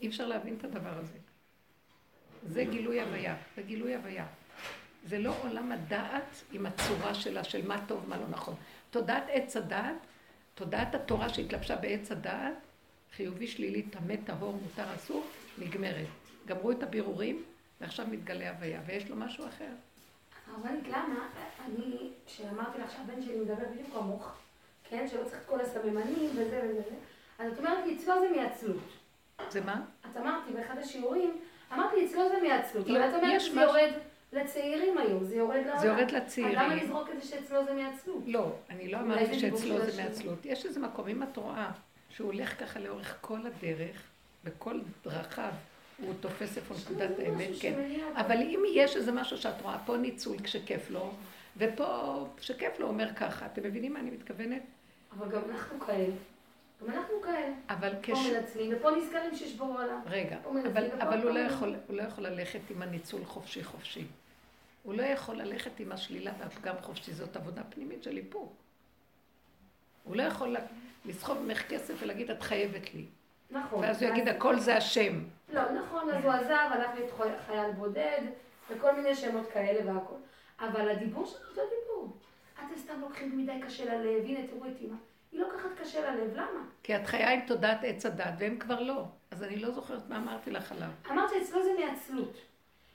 אי 0.00 0.08
אפשר 0.08 0.26
להבין 0.26 0.56
את 0.58 0.64
הדבר 0.64 0.98
הזה. 0.98 1.18
זה 2.48 2.64
גילוי 2.64 3.00
הוויה, 3.00 3.36
זה 3.56 3.62
גילוי 3.62 3.94
הוויה. 3.94 4.26
זה 5.06 5.18
לא 5.18 5.34
עולם 5.42 5.72
הדעת 5.72 6.42
עם 6.52 6.66
הצורה 6.66 7.14
שלה, 7.14 7.44
של 7.44 7.66
מה 7.66 7.86
טוב, 7.86 8.08
מה 8.08 8.16
לא 8.16 8.28
נכון. 8.30 8.54
תודעת 8.90 9.24
עץ 9.28 9.56
הדעת, 9.56 9.96
תודעת 10.54 10.94
התורה 10.94 11.28
שהתלבשה 11.28 11.76
בעץ 11.76 12.12
הדעת, 12.12 12.54
חיובי, 13.16 13.46
שלילי, 13.46 13.82
טמא, 13.82 14.14
טהור, 14.24 14.52
מותר, 14.62 14.94
אסור, 14.94 15.26
נגמרת. 15.58 16.06
גמרו 16.46 16.70
את 16.70 16.82
הבירורים, 16.82 17.42
ועכשיו 17.80 18.06
מתגלה 18.10 18.50
הוויה, 18.50 18.80
ויש 18.86 19.10
לו 19.10 19.16
משהו 19.16 19.48
אחר. 19.48 19.72
הרבנית, 20.54 20.88
למה? 20.88 21.28
אני, 21.66 22.10
כשאמרתי 22.26 22.78
לך 22.78 22.90
שהבן 22.90 23.22
שלי 23.22 23.36
מדבר 23.36 23.64
בדיוק 23.72 23.88
כמוך, 23.92 24.32
כן? 24.84 25.08
שלא 25.08 25.24
צריך 25.24 25.42
את 25.42 25.46
כל 25.46 25.60
הסממנים 25.60 26.30
וזה 26.30 26.60
וזה 26.68 26.82
אז 27.38 27.52
את 27.52 27.58
אומרת 27.58 27.86
לי, 27.86 27.96
אצלו 27.96 28.14
זה 28.20 28.40
מעצלות. 28.40 28.82
זה 29.50 29.60
מה? 29.60 29.80
את 30.10 30.16
אמרתי 30.16 30.52
באחד 30.52 30.78
השיעורים, 30.78 31.40
אמרתי 31.72 31.96
לי, 31.96 32.06
אצלו 32.06 32.28
זה 32.28 32.48
מעצלות. 32.48 32.86
לא, 32.86 33.08
את 33.08 33.14
אומרת 33.14 33.40
שזה 33.40 33.60
יורד 33.60 33.90
לצעירים 34.32 34.98
היום, 34.98 35.24
זה 35.24 35.36
יורד 35.36 35.56
לעולם. 35.56 35.78
זה 35.78 35.86
יורד 35.86 36.10
לצעירים. 36.10 36.58
אז 36.58 36.64
למה 36.64 36.74
לזרוק 36.74 37.08
את 37.10 37.22
זה 37.22 37.28
שאצלו 37.28 37.64
זה 37.64 37.74
מעצלות? 37.74 38.22
לא, 38.26 38.52
אני 38.70 38.88
לא 38.88 38.98
אמרתי 38.98 39.40
שאצלו 39.40 39.84
זה 39.84 40.02
מעצלות. 40.02 40.38
יש 40.46 40.66
איזה 40.66 40.80
מקום, 40.80 41.08
אם 41.08 41.22
את 41.22 41.36
רואה 41.36 41.70
שהוא 42.08 42.26
הולך 42.26 42.60
ככה 42.60 42.80
לאורך 42.80 43.16
כל 43.20 43.40
הדרך, 43.46 44.02
בכל 44.44 44.80
דרכיו, 45.04 45.52
הוא 45.98 46.14
תופס 46.20 46.56
איפה 46.56 46.74
נקודת 46.74 47.18
האמת, 47.18 47.50
כן. 47.60 47.80
אבל 48.14 48.36
אם 48.36 48.62
יש 48.74 48.96
איזה 48.96 49.12
משהו 49.12 49.36
שאת 49.38 49.62
רואה, 49.62 49.78
פה 49.86 49.96
ניצול 49.96 50.38
כשכיף 50.38 50.90
לו, 50.90 51.12
ופה 51.56 52.26
כשכיף 52.36 52.80
לו 52.80 52.88
אומר 52.88 53.14
ככה, 53.16 53.46
אתם 53.46 53.62
מבינים 53.62 53.92
מה 53.92 54.00
אני 54.00 54.10
מתכוונת? 54.10 54.62
אבל 55.18 55.28
גם 55.28 55.40
אנחנו 55.50 55.80
כאלה. 55.80 56.14
גם 56.82 56.90
אנחנו 56.90 57.14
כאלה. 57.22 57.54
אבל 57.68 57.92
כש... 58.02 58.10
פה 58.10 58.18
מנצלים, 58.32 58.72
ופה 58.76 58.90
נזכרים 58.90 59.34
שיש 59.34 59.54
בו 59.54 59.64
עולם. 59.64 60.00
רגע, 60.06 60.38
אבל, 60.64 60.90
אבל 61.00 61.22
הוא, 61.22 61.30
לא 61.30 61.38
יכול, 61.38 61.76
הוא 61.86 61.96
לא 61.96 62.02
יכול 62.02 62.26
ללכת 62.26 62.60
עם 62.70 62.82
הניצול 62.82 63.24
חופשי 63.24 63.64
חופשי. 63.64 64.04
הוא 64.82 64.94
לא 64.94 65.02
יכול 65.02 65.36
ללכת 65.36 65.80
עם 65.80 65.92
השלילה 65.92 66.32
והפגם 66.38 66.74
חופשי, 66.82 67.12
זאת 67.12 67.36
עבודה 67.36 67.62
פנימית 67.64 68.02
של 68.02 68.16
איפוק. 68.16 68.52
הוא 70.04 70.16
לא 70.16 70.22
יכול 70.22 70.56
לסחוב 71.04 71.38
ממך 71.38 71.62
כסף 71.68 71.94
ולהגיד, 72.00 72.30
את 72.30 72.42
חייבת 72.42 72.94
לי. 72.94 73.04
נכון. 73.52 73.80
ואז 73.80 74.02
הוא 74.02 74.10
יגיד, 74.10 74.28
הכל 74.28 74.58
זה 74.58 74.76
השם. 74.76 75.20
לא, 75.52 75.62
נכון, 75.72 76.10
אז 76.10 76.24
הוא 76.24 76.32
עזב, 76.32 76.68
הלך 76.70 76.90
להיות 76.94 77.10
חייל 77.46 77.72
בודד, 77.72 78.20
וכל 78.70 78.96
מיני 78.96 79.14
שמות 79.14 79.50
כאלה 79.52 79.92
והכל. 79.92 80.14
אבל 80.60 80.90
הדיבור 80.90 81.26
שלו 81.26 81.48
אותו 81.50 81.60
דיבור. 81.60 82.16
אתם 82.54 82.76
סתם 82.76 83.00
לוקחים 83.00 83.38
מדי 83.38 83.60
קשה 83.66 83.84
ללב, 83.84 84.24
הנה 84.24 84.46
תראו 84.46 84.66
את 84.66 84.80
אימא. 84.80 84.96
היא 85.32 85.40
לוקחת 85.40 85.68
קשה 85.80 86.10
ללב, 86.10 86.34
למה? 86.34 86.64
כי 86.82 86.96
את 86.96 87.06
חיה 87.06 87.32
עם 87.32 87.40
תודעת 87.46 87.78
עץ 87.82 88.06
הדת, 88.06 88.34
והם 88.38 88.58
כבר 88.58 88.80
לא. 88.80 89.04
אז 89.30 89.42
אני 89.42 89.56
לא 89.56 89.70
זוכרת 89.70 90.08
מה 90.08 90.16
אמרתי 90.16 90.50
לך 90.50 90.72
עליו. 90.72 90.88
אמרת 91.10 91.30
שאצלו 91.30 91.62
זה 91.62 91.70
מעצלות. 91.78 92.36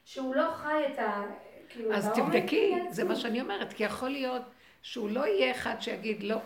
שהוא 0.06 0.36
לא 0.36 0.52
חי 0.52 0.84
את 0.94 1.00
ה... 1.00 1.24
כאילו, 1.70 1.94
אז 1.94 2.10
תבדקי, 2.16 2.76
זה 2.90 3.04
מה 3.04 3.16
שאני 3.16 3.42
אומרת, 3.42 3.74
כי 3.74 3.84
יכול 3.84 4.10
להיות 4.10 4.42
שהוא 4.82 5.10
לא 5.10 5.28
יהיה 5.28 5.52
אחד 5.52 5.76
שיגיד 5.80 6.24
לא. 6.24 6.38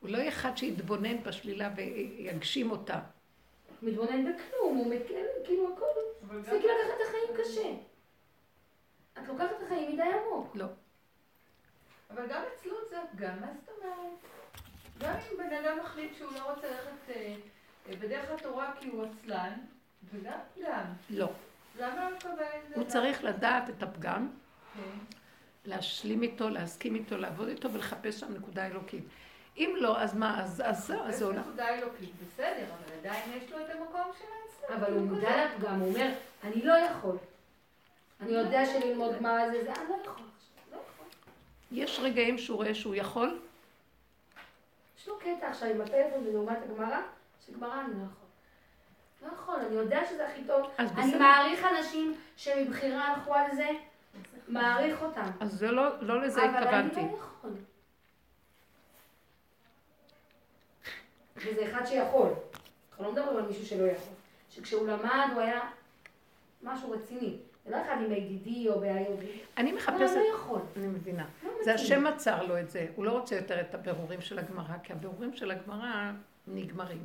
הוא 0.00 0.10
לא 0.10 0.18
יהיה 0.18 0.28
אחד 0.28 0.56
שיתבונן 0.56 1.22
בשלילה 1.22 1.70
ויגשים 1.76 2.70
אותה. 2.70 3.00
מתבונן 3.82 4.32
בכלום, 4.32 4.76
הוא 4.76 4.94
מכיר, 4.94 5.26
כאילו 5.44 5.72
הכל. 5.72 5.84
זה 6.40 6.50
כאילו 6.50 6.74
לקחת 6.84 6.94
את 6.96 7.06
החיים 7.08 7.38
קשה. 7.38 7.70
את 9.18 9.28
לוקחת 9.28 9.50
את 9.58 9.62
החיים 9.62 9.92
מדי 9.92 10.02
עמוק. 10.02 10.56
לא. 10.56 10.66
אבל 12.10 12.26
גם 12.28 12.42
עצלות 12.54 12.88
זה 12.90 13.02
הפגם, 13.02 13.40
מה 13.40 13.46
זאת 13.60 13.68
אומרת? 13.68 14.12
גם 14.98 15.14
אם 15.14 15.38
בן 15.38 15.54
אדם 15.64 15.78
מחליט 15.78 16.14
שהוא 16.18 16.32
לא 16.32 16.50
רוצה 16.52 16.66
ללכת 16.70 17.10
אה, 17.16 17.34
אה, 17.88 17.96
בדרך 17.96 18.30
התורה 18.30 18.72
כי 18.80 18.88
הוא 18.88 19.04
עצלן, 19.04 19.52
וגם 20.12 20.38
פגם. 20.54 20.84
לא. 21.10 21.28
למה 21.78 22.06
הוא 22.06 22.16
מקבל 22.16 22.30
את 22.32 22.68
זה? 22.68 22.74
הוא 22.74 22.84
צריך 22.84 23.24
לדעת 23.24 23.70
את 23.70 23.82
הפגם, 23.82 24.30
כן. 24.74 24.80
להשלים 25.64 26.22
איתו, 26.22 26.48
להסכים 26.48 26.94
איתו, 26.94 27.16
לעבוד 27.16 27.48
איתו 27.48 27.72
ולחפש 27.72 28.20
שם 28.20 28.34
נקודה 28.34 28.66
אלוקית. 28.66 29.04
אם 29.56 29.74
לא, 29.76 30.00
אז 30.00 30.14
מה, 30.14 30.42
אז 30.42 30.62
זהו, 30.86 31.00
אז 31.04 31.18
זה 31.18 31.24
עולם. 31.24 31.40
נקודה 31.40 31.68
אלוקית, 31.68 32.10
בסדר, 32.20 32.64
אבל 32.64 32.98
עדיין 32.98 33.32
יש 33.36 33.52
לו 33.52 33.58
את 33.60 33.70
המקום 33.70 34.10
של 34.18 34.24
העצלן. 34.24 34.76
אבל 34.76 34.92
הוא 34.92 35.02
מודע 35.02 35.44
לפגם, 35.44 35.80
הוא 35.80 35.88
אומר, 35.88 36.12
אני 36.44 36.62
לא 36.62 36.72
יכול. 36.72 37.16
אני 38.20 38.32
יודע 38.32 38.66
שללמוד 38.66 39.16
גמרא 39.16 39.50
זה 39.50 39.64
זה, 39.64 39.72
אני 39.72 39.88
לא 39.88 39.96
יכול. 40.04 40.24
לא 40.72 40.78
יש 41.72 42.00
רגעים 42.02 42.38
שהוא 42.38 42.56
רואה 42.56 42.74
שהוא 42.74 42.94
יכול? 42.94 43.38
יש 44.98 45.08
לו 45.08 45.18
קטע 45.18 45.48
עכשיו 45.48 45.68
עם 45.68 45.80
הטלפון 45.80 46.26
ולעומת 46.26 46.58
הגמרא, 46.62 47.00
שגמרא 47.46 47.80
אני 47.80 47.94
לא 47.94 48.04
יכול. 48.04 48.26
לא 49.22 49.28
יכול, 49.32 49.54
אני 49.66 49.74
יודע 49.74 50.06
שזה 50.10 50.28
הכי 50.28 50.44
טוב. 50.46 50.70
אני 50.78 51.14
מעריך 51.14 51.64
אנשים 51.64 52.14
שמבחירה 52.36 53.04
הלכו 53.04 53.34
על 53.34 53.56
זה, 53.56 53.68
מעריך 54.48 55.02
אותם. 55.02 55.30
אז 55.40 55.52
זה 55.52 55.70
לא, 55.70 56.00
לא 56.00 56.22
לזה 56.22 56.44
התכוונתי. 56.44 57.00
אבל 57.00 57.04
אני 57.04 57.12
לא 57.12 57.18
יכול. 57.18 57.50
וזה 61.50 61.68
אחד 61.70 61.86
שיכול. 61.86 62.28
אנחנו 62.90 63.04
לא 63.04 63.12
מדברים 63.12 63.36
על 63.36 63.46
מישהו 63.46 63.66
שלא 63.66 63.84
יכול. 63.84 64.14
שכשהוא 64.50 64.88
למד 64.88 65.28
הוא 65.32 65.40
היה 65.40 65.60
משהו 66.62 66.90
רציני. 66.90 67.36
זה 67.64 67.70
לא 67.70 67.76
אחד 67.82 67.96
עם 68.00 68.12
ADD 68.12 68.70
או 68.70 68.80
בעיה 68.80 69.00
יהודית. 69.00 69.42
אני 69.56 69.72
מחפשת... 69.72 70.16
לא, 70.16 70.22
לא 70.22 70.34
יכול. 70.34 70.60
אני 70.76 70.86
מבינה. 70.86 71.26
לא 71.44 71.50
זה 71.64 71.74
השם 71.74 72.06
עצר 72.06 72.42
לו 72.42 72.60
את 72.60 72.70
זה. 72.70 72.86
הוא 72.96 73.04
לא 73.04 73.10
רוצה 73.10 73.36
יותר 73.36 73.60
את 73.60 73.74
הבירורים 73.74 74.20
של 74.20 74.38
הגמרא, 74.38 74.78
כי 74.82 74.92
הבירורים 74.92 75.32
של 75.32 75.50
הגמרא 75.50 76.12
נגמרים. 76.46 77.04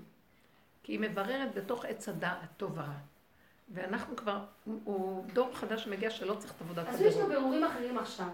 כי 0.83 0.91
היא 0.91 0.99
מבררת 0.99 1.53
בתוך 1.55 1.85
עץ 1.85 2.09
הדעת 2.09 2.49
טוב 2.57 2.71
ורע. 2.77 2.93
ואנחנו 3.73 4.15
כבר, 4.15 4.39
הוא 4.65 5.25
דור 5.33 5.55
חדש 5.55 5.83
שמגיע 5.83 6.09
שלא 6.09 6.33
צריך 6.33 6.53
את 6.55 6.61
עבודת 6.61 6.87
הבירור. 6.87 7.07
אז 7.07 7.13
יש 7.15 7.21
לו 7.21 7.27
בירורים 7.27 7.63
אחרים 7.63 7.97
עכשיו. 7.97 8.27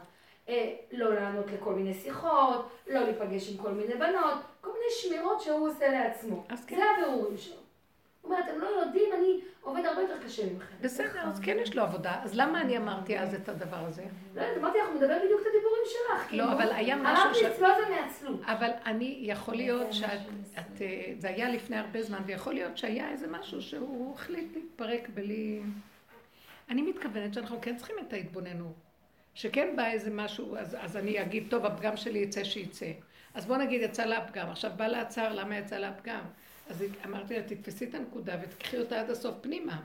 אה, 0.49 0.73
לא 0.91 1.13
לענות 1.13 1.45
לכל 1.51 1.73
מיני 1.73 1.93
שיחות, 1.93 2.69
לא 2.87 2.99
להיפגש 2.99 3.51
עם 3.51 3.57
כל 3.57 3.71
מיני 3.71 3.93
בנות, 3.93 4.39
כל 4.61 4.69
מיני 4.69 4.91
שמירות 5.01 5.41
שהוא 5.41 5.69
עושה 5.69 5.87
לעצמו. 5.91 6.45
כן. 6.67 6.75
זה 6.75 6.83
הבירורים 6.97 7.37
שלו. 7.37 7.55
הוא 8.21 8.33
אומר, 8.33 8.43
אתם 8.43 8.59
לא 8.59 8.67
יודעים, 8.67 9.13
אני 9.13 9.41
עובד 9.61 9.85
הרבה 9.85 10.01
יותר 10.01 10.23
קשה 10.25 10.53
ממכם. 10.53 10.75
בסדר, 10.81 11.21
אז 11.21 11.39
כן 11.39 11.57
יש 11.59 11.75
לו 11.75 11.83
עבודה. 11.83 12.19
אז 12.23 12.35
למה 12.35 12.61
אני 12.61 12.77
אמרתי 12.77 13.19
אז 13.19 13.33
את 13.33 13.49
הדבר 13.49 13.85
הזה? 13.85 14.03
לא 14.35 14.41
יודעת, 14.41 14.57
אמרתי, 14.57 14.79
אנחנו 14.81 14.95
נדבר 14.95 15.17
בדיוק 15.25 15.41
את 15.41 15.45
הדיבורים 15.47 15.83
שלך. 15.85 16.33
לא, 16.33 16.53
אבל 16.53 16.71
היה 16.71 16.95
משהו 16.95 17.35
ש... 17.35 17.43
אמרתי, 17.43 17.55
אצלו 17.55 17.67
זה 17.77 17.95
מעצלות. 17.95 18.41
אבל 18.45 18.69
אני, 18.85 19.19
יכול 19.21 19.55
להיות 19.55 19.93
שאת... 19.93 20.81
אה, 20.81 21.13
זה 21.17 21.27
היה 21.27 21.49
לפני 21.49 21.77
הרבה 21.77 22.03
זמן, 22.03 22.19
ויכול 22.25 22.53
להיות 22.53 22.77
שהיה 22.77 23.09
איזה 23.11 23.27
משהו 23.27 23.61
שהוא 23.61 24.15
החליט 24.15 24.55
להתפרק 24.55 25.09
בלי... 25.13 25.61
אני 26.69 26.81
מתכוונת 26.81 27.33
שאנחנו 27.33 27.57
כן 27.61 27.77
צריכים 27.77 27.95
את 28.07 28.13
ההתבוננות. 28.13 28.86
שכן 29.37 29.75
בא 29.75 29.85
איזה 29.85 30.11
משהו, 30.11 30.57
אז, 30.57 30.77
אז 30.79 30.97
אני 30.97 31.21
אגיד, 31.21 31.47
טוב, 31.49 31.65
הפגם 31.65 31.97
שלי 31.97 32.19
יצא 32.19 32.43
שיצא. 32.43 32.91
אז 33.33 33.45
בוא 33.45 33.57
נגיד, 33.57 33.81
יצא 33.81 34.05
לה 34.05 34.17
הפגם. 34.17 34.49
עכשיו 34.49 34.71
בא 34.75 34.87
לה 34.87 35.01
הצער, 35.01 35.33
למה 35.33 35.57
יצא 35.57 35.77
לה 35.77 35.89
הפגם? 35.89 36.21
אז 36.69 36.83
אמרתי 37.05 37.35
לה, 37.35 37.43
תתפסי 37.43 37.85
את 37.85 37.95
הנקודה 37.95 38.35
ותקחי 38.41 38.79
אותה 38.79 38.99
עד 38.99 39.09
הסוף 39.09 39.35
פנימה. 39.41 39.81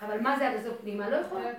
אבל 0.00 0.20
מה 0.20 0.38
זה 0.38 0.48
עד 0.48 0.56
הסוף 0.56 0.80
פנימה? 0.80 1.10
לא 1.10 1.16
יכולה. 1.16 1.50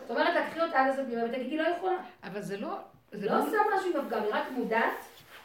זאת 0.00 0.10
אומרת, 0.10 0.46
תקחי 0.46 0.60
אותה 0.60 0.80
עד 0.80 0.92
הסוף 0.92 1.04
פנימה 1.06 1.24
ותגידי 1.24 1.56
לא 1.56 1.68
יכולה. 1.76 1.96
אבל 2.24 2.42
זה 2.42 2.56
לא... 2.56 2.78
זה 3.12 3.26
לא 3.26 3.38
עושה 3.38 3.56
משהו 3.76 3.90
עם 3.90 4.06
הפגם, 4.06 4.22
היא 4.22 4.30
רק 4.32 4.50
מודעת 4.50 4.94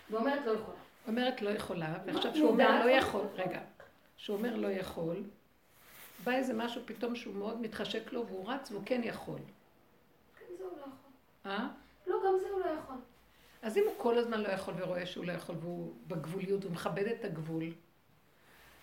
ואומרת 0.10 0.46
לא 0.46 0.52
יכולה. 0.52 0.78
אומרת 1.08 1.42
לא 1.42 1.50
יכולה, 1.50 1.94
ועכשיו 2.06 2.36
שהוא 2.36 2.50
אומר 2.50 2.86
לא 2.86 2.90
יכול, 2.90 3.26
רגע, 3.36 3.60
שהוא 4.18 4.38
אומר 4.38 4.56
לא 4.56 4.68
יכול, 4.68 5.24
בא 6.24 6.32
איזה 6.32 6.54
משהו 6.54 6.82
פתאום 6.86 7.16
שהוא 7.16 7.36
מאוד 7.36 7.62
מתחשק 7.62 8.14
לו 8.14 8.28
והוא 8.28 8.52
רץ 8.52 8.72
והוא 8.72 8.84
כן 8.86 9.02
יכול. 9.04 9.40
כן, 10.40 10.46
זה 10.58 10.64
הוא 10.64 10.72
לא 10.72 10.82
יכול. 10.82 10.92
אה? 11.46 11.68
לא, 12.08 12.16
גם 12.26 12.34
זה 12.42 12.50
הוא 12.52 12.60
לא 12.60 12.66
יכול. 12.66 12.96
אז 13.62 13.78
אם 13.78 13.84
הוא 13.86 13.94
כל 13.98 14.18
הזמן 14.18 14.42
לא 14.42 14.48
יכול 14.48 14.74
ורואה 14.78 15.06
שהוא 15.06 15.26
לא 15.26 15.32
יכול 15.32 15.56
והוא 15.60 15.94
בגבוליות, 16.08 16.64
הוא 16.64 16.72
מכבד 16.72 17.06
את 17.06 17.26
הגבול, 17.26 17.64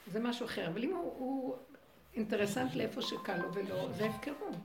זה 0.06 0.20
משהו 0.20 0.46
אחר. 0.46 0.68
אבל 0.68 0.84
אם 0.84 0.90
הוא, 0.90 1.14
הוא 1.18 1.56
אינטרסנט 2.14 2.74
לאיפה 2.74 3.02
שקל 3.02 3.36
לו 3.36 3.54
ולא, 3.54 3.92
זה 3.92 4.06
הפקרות. 4.06 4.56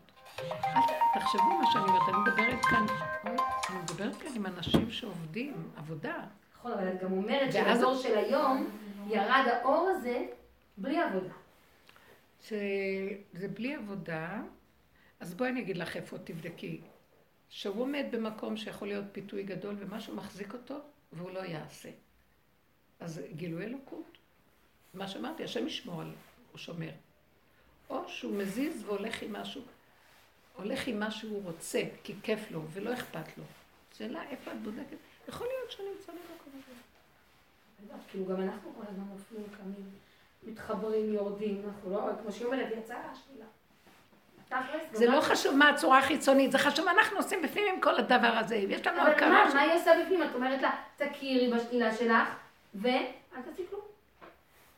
תחשבו 1.14 1.58
מה 1.62 1.72
שאני 1.72 1.84
אומרת, 1.84 2.02
אני 2.10 2.18
מדברת 2.18 2.66
כאן, 2.66 2.86
אני 3.70 3.80
מדברת 3.80 4.16
כאן 4.16 4.32
עם 4.36 4.46
אנשים 4.46 4.92
שעובדים, 4.92 5.72
עבודה. 5.76 6.24
נכון, 6.58 6.72
אבל 6.72 6.88
את 6.88 7.04
גם 7.04 7.12
אומרת 7.12 7.54
שבדור 7.54 7.96
של 7.96 8.18
היום 8.18 8.70
ירד 9.08 9.46
האור 9.48 9.90
הזה 9.90 10.26
בלי 10.78 11.00
עבודה. 11.00 11.34
שזה 12.42 13.48
בלי 13.54 13.76
עבודה, 13.76 14.42
אז 15.20 15.34
בואי 15.34 15.50
אני 15.50 15.62
אגיד 15.62 15.78
לך 15.78 15.96
איפה 15.96 16.18
תבדקי. 16.18 16.82
שהוא 17.50 17.82
עומד 17.82 18.06
במקום 18.12 18.58
שיכול 18.58 18.88
להיות 18.88 19.06
פיתוי 19.12 19.44
גדול 19.44 19.76
ומשהו 19.80 20.16
מחזיק 20.16 20.54
אותו 20.54 20.76
והוא 21.14 21.32
לא 21.32 21.40
יעשה. 21.40 21.90
אז 23.00 23.22
גילוי 23.36 23.66
אלוקות. 23.66 24.18
מה 24.94 25.08
שאמרתי, 25.08 25.44
השם 25.44 25.68
ישמור 25.68 26.02
על, 26.02 26.12
הוא 26.52 26.58
שומר. 26.58 26.90
או 27.90 28.10
שהוא 28.10 28.38
מזיז 28.38 28.84
והולך 28.84 29.22
עם 29.22 29.34
משהו, 29.34 29.62
הולך 30.56 30.88
עם 30.88 31.00
מה 31.00 31.12
שהוא 31.12 31.44
רוצה, 31.44 31.82
כי 32.04 32.14
כיף 32.24 32.52
לו 32.52 32.62
ולא 32.70 32.94
אכפת 32.94 33.38
לו. 33.38 33.44
שאלה, 33.98 34.30
איפה 34.30 34.52
את 34.52 34.62
בודקת? 34.64 34.98
יכול 35.28 35.48
להיות 35.48 35.72
שאני 35.72 35.88
נמצא 35.90 36.12
במקום 36.12 36.54
הזה. 36.54 37.98
כאילו 38.12 38.26
גם 38.26 38.42
אנחנו 38.42 38.74
כל 38.76 38.84
הזמן 38.90 39.04
נופלים, 39.12 39.44
קמים, 39.58 39.90
מתחברים, 40.44 41.14
יורדים, 41.14 41.62
אנחנו 41.68 41.92
לא, 41.92 42.10
כמו 42.22 42.32
שהיא 42.32 42.46
אומרת, 42.46 42.74
יצאה 42.78 43.12
השלילה. 43.12 43.46
זה 44.92 45.06
לא 45.06 45.22
חשוב 45.22 45.56
מה 45.56 45.70
הצורה 45.70 46.00
החיצונית, 46.00 46.52
זה 46.52 46.58
חשוב 46.58 46.86
מה 46.86 46.92
אנחנו 46.92 47.18
עושים 47.18 47.42
בפנים 47.42 47.66
עם 47.74 47.82
כל 47.82 47.96
הדבר 47.96 48.34
הזה. 48.38 48.56
יש 48.56 48.88
לנו 48.88 49.02
הכרה... 49.02 49.44
אבל 49.44 49.50
מה, 49.50 49.54
מה 49.54 49.62
היא 49.62 49.74
עושה 49.74 49.92
בפנים? 50.04 50.24
את 50.24 50.36
אומרת 50.36 50.62
לה, 50.62 50.72
תכירי 50.98 51.54
בשלילה 51.54 51.96
שלך, 51.96 52.36
ואל 52.76 53.04
תעשי 53.46 53.62
כלום. 53.70 53.82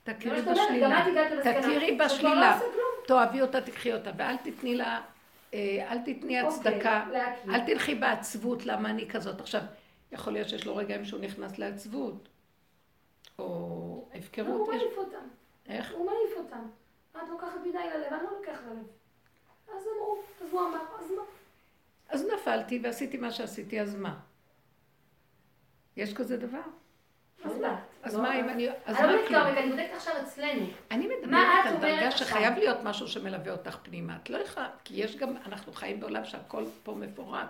תכירי 0.03 0.41
בשלילה. 0.41 1.05
תכירי 1.43 1.97
לא 1.97 2.05
בשלילה. 2.05 2.59
תאהבי 3.07 3.41
אותה, 3.41 3.61
תקחי 3.61 3.93
אותה, 3.93 4.11
ואל 4.17 4.37
תתני 4.37 4.75
לה, 4.75 5.01
אה, 5.53 5.87
אל 5.91 5.97
תתני 5.97 6.41
אוקיי, 6.41 6.59
הצדקה, 6.59 7.03
אל 7.49 7.65
תלכי 7.65 7.95
בעצבות 7.95 8.65
למה 8.65 8.89
אני 8.89 9.09
כזאת. 9.09 9.41
עכשיו, 9.41 9.61
יכול 10.11 10.33
להיות 10.33 10.49
שיש 10.49 10.65
לו 10.65 10.75
רגעים 10.75 11.05
שהוא 11.05 11.19
נכנס 11.19 11.57
לעצבות, 11.57 12.29
או 13.39 14.05
הפקרות. 14.13 14.47
הוא 14.47 14.67
מעיף 14.67 14.97
אותם. 14.97 15.27
איך? 15.69 15.93
הוא 15.93 16.05
מעיף 16.05 16.37
אותם. 16.37 16.67
את 17.11 17.29
לוקחת 17.29 17.59
מדי 17.65 17.77
ללב, 17.77 18.13
אני 18.13 18.23
לא 18.23 18.29
לוקח 18.37 18.59
ללב. 18.67 18.98
אז 19.77 19.83
אמרו, 19.95 20.17
אז 20.41 20.47
הוא 20.51 20.61
אמר, 20.61 20.79
אז 20.99 21.11
מה? 21.11 21.23
אז 22.09 22.25
נפלתי 22.33 22.79
ועשיתי 22.83 23.17
מה 23.17 23.31
שעשיתי, 23.31 23.81
אז 23.81 23.95
מה? 23.95 24.19
יש 25.97 26.13
כזה 26.13 26.37
דבר? 26.37 26.61
אז 27.43 27.57
מה? 27.57 27.81
אז 28.03 28.15
מה 28.15 28.39
אם 28.39 28.49
אני... 28.49 28.69
אז 28.85 29.01
מה 29.01 29.13
כאילו? 29.27 29.39
אני 29.41 29.69
בודקת 29.69 29.93
עכשיו 29.95 30.13
אצלנו. 30.23 30.65
אני 30.91 31.07
מדברת 31.07 31.65
על 31.65 31.77
דרגה 31.77 32.11
שחייב 32.11 32.57
להיות 32.57 32.77
משהו 32.83 33.07
שמלווה 33.07 33.51
אותך 33.51 33.77
פנימה. 33.83 34.17
את 34.23 34.29
לא 34.29 34.37
יכולה, 34.37 34.69
כי 34.83 34.93
יש 35.03 35.15
גם, 35.15 35.37
אנחנו 35.45 35.73
חיים 35.73 35.99
בעולם 35.99 36.25
שהכל 36.25 36.63
פה 36.83 36.95
מפורק. 36.95 37.49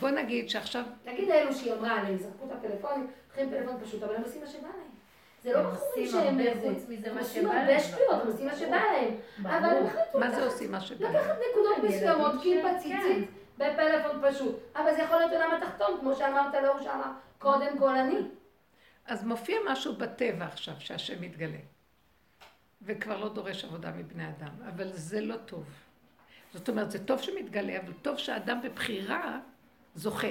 בוא 0.00 0.10
נגיד 0.10 0.50
שעכשיו... 0.50 0.84
נגיד 1.04 1.30
אלו 1.30 1.52
שהיא 1.54 1.72
אמרה 1.72 2.00
עליהם, 2.00 2.18
זרקו 2.18 2.46
את 2.46 2.50
הפלאפונים, 2.50 3.10
לוקחים 3.26 3.50
פלאפון 3.50 3.84
פשוט, 3.84 4.02
אבל 4.02 4.14
הם 4.14 4.22
עושים 4.22 4.40
מה 4.40 4.46
שבא 4.46 4.68
להם. 4.68 5.01
זה 5.42 5.52
לא 5.52 5.70
בחורים 5.70 6.08
שהם 6.08 6.40
איזה... 6.40 6.68
עושים 7.18 7.50
הרבה 7.50 7.80
שטויות, 7.80 8.22
הם 8.22 8.26
עושים 8.26 8.46
מה 8.46 8.56
שבא 8.56 8.76
להם. 8.76 9.14
אבל 9.40 9.76
הם 9.76 9.86
החליטו 9.86 10.18
מה 10.18 10.30
זה 10.30 10.44
עושים 10.44 10.72
מה 10.72 10.80
שבא 10.80 11.04
להם? 11.04 11.14
לקחת 11.14 11.36
נקודות 11.50 11.94
מסוימות, 11.94 12.42
קיפה 12.42 12.78
ציצית, 12.78 13.30
בפלאפון 13.58 14.22
פשוט. 14.30 14.56
אבל 14.76 14.94
זה 14.94 15.02
יכול 15.02 15.16
להיות 15.16 15.32
עולם 15.32 15.50
התחתון, 15.54 16.00
כמו 16.00 16.14
שאמרת 16.14 16.54
לאור 16.62 16.80
שאמר, 16.82 17.10
קודם 17.38 17.78
כל 17.78 17.96
אני. 17.96 18.18
אז 19.06 19.24
מופיע 19.24 19.56
משהו 19.70 19.96
בטבע 19.96 20.44
עכשיו, 20.44 20.74
שהשם 20.78 21.22
מתגלה. 21.22 21.58
וכבר 22.82 23.16
לא 23.16 23.28
דורש 23.28 23.64
עבודה 23.64 23.90
מבני 23.90 24.28
אדם, 24.28 24.52
אבל 24.68 24.92
זה 24.92 25.20
לא 25.20 25.36
טוב. 25.36 25.64
זאת 26.54 26.68
אומרת, 26.68 26.90
זה 26.90 27.06
טוב 27.06 27.20
שמתגלה, 27.20 27.80
אבל 27.80 27.92
טוב 27.92 28.18
שהאדם 28.18 28.60
בבחירה 28.62 29.38
זוכה. 29.94 30.28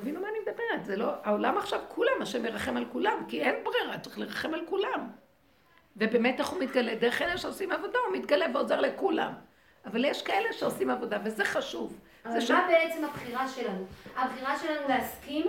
תבינו 0.00 0.20
מה 0.20 0.28
אני 0.28 0.38
מדברת, 0.38 0.84
זה 0.84 0.96
לא, 0.96 1.12
העולם 1.22 1.58
עכשיו 1.58 1.80
כולם, 1.88 2.22
השם 2.22 2.42
מרחם 2.42 2.76
על 2.76 2.84
כולם, 2.92 3.24
כי 3.28 3.42
אין 3.42 3.64
ברירה, 3.64 3.98
צריך 3.98 4.18
לרחם 4.18 4.54
על 4.54 4.60
כולם. 4.68 5.10
ובאמת 5.96 6.40
איך 6.40 6.48
הוא 6.48 6.60
מתגלה? 6.60 6.94
דרך 6.94 7.22
אלה 7.22 7.38
שעושים 7.38 7.72
עבודה, 7.72 7.98
הוא 8.08 8.16
מתגלה 8.16 8.46
ועוזר 8.54 8.80
לכולם. 8.80 9.32
אבל 9.86 10.04
יש 10.04 10.22
כאלה 10.22 10.52
שעושים 10.52 10.90
עבודה, 10.90 11.18
וזה 11.24 11.44
חשוב. 11.44 11.98
אבל 12.24 12.40
זה 12.40 12.54
מה 12.54 12.68
ש... 12.68 12.72
בעצם 12.72 13.04
הבחירה 13.04 13.48
שלנו? 13.48 13.86
הבחירה 14.16 14.58
שלנו 14.58 14.88
להסכים 14.88 15.46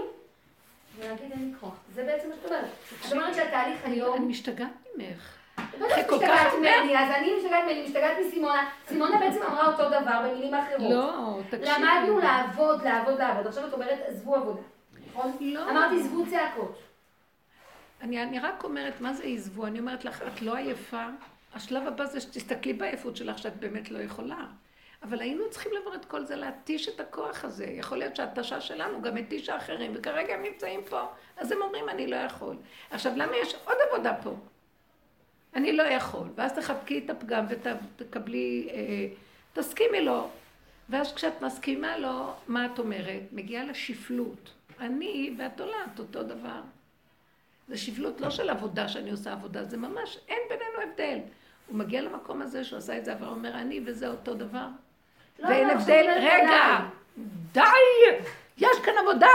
ולהגיד 0.97 1.31
אין 1.31 1.51
לי 1.51 1.53
כוח. 1.59 1.76
זה 1.93 2.03
בעצם 2.03 2.30
מה 2.30 2.35
שאת 2.35 2.45
אומרת. 2.45 2.69
זאת 3.01 3.11
אומרת 3.11 3.35
שהתהליך 3.35 3.85
היום... 3.85 4.17
אני 4.17 4.26
משתגעת 4.26 4.88
ממך. 4.95 5.39
אחרי 5.91 6.03
כל 6.07 6.19
כך 6.27 6.53
ממני, 6.57 6.98
אז 6.98 7.11
אני 7.18 7.36
משתגעת 7.38 7.64
ממני, 7.64 7.84
משתגעת 7.84 8.18
מסימונה. 8.27 8.69
סימונה 8.88 9.19
בעצם 9.19 9.44
אמרה 9.44 9.68
אותו 9.68 9.90
דבר 9.90 10.22
במילים 10.23 10.53
אחרות. 10.53 10.91
לא, 10.91 11.40
תקשיבי. 11.49 11.65
למדנו 11.65 12.19
לעבוד, 12.19 12.84
לעבוד, 12.84 13.19
לעבוד. 13.19 13.48
עכשיו 13.48 13.68
את 13.68 13.73
אומרת, 13.73 13.99
עזבו 14.07 14.36
עבודה. 14.36 14.61
נכון? 15.10 15.31
לא. 15.41 15.69
אמרתי, 15.69 15.95
עזבו 15.99 16.26
צעקות. 16.30 16.80
אני, 18.02 18.23
אני 18.23 18.40
רק 18.40 18.64
אומרת, 18.64 19.02
מה 19.02 19.14
זה 19.14 19.23
עזבו? 19.23 19.65
אני 19.65 19.80
אומרת 19.80 20.06
לך, 20.06 20.22
את 20.22 20.41
לא 20.41 20.56
עייפה? 20.56 21.06
השלב 21.56 21.88
הבא 21.88 22.06
זה 22.06 22.22
שתסתכלי 22.22 22.73
בעייפות 22.73 23.15
שלך 23.15 23.38
שאת 23.38 23.57
באמת 23.57 23.91
לא 23.91 23.99
יכולה. 23.99 24.45
אבל 25.03 25.19
היינו 25.22 25.49
צריכים 25.49 25.72
לעבור 25.73 25.95
את 25.95 26.06
כל 26.06 26.26
זה, 26.26 26.36
להתיש 26.36 26.90
את 26.90 26.99
הכוח 26.99 27.45
הזה. 27.45 27.65
יכול 27.65 27.98
להיות 27.98 28.15
שההתשה 28.15 28.61
שלנו 28.61 29.02
גם 29.02 29.18
התישה 29.18 29.57
אחרים, 29.57 29.91
וכרגע 29.95 30.34
הם 30.34 30.44
נמצאים 30.44 30.81
פה, 30.90 31.02
אז 31.38 31.52
הם 31.52 31.61
אומרים, 31.61 31.90
אני 31.90 32.07
לא 32.07 32.15
יכול. 32.15 32.56
עכשיו, 32.91 33.11
למה 33.15 33.38
יש 33.38 33.56
עוד 33.65 33.77
עבודה 33.90 34.14
פה? 34.23 34.34
אני 35.55 35.73
לא 35.73 35.84
יכול. 35.84 36.27
ואז 36.35 36.53
תחבקי 36.53 37.01
את 37.05 37.09
הפגם 37.09 37.45
ותקבלי, 37.49 38.69
אה, 38.71 39.07
תסכימי 39.53 40.01
לו. 40.01 40.30
ואז 40.89 41.13
כשאת 41.13 41.41
מסכימה 41.41 41.97
לו, 41.97 42.34
מה 42.47 42.65
את 42.65 42.80
אומרת? 42.80 43.21
מגיעה 43.31 43.63
לשפלות. 43.63 44.49
אני 44.80 45.35
ואת 45.38 45.59
עולת 45.59 45.99
אותו 45.99 46.23
דבר. 46.23 46.61
זה 47.67 47.77
שפלות 47.77 48.21
לא 48.21 48.30
של 48.30 48.49
עבודה 48.49 48.88
שאני 48.88 49.11
עושה 49.11 49.31
עבודה, 49.31 49.63
זה 49.63 49.77
ממש, 49.77 50.17
אין 50.27 50.39
בינינו 50.49 50.91
הבדל. 50.91 51.19
הוא 51.67 51.77
מגיע 51.77 52.01
למקום 52.01 52.41
הזה 52.41 52.63
שהוא 52.63 52.77
עשה 52.77 52.97
את 52.97 53.05
זה, 53.05 53.13
אבל 53.13 53.26
הוא 53.26 53.35
אומר, 53.35 53.53
אני 53.53 53.81
וזה 53.85 54.07
אותו 54.07 54.34
דבר. 54.34 54.67
לא, 55.39 55.47
ואין 55.47 55.67
לא, 55.67 55.73
הבדל, 55.73 56.05
רגע, 56.17 56.80
די, 57.51 57.61
יש 58.57 58.77
כאן 58.85 58.93
עבודה. 59.01 59.27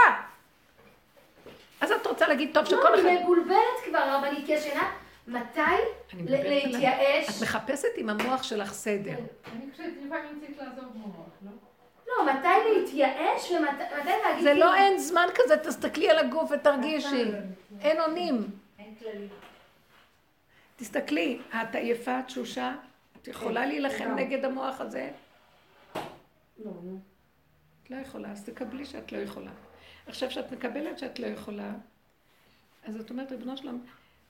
אז 1.80 1.92
את 1.92 2.06
רוצה 2.06 2.28
להגיד, 2.28 2.50
טוב 2.54 2.64
שכל 2.64 2.94
אחד... 2.94 3.04
לא, 3.04 3.10
אני 3.10 3.22
מבולבלת 3.22 3.80
כבר, 3.84 4.16
רבנית, 4.16 4.46
כי 4.46 4.56
השאלה, 4.56 4.90
מתי 5.28 5.60
להתייאש? 6.14 7.28
את 7.28 7.42
מחפשת 7.42 7.88
עם 7.96 8.09
המוח 8.09 8.42
שלך 8.42 8.72
סדר. 8.72 9.16
כן, 9.16 9.51
אני 9.56 9.70
חושבת 9.70 9.92
לפעמים 10.06 10.40
צריך 10.40 10.59
לעזוב 10.59 10.96
מוח, 10.96 11.28
לא? 11.42 11.51
לא, 12.06 12.32
מתי 12.32 12.78
להתייאש 12.80 13.51
ומתי 13.51 14.10
להגיד... 14.24 14.42
זה 14.42 14.55
לא 14.55 14.74
אין 14.74 14.98
זמן 14.98 15.26
כזה, 15.34 15.56
תסתכלי 15.56 16.10
על 16.10 16.18
הגוף 16.18 16.51
ותרגישי. 16.51 17.24
אין 17.80 18.01
אונים. 18.01 18.46
אין 18.78 18.94
כללים. 18.98 19.28
תסתכלי, 20.76 21.40
את 21.51 21.74
עייפה, 21.74 22.22
תשושה? 22.22 22.74
את 23.22 23.28
יכולה 23.28 23.62
כן, 23.62 23.68
להילחם 23.68 24.14
נגד 24.16 24.44
המוח 24.44 24.80
הזה? 24.80 25.10
לא, 25.94 26.01
לא. 26.64 26.96
את 27.82 27.90
לא 27.90 27.96
יכולה, 27.96 28.30
אז 28.30 28.44
תקבלי 28.44 28.84
שאת 28.84 29.12
לא 29.12 29.18
יכולה. 29.18 29.51
עכשיו, 30.06 30.28
כשאת 30.28 30.52
מקבלת 30.52 30.98
שאת 30.98 31.18
לא 31.18 31.26
יכולה, 31.26 31.72
אז 32.84 33.01
את 33.01 33.10
אומרת, 33.10 33.32
ריבונו 33.32 33.56
שלום, 33.56 33.84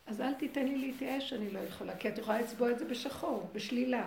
אז 0.06 0.20
אל 0.20 0.34
תיתן 0.34 0.66
לי 0.66 0.78
להתייאש 0.78 1.30
שאני 1.30 1.50
לא 1.50 1.58
יכולה, 1.58 1.96
כי 1.96 2.08
את 2.08 2.18
יכולה 2.18 2.40
לצבוע 2.40 2.70
את 2.70 2.78
זה 2.78 2.84
בשחור, 2.84 3.50
בשלילה. 3.52 4.06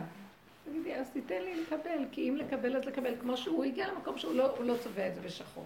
תגידי, 0.65 0.95
אז 0.95 1.10
תיתן 1.10 1.41
לי 1.41 1.61
לקבל, 1.61 2.06
כי 2.11 2.30
אם 2.30 2.36
לקבל 2.36 2.78
אז 2.78 2.86
לקבל, 2.86 3.14
כמו 3.22 3.38
שהוא 3.38 3.64
הגיע 3.64 3.88
למקום 3.88 4.18
שהוא 4.18 4.34
לא, 4.34 4.65
לא 4.65 4.74
צובע 4.84 5.07
את 5.07 5.15
זה 5.15 5.22
בשחור. 5.22 5.65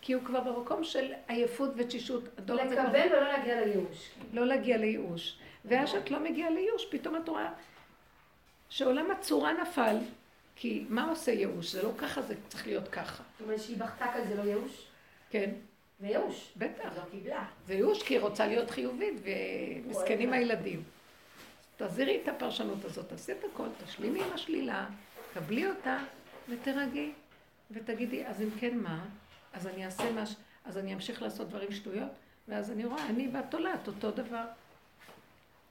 כי 0.00 0.12
הוא 0.12 0.24
כבר 0.24 0.40
במקום 0.40 0.84
של 0.84 1.12
עייפות 1.28 1.70
ותשישות. 1.76 2.24
לקבל 2.38 2.68
כבר... 2.68 2.90
ולא 2.92 3.28
להגיע 3.28 3.60
לייאוש. 3.60 4.10
לא 4.32 4.46
להגיע 4.46 4.76
לייאוש. 4.76 5.38
ואז 5.64 5.88
שאת 5.88 6.10
לא 6.10 6.20
מגיעה 6.20 6.50
לייאוש, 6.50 6.86
פתאום 6.90 7.16
את 7.16 7.28
רואה 7.28 7.52
שעולם 8.68 9.10
הצורה 9.10 9.52
נפל. 9.52 9.96
כי 10.56 10.84
מה 10.88 11.10
עושה 11.10 11.32
ייאוש? 11.32 11.72
זה 11.72 11.82
לא 11.82 11.90
ככה, 11.98 12.22
זה 12.22 12.34
צריך 12.48 12.66
להיות 12.66 12.88
ככה. 12.88 13.22
זאת 13.32 13.40
אומרת 13.40 13.60
שהיא 13.60 13.76
בכתה 13.76 14.06
כזה 14.14 14.34
לא 14.34 14.42
ייאוש? 14.42 14.86
כן. 15.30 15.50
זה 16.00 16.06
ייאוש. 16.06 16.52
בטח. 16.56 16.84
לא 16.96 17.02
קיבלה. 17.10 17.44
זה 17.66 17.74
ייאוש 17.74 18.02
כי 18.02 18.14
היא 18.14 18.20
רוצה 18.20 18.46
להיות 18.46 18.70
חיובית, 18.70 19.14
ומסכנים 19.22 20.32
הילדים. 20.32 20.82
תעזירי 21.76 22.20
את 22.22 22.28
הפרשנות 22.28 22.84
הזאת, 22.84 23.08
תעשי 23.08 23.32
את 23.32 23.44
הכל, 23.52 23.66
תשלימי 23.84 24.24
עם 24.24 24.32
השלילה, 24.34 24.86
קבלי 25.34 25.68
אותה 25.68 25.98
ותרגי. 26.48 27.12
ותגידי, 27.70 28.26
אז 28.26 28.42
אם 28.42 28.48
כן 28.60 28.78
מה? 28.78 29.04
אז 29.52 29.66
אני 29.66 29.84
אעשה 29.84 30.12
מה... 30.12 30.24
אז 30.64 30.78
אני 30.78 30.94
אמשיך 30.94 31.22
לעשות 31.22 31.48
דברים 31.48 31.72
שטויות? 31.72 32.10
ואז 32.48 32.70
אני 32.70 32.84
רואה, 32.84 33.06
אני 33.06 33.28
ואת 33.32 33.44
תולעת 33.50 33.86
אותו 33.86 34.10
דבר. 34.10 34.44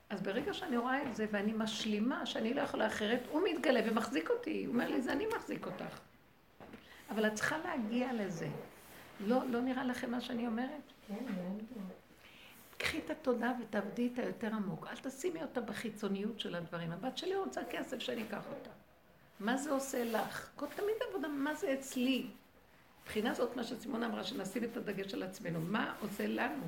אז 0.10 0.22
ברגע 0.22 0.53
שאני 0.53 0.77
רואה 0.77 1.03
את 1.03 1.15
זה 1.15 1.26
ואני 1.31 1.53
משלימה 1.56 2.26
שאני 2.26 2.53
לא 2.53 2.61
יכולה 2.61 2.88
אחרת, 2.88 3.19
הוא 3.31 3.41
מתגלה 3.49 3.80
ומחזיק 3.85 4.30
אותי. 4.30 4.65
הוא 4.65 4.73
אומר 4.73 4.89
לי, 4.89 5.02
זה 5.02 5.11
אני 5.11 5.26
מחזיק 5.35 5.65
אותך. 5.65 5.99
אבל 7.10 7.27
את 7.27 7.35
צריכה 7.35 7.57
להגיע 7.57 8.14
לזה. 8.14 8.47
לא, 9.19 9.49
לא 9.49 9.61
נראה 9.61 9.83
לכם 9.83 10.11
מה 10.11 10.21
שאני 10.21 10.47
אומרת? 10.47 10.91
כן, 11.07 11.25
מאוד. 11.35 11.63
קחי 12.77 12.99
את 12.99 13.09
התודה 13.09 13.53
ותעבדי 13.61 14.09
את 14.13 14.19
היותר 14.19 14.47
עמוק. 14.47 14.87
אל 14.87 14.95
תשימי 14.95 15.41
אותה 15.41 15.61
בחיצוניות 15.61 16.39
של 16.39 16.55
הדברים. 16.55 16.91
הבת 16.91 17.17
שלי 17.17 17.35
רוצה 17.35 17.61
כסף 17.69 17.99
שאני 17.99 18.23
אקח 18.23 18.43
אותה. 18.49 18.69
מה 19.39 19.57
זה 19.57 19.71
עושה 19.71 20.03
לך? 20.03 20.49
כל 20.55 20.65
תמיד 20.75 20.95
עבודה, 21.09 21.27
מה 21.27 21.55
זה 21.55 21.73
אצלי? 21.73 22.27
מבחינה 23.03 23.33
זאת, 23.33 23.55
מה 23.55 23.63
שסימון 23.63 24.03
אמרה, 24.03 24.23
שנשים 24.23 24.63
את 24.63 24.77
הדגש 24.77 25.13
על 25.13 25.23
עצמנו. 25.23 25.61
מה 25.61 25.95
עושה 26.01 26.27
לנו? 26.27 26.63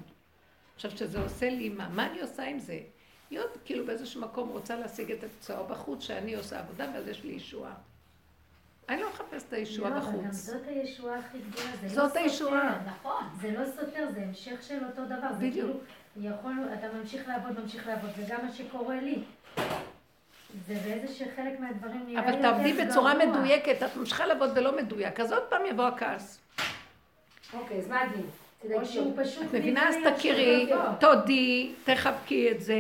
עכשיו, 0.76 0.92
שזה 0.92 1.22
עושה 1.22 1.50
לי 1.50 1.70
מה? 1.70 1.90
מה 1.90 2.12
אני 2.12 2.22
עושה 2.22 2.44
עם 2.44 2.60
זה? 2.60 2.80
להיות 3.32 3.58
כאילו 3.66 3.86
באיזשהו 3.86 4.22
מקום 4.22 4.50
רוצה 4.50 4.76
להשיג 4.76 5.12
את 5.12 5.24
התוצאה 5.24 5.64
בחוץ, 5.64 6.04
שאני 6.04 6.36
עושה 6.36 6.60
עבודה 6.60 6.92
ואז 6.94 7.08
יש 7.08 7.24
לי 7.24 7.32
ישועה. 7.32 7.76
אני 8.90 9.02
לא 9.02 9.10
מחפש 9.10 9.44
את 9.48 9.54
הישועה 9.54 9.92
בחוץ. 9.92 10.14
לא, 10.14 10.20
אבל 10.20 10.26
גם 10.26 10.32
זאת 10.32 10.68
הישועה 10.68 11.20
הכי 11.20 11.38
גדולה, 11.38 11.70
זה 11.82 11.88
לא 11.88 11.90
סותר. 11.90 12.08
זאת 12.08 12.16
הישועה. 12.16 12.80
נכון. 12.86 13.24
זה 13.42 13.52
לא 13.52 13.66
סותר, 13.66 14.08
זה 14.14 14.22
המשך 14.28 14.64
של 14.68 14.78
אותו 14.86 15.06
דבר. 15.06 15.28
בדיוק. 15.40 15.72
כאילו, 16.14 16.34
יכול, 16.36 16.54
אתה 16.74 16.88
ממשיך 16.98 17.28
לעבוד, 17.28 17.60
ממשיך 17.60 17.88
לעבוד, 17.88 18.10
זה 18.18 18.24
גם 18.28 18.46
מה 18.46 18.52
שקורה 18.52 19.02
לי. 19.02 19.24
זה 20.68 20.76
באיזשהו 20.86 21.26
חלק 21.36 21.60
מהדברים 21.60 22.06
נראה 22.08 22.26
לי 22.26 22.38
יותר 22.38 22.42
גרוע. 22.42 22.50
אבל 22.50 22.64
תעבדי 22.64 22.74
בצורה 22.74 23.14
מדויקת, 23.26 23.84
את 23.84 23.96
ממשיכה 23.98 24.26
לעבוד 24.26 24.50
ולא 24.56 24.78
מדויק, 24.78 25.20
אז 25.20 25.32
עוד 25.32 25.44
פעם 25.44 25.66
יבוא 25.66 25.88
הכעס. 25.88 26.40
אוקיי, 27.54 27.78
אז 27.78 27.88
מה 27.88 28.02
הדין? 28.02 28.26
את 28.66 29.54
מבינה? 29.54 29.90
אז 29.90 29.96
תכירי, 30.16 30.70
תודי, 31.00 31.74
תחבקי 31.84 32.52
את 32.52 32.62
זה, 32.62 32.76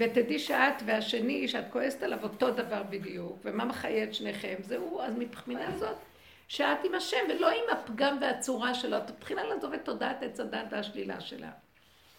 ותדעי 0.00 0.38
שאת 0.38 0.82
והשני, 0.86 1.48
שאת 1.48 1.64
כועסת 1.70 2.02
עליו 2.02 2.22
אותו 2.22 2.50
דבר 2.50 2.82
בדיוק, 2.82 3.38
ומה 3.44 3.64
מחיה 3.64 4.04
את 4.04 4.14
שניכם, 4.14 4.54
זהו, 4.60 5.00
אז 5.00 5.14
מבחינה 5.18 5.78
זאת, 5.78 5.96
שאת 6.48 6.78
עם 6.84 6.94
השם 6.94 7.16
ולא 7.28 7.48
עם 7.48 7.64
הפגם 7.72 8.18
והצורה 8.20 8.74
שלו, 8.74 8.96
את 8.96 9.10
מתחילה 9.10 9.44
לעזוב 9.44 9.72
את 9.72 9.84
תודעת 9.84 10.22
עץ 10.22 10.40
הדת 10.40 10.66
והשלילה 10.70 11.20
שלה. 11.20 11.50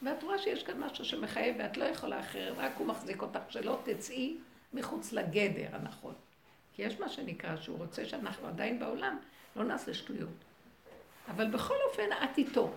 ואת 0.02 0.24
רואה 0.24 0.40
שיש 0.40 0.64
כאן 0.64 0.78
משהו 0.80 1.06
שמחייב 1.06 1.56
ואת 1.60 1.78
לא 1.78 1.86
יכולה 1.86 2.20
אחרת, 2.20 2.54
רק 2.58 2.72
הוא 2.78 2.88
מחזיק 2.88 3.22
אותך, 3.22 3.40
שלא 3.50 3.80
תצאי 3.84 4.38
מחוץ 4.74 5.14
לגדר 5.14 5.68
הנכון. 5.72 6.14
כי 6.76 6.82
יש 6.82 7.00
מה 7.00 7.10
שנקרא, 7.10 7.56
שהוא 7.56 7.78
רוצה 7.78 8.06
שאנחנו 8.06 8.48
עדיין 8.48 8.80
בעולם, 8.80 9.18
לא 9.56 9.64
נעשה 9.64 9.94
שטויות. 9.94 10.44
אבל 11.28 11.48
בכל 11.48 11.76
אופן, 11.90 12.10
את 12.24 12.38
איתו. 12.38 12.72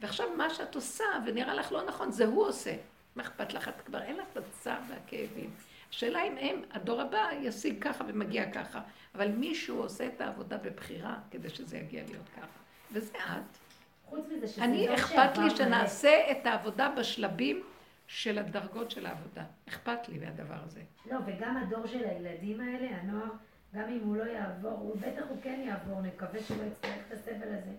ועכשיו 0.00 0.26
מה 0.36 0.50
שאת 0.50 0.74
עושה, 0.74 1.04
ונראה 1.26 1.54
לך 1.54 1.72
לא 1.72 1.84
נכון, 1.84 2.12
זה 2.12 2.26
הוא 2.26 2.46
עושה. 2.46 2.74
מה 3.18 3.24
אכפת 3.24 3.54
לך? 3.54 3.68
את 3.68 3.80
כבר 3.80 4.02
אין 4.02 4.16
לך 4.16 4.26
את 4.32 4.36
הצער 4.36 4.78
והכאבים. 4.88 5.50
השאלה 5.90 6.22
אם 6.22 6.36
הם, 6.40 6.62
הדור 6.70 7.00
הבא, 7.00 7.28
ישיג 7.40 7.82
ככה 7.82 8.04
ומגיע 8.08 8.50
ככה. 8.50 8.80
אבל 9.14 9.28
מישהו 9.28 9.82
עושה 9.82 10.06
את 10.06 10.20
העבודה 10.20 10.56
בבחירה 10.58 11.18
כדי 11.30 11.48
שזה 11.48 11.78
יגיע 11.78 12.02
להיות 12.08 12.28
ככה. 12.36 12.58
וזה 12.92 13.18
את. 13.18 13.58
חוץ 14.04 14.20
מזה 14.36 14.46
שזה 14.46 14.64
אני, 14.64 14.94
אכפת 14.94 15.38
לי 15.38 15.50
שנעשה 15.50 16.30
את 16.30 16.46
העבודה 16.46 16.94
בשלבים 16.98 17.62
של 18.06 18.38
הדרגות 18.38 18.90
של 18.90 19.06
העבודה. 19.06 19.44
אכפת 19.68 20.08
לי 20.08 20.18
מהדבר 20.18 20.58
הזה. 20.64 20.80
לא, 21.10 21.18
וגם 21.26 21.56
הדור 21.56 21.86
של 21.86 22.04
הילדים 22.04 22.60
האלה, 22.60 22.96
הנוער, 22.96 23.30
גם 23.74 23.88
אם 23.88 24.00
הוא 24.04 24.16
לא 24.16 24.24
יעבור, 24.24 24.70
הוא 24.70 24.96
בטח 24.96 25.22
הוא 25.28 25.38
כן 25.42 25.62
יעבור, 25.66 26.00
נקווה 26.00 26.42
שהוא 26.42 26.56
לא 26.58 26.64
יצטרך 26.64 26.98
את 27.08 27.12
הסבל 27.12 27.48
הזה. 27.48 27.70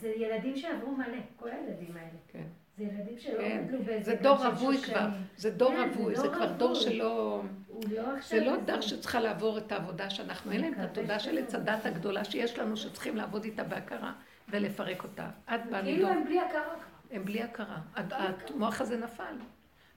זה 0.00 0.08
ילדים 0.08 0.56
שעברו 0.56 0.96
מלא, 0.96 1.18
כל 1.36 1.50
הילדים 1.50 1.96
האלה. 1.96 2.18
כן. 2.28 2.46
זה 2.78 2.84
ילדים 2.84 3.18
שלא 3.18 3.38
כן. 3.38 3.64
גדלו 3.66 3.82
באיזה... 3.82 4.10
זה 4.10 4.16
דור 4.22 4.46
רווי 4.46 4.78
כבר, 4.82 5.08
זה 5.36 5.50
דור 5.50 5.70
כן, 5.70 5.90
רווי, 5.94 6.16
זה, 6.16 6.28
כבר 6.28 6.52
דור 6.52 6.74
שלא... 6.74 7.42
לא 7.90 8.20
זה 8.20 8.44
לא 8.44 8.56
דור 8.56 8.80
שצריכה 8.80 9.20
לעבור 9.20 9.58
את 9.58 9.72
העבודה 9.72 10.10
שאנחנו, 10.10 10.52
אין 10.52 10.60
להם 10.60 10.74
את 10.74 10.78
התודה 10.78 11.18
של 11.18 11.38
עץ 11.38 11.54
הדת 11.54 11.86
הגדולה 11.86 12.24
שיש 12.24 12.58
לנו, 12.58 12.76
שצריכים 12.76 13.16
לעבוד 13.16 13.44
איתה 13.44 13.64
בהכרה. 13.64 14.12
ולפרק 14.48 15.02
אותה. 15.02 15.30
את 15.54 15.66
באה 15.70 15.82
כאילו 15.82 16.08
הם 16.08 16.24
בלי 16.24 16.40
הכרה. 16.40 16.74
הם 17.10 17.24
בלי 17.24 17.42
הכרה. 17.42 17.80
המוח 17.94 18.80
הזה 18.80 18.96
נפל. 18.96 19.34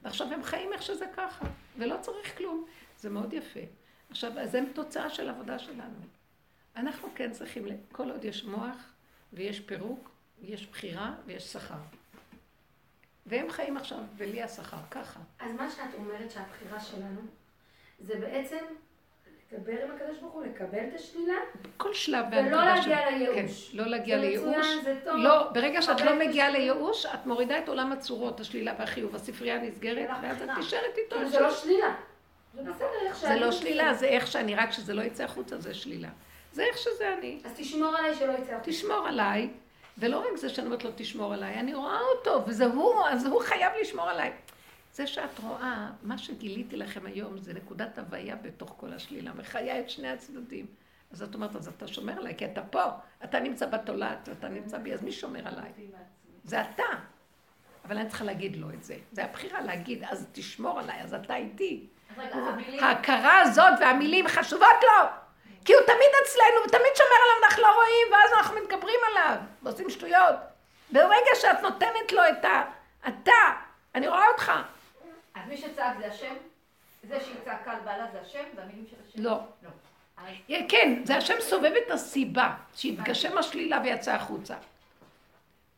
ועכשיו 0.03 0.33
הם 0.33 0.43
חיים 0.43 0.73
איך 0.73 0.81
שזה 0.81 1.05
ככה, 1.15 1.45
ולא 1.77 1.95
צריך 2.01 2.37
כלום. 2.37 2.65
זה 2.99 3.09
מאוד 3.09 3.33
יפה. 3.33 3.59
עכשיו, 4.09 4.31
זה 4.43 4.61
תוצאה 4.73 5.09
של 5.09 5.29
עבודה 5.29 5.59
שלנו. 5.59 5.99
אנחנו 6.75 7.07
כן 7.15 7.31
צריכים, 7.31 7.67
כל 7.91 8.11
עוד 8.11 8.25
יש 8.25 8.45
מוח 8.45 8.93
ויש 9.33 9.59
פירוק, 9.59 10.11
יש 10.41 10.67
בחירה 10.67 11.15
ויש 11.25 11.43
שכר. 11.53 11.75
והם 13.27 13.49
חיים 13.49 13.77
עכשיו 13.77 13.97
בלי 14.17 14.43
השכר, 14.43 14.77
ככה. 14.91 15.19
אז 15.39 15.51
מה 15.51 15.69
שאת 15.69 15.93
אומרת 15.97 16.31
שהבחירה 16.31 16.79
שלנו, 16.79 17.21
זה 17.99 18.15
בעצם 18.15 18.57
לדבר 19.51 19.83
עם 19.83 19.91
הקדוש 19.95 20.19
ברוך 20.19 20.33
הוא, 20.33 20.43
לקבל 20.43 20.79
את 20.89 20.93
השלילה. 20.95 21.35
כל 21.77 21.93
שלב 21.93 22.25
ולא 22.31 22.65
להגיע 22.65 23.09
לייאוש. 23.09 23.71
כן, 23.71 23.77
לא 23.77 23.85
להגיע 23.85 24.17
לייאוש. 24.17 24.67
לא, 25.05 25.51
ברגע 25.51 25.81
שאת 25.81 26.01
לא 26.01 26.15
מגיעה 26.15 26.49
לייאוש, 26.49 27.05
את 27.05 27.25
מורידה 27.25 27.59
את 27.59 27.69
עולם 27.69 27.91
הצורות, 27.91 28.39
השלילה 28.39 28.73
והחיוב. 28.79 29.15
הספרייה 29.15 29.57
נסגרת, 29.61 30.09
ואז 30.21 30.41
את 30.41 30.49
נשארת 30.59 30.97
איתו. 30.97 31.15
כאילו 31.15 31.29
זה 31.29 31.39
לא 31.39 31.51
שלילה. 31.51 31.95
זה. 32.53 32.71
זה 33.13 33.35
לא 33.35 33.51
שלילה, 33.51 33.93
זה 33.93 34.05
איך 34.05 34.27
שאני, 34.27 34.55
רק 34.55 34.71
שזה 34.71 34.93
לא 34.93 35.01
יצא 35.01 35.23
החוצה, 35.23 35.57
זה 35.57 35.73
שלילה. 35.73 36.09
זה 36.51 36.63
איך 36.63 36.77
שזה 36.77 37.13
אני. 37.13 37.39
אז 37.45 37.51
תשמור 37.57 37.95
עליי 37.95 38.15
שלא 38.15 38.31
יצא 38.31 38.53
החוצה. 38.53 38.71
תשמור 38.71 39.07
עליי. 39.07 39.49
ולא 39.97 40.19
רק 40.19 40.37
זה 40.37 40.49
שאני 40.49 40.67
אומרת 40.67 40.83
לו 40.83 40.91
תשמור 40.95 41.33
עליי, 41.33 41.59
אני 41.59 41.73
רואה 41.73 41.99
אותו, 42.17 42.43
וזה 42.47 42.65
הוא, 42.65 42.93
אז 43.09 43.25
הוא 43.25 43.41
חייב 43.41 43.71
לשמור 43.81 44.09
עליי. 44.09 44.31
זה 44.93 45.07
שאת 45.07 45.39
רואה, 45.39 45.89
מה 46.03 46.17
שגיליתי 46.17 46.77
לכם 46.77 47.05
היום 47.05 47.37
זה 47.37 47.53
נקודת 47.53 47.99
הוויה 47.99 48.35
בתוך 48.35 48.73
כל 48.77 48.93
השלילה, 48.93 49.33
מחיה 49.33 49.79
את 49.79 49.89
שני 49.89 50.07
הצדדים. 50.07 50.65
אז 51.11 51.23
את 51.23 51.35
אומרת, 51.35 51.55
אז 51.55 51.67
אתה 51.67 51.87
שומר 51.87 52.13
עליי, 52.13 52.35
כי 52.37 52.45
אתה 52.45 52.61
פה, 52.61 52.83
אתה 53.23 53.39
נמצא 53.39 53.65
בתולעת, 53.65 54.29
ואתה 54.29 54.47
נמצא 54.49 54.77
בי, 54.77 54.93
אז 54.93 55.03
מי 55.03 55.11
שומר 55.11 55.47
עליי? 55.47 55.71
זה 56.43 56.61
אתה. 56.61 56.83
אבל 57.85 57.97
אני 57.97 58.09
צריכה 58.09 58.25
להגיד 58.25 58.55
לו 58.55 58.69
את 58.69 58.83
זה. 58.83 58.95
זה 59.11 59.23
הבחירה 59.25 59.61
להגיד, 59.61 60.03
אז 60.03 60.27
תשמור 60.31 60.79
עליי, 60.79 61.01
אז 61.01 61.13
אתה 61.13 61.35
איתי. 61.35 61.87
ההכרה 62.79 63.41
הזאת 63.41 63.73
והמילים 63.79 64.27
חשובות 64.27 64.67
לו. 64.83 65.09
כי 65.67 65.73
הוא 65.73 65.81
תמיד 65.81 66.09
אצלנו, 66.23 66.61
ותמיד 66.65 66.95
שומר 66.95 67.19
עליו, 67.23 67.43
אנחנו 67.43 67.63
לא 67.63 67.75
רואים, 67.75 68.07
ואז 68.11 68.31
אנחנו 68.37 68.55
מתגברים 68.55 68.99
עליו, 69.11 69.37
ועושים 69.63 69.89
שטויות. 69.89 70.35
ברגע 70.91 71.31
שאת 71.41 71.61
נותנת 71.61 72.11
לו 72.11 72.21
את 72.29 72.45
ה... 72.45 72.63
אתה, 73.07 73.31
אני 73.95 74.07
רואה 74.07 74.27
אותך, 74.27 74.51
אז 75.35 75.41
מי 75.49 75.57
שצעק 75.57 75.97
זה 75.99 76.07
השם? 76.07 76.33
זה 77.03 77.19
שהיא 77.19 77.35
צעקה 77.45 77.71
על 77.71 77.79
בעלה 77.85 78.05
זה 78.11 78.21
השם? 78.21 78.43
זה 78.55 78.61
המילים 78.61 78.85
של 78.89 78.95
השם? 79.07 79.23
לא. 79.23 79.39
לא. 79.63 79.69
כן, 80.69 81.01
זה 81.03 81.17
השם 81.17 81.33
סובב 81.39 81.71
את 81.85 81.91
הסיבה, 81.91 82.55
שהתגשם 82.75 83.37
השלילה 83.37 83.81
ויצא 83.83 84.11
החוצה. 84.11 84.55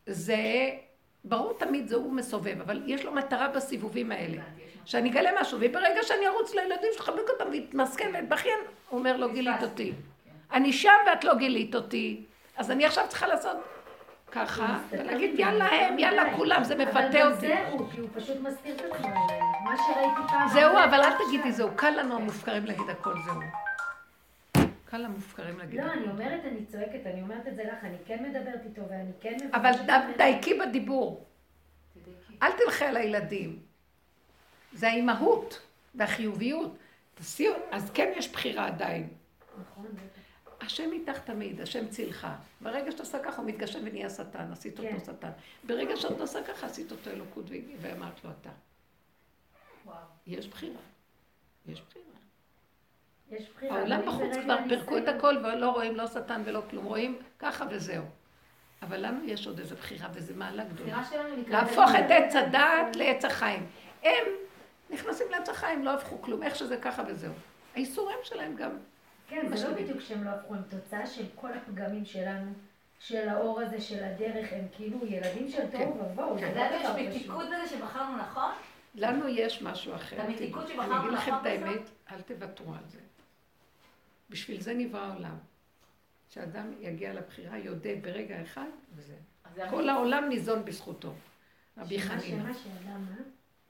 זה, 0.06 0.36
ברור 1.24 1.58
תמיד 1.58 1.88
זה 1.88 1.96
הוא 1.96 2.12
מסובב, 2.12 2.60
אבל 2.60 2.82
יש 2.86 3.04
לו 3.04 3.12
מטרה 3.12 3.48
בסיבובים 3.48 4.12
האלה. 4.12 4.42
שאני 4.90 5.10
אגלה 5.10 5.30
משהו, 5.40 5.58
וברגע 5.60 6.02
שאני 6.02 6.26
ארוץ 6.26 6.54
לילדים 6.54 6.90
שתחבק 6.92 7.28
אותם 7.28 7.50
ואתמסכן 7.52 8.10
ואתבכיין, 8.14 8.58
הוא 8.88 8.98
אומר 8.98 9.16
לא 9.16 9.32
גילית 9.32 9.62
אותי. 9.62 9.92
אני 10.52 10.72
שם 10.72 10.98
ואת 11.06 11.24
לא 11.24 11.34
גילית 11.34 11.74
אותי, 11.74 12.24
אז 12.56 12.70
אני 12.70 12.84
עכשיו 12.84 13.04
צריכה 13.08 13.26
לעשות 13.26 13.56
ככה, 14.32 14.78
ולהגיד 14.90 15.38
יאללה 15.38 15.64
הם, 15.64 15.98
יאללה 15.98 16.36
כולם, 16.36 16.64
זה 16.64 16.74
מפתה 16.76 17.00
אותי. 17.00 17.22
אבל 17.22 17.34
זהו, 17.34 17.88
כי 17.90 18.00
הוא 18.00 18.08
פשוט 18.14 18.36
מסתיר 18.42 18.74
את 18.74 18.80
האלה. 18.80 19.40
מה 19.64 19.74
שראיתי 19.76 20.20
פעם... 20.28 20.48
זהו, 20.48 20.78
אבל 20.84 21.00
אל 21.02 21.12
תגידי 21.26 21.52
זהו, 21.52 21.68
קל 21.76 21.90
לנו 21.90 22.14
המופקרים 22.14 22.64
להגיד 22.64 22.90
הכל 22.90 23.14
זהו. 23.24 23.40
קל 24.84 25.04
המופקרים 25.04 25.58
להגיד. 25.58 25.80
לא, 25.80 25.92
אני 25.92 26.08
אומרת, 26.08 26.40
אני 26.44 26.64
צועקת, 26.66 27.06
אני 27.06 27.22
אומרת 27.22 27.48
את 27.48 27.56
זה 27.56 27.62
לך, 27.64 27.84
אני 27.84 27.96
כן 28.06 28.24
מדברת 28.24 28.64
איתו 28.64 28.82
ואני 28.90 29.12
כן 29.20 29.36
מבקשת... 29.44 29.54
אבל 29.54 30.00
דייקי 30.16 30.54
בדיבור. 30.54 31.24
אל 32.42 32.50
תלכי 32.52 32.84
על 32.84 32.96
הילדים. 32.96 33.69
זה 34.72 34.88
האימהות 34.88 35.60
והחיוביות. 35.94 36.76
תסיעו, 37.14 37.54
אז 37.70 37.90
כן 37.94 38.12
יש 38.16 38.32
בחירה 38.32 38.66
עדיין. 38.66 39.08
השם 40.60 40.92
איתך 40.92 41.18
תמיד, 41.18 41.60
השם 41.60 41.88
צילך. 41.88 42.26
ברגע 42.60 42.90
שאת 42.90 43.00
עושה 43.00 43.18
ככה 43.18 43.42
הוא 43.42 43.46
מתגשם 43.46 43.78
ונהיה 43.84 44.10
שטן, 44.10 44.52
עשית 44.52 44.78
אותו 44.78 44.90
כן. 44.90 45.00
שטן. 45.00 45.30
ברגע 45.64 45.96
שאת 45.96 46.20
עושה 46.20 46.42
ככה 46.42 46.66
עשית 46.66 46.92
אותו 46.92 47.10
אלוקות 47.10 47.44
ואמרת 47.80 48.24
לו 48.24 48.30
אתה. 48.40 48.50
יש 50.26 50.48
בחירה. 50.48 50.80
יש 51.68 51.80
בחירה. 51.80 52.04
יש 53.30 53.48
בחירה. 53.48 53.78
העולם 53.78 54.00
בחוץ 54.06 54.36
כבר 54.44 54.56
פירקו 54.68 54.98
את 54.98 55.08
הכל 55.08 55.36
ולא 55.36 55.70
רואים 55.70 55.96
לא 55.96 56.06
שטן 56.06 56.42
ולא 56.44 56.62
כלום, 56.70 56.84
רואים 56.84 57.18
ככה 57.38 57.64
וזהו. 57.70 58.04
אבל 58.82 59.06
לנו 59.06 59.24
יש 59.24 59.46
עוד 59.46 59.58
איזו 59.58 59.76
בחירה, 59.76 60.08
וזו 60.12 60.34
מעלה 60.36 60.64
גדולה. 60.64 61.02
להפוך 61.48 61.90
את 61.90 62.10
עץ 62.10 62.34
הדעת 62.34 62.96
לעץ 62.96 63.24
החיים. 63.24 63.66
הם 64.02 64.24
נכנסים 64.90 65.26
לעץ 65.30 65.48
החיים, 65.48 65.84
לא 65.84 65.94
הפכו 65.94 66.22
כלום, 66.22 66.42
איך 66.42 66.56
שזה 66.56 66.76
ככה 66.76 67.02
וזהו. 67.08 67.32
האיסורים 67.74 68.18
שלהם 68.22 68.56
גם 68.56 68.70
כן, 69.28 69.56
זה 69.56 69.68
לא 69.68 69.74
בדיוק 69.74 70.00
שהם 70.00 70.24
לא 70.24 70.30
הפכו, 70.30 70.54
הם 70.54 70.62
תוצאה 70.62 71.06
של 71.06 71.24
כל 71.34 71.52
הפגמים 71.52 72.04
שלנו, 72.04 72.52
של 72.98 73.28
האור 73.28 73.60
הזה, 73.60 73.80
של 73.80 74.04
הדרך, 74.04 74.52
הם 74.52 74.64
כאילו 74.72 75.06
ילדים 75.06 75.48
של 75.48 75.70
תוהו 75.70 75.94
כן. 75.94 76.00
ובוהו. 76.00 76.36
אז 76.36 76.56
לנו 76.56 76.98
יש 76.98 77.16
מתיקות 77.16 77.46
בזה 77.46 77.68
שבחרנו 77.68 78.16
נכון? 78.16 78.52
לנו 78.94 79.28
יש 79.28 79.62
משהו 79.62 79.94
אחר. 79.94 80.16
את 80.16 80.20
המתיקות 80.20 80.68
שבחרנו 80.68 80.86
נכון 80.86 80.96
אני 80.96 81.08
אגיד 81.08 81.18
לכם 81.18 81.34
את 81.40 81.46
האמת, 81.46 81.80
אל 82.12 82.20
תוותרו 82.20 82.74
על 82.74 82.84
זה. 82.88 82.98
בשביל 84.30 84.60
זה 84.60 84.74
נברא 84.74 85.00
העולם. 85.00 85.36
שאדם 86.28 86.72
יגיע 86.80 87.12
לבחירה, 87.12 87.58
יודה 87.58 87.90
ברגע 88.02 88.42
אחד, 88.42 88.68
וזה. 88.94 89.14
כל 89.70 89.88
העולם 89.88 90.28
ניזון 90.28 90.64
בזכותו. 90.64 91.12
רבי 91.78 92.00
חנינא. 92.00 92.22
שמה, 92.22 92.54
שמה, 92.54 92.54
שאדם, 92.54 93.04
מה? 93.04 93.16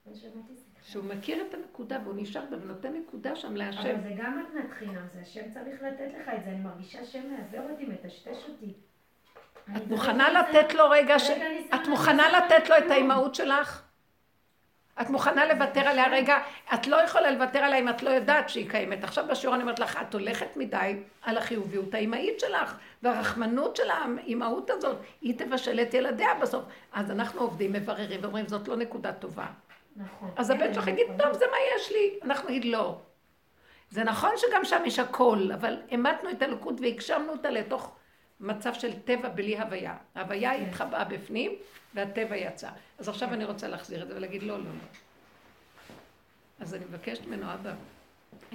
לא 0.05 0.15
שמעתי. 0.15 0.53
שהוא 0.83 1.03
מכיר 1.03 1.45
את 1.49 1.53
הנקודה 1.53 1.99
והוא 2.03 2.13
נשאר 2.17 2.41
בה 2.49 2.57
ונותן 2.61 2.93
נקודה 2.93 3.35
שם 3.35 3.55
להשם. 3.55 3.79
אבל 3.79 4.01
זה 4.03 4.09
גם 4.17 4.39
מתנת 4.39 4.71
חינם, 4.71 5.07
זה 5.13 5.21
השם 5.21 5.51
צריך 5.53 5.81
לתת 5.81 6.11
לך 6.19 6.29
את 6.35 6.43
זה, 6.43 6.49
אני 6.49 6.59
מרגישה 6.59 7.05
שם 7.05 7.21
מעוור 7.29 7.71
אותי, 7.71 7.85
מטשטש 7.85 8.49
אותי. 8.49 8.73
את 9.77 9.87
מוכנה 9.87 10.29
לתת 10.29 10.73
לו 10.73 10.89
רגע 10.89 11.19
ש... 11.19 11.29
את 11.75 11.87
מוכנה 11.87 12.29
לתת 12.29 12.69
לו 12.69 12.77
את 12.77 12.91
האימהות 12.91 13.35
שלך? 13.35 13.83
את 15.01 15.09
מוכנה 15.09 15.45
לוותר 15.45 15.79
עליה 15.79 16.07
רגע? 16.11 16.37
את 16.73 16.87
לא 16.87 16.95
יכולה 16.95 17.31
לוותר 17.31 17.59
עליה 17.59 17.79
אם 17.79 17.89
את 17.89 18.03
לא 18.03 18.09
יודעת 18.09 18.49
שהיא 18.49 18.69
קיימת. 18.69 19.03
עכשיו 19.03 19.25
בשיעור 19.29 19.55
אני 19.55 19.63
אומרת 19.63 19.79
לך, 19.79 20.01
את 20.01 20.13
הולכת 20.13 20.57
מדי 20.57 20.95
על 21.21 21.37
החיוביות 21.37 21.93
האימהית 21.93 22.39
שלך, 22.39 22.77
והרחמנות 23.03 23.75
של 23.75 23.89
האימהות 23.89 24.69
הזאת, 24.69 24.97
היא 25.21 25.39
תבשל 25.39 25.79
את 25.79 25.93
ילדיה 25.93 26.33
בסוף. 26.41 26.63
אז 26.93 27.11
אנחנו 27.11 27.41
עובדים, 27.41 27.73
מבררים 27.73 28.19
ואומרים, 28.23 28.47
זאת 28.47 28.67
לא 28.67 28.75
נקודה 28.75 29.13
טובה. 29.13 29.45
נכון. 29.95 30.31
אז 30.35 30.49
הבן 30.49 30.73
שלך 30.73 30.87
יגיד, 30.87 31.07
טוב, 31.17 31.33
זה 31.33 31.45
מה 31.51 31.57
יש 31.75 31.91
לי. 31.91 32.19
אנחנו 32.23 32.49
נגיד, 32.49 32.65
לא. 32.65 32.99
זה 33.89 34.03
נכון 34.03 34.29
שגם 34.37 34.65
שם 34.65 34.81
יש 34.85 34.99
הכל, 34.99 35.49
אבל 35.53 35.81
המתנו 35.91 36.31
את 36.31 36.41
הלקות 36.41 36.81
והגשמנו 36.81 37.31
אותה 37.31 37.49
לתוך 37.49 37.95
מצב 38.39 38.73
של 38.73 38.99
טבע 38.99 39.29
בלי 39.29 39.59
הוויה. 39.59 39.97
ההוויה 40.15 40.57
כן. 40.57 40.63
התחבאה 40.63 41.03
בפנים 41.03 41.51
והטבע 41.93 42.35
יצא. 42.35 42.69
אז 42.99 43.09
עכשיו 43.09 43.27
כן. 43.27 43.33
אני 43.33 43.45
רוצה 43.45 43.67
להחזיר 43.67 44.03
את 44.03 44.07
זה 44.07 44.15
ולהגיד, 44.15 44.43
לא, 44.43 44.57
לא, 44.57 44.63
לא. 44.63 44.69
אז 46.59 46.75
אני 46.75 46.85
מבקשת 46.85 47.27
ממנו, 47.27 47.53
אבא, 47.53 47.73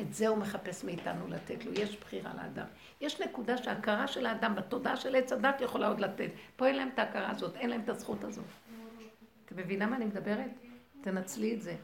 את 0.01 0.15
זה 0.15 0.29
הוא 0.29 0.39
מחפש 0.39 0.85
מאיתנו 0.85 1.29
לתת 1.29 1.65
לו. 1.65 1.73
יש 1.73 1.97
בחירה 1.97 2.31
לאדם. 2.37 2.67
יש 3.01 3.21
נקודה 3.21 3.57
שההכרה 3.57 4.07
של 4.07 4.27
האדם 4.27 4.55
בתודעה 4.55 4.97
של 4.97 5.17
עץ 5.17 5.33
הדת 5.33 5.61
יכולה 5.61 5.89
עוד 5.89 6.01
לתת. 6.01 6.31
פה 6.57 6.67
אין 6.67 6.77
להם 6.77 6.89
את 6.95 6.99
ההכרה 6.99 7.31
הזאת, 7.31 7.57
אין 7.57 7.71
להם 7.71 7.81
את 7.81 7.89
הזכות 7.89 8.25
הזאת. 8.25 8.45
אתם 9.47 9.57
מבינה 9.57 9.87
מה 9.87 9.97
אני 9.97 10.05
מדברת? 10.05 10.51
תנצלי 11.07 11.55
את 11.55 11.63
זה. 11.63 11.77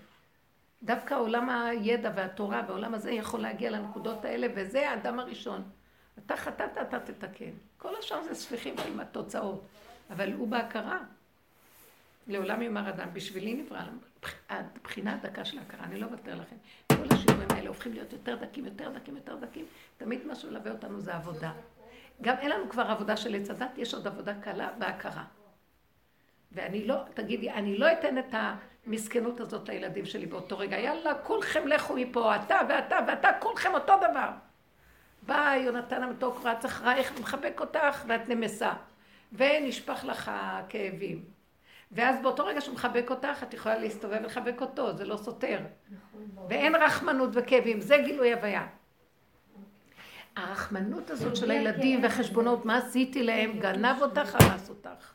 דווקא 0.83 1.15
עולם 1.15 1.51
הידע 1.51 2.11
והתורה 2.15 2.63
והעולם 2.67 2.95
הזה 2.95 3.11
יכול 3.11 3.41
להגיע 3.41 3.71
לנקודות 3.71 4.25
האלה, 4.25 4.47
וזה 4.57 4.91
האדם 4.91 5.19
הראשון. 5.19 5.63
אתה 6.19 6.37
חטאת, 6.37 6.79
אתה 6.83 7.01
תתקן. 7.01 7.51
כל 7.79 7.97
השאר 7.99 8.23
זה 8.23 8.35
ספיחים 8.35 8.75
עם 8.87 9.01
התוצאות, 9.01 9.67
אבל 10.11 10.33
הוא 10.33 10.49
בהכרה. 10.49 10.99
לעולם 12.27 12.63
יאמר 12.63 12.89
אדם, 12.89 13.09
בשבילי 13.13 13.55
נברא, 13.55 13.81
הבחינה 14.51 15.15
הדקה 15.15 15.45
של 15.45 15.59
ההכרה, 15.59 15.85
אני 15.85 16.01
לא 16.01 16.07
אוותר 16.07 16.35
לכם. 16.35 16.57
כל 16.89 17.15
השיעורים 17.15 17.49
האלה 17.51 17.69
הופכים 17.69 17.93
להיות 17.93 18.13
יותר 18.13 18.37
דקים, 18.37 18.65
יותר 18.65 18.91
דקים, 18.91 19.17
יותר 19.17 19.37
דקים. 19.37 19.67
תמיד 19.97 20.27
מה 20.27 20.35
שמלווה 20.35 20.73
אותנו 20.73 21.01
זה 21.01 21.15
עבודה. 21.15 21.53
גם 22.23 22.37
אין 22.39 22.51
לנו 22.51 22.69
כבר 22.69 22.83
עבודה 22.83 23.17
של 23.17 23.35
עץ 23.35 23.51
הדת, 23.51 23.79
יש 23.79 23.95
עוד 23.95 24.07
עבודה 24.07 24.35
קלה 24.41 24.69
בהכרה. 24.79 25.25
ואני 26.53 26.87
לא, 26.87 26.97
תגידי, 27.15 27.51
אני 27.51 27.79
לא 27.79 27.93
אתן 27.93 28.19
את 28.19 28.35
המסכנות 28.87 29.41
הזאת 29.41 29.69
לילדים 29.69 30.07
שלי 30.07 30.27
באותו 30.27 30.59
רגע. 30.59 30.79
יאללה, 30.79 31.15
כולכם 31.15 31.69
לכו 31.69 31.95
מפה, 31.97 32.37
אתה 32.37 32.61
ואתה 32.69 32.99
ואתה, 33.09 33.29
כולכם 33.41 33.75
אותו 33.75 33.93
דבר. 34.11 34.29
בא 35.23 35.55
יונתן 35.65 36.03
המתוק 36.03 36.41
רץ 36.45 36.65
אחרייך 36.65 37.13
ומחבק 37.17 37.61
אותך 37.61 38.05
ואת 38.09 38.29
נמסה. 38.29 38.73
ונשפך 39.33 40.05
לך 40.05 40.31
כאבים. 40.69 41.25
ואז 41.93 42.17
באותו 42.23 42.47
רגע 42.47 42.61
שהוא 42.61 42.75
מחבק 42.75 43.11
אותך, 43.11 43.43
את 43.43 43.55
יכולה 43.55 43.79
להסתובב 43.79 44.19
ולחבק 44.23 44.61
אותו, 44.61 44.97
זה 44.97 45.05
לא 45.05 45.17
סותר. 45.17 45.61
נכון, 45.91 46.47
ואין 46.49 46.75
רחמנות 46.75 47.31
וכאבים, 47.33 47.81
זה 47.81 47.97
גילוי 48.05 48.33
הוויה. 48.33 48.67
הרחמנות 50.37 51.11
הזאת 51.11 51.37
של 51.37 51.51
הילדים 51.51 52.03
והחשבונות, 52.03 52.65
מה 52.65 52.77
עשיתי 52.77 53.23
להם, 53.23 53.59
גנב 53.59 54.03
אותך, 54.03 54.35
הרס 54.35 54.69
אותך. 54.69 55.13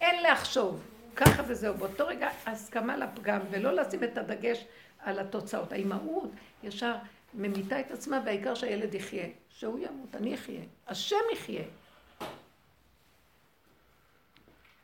אין 0.00 0.22
לחשוב, 0.32 0.82
ככה 1.18 1.42
וזהו. 1.48 1.74
באותו 1.74 2.06
רגע 2.06 2.28
הסכמה 2.46 2.96
לפגם, 2.96 3.40
ולא 3.50 3.72
לשים 3.72 4.04
את 4.04 4.18
הדגש 4.18 4.64
על 4.98 5.18
התוצאות. 5.18 5.72
האימהות 5.72 6.30
ישר 6.62 6.94
ממיתה 7.34 7.80
את 7.80 7.90
עצמה, 7.90 8.20
והעיקר 8.24 8.54
שהילד 8.54 8.94
יחיה. 8.94 9.26
שהוא 9.48 9.78
ימות, 9.78 10.14
אני 10.14 10.34
אחיה. 10.34 10.60
השם 10.86 11.16
יחיה. 11.32 11.62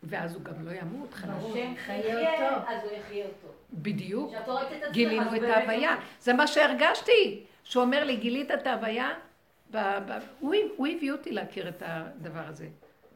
ואז 0.03 0.35
הוא 0.35 0.43
גם 0.43 0.67
לא 0.67 0.71
ימות, 0.71 1.15
חלק. 1.15 1.31
השם 1.31 1.75
חיה 1.77 2.33
אותו, 2.33 2.71
אז 2.71 2.85
הוא 2.85 2.93
יחיה 2.93 3.27
אותו. 3.27 3.55
בדיוק. 3.73 4.33
גילינו 4.93 5.37
את 5.37 5.43
ההוויה. 5.43 5.97
זה 6.21 6.33
מה 6.33 6.47
שהרגשתי. 6.47 7.45
שהוא 7.65 7.85
אומר 7.85 8.05
לי, 8.05 8.17
גילית 8.17 8.51
את 8.51 8.67
ההוויה? 8.67 9.11
הוא 10.41 10.87
הביא 10.87 11.13
אותי 11.13 11.33
להכיר 11.33 11.69
את 11.69 11.83
הדבר 11.87 12.43
הזה. 12.49 12.69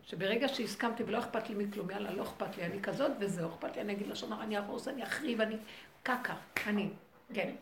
שברגע 0.08 0.48
שהסכמתי 0.48 1.02
ולא 1.02 1.18
אכפת 1.18 1.48
לי 1.48 1.54
מכלום, 1.54 1.90
יאללה, 1.90 2.12
לא 2.12 2.22
אכפת 2.22 2.56
לי, 2.56 2.64
אני 2.66 2.82
כזאת 2.82 3.10
וזהו, 3.20 3.48
אכפת 3.48 3.76
לי, 3.76 3.82
אני 3.82 3.92
אגיד 3.92 4.06
לשון 4.06 4.32
הרע, 4.32 4.42
אני 4.42 4.58
ארוס, 4.58 4.88
אני 4.88 5.02
אחריב, 5.02 5.40
אני 5.40 5.56
קקה, 6.02 6.34
אני, 6.66 6.88
כן, 7.34 7.54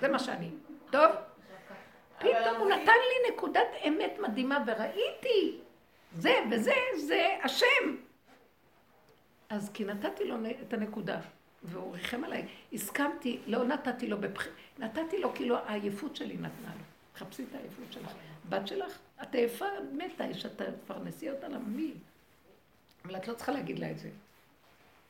זה 0.00 0.08
מה 0.08 0.18
שאני. 0.18 0.50
טוב? 0.90 1.10
פתאום 2.18 2.56
הוא 2.58 2.68
נתן 2.68 2.92
לי 2.92 3.32
נקודת 3.32 3.68
אמת 3.88 4.12
מדהימה 4.18 4.64
וראיתי, 4.66 5.58
זה 6.12 6.34
וזה, 6.50 6.74
זה 6.96 7.36
השם. 7.42 7.96
אז 9.48 9.70
כי 9.74 9.84
נתתי 9.84 10.24
לו 10.24 10.36
את 10.62 10.72
הנקודה, 10.72 11.20
והוא 11.62 11.92
ריחם 11.92 12.24
עליי, 12.24 12.46
הסכמתי, 12.72 13.40
לא 13.46 13.64
נתתי 13.64 14.08
לו 14.08 14.20
בבח... 14.20 14.46
נתתי 14.78 15.18
לו 15.18 15.34
כאילו 15.34 15.56
העייפות 15.56 16.16
שלי 16.16 16.34
נתנה 16.34 16.74
לו. 16.78 16.84
חפשי 17.16 17.44
את 17.50 17.54
העייפות 17.54 17.92
שלך. 17.92 18.12
בת 18.48 18.66
שלך, 18.66 18.98
את 19.22 19.34
עייפה, 19.34 19.66
מתה, 19.92 20.24
יש 20.24 20.46
את 20.46 20.62
תפרנסי 20.84 21.30
אותה 21.30 21.48
למי. 21.48 21.92
אבל 23.04 23.16
את 23.16 23.28
לא 23.28 23.34
צריכה 23.34 23.52
להגיד 23.52 23.78
לה 23.78 23.90
את 23.90 23.98
זה. 23.98 24.10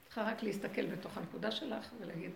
צריכה 0.07 0.23
רק 0.23 0.43
להסתכל 0.43 0.87
בתוך 0.87 1.19
הנקודה 1.19 1.51
שלך 1.51 1.91
ולהגיד, 2.01 2.31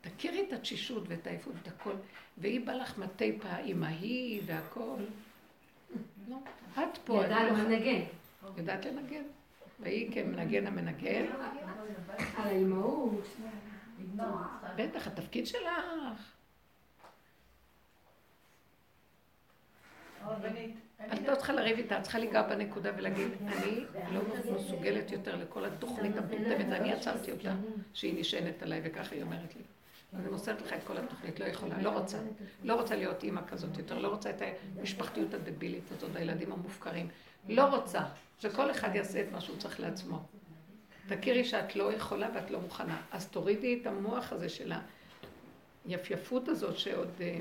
תכירי 0.00 0.44
את 0.48 0.52
התשישות 0.52 1.04
ואת 1.08 1.26
העייפות 1.26 1.52
ואת 1.56 1.68
הכל, 1.68 1.94
והיא 2.38 2.66
בא 2.66 2.72
לך 2.72 2.98
מתי 2.98 3.38
פעם 3.42 3.64
עם 3.64 3.82
ההיא 3.82 4.42
והכל. 4.46 4.96
לא, 6.28 6.36
את 6.74 6.98
פה. 7.04 7.24
ידעת 7.24 7.52
לנגן. 7.52 8.04
יודעת 8.56 8.84
לנגן. 8.86 9.22
והיא 9.80 10.14
כמנגן 10.14 10.66
המנגן. 10.66 11.26
על 12.36 12.48
האימהות. 12.48 13.26
בטח, 14.76 15.06
התפקיד 15.06 15.46
שלך. 15.46 16.33
את 21.12 21.28
לא 21.28 21.34
צריכה 21.34 21.52
לריב 21.52 21.78
איתה, 21.78 21.98
את 21.98 22.02
צריכה 22.02 22.18
לגע 22.18 22.42
בנקודה 22.42 22.90
ולהגיד, 22.96 23.28
אני 23.46 23.84
לא 24.12 24.20
מסוגלת 24.56 25.12
יותר 25.12 25.36
לכל 25.36 25.64
התוכנית 25.64 26.16
המטומטמת, 26.16 26.66
אני 26.66 26.92
עצרתי 26.92 27.32
אותה, 27.32 27.54
שהיא 27.94 28.20
נשענת 28.20 28.62
עליי, 28.62 28.80
וככה 28.84 29.14
היא 29.14 29.22
אומרת 29.22 29.56
לי. 29.56 29.62
אני 30.18 30.28
מוסרת 30.28 30.62
לך 30.62 30.72
את 30.72 30.84
כל 30.84 30.96
התוכנית, 30.96 31.40
לא 31.40 31.44
יכולה, 31.44 31.82
לא 31.82 31.90
רוצה. 31.90 32.18
לא 32.62 32.74
רוצה 32.74 32.96
להיות 32.96 33.22
אימא 33.22 33.40
כזאת 33.48 33.78
יותר, 33.78 33.98
לא 33.98 34.08
רוצה 34.08 34.30
את 34.30 34.42
המשפחתיות 34.78 35.34
הדבילית 35.34 35.92
הזאת, 35.92 36.16
הילדים 36.16 36.52
המופקרים. 36.52 37.08
לא 37.48 37.64
רוצה 37.76 38.00
שכל 38.38 38.70
אחד 38.70 38.94
יעשה 38.94 39.20
את 39.20 39.32
מה 39.32 39.40
שהוא 39.40 39.56
צריך 39.56 39.80
לעצמו. 39.80 40.22
תכירי 41.08 41.44
שאת 41.44 41.76
לא 41.76 41.92
יכולה 41.92 42.28
ואת 42.34 42.50
לא 42.50 42.60
מוכנה. 42.60 43.00
אז 43.12 43.28
תורידי 43.28 43.78
את 43.82 43.86
המוח 43.86 44.32
הזה 44.32 44.48
של 44.48 44.72
היפייפות 45.86 46.48
הזאת 46.48 46.78
שעוד 46.78 47.10
אה, 47.20 47.38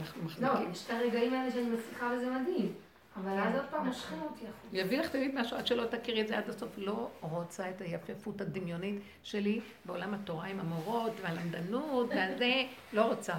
אנחנו 0.00 0.24
מחזיקים. 0.24 0.46
לא, 0.46 0.70
יש 0.72 0.84
את 0.86 0.90
הרגעים 0.90 1.34
האלה 1.34 1.50
שאני 1.50 1.70
מצליחה 1.70 2.12
וזה 2.16 2.30
מדהים. 2.30 2.74
אבל 3.16 3.38
אז 3.38 3.54
עוד 3.54 3.64
פעם 3.70 3.86
מושכים 3.86 4.22
אותי 4.22 4.44
החוצה. 4.48 4.76
יביא 4.76 5.00
לך 5.00 5.08
תמיד 5.08 5.34
משהו, 5.34 5.56
עד 5.56 5.66
שלא 5.66 5.84
תכירי 5.84 6.20
את 6.20 6.28
זה 6.28 6.38
עד 6.38 6.48
הסוף. 6.48 6.68
לא 6.76 7.10
רוצה 7.20 7.70
את 7.70 7.80
היפייפות 7.80 8.40
הדמיונית 8.40 9.02
שלי 9.22 9.60
בעולם 9.84 10.14
התורה 10.14 10.46
עם 10.46 10.60
המורות 10.60 11.12
והלמדנות 11.22 12.08
והזה, 12.08 12.62
לא 12.92 13.02
רוצה. 13.02 13.34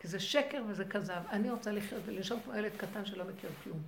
כי 0.00 0.08
זה 0.08 0.20
שקר 0.20 0.62
וזה 0.68 0.84
כזב. 0.84 1.20
אני 1.30 1.50
רוצה 1.50 1.72
לחיות 1.72 2.02
ולנשום 2.06 2.40
כמו 2.44 2.54
ילד 2.54 2.72
קטן 2.76 3.06
שלא 3.06 3.24
מכיר 3.24 3.50
כלום. 3.64 3.78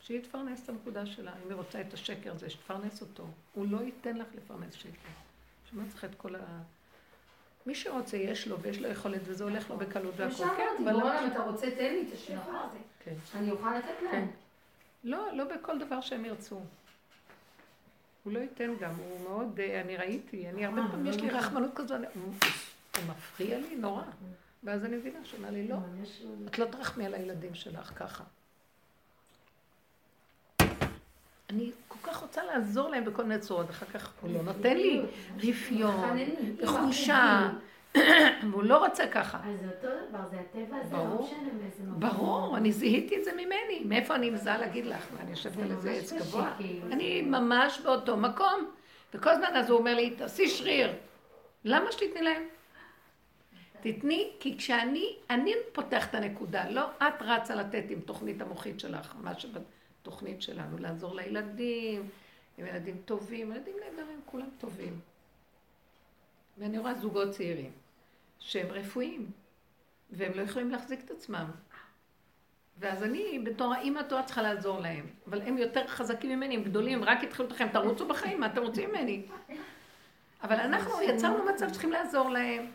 שהיא 0.00 0.20
תפרנס 0.20 0.64
את 0.64 0.68
הנקודה 0.68 1.06
שלה. 1.06 1.32
אם 1.44 1.48
היא 1.48 1.56
רוצה 1.56 1.80
את 1.80 1.94
השקר 1.94 2.32
הזה, 2.32 2.50
שתפרנס 2.50 3.00
אותו. 3.00 3.26
הוא 3.52 3.66
לא 3.70 3.78
ייתן 3.82 4.16
לך 4.16 4.26
לפרנס 4.34 4.74
שקר. 4.74 5.08
שמה 5.70 5.82
צריך 5.88 6.04
את 6.04 6.14
כל 6.14 6.34
ה... 6.34 6.38
מי 7.66 7.74
שרוצה, 7.74 8.16
יש 8.16 8.48
לו, 8.48 8.60
ויש 8.60 8.78
לו 8.78 8.88
יכולת, 8.88 9.20
וזה 9.24 9.44
הולך 9.44 9.70
לו 9.70 9.76
בקלות 9.76 10.14
והכל. 10.16 10.44
כן, 10.56 10.68
אבל... 10.84 10.92
בורא 10.92 11.20
אם 11.20 11.26
אתה 11.26 11.42
רוצה, 11.42 11.70
תן 11.70 11.92
לי 11.92 12.04
את 12.08 12.14
השקר 12.14 12.34
הזה. 12.34 12.78
כן. 13.04 13.14
אני 13.34 13.50
אוכל 13.50 13.78
לתת 13.78 14.02
להם. 14.02 14.12
כן. 14.12 14.26
לא, 15.04 15.32
לא 15.32 15.44
בכל 15.44 15.78
דבר 15.78 16.00
שהם 16.00 16.24
ירצו. 16.24 16.60
הוא 18.24 18.32
לא 18.32 18.38
ייתן 18.38 18.74
גם, 18.80 18.94
הוא 18.94 19.20
מאוד, 19.20 19.60
אה, 19.60 19.80
אני 19.80 19.96
ראיתי, 19.96 20.48
אני 20.48 20.66
הרבה 20.66 20.82
אה, 20.82 20.88
פעמים 20.90 21.06
יש 21.06 21.16
לי 21.16 21.30
לא 21.30 21.38
רחמנות 21.38 21.70
כזו, 21.74 21.94
הוא 21.94 22.32
מפריע 23.08 23.58
לי 23.58 23.76
נורא. 23.76 24.02
ואז 24.64 24.84
אני 24.84 24.96
מבינה, 24.96 25.24
שאומר 25.24 25.50
לי, 25.50 25.68
לא, 25.68 25.76
את 26.46 26.58
לא 26.58 26.64
תרחמי 26.64 27.06
על 27.06 27.14
הילדים 27.14 27.54
שלך 27.54 27.92
ככה. 27.96 28.24
אני 31.52 31.70
כל 31.88 31.98
כך 32.02 32.16
רוצה 32.16 32.44
לעזור 32.44 32.88
להם 32.88 33.04
בכל 33.04 33.22
מיני 33.22 33.40
צורות, 33.40 33.70
אחר 33.70 33.86
כך 33.86 34.12
הוא 34.20 34.30
לא 34.34 34.42
נותן 34.42 34.76
לי 34.76 35.00
רפיון, 35.38 36.18
חולשה, 36.64 37.50
והוא 38.50 38.62
לא 38.62 38.86
רוצה 38.86 39.06
ככה. 39.06 39.38
אז 39.38 39.60
זה 39.60 39.66
אותו 39.66 40.08
דבר, 40.08 40.18
זה 40.30 40.36
הטבע 40.40 40.76
הזה, 40.76 40.96
לא 40.96 41.22
משנה 41.22 41.38
מאיזה 41.62 41.82
מקום. 41.82 42.00
ברור, 42.00 42.56
אני 42.56 42.72
זיהיתי 42.72 43.18
את 43.18 43.24
זה 43.24 43.32
ממני. 43.32 43.82
מאיפה 43.84 44.14
אני 44.14 44.30
מזהה 44.30 44.58
להגיד 44.58 44.86
לך? 44.86 45.06
אני 45.20 45.30
יושבת 45.30 45.58
על 45.58 45.70
איזה 45.70 45.90
עץ 45.90 46.12
גבוה. 46.12 46.52
אני 46.92 47.22
ממש 47.22 47.80
באותו 47.80 48.16
מקום. 48.16 48.70
וכל 49.14 49.30
הזמן 49.30 49.56
אז 49.56 49.70
הוא 49.70 49.78
אומר 49.78 49.94
לי, 49.94 50.10
תעשי 50.10 50.48
שריר. 50.48 50.92
למה 51.64 51.92
שתתני 51.92 52.22
להם? 52.22 52.42
תתני, 53.80 54.30
כי 54.40 54.58
כשאני, 54.58 55.16
אני 55.30 55.52
פותח 55.72 56.06
את 56.06 56.14
הנקודה, 56.14 56.70
לא 56.70 56.84
את 56.98 57.14
רצה 57.20 57.54
לתת 57.54 57.84
עם 57.88 58.00
תוכנית 58.00 58.42
המוחית 58.42 58.80
שלך, 58.80 59.14
מה 59.22 59.34
שבתוכנית 60.02 60.42
שלנו, 60.42 60.78
לעזור 60.78 61.14
לילדים, 61.14 62.08
עם 62.58 62.66
ילדים 62.66 62.96
טובים, 63.04 63.52
ילדים 63.52 63.74
נהדרים, 63.84 64.20
כולם 64.26 64.48
טובים. 64.58 65.00
ואני 66.58 66.78
רואה 66.78 66.94
זוגות 66.94 67.30
צעירים. 67.30 67.70
שהם 68.38 68.66
רפואיים, 68.70 69.30
והם 70.10 70.32
לא 70.34 70.42
יכולים 70.42 70.70
להחזיק 70.70 71.00
את 71.04 71.10
עצמם. 71.10 71.50
ואז 72.78 73.02
אני, 73.02 73.38
בתור 73.44 73.74
האימא 73.74 74.02
טועה 74.02 74.22
צריכה 74.22 74.42
לעזור 74.42 74.80
להם. 74.80 75.06
אבל 75.26 75.42
הם 75.42 75.58
יותר 75.58 75.86
חזקים 75.86 76.30
ממני, 76.30 76.56
הם 76.56 76.62
גדולים, 76.62 77.04
רק 77.04 77.24
התחילו 77.24 77.48
לכם, 77.48 77.68
תרוצו 77.72 78.08
בחיים, 78.08 78.40
מה 78.40 78.46
אתם 78.46 78.62
רוצים 78.62 78.90
ממני? 78.90 79.22
אבל 80.42 80.60
אנחנו 80.60 81.02
יצרנו 81.02 81.44
מצב 81.44 81.68
שצריכים 81.68 81.92
לעזור 81.92 82.30
להם. 82.30 82.70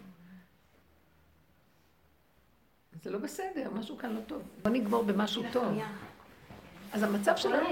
זה 3.02 3.12
לא 3.12 3.20
בסדר, 3.20 3.70
משהו 3.70 3.98
כאן 3.98 4.14
לא 4.16 4.20
טוב. 4.28 4.42
בוא 4.62 4.72
נגמור 4.72 5.04
במשהו 5.04 5.44
טוב. 5.52 5.78
אז 6.94 7.04
המצב 7.04 7.38
שלנו... 7.38 7.70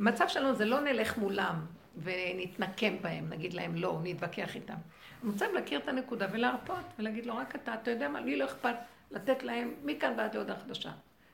המצב 0.00 0.28
שלנו 0.28 0.54
זה 0.54 0.64
לא 0.64 0.80
נלך 0.80 1.18
מולם, 1.18 1.54
ונתנקם 2.02 2.96
בהם, 3.02 3.28
נגיד 3.28 3.54
להם 3.54 3.76
לא, 3.76 3.98
נתווכח 4.02 4.54
איתם. 4.54 4.74
המצב 5.22 5.46
להכיר 5.52 5.80
את 5.80 5.88
הנקודה 5.88 6.26
ולהרפות, 6.32 6.84
ולהגיד 6.98 7.26
לו, 7.26 7.36
רק 7.36 7.54
אתה, 7.54 7.74
אתה 7.74 7.90
יודע 7.90 8.08
מה, 8.08 8.20
לי 8.20 8.36
לא 8.36 8.44
אכפת 8.44 8.74
לתת 9.10 9.42
להם 9.42 9.74
מכאן 9.84 10.14
ועד 10.16 10.34
להודעה 10.34 10.56
חדשה. 10.56 10.90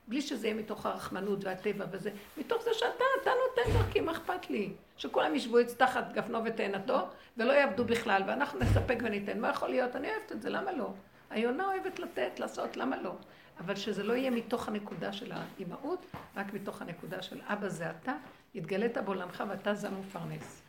בלי 0.09 0.22
שזה 0.22 0.47
יהיה 0.47 0.56
מתוך 0.56 0.86
הרחמנות 0.86 1.44
והטבע 1.44 1.85
וזה, 1.90 2.10
מתוך 2.36 2.62
זה 2.62 2.70
שאתה, 2.72 3.05
אתה 3.22 3.31
נותן 3.48 3.78
דרכי, 3.78 4.01
מה 4.01 4.12
אכפת 4.12 4.51
לי? 4.51 4.72
שכולם 4.97 5.35
ישבו 5.35 5.60
אצל 5.60 5.74
תחת 5.74 6.12
גפנו 6.12 6.44
ותאנתו, 6.44 6.98
ולא 7.36 7.52
יעבדו 7.52 7.85
בכלל, 7.85 8.22
ואנחנו 8.26 8.60
נספק 8.60 8.98
וניתן. 9.02 9.40
מה 9.40 9.48
יכול 9.48 9.68
להיות? 9.68 9.97
אני 9.97 10.09
אוהבת 10.09 10.32
את 10.32 10.43
זה, 10.43 10.51
למה 10.51 10.72
לא? 10.72 10.90
היונה 11.31 11.66
אוהבת 11.66 11.98
לתת, 11.98 12.40
לעשות, 12.40 12.76
למה 12.76 13.02
לא? 13.02 13.12
אבל 13.60 13.76
שזה 13.76 14.02
לא 14.02 14.12
יהיה 14.12 14.31
מתוך 14.31 14.68
הנקודה 14.68 15.12
של 15.12 15.32
האימהות, 15.32 16.06
רק 16.36 16.55
מתוך 16.55 16.82
הנקודה 16.82 17.22
של 17.22 17.40
אבא 17.47 17.68
זה 17.68 17.90
אתה, 17.90 18.12
התגלית 18.55 18.98
בעולמך 18.98 19.44
ואתה 19.48 19.74
זה 19.74 19.89
המפרנס. 19.89 20.62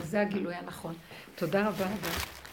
וזה 0.00 0.20
הגילוי 0.20 0.54
הנכון. 0.54 0.94
תודה 1.34 1.68
רבה 1.68 1.84
רבה. 1.84 2.45